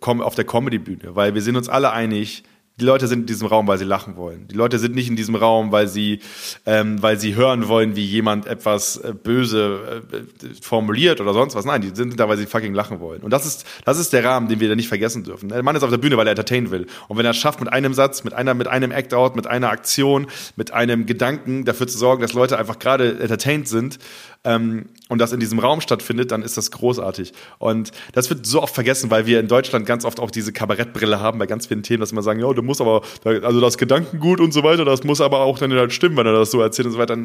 auf 0.00 0.34
der 0.34 0.44
Comedy-Bühne, 0.44 1.14
weil 1.16 1.34
wir 1.34 1.42
sind 1.42 1.56
uns 1.56 1.68
alle 1.68 1.92
einig, 1.92 2.44
die 2.80 2.84
Leute 2.84 3.08
sind 3.08 3.20
in 3.20 3.26
diesem 3.26 3.48
Raum, 3.48 3.66
weil 3.66 3.78
sie 3.78 3.84
lachen 3.84 4.16
wollen. 4.16 4.46
Die 4.46 4.54
Leute 4.54 4.78
sind 4.78 4.94
nicht 4.94 5.08
in 5.08 5.16
diesem 5.16 5.34
Raum, 5.34 5.72
weil 5.72 5.88
sie, 5.88 6.20
ähm, 6.64 7.02
weil 7.02 7.18
sie 7.18 7.34
hören 7.34 7.66
wollen, 7.66 7.96
wie 7.96 8.04
jemand 8.04 8.46
etwas 8.46 8.98
äh, 8.98 9.12
böse 9.20 10.04
äh, 10.12 10.46
formuliert 10.62 11.20
oder 11.20 11.32
sonst 11.32 11.56
was. 11.56 11.64
Nein, 11.64 11.80
die 11.80 11.90
sind 11.92 12.18
da, 12.20 12.28
weil 12.28 12.36
sie 12.36 12.46
fucking 12.46 12.74
lachen 12.74 13.00
wollen. 13.00 13.22
Und 13.22 13.32
das 13.32 13.46
ist, 13.46 13.66
das 13.84 13.98
ist 13.98 14.12
der 14.12 14.22
Rahmen, 14.22 14.48
den 14.48 14.60
wir 14.60 14.68
da 14.68 14.76
nicht 14.76 14.86
vergessen 14.86 15.24
dürfen. 15.24 15.48
Der 15.48 15.62
Mann 15.64 15.74
ist 15.74 15.82
auf 15.82 15.90
der 15.90 15.98
Bühne, 15.98 16.16
weil 16.16 16.28
er 16.28 16.32
entertainen 16.32 16.70
will. 16.70 16.86
Und 17.08 17.18
wenn 17.18 17.24
er 17.24 17.32
es 17.32 17.36
schafft, 17.36 17.58
mit 17.58 17.72
einem 17.72 17.94
Satz, 17.94 18.22
mit 18.22 18.32
einer, 18.32 18.54
mit 18.54 18.68
einem 18.68 18.92
Act-Out, 18.92 19.34
mit 19.34 19.48
einer 19.48 19.70
Aktion, 19.70 20.28
mit 20.54 20.72
einem 20.72 21.06
Gedanken 21.06 21.64
dafür 21.64 21.88
zu 21.88 21.98
sorgen, 21.98 22.22
dass 22.22 22.32
Leute 22.32 22.58
einfach 22.58 22.78
gerade 22.78 23.18
entertained 23.18 23.66
sind, 23.66 23.98
ähm, 24.44 24.86
und 25.08 25.18
das 25.18 25.32
in 25.32 25.40
diesem 25.40 25.58
Raum 25.58 25.80
stattfindet, 25.80 26.30
dann 26.30 26.42
ist 26.42 26.56
das 26.56 26.70
großartig. 26.70 27.32
Und 27.58 27.90
das 28.12 28.30
wird 28.30 28.46
so 28.46 28.62
oft 28.62 28.74
vergessen, 28.74 29.10
weil 29.10 29.26
wir 29.26 29.40
in 29.40 29.48
Deutschland 29.48 29.84
ganz 29.84 30.04
oft 30.04 30.20
auch 30.20 30.30
diese 30.30 30.52
Kabarettbrille 30.52 31.20
haben 31.20 31.38
bei 31.38 31.46
ganz 31.46 31.66
vielen 31.66 31.82
Themen, 31.82 32.00
dass 32.00 32.12
wir 32.12 32.22
sagen, 32.22 32.40
ja, 32.40 32.52
du 32.52 32.62
musst 32.62 32.80
aber, 32.80 33.02
also 33.24 33.60
das 33.60 33.78
Gedankengut 33.78 34.40
und 34.40 34.52
so 34.52 34.62
weiter, 34.62 34.84
das 34.84 35.02
muss 35.02 35.20
aber 35.20 35.40
auch 35.40 35.58
dann 35.58 35.72
halt 35.72 35.92
stimmen, 35.92 36.16
wenn 36.16 36.26
er 36.26 36.32
das 36.32 36.50
so 36.50 36.60
erzählt 36.60 36.86
und 36.86 36.92
so 36.92 36.98
weiter. 36.98 37.14
I 37.16 37.20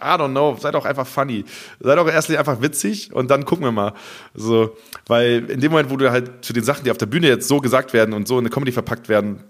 don't 0.00 0.30
know, 0.30 0.56
seid 0.60 0.76
auch 0.76 0.84
einfach 0.84 1.06
funny. 1.06 1.44
Seid 1.80 1.98
auch 1.98 2.08
erstlich 2.08 2.38
einfach 2.38 2.60
witzig 2.62 3.12
und 3.12 3.30
dann 3.30 3.44
gucken 3.44 3.64
wir 3.64 3.72
mal. 3.72 3.92
So, 4.34 4.76
weil 5.06 5.50
in 5.50 5.60
dem 5.60 5.72
Moment, 5.72 5.90
wo 5.90 5.96
du 5.96 6.10
halt 6.10 6.44
zu 6.44 6.52
den 6.52 6.62
Sachen, 6.62 6.84
die 6.84 6.90
auf 6.90 6.98
der 6.98 7.06
Bühne 7.06 7.26
jetzt 7.26 7.48
so 7.48 7.60
gesagt 7.60 7.92
werden 7.92 8.14
und 8.14 8.28
so 8.28 8.34
in 8.34 8.40
eine 8.40 8.50
Comedy 8.50 8.72
verpackt 8.72 9.08
werden, 9.08 9.42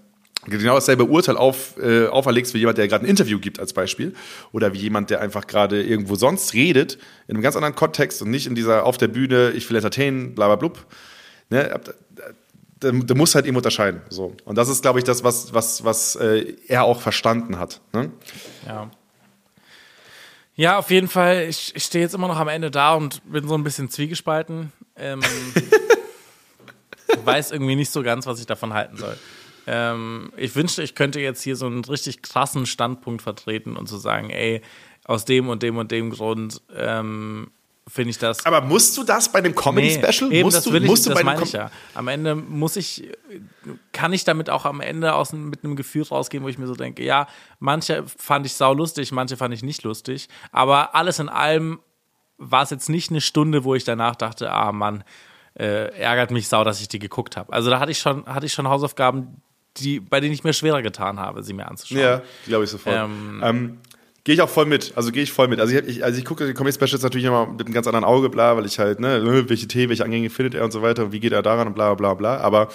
genau 0.45 0.75
dasselbe 0.75 1.05
Urteil 1.05 1.37
auf, 1.37 1.77
äh, 1.77 2.07
auferlegst 2.07 2.53
wie 2.53 2.59
jemand, 2.59 2.77
der 2.77 2.87
gerade 2.87 3.05
ein 3.05 3.09
Interview 3.09 3.39
gibt 3.39 3.59
als 3.59 3.73
Beispiel 3.73 4.13
oder 4.51 4.73
wie 4.73 4.79
jemand, 4.79 5.09
der 5.09 5.21
einfach 5.21 5.47
gerade 5.47 5.83
irgendwo 5.83 6.15
sonst 6.15 6.53
redet, 6.53 6.97
in 7.27 7.35
einem 7.35 7.43
ganz 7.43 7.55
anderen 7.55 7.75
Kontext 7.75 8.21
und 8.21 8.29
nicht 8.29 8.47
in 8.47 8.55
dieser 8.55 8.85
auf 8.85 8.97
der 8.97 9.07
Bühne, 9.07 9.51
ich 9.51 9.69
will 9.69 9.75
entertainen, 9.75 10.35
bla 10.35 10.47
bla 10.47 10.55
blub. 10.55 10.85
Ne? 11.49 11.79
da 12.79 13.15
muss 13.15 13.35
halt 13.35 13.45
eben 13.45 13.57
unterscheiden. 13.57 14.01
So. 14.09 14.35
Und 14.43 14.57
das 14.57 14.69
ist, 14.69 14.81
glaube 14.81 14.99
ich, 14.99 15.05
das, 15.05 15.23
was, 15.23 15.53
was, 15.53 15.83
was 15.83 16.15
äh, 16.17 16.55
er 16.67 16.83
auch 16.83 17.01
verstanden 17.01 17.57
hat. 17.57 17.81
Ne? 17.93 18.11
Ja. 18.67 18.91
Ja, 20.57 20.77
auf 20.77 20.89
jeden 20.89 21.09
Fall. 21.09 21.47
Ich, 21.49 21.75
ich 21.75 21.83
stehe 21.83 22.03
jetzt 22.03 22.15
immer 22.15 22.27
noch 22.27 22.37
am 22.37 22.47
Ende 22.47 22.71
da 22.71 22.93
und 22.93 23.21
bin 23.29 23.47
so 23.47 23.55
ein 23.55 23.63
bisschen 23.63 23.89
zwiegespalten. 23.89 24.71
Ähm, 24.95 25.21
weiß 27.25 27.51
irgendwie 27.51 27.75
nicht 27.75 27.91
so 27.91 28.03
ganz, 28.03 28.25
was 28.25 28.39
ich 28.39 28.45
davon 28.45 28.73
halten 28.73 28.97
soll. 28.97 29.17
Ähm, 29.67 30.31
ich 30.37 30.55
wünschte, 30.55 30.83
ich 30.83 30.95
könnte 30.95 31.19
jetzt 31.19 31.41
hier 31.41 31.55
so 31.55 31.65
einen 31.65 31.83
richtig 31.83 32.21
krassen 32.21 32.65
Standpunkt 32.65 33.21
vertreten 33.21 33.75
und 33.75 33.87
zu 33.87 33.97
sagen, 33.97 34.29
ey, 34.29 34.61
aus 35.05 35.25
dem 35.25 35.49
und 35.49 35.63
dem 35.63 35.77
und 35.77 35.91
dem 35.91 36.09
Grund 36.09 36.61
ähm, 36.75 37.51
finde 37.87 38.09
ich 38.09 38.17
das 38.17 38.45
Aber 38.45 38.61
musst 38.61 38.97
du 38.97 39.03
das 39.03 39.31
bei 39.31 39.39
einem 39.39 39.53
Comedy-Special? 39.53 40.31
eben, 40.31 40.45
musst 40.45 40.57
das 40.57 40.63
du, 40.63 40.73
will 40.73 40.83
ich, 40.83 40.89
musst 40.89 41.05
du 41.05 41.11
das 41.11 41.23
meine 41.23 41.43
ich 41.43 41.51
ja. 41.51 41.69
Am 41.93 42.07
Ende 42.07 42.35
muss 42.35 42.75
ich, 42.75 43.09
kann 43.91 44.13
ich 44.13 44.23
damit 44.23 44.49
auch 44.49 44.65
am 44.65 44.81
Ende 44.81 45.13
aus, 45.13 45.33
mit 45.33 45.63
einem 45.63 45.75
Gefühl 45.75 46.03
rausgehen, 46.03 46.43
wo 46.43 46.47
ich 46.47 46.57
mir 46.57 46.67
so 46.67 46.75
denke, 46.75 47.03
ja, 47.03 47.27
manche 47.59 48.03
fand 48.17 48.45
ich 48.45 48.53
sau 48.53 48.73
lustig, 48.73 49.11
manche 49.11 49.37
fand 49.37 49.53
ich 49.53 49.63
nicht 49.63 49.83
lustig, 49.83 50.27
aber 50.51 50.95
alles 50.95 51.19
in 51.19 51.29
allem 51.29 51.79
war 52.37 52.63
es 52.63 52.69
jetzt 52.69 52.89
nicht 52.89 53.11
eine 53.11 53.21
Stunde, 53.21 53.63
wo 53.63 53.75
ich 53.75 53.83
danach 53.83 54.15
dachte, 54.15 54.51
ah 54.51 54.71
Mann, 54.71 55.03
äh, 55.57 55.97
ärgert 55.97 56.31
mich 56.31 56.47
sau, 56.49 56.63
dass 56.63 56.81
ich 56.81 56.89
die 56.89 56.99
geguckt 56.99 57.37
habe. 57.37 57.53
Also 57.53 57.69
da 57.69 57.79
hatte 57.79 57.91
ich 57.91 57.99
schon, 57.99 58.25
hatte 58.25 58.45
ich 58.45 58.53
schon 58.53 58.67
Hausaufgaben, 58.67 59.41
die, 59.77 59.99
bei 59.99 60.19
denen 60.19 60.33
ich 60.33 60.43
mir 60.43 60.53
schwerer 60.53 60.81
getan 60.81 61.19
habe, 61.19 61.43
sie 61.43 61.53
mir 61.53 61.67
anzuschauen. 61.67 61.99
Ja, 62.01 62.21
glaube 62.47 62.63
ich 62.63 62.69
sofort. 62.69 62.95
Ähm, 62.95 63.41
Ähm, 63.43 63.77
Gehe 64.25 64.33
ich 64.33 64.41
auch 64.41 64.49
voll 64.49 64.65
mit. 64.65 64.91
Also 64.95 65.11
gehe 65.11 65.21
ich 65.21 65.31
voll 65.31 65.47
mit. 65.47 65.59
Also 65.59 65.75
ich, 65.75 65.85
ich, 65.87 66.03
also 66.03 66.17
ich 66.17 66.25
gucke 66.25 66.47
die 66.47 66.55
Comedy 66.55 66.73
Specials 66.73 67.03
natürlich 67.03 67.27
immer 67.27 67.45
mit 67.45 67.63
einem 67.63 67.75
ganz 67.75 67.85
anderen 67.85 68.03
Auge, 68.03 68.29
bla, 68.29 68.57
weil 68.57 68.65
ich 68.65 68.79
halt, 68.79 68.99
ne, 68.99 69.21
welche 69.47 69.67
Themen, 69.67 69.89
welche 69.89 70.03
Angänge 70.03 70.31
findet 70.31 70.55
er 70.55 70.63
und 70.63 70.71
so 70.71 70.81
weiter, 70.81 71.11
wie 71.11 71.19
geht 71.19 71.31
er 71.31 71.43
daran 71.43 71.67
und 71.67 71.75
bla 71.75 71.93
bla 71.93 72.15
bla. 72.15 72.37
Aber 72.37 72.69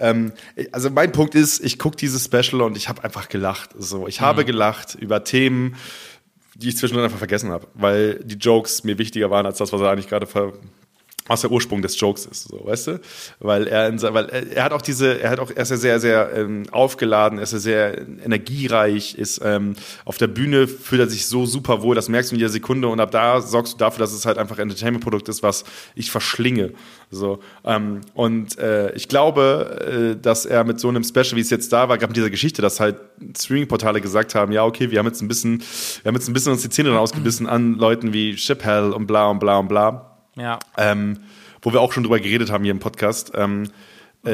ähm, 0.00 0.32
also 0.72 0.90
mein 0.90 1.12
Punkt 1.12 1.36
ist, 1.36 1.64
ich 1.64 1.78
gucke 1.78 1.96
dieses 1.96 2.24
Special 2.24 2.60
und 2.62 2.76
ich 2.76 2.88
habe 2.88 3.04
einfach 3.04 3.28
gelacht. 3.28 3.70
So, 3.78 4.08
ich 4.08 4.20
habe 4.20 4.44
gelacht 4.44 4.96
über 4.96 5.22
Themen, 5.22 5.76
die 6.56 6.70
ich 6.70 6.76
zwischendurch 6.76 7.04
einfach 7.04 7.18
vergessen 7.18 7.52
habe, 7.52 7.68
weil 7.74 8.18
die 8.24 8.34
Jokes 8.34 8.82
mir 8.82 8.98
wichtiger 8.98 9.30
waren 9.30 9.46
als 9.46 9.58
das, 9.58 9.72
was 9.72 9.80
er 9.80 9.90
eigentlich 9.92 10.08
gerade 10.08 10.26
ver 10.26 10.54
was 11.28 11.40
der 11.40 11.50
Ursprung 11.50 11.82
des 11.82 11.98
Jokes 11.98 12.26
ist, 12.26 12.48
so, 12.48 12.64
weißt 12.64 12.86
du? 12.88 13.00
Weil 13.40 13.66
er, 13.66 13.88
in, 13.88 14.00
weil 14.00 14.26
er, 14.26 14.52
er 14.52 14.64
hat 14.64 14.72
auch 14.72 14.82
diese, 14.82 15.20
er 15.20 15.30
hat 15.30 15.40
auch, 15.40 15.50
er 15.50 15.62
ist 15.62 15.70
ja 15.70 15.76
sehr, 15.76 16.00
sehr 16.00 16.32
ähm, 16.34 16.64
aufgeladen, 16.70 17.38
er 17.38 17.44
ist 17.44 17.52
ja 17.52 17.58
sehr 17.58 17.98
energiereich, 18.24 19.14
ist 19.14 19.40
ähm, 19.44 19.74
auf 20.04 20.18
der 20.18 20.28
Bühne 20.28 20.68
fühlt 20.68 21.00
er 21.00 21.08
sich 21.08 21.26
so 21.26 21.46
super 21.46 21.82
wohl, 21.82 21.94
das 21.94 22.08
merkst 22.08 22.30
du 22.30 22.36
in 22.36 22.40
jeder 22.40 22.50
Sekunde 22.50 22.88
und 22.88 23.00
ab 23.00 23.10
da 23.10 23.40
sorgst 23.40 23.74
du 23.74 23.78
dafür, 23.78 24.00
dass 24.00 24.12
es 24.12 24.26
halt 24.26 24.38
einfach 24.38 24.58
ein 24.58 24.62
Entertainment-Produkt 24.62 25.28
ist, 25.28 25.42
was 25.42 25.64
ich 25.94 26.10
verschlinge, 26.10 26.72
so. 27.10 27.40
Ähm, 27.64 28.00
und 28.14 28.58
äh, 28.58 28.92
ich 28.94 29.08
glaube, 29.08 30.14
äh, 30.16 30.20
dass 30.20 30.46
er 30.46 30.64
mit 30.64 30.80
so 30.80 30.88
einem 30.88 31.04
Special, 31.04 31.36
wie 31.36 31.40
es 31.40 31.50
jetzt 31.50 31.72
da 31.72 31.88
war, 31.88 31.98
gab 31.98 32.14
diese 32.14 32.30
Geschichte, 32.30 32.62
dass 32.62 32.80
halt 32.80 32.96
Streaming-Portale 33.36 34.00
gesagt 34.00 34.34
haben, 34.34 34.52
ja 34.52 34.64
okay, 34.64 34.90
wir 34.90 34.98
haben 34.98 35.06
jetzt 35.06 35.22
ein 35.22 35.28
bisschen, 35.28 35.60
wir 36.02 36.08
haben 36.08 36.16
jetzt 36.16 36.28
ein 36.28 36.32
bisschen 36.32 36.52
uns 36.52 36.62
die 36.62 36.70
Zähne 36.70 36.90
dran 36.90 36.98
ausgebissen 36.98 37.46
an 37.46 37.74
Leuten 37.74 38.12
wie 38.12 38.36
Chappelle 38.36 38.94
und 38.94 39.06
bla 39.06 39.28
und 39.28 39.38
bla 39.38 39.58
und 39.58 39.68
bla 39.68 40.15
Ja. 40.36 40.58
ähm, 40.76 41.18
wo 41.62 41.72
wir 41.72 41.80
auch 41.80 41.92
schon 41.92 42.04
drüber 42.04 42.20
geredet 42.20 42.50
haben 42.50 42.64
hier 42.64 42.70
im 42.70 42.78
Podcast. 42.78 43.32
Ähm, 43.34 43.70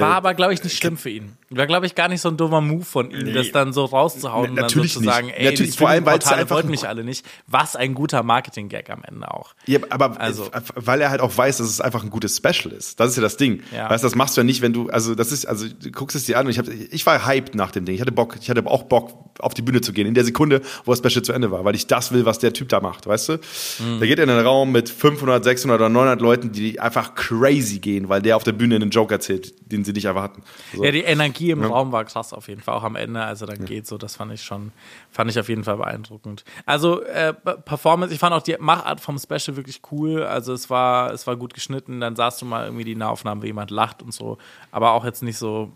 War 0.01 0.14
aber, 0.16 0.34
glaube 0.34 0.55
ich, 0.55 0.62
nicht 0.64 0.76
schlimm 0.76 0.97
für 0.97 1.11
ihn. 1.11 1.32
War, 1.51 1.66
glaube 1.66 1.86
ich, 1.86 1.95
gar 1.95 2.09
nicht 2.09 2.20
so 2.20 2.28
ein 2.28 2.36
dummer 2.36 2.61
Move 2.61 2.84
von 2.84 3.11
ihm, 3.11 3.24
Nee. 3.24 3.32
das 3.32 3.53
dann 3.53 3.72
so 3.72 3.84
rauszuhauen 3.84 4.51
und 4.51 4.57
dann 4.57 4.68
so 4.68 4.76
Natürlich 4.78 4.93
zu 4.95 5.01
sagen, 5.03 5.28
ey, 5.28 5.45
Natürlich, 5.51 5.76
vor 5.76 5.88
allem, 5.88 6.07
weil 6.07 6.18
Portale 6.18 6.49
wollten 6.51 6.70
mich 6.70 6.88
alle 6.88 7.05
nicht. 7.05 7.26
Was 7.47 7.76
ein 7.76 7.95
guter 7.95 8.22
Marketing-Gag 8.22 8.88
am 8.90 9.03
Ende 9.07 9.30
auch. 9.30 9.55
ja, 9.66 9.80
aber 9.90 10.18
Also- 10.20 10.47
äh, 10.47 10.61
weil 10.74 11.01
er 11.01 11.11
halt 11.11 11.20
auch 11.20 11.36
weiß, 11.36 11.59
dass 11.59 11.68
es 11.68 11.80
einfach 11.80 12.03
ein 12.03 12.11
gutes 12.11 12.36
Special 12.38 12.72
ist. 12.72 12.99
Das 13.01 13.11
ist 13.11 13.16
ja 13.16 13.22
das 13.22 13.36
Ding. 13.36 13.62
Ja. 13.74 13.90
Weißt, 13.90 14.03
du, 14.03 14.07
das 14.07 14.14
machst 14.14 14.36
du 14.36 14.40
ja 14.40 14.45
nicht, 14.45 14.62
wenn 14.62 14.72
du, 14.72 14.88
also 14.88 15.14
das 15.14 15.30
ist, 15.32 15.45
also 15.47 15.66
du 15.68 15.90
guckst 15.90 16.16
es 16.16 16.24
dir 16.24 16.38
an 16.38 16.47
und 16.47 16.53
ich 16.53 16.59
hab, 16.59 16.66
ich 16.68 17.05
war 17.07 17.26
hyped 17.26 17.55
nach 17.55 17.70
dem 17.70 17.84
Ding. 17.84 17.95
Ich 17.95 18.01
hatte 18.01 18.12
Bock, 18.12 18.36
ich 18.40 18.49
hatte 18.49 18.64
auch 18.66 18.84
Bock, 18.84 19.12
auf 19.38 19.55
die 19.55 19.62
Bühne 19.62 19.80
zu 19.80 19.93
gehen, 19.93 20.07
in 20.07 20.14
der 20.14 20.24
Sekunde, 20.24 20.61
wo 20.84 20.93
das 20.93 20.99
Special 20.99 21.22
zu 21.24 21.32
Ende 21.32 21.51
war, 21.51 21.64
weil 21.64 21.74
ich 21.74 21.86
das 21.86 22.12
will, 22.12 22.24
was 22.26 22.38
der 22.38 22.53
Typ 22.53 22.68
da 22.68 22.80
macht, 22.80 23.07
weißt 23.07 23.28
du? 23.30 23.32
Mhm. 23.78 23.99
Der 23.99 24.07
geht 24.09 24.18
in 24.18 24.28
einen 24.30 24.45
Raum 24.47 24.72
mit 24.72 24.88
500, 24.88 25.43
600 25.43 25.80
oder 25.80 25.88
900 25.88 26.20
Leuten, 26.20 26.53
die 26.53 26.78
einfach 26.80 27.14
crazy 27.14 27.78
gehen, 27.78 28.09
weil 28.09 28.20
der 28.22 28.36
auf 28.36 28.45
der 28.45 28.53
Bühne 28.53 28.76
einen 28.76 28.90
Joke 28.90 29.12
erzählt, 29.12 29.55
den 29.72 29.82
sie 29.85 29.93
nicht 29.93 30.05
erwarten. 30.05 30.43
So. 30.74 30.85
Ja, 30.85 30.91
die 30.91 31.03
Energie 31.03 31.51
im 31.51 31.62
Raum 31.62 31.93
war 31.93 32.05
krass 32.05 32.33
auf 32.33 32.49
jeden 32.49 32.61
Fall, 32.61 32.74
auch 32.74 32.83
am 32.85 32.97
Ende, 32.97 33.22
als 33.22 33.41
er 33.41 33.47
dann 33.49 33.64
geht, 33.64 33.87
so, 33.87 33.99
das 33.99 34.16
fand 34.16 34.33
ich 34.33 34.43
schon, 34.43 34.72
fand 35.11 35.30
ich 35.30 35.39
auf 35.39 35.49
jeden 35.49 35.64
Fall 35.64 35.76
beeindruckend. 35.76 36.45
Also, 36.66 37.03
äh, 37.03 37.33
Performance, 37.35 38.14
ich 38.14 38.20
fand 38.20 38.35
auch 38.35 38.43
die 38.43 38.57
Machart 38.59 39.01
vom 39.01 39.18
Special 39.18 39.57
wirklich 39.57 39.80
cool, 39.91 40.22
also 40.22 40.53
es 40.53 40.70
war, 40.70 41.12
es 41.12 41.26
war 41.26 41.37
gut 41.37 41.55
geschnitten, 41.55 42.01
dann 42.01 42.16
sahst 42.16 42.41
du 42.43 42.47
mal 42.47 42.64
irgendwie 42.66 42.85
die 42.85 42.95
Nahaufnahmen, 42.97 43.43
wie 43.43 43.49
jemand 43.49 43.70
lacht 43.70 44.03
und 44.03 44.12
so, 44.12 44.39
aber 44.70 44.93
auch 44.93 45.05
jetzt 45.05 45.22
nicht 45.22 45.39
so, 45.39 45.72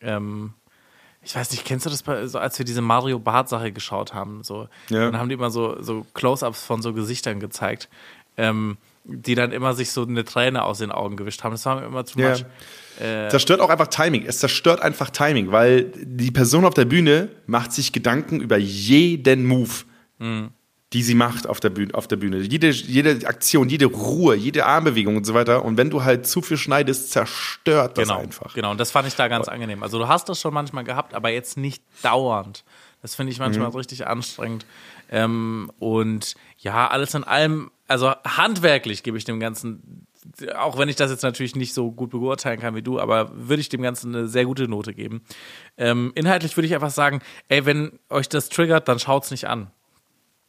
ähm, 0.00 0.54
ich 1.22 1.36
weiß 1.36 1.50
nicht, 1.50 1.64
kennst 1.66 1.84
du 1.84 1.90
das, 1.90 2.02
bei, 2.02 2.26
so, 2.26 2.38
als 2.38 2.58
wir 2.58 2.64
diese 2.64 2.80
Mario 2.80 3.18
Bart-Sache 3.18 3.72
geschaut 3.72 4.14
haben, 4.14 4.42
so, 4.42 4.68
Ja. 4.88 5.10
dann 5.10 5.18
haben 5.18 5.28
die 5.28 5.34
immer 5.34 5.50
so, 5.50 5.80
so 5.82 6.06
Close-Ups 6.14 6.64
von 6.64 6.80
so 6.82 6.92
Gesichtern 6.94 7.40
gezeigt, 7.40 7.88
ähm, 8.36 8.78
die 9.04 9.34
dann 9.34 9.52
immer 9.52 9.74
sich 9.74 9.90
so 9.92 10.02
eine 10.04 10.24
Träne 10.24 10.62
aus 10.64 10.78
den 10.78 10.92
Augen 10.92 11.16
gewischt 11.16 11.42
haben. 11.42 11.52
Das 11.52 11.64
war 11.66 11.80
mir 11.80 11.86
immer 11.86 12.04
zu 12.04 12.18
much. 12.18 12.44
zerstört 12.98 13.60
auch 13.60 13.70
einfach 13.70 13.88
Timing. 13.88 14.24
Es 14.26 14.38
zerstört 14.38 14.82
einfach 14.82 15.10
Timing, 15.10 15.52
weil 15.52 15.84
die 15.96 16.30
Person 16.30 16.64
auf 16.64 16.74
der 16.74 16.84
Bühne 16.84 17.28
macht 17.46 17.72
sich 17.72 17.92
Gedanken 17.92 18.40
über 18.40 18.56
jeden 18.58 19.46
Move, 19.46 19.70
die 20.92 21.02
sie 21.02 21.14
macht 21.14 21.46
auf 21.46 21.60
der 21.60 21.70
Bühne. 21.70 21.94
Auf 21.94 22.08
der 22.08 22.16
Bühne. 22.16 22.38
Jede, 22.38 22.68
jede 22.70 23.26
Aktion, 23.26 23.68
jede 23.68 23.86
Ruhe, 23.86 24.34
jede 24.34 24.66
Armbewegung 24.66 25.16
und 25.16 25.24
so 25.24 25.34
weiter. 25.34 25.64
Und 25.64 25.76
wenn 25.78 25.88
du 25.88 26.02
halt 26.04 26.26
zu 26.26 26.42
viel 26.42 26.56
schneidest, 26.58 27.10
zerstört 27.12 27.96
das 27.96 28.08
genau, 28.08 28.20
einfach. 28.20 28.54
Genau, 28.54 28.70
und 28.72 28.78
das 28.78 28.90
fand 28.90 29.08
ich 29.08 29.14
da 29.14 29.28
ganz 29.28 29.48
angenehm. 29.48 29.82
Also 29.82 29.98
du 29.98 30.08
hast 30.08 30.28
das 30.28 30.40
schon 30.40 30.52
manchmal 30.52 30.84
gehabt, 30.84 31.14
aber 31.14 31.30
jetzt 31.30 31.56
nicht 31.56 31.82
dauernd. 32.02 32.64
Das 33.02 33.14
finde 33.14 33.32
ich 33.32 33.38
manchmal 33.38 33.68
Mhm. 33.70 33.76
richtig 33.76 34.06
anstrengend. 34.06 34.66
Ähm, 35.10 35.70
und 35.78 36.34
ja, 36.58 36.88
alles 36.88 37.14
in 37.14 37.24
allem, 37.24 37.70
also 37.90 38.12
handwerklich 38.24 39.02
gebe 39.02 39.18
ich 39.18 39.24
dem 39.24 39.40
Ganzen 39.40 40.06
auch 40.56 40.78
wenn 40.78 40.88
ich 40.88 40.96
das 40.96 41.10
jetzt 41.10 41.22
natürlich 41.22 41.56
nicht 41.56 41.72
so 41.72 41.90
gut 41.90 42.10
beurteilen 42.10 42.60
kann 42.60 42.74
wie 42.74 42.82
du, 42.82 43.00
aber 43.00 43.30
würde 43.32 43.60
ich 43.60 43.68
dem 43.68 43.82
Ganzen 43.82 44.14
eine 44.14 44.28
sehr 44.28 44.44
gute 44.44 44.68
Note 44.68 44.92
geben. 44.92 45.22
Ähm, 45.78 46.12
inhaltlich 46.14 46.56
würde 46.56 46.66
ich 46.66 46.74
einfach 46.74 46.90
sagen, 46.90 47.20
ey, 47.48 47.64
wenn 47.64 47.98
euch 48.10 48.28
das 48.28 48.48
triggert, 48.48 48.88
dann 48.88 48.98
schaut's 48.98 49.30
nicht 49.30 49.46
an. 49.46 49.70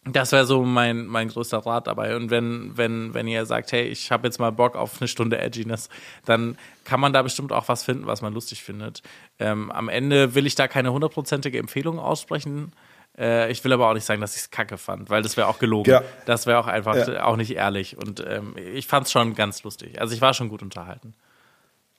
Das 0.04 0.32
wäre 0.32 0.46
so 0.46 0.64
mein, 0.64 1.06
mein 1.06 1.28
größter 1.28 1.60
Rat 1.60 1.86
dabei. 1.86 2.16
Und 2.16 2.32
wenn, 2.32 2.76
wenn, 2.76 3.14
wenn 3.14 3.28
ihr 3.28 3.46
sagt, 3.46 3.72
hey, 3.72 3.84
ich 3.84 4.12
habe 4.12 4.28
jetzt 4.28 4.40
mal 4.40 4.52
Bock 4.52 4.76
auf 4.76 5.00
eine 5.00 5.08
Stunde 5.08 5.38
Edginess, 5.38 5.90
dann 6.26 6.58
kann 6.86 7.00
man 7.00 7.14
da 7.14 7.22
bestimmt 7.22 7.54
auch 7.54 7.68
was 7.68 7.84
finden, 7.84 8.08
was 8.08 8.24
man 8.24 8.34
lustig 8.34 8.64
findet. 8.64 9.04
Ähm, 9.38 9.72
am 9.72 9.90
Ende 9.90 10.34
will 10.34 10.48
ich 10.48 10.56
da 10.56 10.68
keine 10.68 10.92
hundertprozentige 10.92 11.60
Empfehlung 11.60 12.00
aussprechen. 12.00 12.74
Äh, 13.22 13.52
ich 13.52 13.64
will 13.64 13.72
aber 13.72 13.88
auch 13.88 13.94
nicht 13.94 14.06
sagen, 14.06 14.20
dass 14.20 14.36
ich 14.36 14.42
es 14.42 14.52
kacke 14.52 14.78
fand, 14.78 15.10
weil 15.10 15.22
das 15.22 15.38
wäre 15.38 15.48
auch 15.48 15.60
gelogen. 15.60 15.92
Ja. 15.92 16.02
Das 16.26 16.48
wäre 16.48 16.60
auch 16.60 16.68
einfach 16.68 16.96
ja. 16.96 17.24
auch 17.24 17.38
nicht 17.38 17.52
ehrlich. 17.52 17.96
Und 17.98 18.26
ähm, 18.28 18.56
ich 18.74 18.88
fand 18.88 19.06
es 19.06 19.12
schon 19.12 19.36
ganz 19.36 19.64
lustig. 19.64 20.02
Also 20.02 20.14
ich 20.14 20.22
war 20.22 20.34
schon 20.34 20.50
gut 20.50 20.62
unterhalten 20.62 21.14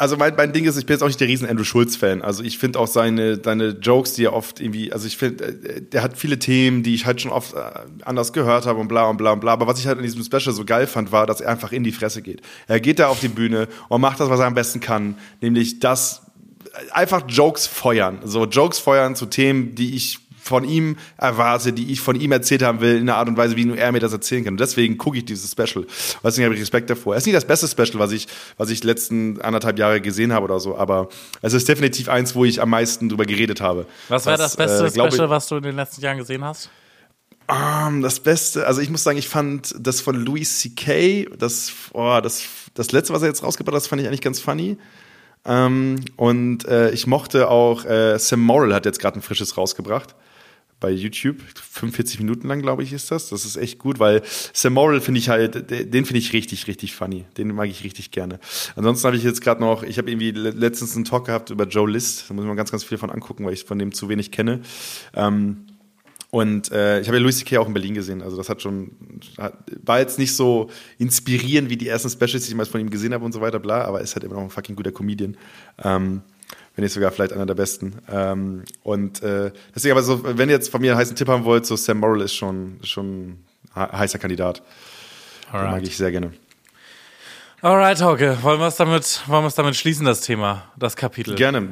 also 0.02 0.16
mein, 0.16 0.34
mein 0.34 0.52
Ding 0.52 0.64
ist, 0.64 0.76
ich 0.76 0.84
bin 0.84 0.94
jetzt 0.94 1.02
auch 1.02 1.06
nicht 1.06 1.20
der 1.20 1.28
riesen 1.28 1.48
Andrew 1.48 1.62
Schulz-Fan. 1.62 2.22
Also 2.22 2.42
ich 2.42 2.58
finde 2.58 2.80
auch 2.80 2.88
seine, 2.88 3.40
seine 3.42 3.68
Jokes, 3.68 4.14
die 4.14 4.24
er 4.24 4.32
oft 4.32 4.60
irgendwie, 4.60 4.92
also 4.92 5.06
ich 5.06 5.16
finde, 5.16 5.44
äh, 5.44 5.80
der 5.80 6.02
hat 6.02 6.16
viele 6.16 6.40
Themen, 6.40 6.82
die 6.82 6.94
ich 6.94 7.06
halt 7.06 7.20
schon 7.20 7.30
oft 7.30 7.54
äh, 7.54 7.58
anders 8.04 8.32
gehört 8.32 8.66
habe 8.66 8.80
und 8.80 8.88
bla 8.88 9.04
und 9.04 9.16
bla 9.16 9.32
und 9.32 9.40
bla. 9.40 9.52
Aber 9.52 9.68
was 9.68 9.78
ich 9.78 9.86
halt 9.86 9.98
in 9.98 10.04
diesem 10.04 10.24
Special 10.24 10.52
so 10.52 10.64
geil 10.64 10.88
fand, 10.88 11.12
war, 11.12 11.26
dass 11.26 11.40
er 11.40 11.50
einfach 11.50 11.70
in 11.70 11.84
die 11.84 11.92
Fresse 11.92 12.20
geht. 12.20 12.42
Er 12.66 12.80
geht 12.80 12.98
da 12.98 13.06
auf 13.08 13.20
die 13.20 13.28
Bühne 13.28 13.68
und 13.88 14.00
macht 14.00 14.18
das, 14.18 14.28
was 14.28 14.40
er 14.40 14.46
am 14.46 14.54
besten 14.54 14.80
kann, 14.80 15.16
nämlich 15.40 15.78
das 15.78 16.22
einfach 16.90 17.22
Jokes 17.28 17.68
feuern. 17.68 18.18
So 18.24 18.46
Jokes 18.46 18.80
feuern 18.80 19.14
zu 19.14 19.26
Themen, 19.26 19.76
die 19.76 19.94
ich 19.94 20.18
von 20.43 20.64
ihm 20.64 20.97
erwarte, 21.16 21.72
die 21.72 21.93
ich 21.93 22.01
von 22.01 22.20
ihm 22.20 22.32
erzählt 22.32 22.62
haben 22.62 22.80
will, 22.80 22.97
in 22.97 23.03
einer 23.03 23.16
Art 23.16 23.28
und 23.28 23.36
Weise, 23.36 23.57
wie 23.57 23.64
nur 23.64 23.78
er 23.78 23.93
mir 23.93 24.01
das 24.01 24.12
erzählen 24.12 24.45
kann. 24.45 24.55
Und 24.55 24.61
deswegen 24.61 24.99
gucke 24.99 25.18
ich 25.18 25.24
dieses 25.24 25.53
Special. 25.53 25.86
Deswegen 26.24 26.45
habe 26.45 26.55
ich 26.55 26.61
Respekt 26.61 26.90
davor. 26.90 27.14
Es 27.14 27.22
ist 27.22 27.26
nicht 27.26 27.36
das 27.36 27.45
beste 27.45 27.68
Special, 27.68 28.01
was 28.01 28.11
ich, 28.11 28.26
was 28.57 28.68
ich 28.70 28.82
letzten 28.82 29.40
anderthalb 29.40 29.78
Jahre 29.78 30.01
gesehen 30.01 30.32
habe 30.32 30.45
oder 30.45 30.59
so, 30.59 30.76
aber 30.76 31.09
es 31.43 31.53
ist 31.53 31.68
definitiv 31.68 32.09
eins, 32.09 32.34
wo 32.34 32.45
ich 32.45 32.61
am 32.61 32.70
meisten 32.70 33.09
drüber 33.09 33.24
geredet 33.24 33.61
habe. 33.61 33.86
Was 34.09 34.26
war 34.26 34.36
das 34.36 34.57
beste 34.57 34.86
äh, 34.86 34.90
Special, 34.90 35.30
was 35.30 35.47
du 35.47 35.57
in 35.57 35.62
den 35.62 35.76
letzten 35.76 36.03
Jahren 36.03 36.18
gesehen 36.18 36.45
hast? 36.45 36.70
Um, 37.49 37.57
ähm, 37.97 38.03
das 38.03 38.20
Beste, 38.20 38.66
also 38.66 38.80
ich 38.80 38.90
muss 38.90 39.05
sagen, 39.05 39.18
ich 39.18 39.28
fand 39.28 39.74
das 39.78 40.01
von 40.01 40.16
Louis 40.16 40.59
C.K., 40.61 41.28
das, 41.38 41.72
oh, 41.93 42.18
das, 42.22 42.43
das 42.74 42.93
letzte, 42.93 43.12
was 43.12 43.22
er 43.22 43.28
jetzt 43.28 43.43
rausgebracht 43.43 43.74
hat, 43.74 43.82
das 43.82 43.86
fand 43.88 44.03
ich 44.03 44.09
eigentlich 44.09 44.20
ganz 44.20 44.40
funny. 44.40 44.76
Um, 45.45 45.53
ähm, 45.53 46.05
und 46.16 46.64
äh, 46.66 46.90
ich 46.90 47.07
mochte 47.07 47.49
auch, 47.49 47.84
äh, 47.84 48.18
Sam 48.18 48.40
Morrill 48.40 48.74
hat 48.74 48.86
jetzt 48.86 49.01
gerade 49.01 49.18
ein 49.18 49.22
frisches 49.22 49.57
rausgebracht 49.57 50.14
bei 50.83 50.91
YouTube. 50.91 51.37
45 51.55 52.18
Minuten 52.18 52.49
lang, 52.49 52.61
glaube 52.61 52.83
ich, 52.83 52.93
ist 52.93 53.11
das. 53.11 53.30
Das 53.30 53.47
ist 53.47 53.57
echt 53.57 53.78
gut, 53.78 53.99
weil 53.99 54.20
Sam 54.53 54.74
Morrill 54.74 55.01
finde 55.01 55.20
ich 55.20 55.30
halt, 55.30 55.70
den 55.70 56.05
finde 56.05 56.18
ich 56.18 56.33
richtig, 56.35 56.66
richtig 56.66 56.95
funny. 56.95 57.24
Den 57.39 57.55
mag 57.55 57.70
ich 57.70 57.85
richtig 57.85 58.11
gerne. 58.11 58.41
Ansonsten 58.76 59.07
habe 59.07 59.16
ich 59.16 59.22
jetzt 59.22 59.41
gerade 59.41 59.61
noch, 59.61 59.85
ich 59.85 59.97
habe 59.97 60.11
irgendwie 60.11 60.33
letztens 60.33 60.95
einen 60.97 61.05
Talk 61.05 61.26
gehabt 61.26 61.51
über 61.51 61.66
Joe 61.66 61.89
List. 61.89 62.26
Da 62.28 62.35
muss 62.35 62.45
ich 62.45 62.49
mal 62.49 62.57
ganz, 62.57 62.70
ganz 62.70 62.85
viel 62.85 62.99
von 62.99 63.11
angucken, 63.11 63.47
weil 63.47 63.55
ich 63.55 63.64
von 63.64 63.78
dem 63.78 63.93
zu 63.93 64.09
wenig 64.09 64.33
kenne. 64.33 64.61
Ähm, 65.14 65.66
und 66.30 66.72
äh, 66.72 67.01
ich 67.01 67.07
habe 67.09 67.18
ja 67.18 67.22
Louis 67.22 67.39
C.K. 67.39 67.59
auch 67.59 67.66
in 67.68 67.74
Berlin 67.74 67.95
gesehen. 67.95 68.20
Also 68.20 68.37
das 68.37 68.49
hat 68.49 68.61
schon, 68.61 68.93
hat, 69.39 69.55
war 69.85 70.01
jetzt 70.01 70.18
nicht 70.18 70.35
so 70.35 70.68
inspirierend 70.99 71.70
wie 71.70 71.76
die 71.76 71.87
ersten 71.87 72.11
Specials, 72.11 72.45
die 72.45 72.51
ich 72.51 72.55
mal 72.55 72.66
von 72.66 72.80
ihm 72.80 72.91
gesehen 72.91 73.14
habe 73.14 73.24
und 73.24 73.33
so 73.33 73.41
weiter, 73.41 73.61
bla, 73.61 73.85
aber 73.85 74.01
ist 74.01 74.16
halt 74.16 74.24
immer 74.24 74.35
noch 74.35 74.43
ein 74.43 74.51
fucking 74.51 74.74
guter 74.74 74.93
Comedian. 74.93 75.37
Ähm, 75.85 76.22
wenn 76.74 76.84
nicht 76.84 76.92
sogar 76.92 77.10
vielleicht 77.10 77.32
einer 77.32 77.46
der 77.46 77.54
besten. 77.54 77.98
Ähm, 78.10 78.64
und 78.82 79.22
äh, 79.22 79.52
deswegen 79.74 79.92
aber 79.92 80.02
so, 80.02 80.22
wenn 80.24 80.48
ihr 80.48 80.54
jetzt 80.54 80.70
von 80.70 80.80
mir 80.80 80.92
einen 80.92 81.00
heißen 81.00 81.16
Tipp 81.16 81.28
haben 81.28 81.44
wollt, 81.44 81.66
so 81.66 81.76
Sam 81.76 81.98
Morrill 81.98 82.22
ist 82.22 82.34
schon, 82.34 82.78
schon 82.82 83.38
ein 83.74 83.92
heißer 83.92 84.18
Kandidat. 84.18 84.62
Alright. 85.50 85.66
Den 85.66 85.70
mag 85.72 85.82
ich 85.82 85.96
sehr 85.96 86.10
gerne. 86.10 86.32
Alright, 87.60 88.00
Hauke, 88.00 88.38
wollen 88.42 88.58
wir 88.58 88.66
es 88.66 88.76
damit, 88.76 89.22
wollen 89.26 89.44
wir 89.44 89.48
es 89.48 89.54
damit 89.54 89.76
schließen, 89.76 90.04
das 90.04 90.22
Thema, 90.22 90.64
das 90.76 90.96
Kapitel? 90.96 91.34
Gerne. 91.34 91.68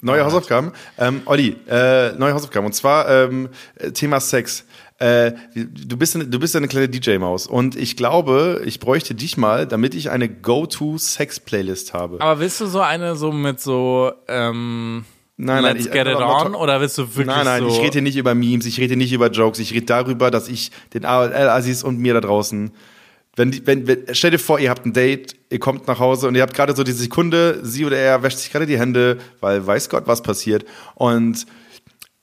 Neue 0.00 0.16
Alright. 0.16 0.26
Hausaufgaben. 0.26 0.72
Ähm, 0.98 1.22
Olli, 1.26 1.56
äh, 1.68 2.12
neue 2.12 2.34
Hausaufgaben. 2.34 2.66
Und 2.66 2.72
zwar 2.72 3.08
ähm, 3.08 3.48
Thema 3.94 4.20
Sex. 4.20 4.64
Äh, 5.02 5.32
du 5.56 5.96
bist 5.96 6.14
eine, 6.14 6.28
du 6.28 6.38
bist 6.38 6.54
eine 6.54 6.68
kleine 6.68 6.88
DJ-Maus 6.88 7.48
und 7.48 7.74
ich 7.74 7.96
glaube, 7.96 8.62
ich 8.64 8.78
bräuchte 8.78 9.16
dich 9.16 9.36
mal, 9.36 9.66
damit 9.66 9.96
ich 9.96 10.10
eine 10.10 10.28
Go-to-Sex-Playlist 10.28 11.92
habe. 11.92 12.20
Aber 12.20 12.38
willst 12.38 12.60
du 12.60 12.66
so 12.66 12.80
eine 12.80 13.16
so 13.16 13.32
mit 13.32 13.60
so 13.60 14.12
ähm 14.28 15.04
Nein, 15.36 15.62
nein, 15.62 15.76
Let's 15.76 15.86
ich, 15.86 15.92
get 15.92 16.06
it 16.06 16.14
on? 16.14 16.54
oder 16.54 16.80
willst 16.80 16.98
du 16.98 17.02
wirklich 17.02 17.26
Nein, 17.26 17.44
nein, 17.44 17.62
so 17.62 17.68
ich 17.68 17.80
rede 17.80 17.94
hier 17.94 18.02
nicht 18.02 18.16
über 18.16 18.36
Memes, 18.36 18.64
ich 18.64 18.78
rede 18.78 18.88
hier 18.88 18.96
nicht 18.96 19.12
über 19.12 19.28
Jokes, 19.28 19.58
ich 19.58 19.72
rede 19.72 19.86
darüber, 19.86 20.30
dass 20.30 20.46
ich 20.46 20.70
den 20.94 21.04
AOL-Assis 21.04 21.82
und 21.82 21.98
mir 21.98 22.14
da 22.14 22.20
draußen, 22.20 22.70
wenn, 23.34 23.66
wenn, 23.66 23.88
wenn, 23.88 24.04
stell 24.12 24.30
dir 24.30 24.38
vor, 24.38 24.60
ihr 24.60 24.70
habt 24.70 24.86
ein 24.86 24.92
Date, 24.92 25.34
ihr 25.50 25.58
kommt 25.58 25.88
nach 25.88 25.98
Hause 25.98 26.28
und 26.28 26.36
ihr 26.36 26.42
habt 26.42 26.54
gerade 26.54 26.76
so 26.76 26.84
diese 26.84 26.98
Sekunde, 26.98 27.58
sie 27.64 27.84
oder 27.84 27.96
er 27.96 28.22
wäscht 28.22 28.38
sich 28.38 28.52
gerade 28.52 28.66
die 28.66 28.78
Hände, 28.78 29.18
weil 29.40 29.66
weiß 29.66 29.88
Gott, 29.88 30.06
was 30.06 30.22
passiert. 30.22 30.64
Und 30.94 31.46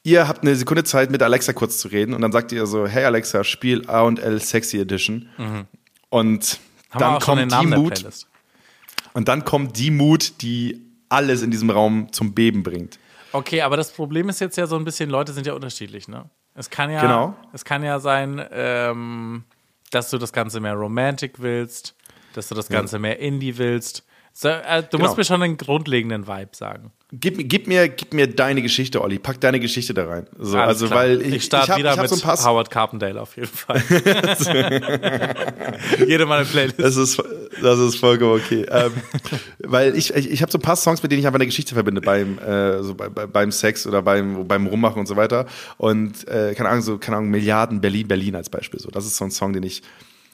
ihr 0.03 0.27
habt 0.27 0.43
eine 0.43 0.55
Sekunde 0.55 0.83
Zeit, 0.83 1.11
mit 1.11 1.21
Alexa 1.21 1.53
kurz 1.53 1.79
zu 1.79 1.87
reden 1.87 2.13
und 2.13 2.21
dann 2.21 2.31
sagt 2.31 2.51
ihr 2.51 2.65
so, 2.65 2.87
hey 2.87 3.05
Alexa, 3.05 3.43
spiel 3.43 3.87
A&L 3.89 4.41
Sexy 4.41 4.79
Edition. 4.79 5.29
Mhm. 5.37 5.67
Und 6.09 6.59
Haben 6.91 6.99
dann 6.99 7.19
kommt 7.19 7.51
die 7.51 7.67
Mut. 7.67 8.05
Und 9.13 9.27
dann 9.27 9.45
kommt 9.45 9.77
die 9.77 9.91
Mut, 9.91 10.41
die 10.41 10.81
alles 11.09 11.41
in 11.41 11.51
diesem 11.51 11.69
Raum 11.69 12.11
zum 12.11 12.33
Beben 12.33 12.63
bringt. 12.63 12.99
Okay, 13.31 13.61
aber 13.61 13.77
das 13.77 13.91
Problem 13.91 14.29
ist 14.29 14.39
jetzt 14.39 14.57
ja 14.57 14.65
so 14.67 14.75
ein 14.75 14.85
bisschen, 14.85 15.09
Leute 15.09 15.33
sind 15.33 15.45
ja 15.45 15.53
unterschiedlich, 15.53 16.07
ne? 16.07 16.29
Es 16.55 16.69
kann 16.69 16.91
ja, 16.91 17.01
genau. 17.01 17.35
es 17.53 17.63
kann 17.63 17.83
ja 17.83 17.99
sein, 17.99 18.43
ähm, 18.51 19.43
dass 19.91 20.09
du 20.09 20.17
das 20.17 20.33
Ganze 20.33 20.59
mehr 20.59 20.73
Romantic 20.73 21.39
willst, 21.39 21.95
dass 22.33 22.47
du 22.47 22.55
das 22.55 22.69
Ganze 22.69 22.97
ja. 22.97 22.99
mehr 22.99 23.19
Indie 23.19 23.57
willst. 23.57 24.03
So, 24.33 24.47
äh, 24.47 24.83
du 24.83 24.89
genau. 24.91 25.05
musst 25.05 25.17
mir 25.17 25.25
schon 25.25 25.41
einen 25.41 25.57
grundlegenden 25.57 26.27
Vibe 26.27 26.51
sagen. 26.53 26.91
Gib, 27.11 27.49
gib, 27.49 27.67
mir, 27.67 27.89
gib 27.89 28.13
mir 28.13 28.27
deine 28.27 28.61
Geschichte, 28.61 29.01
Olli. 29.01 29.17
Pack 29.17 29.41
deine 29.41 29.59
Geschichte 29.59 29.95
da 29.95 30.05
rein. 30.05 30.27
So, 30.37 30.59
also, 30.59 30.85
klar. 30.85 30.99
weil 30.99 31.23
ich, 31.23 31.33
ich 31.33 31.45
starte 31.45 31.75
wieder 31.75 31.95
ich 31.95 32.01
mit 32.01 32.09
so 32.09 32.23
Howard 32.23 32.69
Carpendale 32.69 33.19
auf 33.19 33.35
jeden 33.35 33.47
Fall. 33.47 33.81
Jede 36.07 36.27
Mal 36.27 36.41
eine 36.41 36.45
Playlist. 36.45 36.79
Das 36.79 36.97
ist, 36.97 37.19
das 37.63 37.79
ist 37.79 37.95
vollkommen 37.95 38.39
okay. 38.39 38.63
ähm, 38.69 38.91
weil 39.59 39.97
ich, 39.97 40.13
ich, 40.13 40.29
ich 40.29 40.43
habe 40.43 40.51
so 40.51 40.59
ein 40.59 40.61
paar 40.61 40.75
Songs, 40.75 41.01
mit 41.01 41.11
denen 41.11 41.21
ich 41.21 41.25
einfach 41.25 41.39
eine 41.39 41.47
Geschichte 41.47 41.73
verbinde 41.73 42.01
beim, 42.01 42.37
äh, 42.37 42.83
so 42.83 42.93
bei, 42.93 43.09
beim 43.09 43.51
Sex 43.51 43.87
oder 43.87 44.03
beim, 44.03 44.47
beim 44.47 44.67
Rummachen 44.67 44.99
und 44.99 45.07
so 45.07 45.15
weiter. 45.15 45.47
Und 45.77 46.27
äh, 46.27 46.53
keine 46.53 46.69
Ahnung, 46.69 46.83
so 46.83 46.99
keine 46.99 47.17
Ahnung, 47.17 47.31
Milliarden 47.31 47.81
Berlin, 47.81 48.07
Berlin 48.07 48.35
als 48.35 48.49
Beispiel. 48.49 48.79
So, 48.79 48.91
das 48.91 49.07
ist 49.07 49.17
so 49.17 49.25
ein 49.25 49.31
Song, 49.31 49.53
den 49.53 49.63
ich 49.63 49.81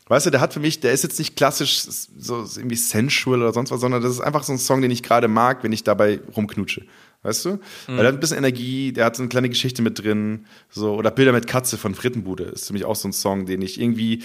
Weißt 0.07 0.27
du, 0.27 0.29
der 0.29 0.39
hat 0.39 0.53
für 0.53 0.59
mich, 0.59 0.79
der 0.79 0.91
ist 0.91 1.03
jetzt 1.03 1.17
nicht 1.17 1.35
klassisch 1.35 1.79
so 1.79 2.45
irgendwie 2.55 2.75
sensual 2.75 3.41
oder 3.41 3.53
sonst 3.53 3.71
was, 3.71 3.81
sondern 3.81 4.03
das 4.03 4.11
ist 4.11 4.21
einfach 4.21 4.43
so 4.43 4.53
ein 4.53 4.59
Song, 4.59 4.81
den 4.81 4.91
ich 4.91 5.01
gerade 5.01 5.27
mag, 5.27 5.63
wenn 5.63 5.71
ich 5.71 5.83
dabei 5.83 6.19
rumknutsche. 6.35 6.85
Weißt 7.23 7.43
du? 7.45 7.49
Mhm. 7.53 7.59
Weil 7.87 7.97
der 7.97 8.07
hat 8.07 8.13
ein 8.13 8.19
bisschen 8.19 8.37
Energie, 8.37 8.93
der 8.93 9.05
hat 9.05 9.15
so 9.15 9.23
eine 9.23 9.29
kleine 9.29 9.49
Geschichte 9.49 9.81
mit 9.81 10.03
drin, 10.03 10.45
so, 10.69 10.93
oder 10.93 11.09
Bilder 11.09 11.31
mit 11.31 11.47
Katze 11.47 11.77
von 11.77 11.95
Frittenbude 11.95 12.43
ist 12.43 12.67
für 12.67 12.73
mich 12.73 12.85
auch 12.85 12.95
so 12.95 13.07
ein 13.07 13.13
Song, 13.13 13.47
den 13.47 13.63
ich 13.63 13.81
irgendwie, 13.81 14.21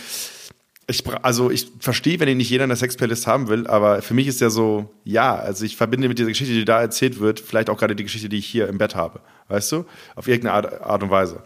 ich, 0.86 1.02
also 1.22 1.50
ich 1.50 1.68
verstehe, 1.78 2.20
wenn 2.20 2.28
ihn 2.28 2.36
nicht 2.36 2.50
jeder 2.50 2.64
in 2.64 2.70
der 2.70 2.76
Sex-Playlist 2.76 3.26
haben 3.26 3.48
will, 3.48 3.66
aber 3.66 4.02
für 4.02 4.12
mich 4.12 4.26
ist 4.26 4.42
der 4.42 4.50
so, 4.50 4.92
ja, 5.04 5.34
also 5.34 5.64
ich 5.64 5.78
verbinde 5.78 6.08
mit 6.08 6.18
dieser 6.18 6.28
Geschichte, 6.28 6.52
die 6.52 6.66
da 6.66 6.78
erzählt 6.78 7.20
wird, 7.20 7.40
vielleicht 7.40 7.70
auch 7.70 7.78
gerade 7.78 7.96
die 7.96 8.02
Geschichte, 8.02 8.28
die 8.28 8.36
ich 8.36 8.46
hier 8.46 8.68
im 8.68 8.76
Bett 8.76 8.94
habe. 8.94 9.20
Weißt 9.48 9.72
du? 9.72 9.86
Auf 10.14 10.28
irgendeine 10.28 10.56
Art, 10.56 10.82
Art 10.82 11.02
und 11.02 11.08
Weise. 11.08 11.42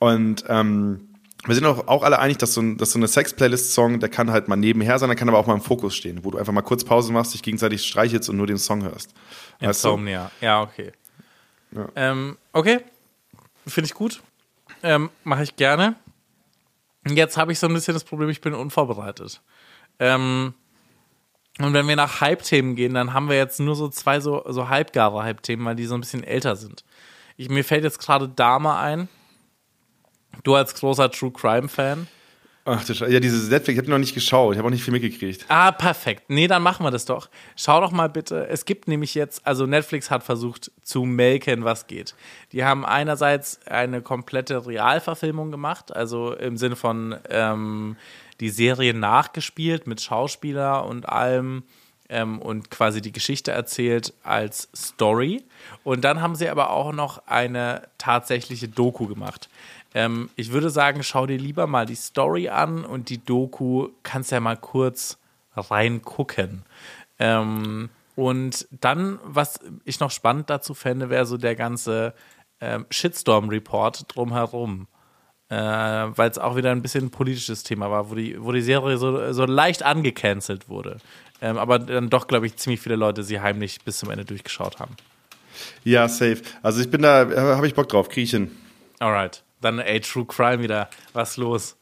Und, 0.00 0.44
ähm, 0.48 1.07
wir 1.46 1.54
sind 1.54 1.64
auch, 1.66 1.86
auch 1.86 2.02
alle 2.02 2.18
einig, 2.18 2.38
dass 2.38 2.54
so, 2.54 2.60
ein, 2.60 2.76
dass 2.78 2.92
so 2.92 2.98
eine 2.98 3.06
Sex-Playlist-Song, 3.06 4.00
der 4.00 4.08
kann 4.08 4.30
halt 4.30 4.48
mal 4.48 4.56
nebenher 4.56 4.98
sein, 4.98 5.08
der 5.08 5.16
kann 5.16 5.28
aber 5.28 5.38
auch 5.38 5.46
mal 5.46 5.54
im 5.54 5.60
Fokus 5.60 5.94
stehen, 5.94 6.24
wo 6.24 6.30
du 6.30 6.38
einfach 6.38 6.52
mal 6.52 6.62
kurz 6.62 6.84
Pause 6.84 7.12
machst, 7.12 7.34
dich 7.34 7.42
gegenseitig 7.42 7.86
streichelst 7.86 8.28
und 8.28 8.36
nur 8.36 8.46
den 8.46 8.58
Song 8.58 8.82
hörst. 8.82 9.14
Insomnia, 9.60 10.30
ja, 10.40 10.62
okay. 10.62 10.92
Ja. 11.70 11.88
Ähm, 11.94 12.36
okay, 12.52 12.80
finde 13.66 13.86
ich 13.86 13.94
gut. 13.94 14.22
Ähm, 14.82 15.10
Mache 15.24 15.44
ich 15.44 15.56
gerne. 15.56 15.96
Jetzt 17.06 17.36
habe 17.36 17.52
ich 17.52 17.58
so 17.58 17.66
ein 17.66 17.74
bisschen 17.74 17.94
das 17.94 18.04
Problem, 18.04 18.28
ich 18.28 18.40
bin 18.40 18.54
unvorbereitet. 18.54 19.40
Ähm, 19.98 20.54
und 21.58 21.72
wenn 21.72 21.88
wir 21.88 21.96
nach 21.96 22.20
Hype-Themen 22.20 22.76
gehen, 22.76 22.94
dann 22.94 23.14
haben 23.14 23.28
wir 23.28 23.36
jetzt 23.36 23.58
nur 23.60 23.74
so 23.74 23.88
zwei 23.88 24.20
so, 24.20 24.44
so 24.48 24.68
halbgare 24.68 25.22
Hype-Themen, 25.22 25.64
weil 25.64 25.76
die 25.76 25.86
so 25.86 25.94
ein 25.94 26.00
bisschen 26.00 26.24
älter 26.24 26.56
sind. 26.56 26.84
Ich, 27.36 27.48
mir 27.48 27.64
fällt 27.64 27.84
jetzt 27.84 27.98
gerade 27.98 28.28
Dame 28.28 28.76
ein 28.76 29.08
Du 30.42 30.54
als 30.54 30.74
großer 30.74 31.10
True 31.10 31.32
Crime 31.32 31.68
Fan? 31.68 32.06
Ach 32.70 32.84
du 32.84 32.94
Scheiße. 32.94 33.10
Ja, 33.10 33.18
dieses 33.18 33.48
Netflix, 33.48 33.78
ich 33.78 33.78
habe 33.78 33.90
noch 33.90 33.98
nicht 33.98 34.14
geschaut. 34.14 34.52
Ich 34.52 34.58
habe 34.58 34.68
auch 34.68 34.72
nicht 34.72 34.84
viel 34.84 34.92
mitgekriegt. 34.92 35.46
Ah, 35.48 35.72
perfekt. 35.72 36.24
Nee, 36.28 36.48
dann 36.48 36.62
machen 36.62 36.84
wir 36.84 36.90
das 36.90 37.06
doch. 37.06 37.30
Schau 37.56 37.80
doch 37.80 37.92
mal 37.92 38.08
bitte. 38.08 38.46
Es 38.46 38.66
gibt 38.66 38.88
nämlich 38.88 39.14
jetzt, 39.14 39.46
also 39.46 39.64
Netflix 39.64 40.10
hat 40.10 40.22
versucht 40.22 40.70
zu 40.82 41.04
melken, 41.04 41.64
was 41.64 41.86
geht. 41.86 42.14
Die 42.52 42.64
haben 42.64 42.84
einerseits 42.84 43.66
eine 43.66 44.02
komplette 44.02 44.66
Realverfilmung 44.66 45.50
gemacht, 45.50 45.96
also 45.96 46.34
im 46.34 46.58
Sinne 46.58 46.76
von 46.76 47.16
ähm, 47.30 47.96
die 48.40 48.50
Serie 48.50 48.92
nachgespielt 48.92 49.86
mit 49.86 50.02
Schauspieler 50.02 50.84
und 50.84 51.08
allem 51.08 51.62
ähm, 52.08 52.38
und 52.38 52.70
quasi 52.70 53.00
die 53.00 53.12
Geschichte 53.12 53.50
erzählt 53.50 54.14
als 54.22 54.68
Story. 54.74 55.44
Und 55.84 56.04
dann 56.04 56.20
haben 56.20 56.34
sie 56.34 56.48
aber 56.48 56.70
auch 56.70 56.92
noch 56.92 57.26
eine 57.26 57.88
tatsächliche 57.98 58.68
Doku 58.68 59.06
gemacht. 59.06 59.48
Ähm, 59.94 60.30
ich 60.36 60.52
würde 60.52 60.70
sagen, 60.70 61.02
schau 61.02 61.26
dir 61.26 61.38
lieber 61.38 61.66
mal 61.66 61.86
die 61.86 61.94
Story 61.94 62.48
an 62.48 62.84
und 62.84 63.08
die 63.08 63.24
Doku 63.24 63.88
kannst 64.02 64.32
ja 64.32 64.40
mal 64.40 64.56
kurz 64.56 65.18
reingucken. 65.56 66.62
Ähm, 67.18 67.88
und 68.14 68.66
dann, 68.70 69.18
was 69.24 69.60
ich 69.84 70.00
noch 70.00 70.10
spannend 70.10 70.50
dazu 70.50 70.74
fände, 70.74 71.08
wäre 71.08 71.26
so 71.26 71.36
der 71.36 71.54
ganze 71.54 72.14
ähm, 72.60 72.86
Shitstorm-Report 72.90 74.14
drumherum. 74.14 74.88
Äh, 75.48 75.56
Weil 75.56 76.30
es 76.30 76.38
auch 76.38 76.56
wieder 76.56 76.72
ein 76.72 76.82
bisschen 76.82 77.06
ein 77.06 77.10
politisches 77.10 77.62
Thema 77.62 77.90
war, 77.90 78.10
wo 78.10 78.14
die, 78.14 78.42
wo 78.42 78.52
die 78.52 78.60
Serie 78.60 78.98
so, 78.98 79.32
so 79.32 79.46
leicht 79.46 79.82
angecancelt 79.82 80.68
wurde. 80.68 80.98
Ähm, 81.40 81.56
aber 81.56 81.78
dann 81.78 82.10
doch, 82.10 82.26
glaube 82.26 82.46
ich, 82.46 82.56
ziemlich 82.56 82.80
viele 82.80 82.96
Leute 82.96 83.22
sie 83.22 83.40
heimlich 83.40 83.82
bis 83.84 83.98
zum 83.98 84.10
Ende 84.10 84.24
durchgeschaut 84.24 84.78
haben. 84.78 84.96
Ja, 85.84 86.08
safe. 86.08 86.42
Also 86.62 86.80
ich 86.80 86.90
bin 86.90 87.02
da, 87.02 87.28
habe 87.56 87.66
ich 87.66 87.74
Bock 87.74 87.88
drauf, 87.88 88.08
krieg 88.08 88.24
ich 88.24 88.32
hin. 88.32 88.50
Alright. 88.98 89.42
Dann, 89.60 89.78
ey, 89.78 90.00
True 90.00 90.26
Crime 90.26 90.62
wieder. 90.62 90.88
Was 91.12 91.36
los? 91.36 91.76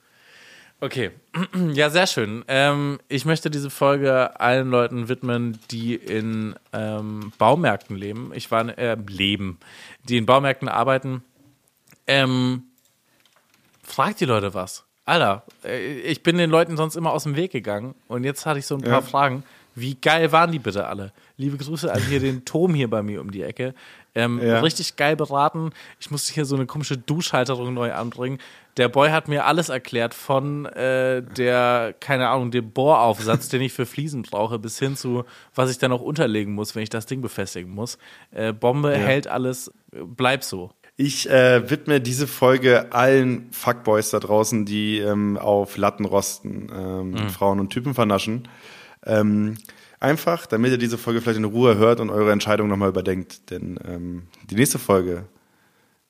Okay. 0.80 1.10
Ja, 1.72 1.90
sehr 1.90 2.06
schön. 2.06 2.44
Ähm, 2.48 2.98
ich 3.08 3.24
möchte 3.24 3.50
diese 3.50 3.70
Folge 3.70 4.38
allen 4.40 4.70
Leuten 4.70 5.08
widmen, 5.08 5.58
die 5.70 5.94
in 5.94 6.54
ähm, 6.72 7.32
Baumärkten 7.38 7.96
leben. 7.96 8.30
Ich 8.34 8.50
war, 8.50 8.76
äh, 8.78 8.96
leben. 9.08 9.58
Die 10.04 10.16
in 10.18 10.26
Baumärkten 10.26 10.68
arbeiten. 10.68 11.22
Ähm, 12.06 12.64
fragt 13.82 14.20
die 14.20 14.24
Leute 14.26 14.54
was. 14.54 14.84
Alter, 15.04 15.44
äh, 15.64 16.00
ich 16.00 16.22
bin 16.22 16.36
den 16.38 16.50
Leuten 16.50 16.76
sonst 16.76 16.96
immer 16.96 17.12
aus 17.12 17.22
dem 17.24 17.36
Weg 17.36 17.52
gegangen 17.52 17.94
und 18.08 18.24
jetzt 18.24 18.44
hatte 18.46 18.58
ich 18.58 18.66
so 18.66 18.74
ein 18.76 18.82
paar 18.82 18.92
Ja. 18.92 19.02
Fragen. 19.02 19.44
Wie 19.74 19.94
geil 19.94 20.32
waren 20.32 20.52
die 20.52 20.58
bitte 20.58 20.86
alle? 20.86 21.12
Liebe 21.36 21.58
Grüße 21.58 21.92
an 21.92 22.00
hier 22.02 22.18
den 22.20 22.44
Tom 22.44 22.74
hier 22.74 22.88
bei 22.88 23.02
mir 23.02 23.20
um 23.20 23.30
die 23.30 23.42
Ecke. 23.42 23.74
Ähm, 24.16 24.40
Ja. 24.42 24.60
Richtig 24.60 24.96
geil 24.96 25.14
beraten. 25.14 25.70
Ich 26.00 26.10
musste 26.10 26.32
hier 26.32 26.44
so 26.44 26.56
eine 26.56 26.66
komische 26.66 26.96
Duschhalterung 26.98 27.72
neu 27.74 27.92
anbringen. 27.92 28.38
Der 28.78 28.88
Boy 28.88 29.10
hat 29.10 29.28
mir 29.28 29.46
alles 29.46 29.68
erklärt, 29.68 30.12
von 30.12 30.66
äh, 30.66 31.22
der, 31.22 31.94
keine 31.98 32.28
Ahnung, 32.28 32.50
dem 32.50 32.70
Bohraufsatz, 32.72 33.48
den 33.48 33.62
ich 33.62 33.72
für 33.72 33.86
Fliesen 33.86 34.22
brauche, 34.22 34.58
bis 34.58 34.78
hin 34.78 34.96
zu, 34.96 35.24
was 35.54 35.70
ich 35.70 35.78
dann 35.78 35.92
auch 35.92 36.02
unterlegen 36.02 36.54
muss, 36.54 36.74
wenn 36.74 36.82
ich 36.82 36.90
das 36.90 37.06
Ding 37.06 37.22
befestigen 37.22 37.72
muss. 37.72 37.96
Äh, 38.32 38.52
Bombe 38.52 38.92
hält 38.96 39.28
alles, 39.28 39.68
äh, 39.92 40.00
bleib 40.04 40.44
so. 40.44 40.72
Ich 40.98 41.28
äh, 41.28 41.68
widme 41.70 42.00
diese 42.00 42.26
Folge 42.26 42.92
allen 42.92 43.50
Fuckboys 43.52 44.10
da 44.10 44.18
draußen, 44.18 44.64
die 44.64 44.98
ähm, 44.98 45.36
auf 45.36 45.76
Latten 45.76 46.06
rosten, 46.06 46.68
ähm, 46.74 47.28
Frauen 47.30 47.60
und 47.60 47.70
Typen 47.70 47.92
vernaschen. 47.94 48.48
Ähm, 49.04 49.58
einfach, 50.00 50.46
damit 50.46 50.72
ihr 50.72 50.78
diese 50.78 50.98
Folge 50.98 51.20
vielleicht 51.20 51.38
in 51.38 51.44
Ruhe 51.44 51.76
hört 51.76 52.00
und 52.00 52.10
eure 52.10 52.32
Entscheidung 52.32 52.66
nochmal 52.68 52.88
überdenkt. 52.88 53.50
Denn 53.50 53.78
ähm, 53.84 54.28
die 54.50 54.54
nächste 54.54 54.78
Folge 54.78 55.26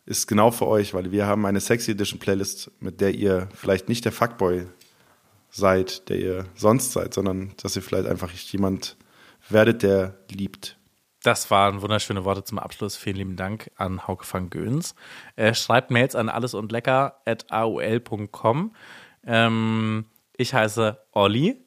ist 0.04 0.26
genau 0.26 0.50
für 0.50 0.66
euch, 0.66 0.92
weil 0.94 1.12
wir 1.12 1.26
haben 1.26 1.46
eine 1.46 1.60
Sexy 1.60 1.92
Edition 1.92 2.20
Playlist, 2.20 2.70
mit 2.80 3.00
der 3.00 3.14
ihr 3.14 3.48
vielleicht 3.54 3.88
nicht 3.88 4.04
der 4.04 4.12
Fuckboy 4.12 4.66
seid, 5.50 6.08
der 6.08 6.18
ihr 6.18 6.44
sonst 6.54 6.92
seid, 6.92 7.14
sondern 7.14 7.54
dass 7.62 7.76
ihr 7.76 7.82
vielleicht 7.82 8.06
einfach 8.06 8.30
jemand 8.30 8.96
werdet, 9.48 9.82
der 9.82 10.18
liebt. 10.30 10.76
Das 11.22 11.50
waren 11.50 11.80
wunderschöne 11.82 12.24
Worte 12.24 12.44
zum 12.44 12.60
Abschluss. 12.60 12.96
Vielen 12.96 13.16
lieben 13.16 13.34
Dank 13.34 13.72
an 13.76 14.06
Hauke 14.06 14.24
van 14.30 14.48
Göns. 14.48 14.94
Äh, 15.34 15.54
schreibt 15.54 15.90
Mails 15.90 16.14
an 16.14 16.28
allesundlecker.aol.com. 16.28 18.76
Ähm, 19.26 20.04
ich 20.36 20.54
heiße 20.54 21.00
Olli. 21.10 21.65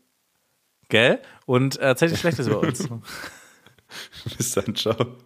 Gell? 0.89 1.21
Und 1.45 1.77
erzählt 1.77 2.11
nichts 2.11 2.21
Schlechtes 2.21 2.47
über 2.47 2.59
uns. 2.59 2.87
Bis 4.37 4.51
dann, 4.51 4.75
ciao. 4.75 5.17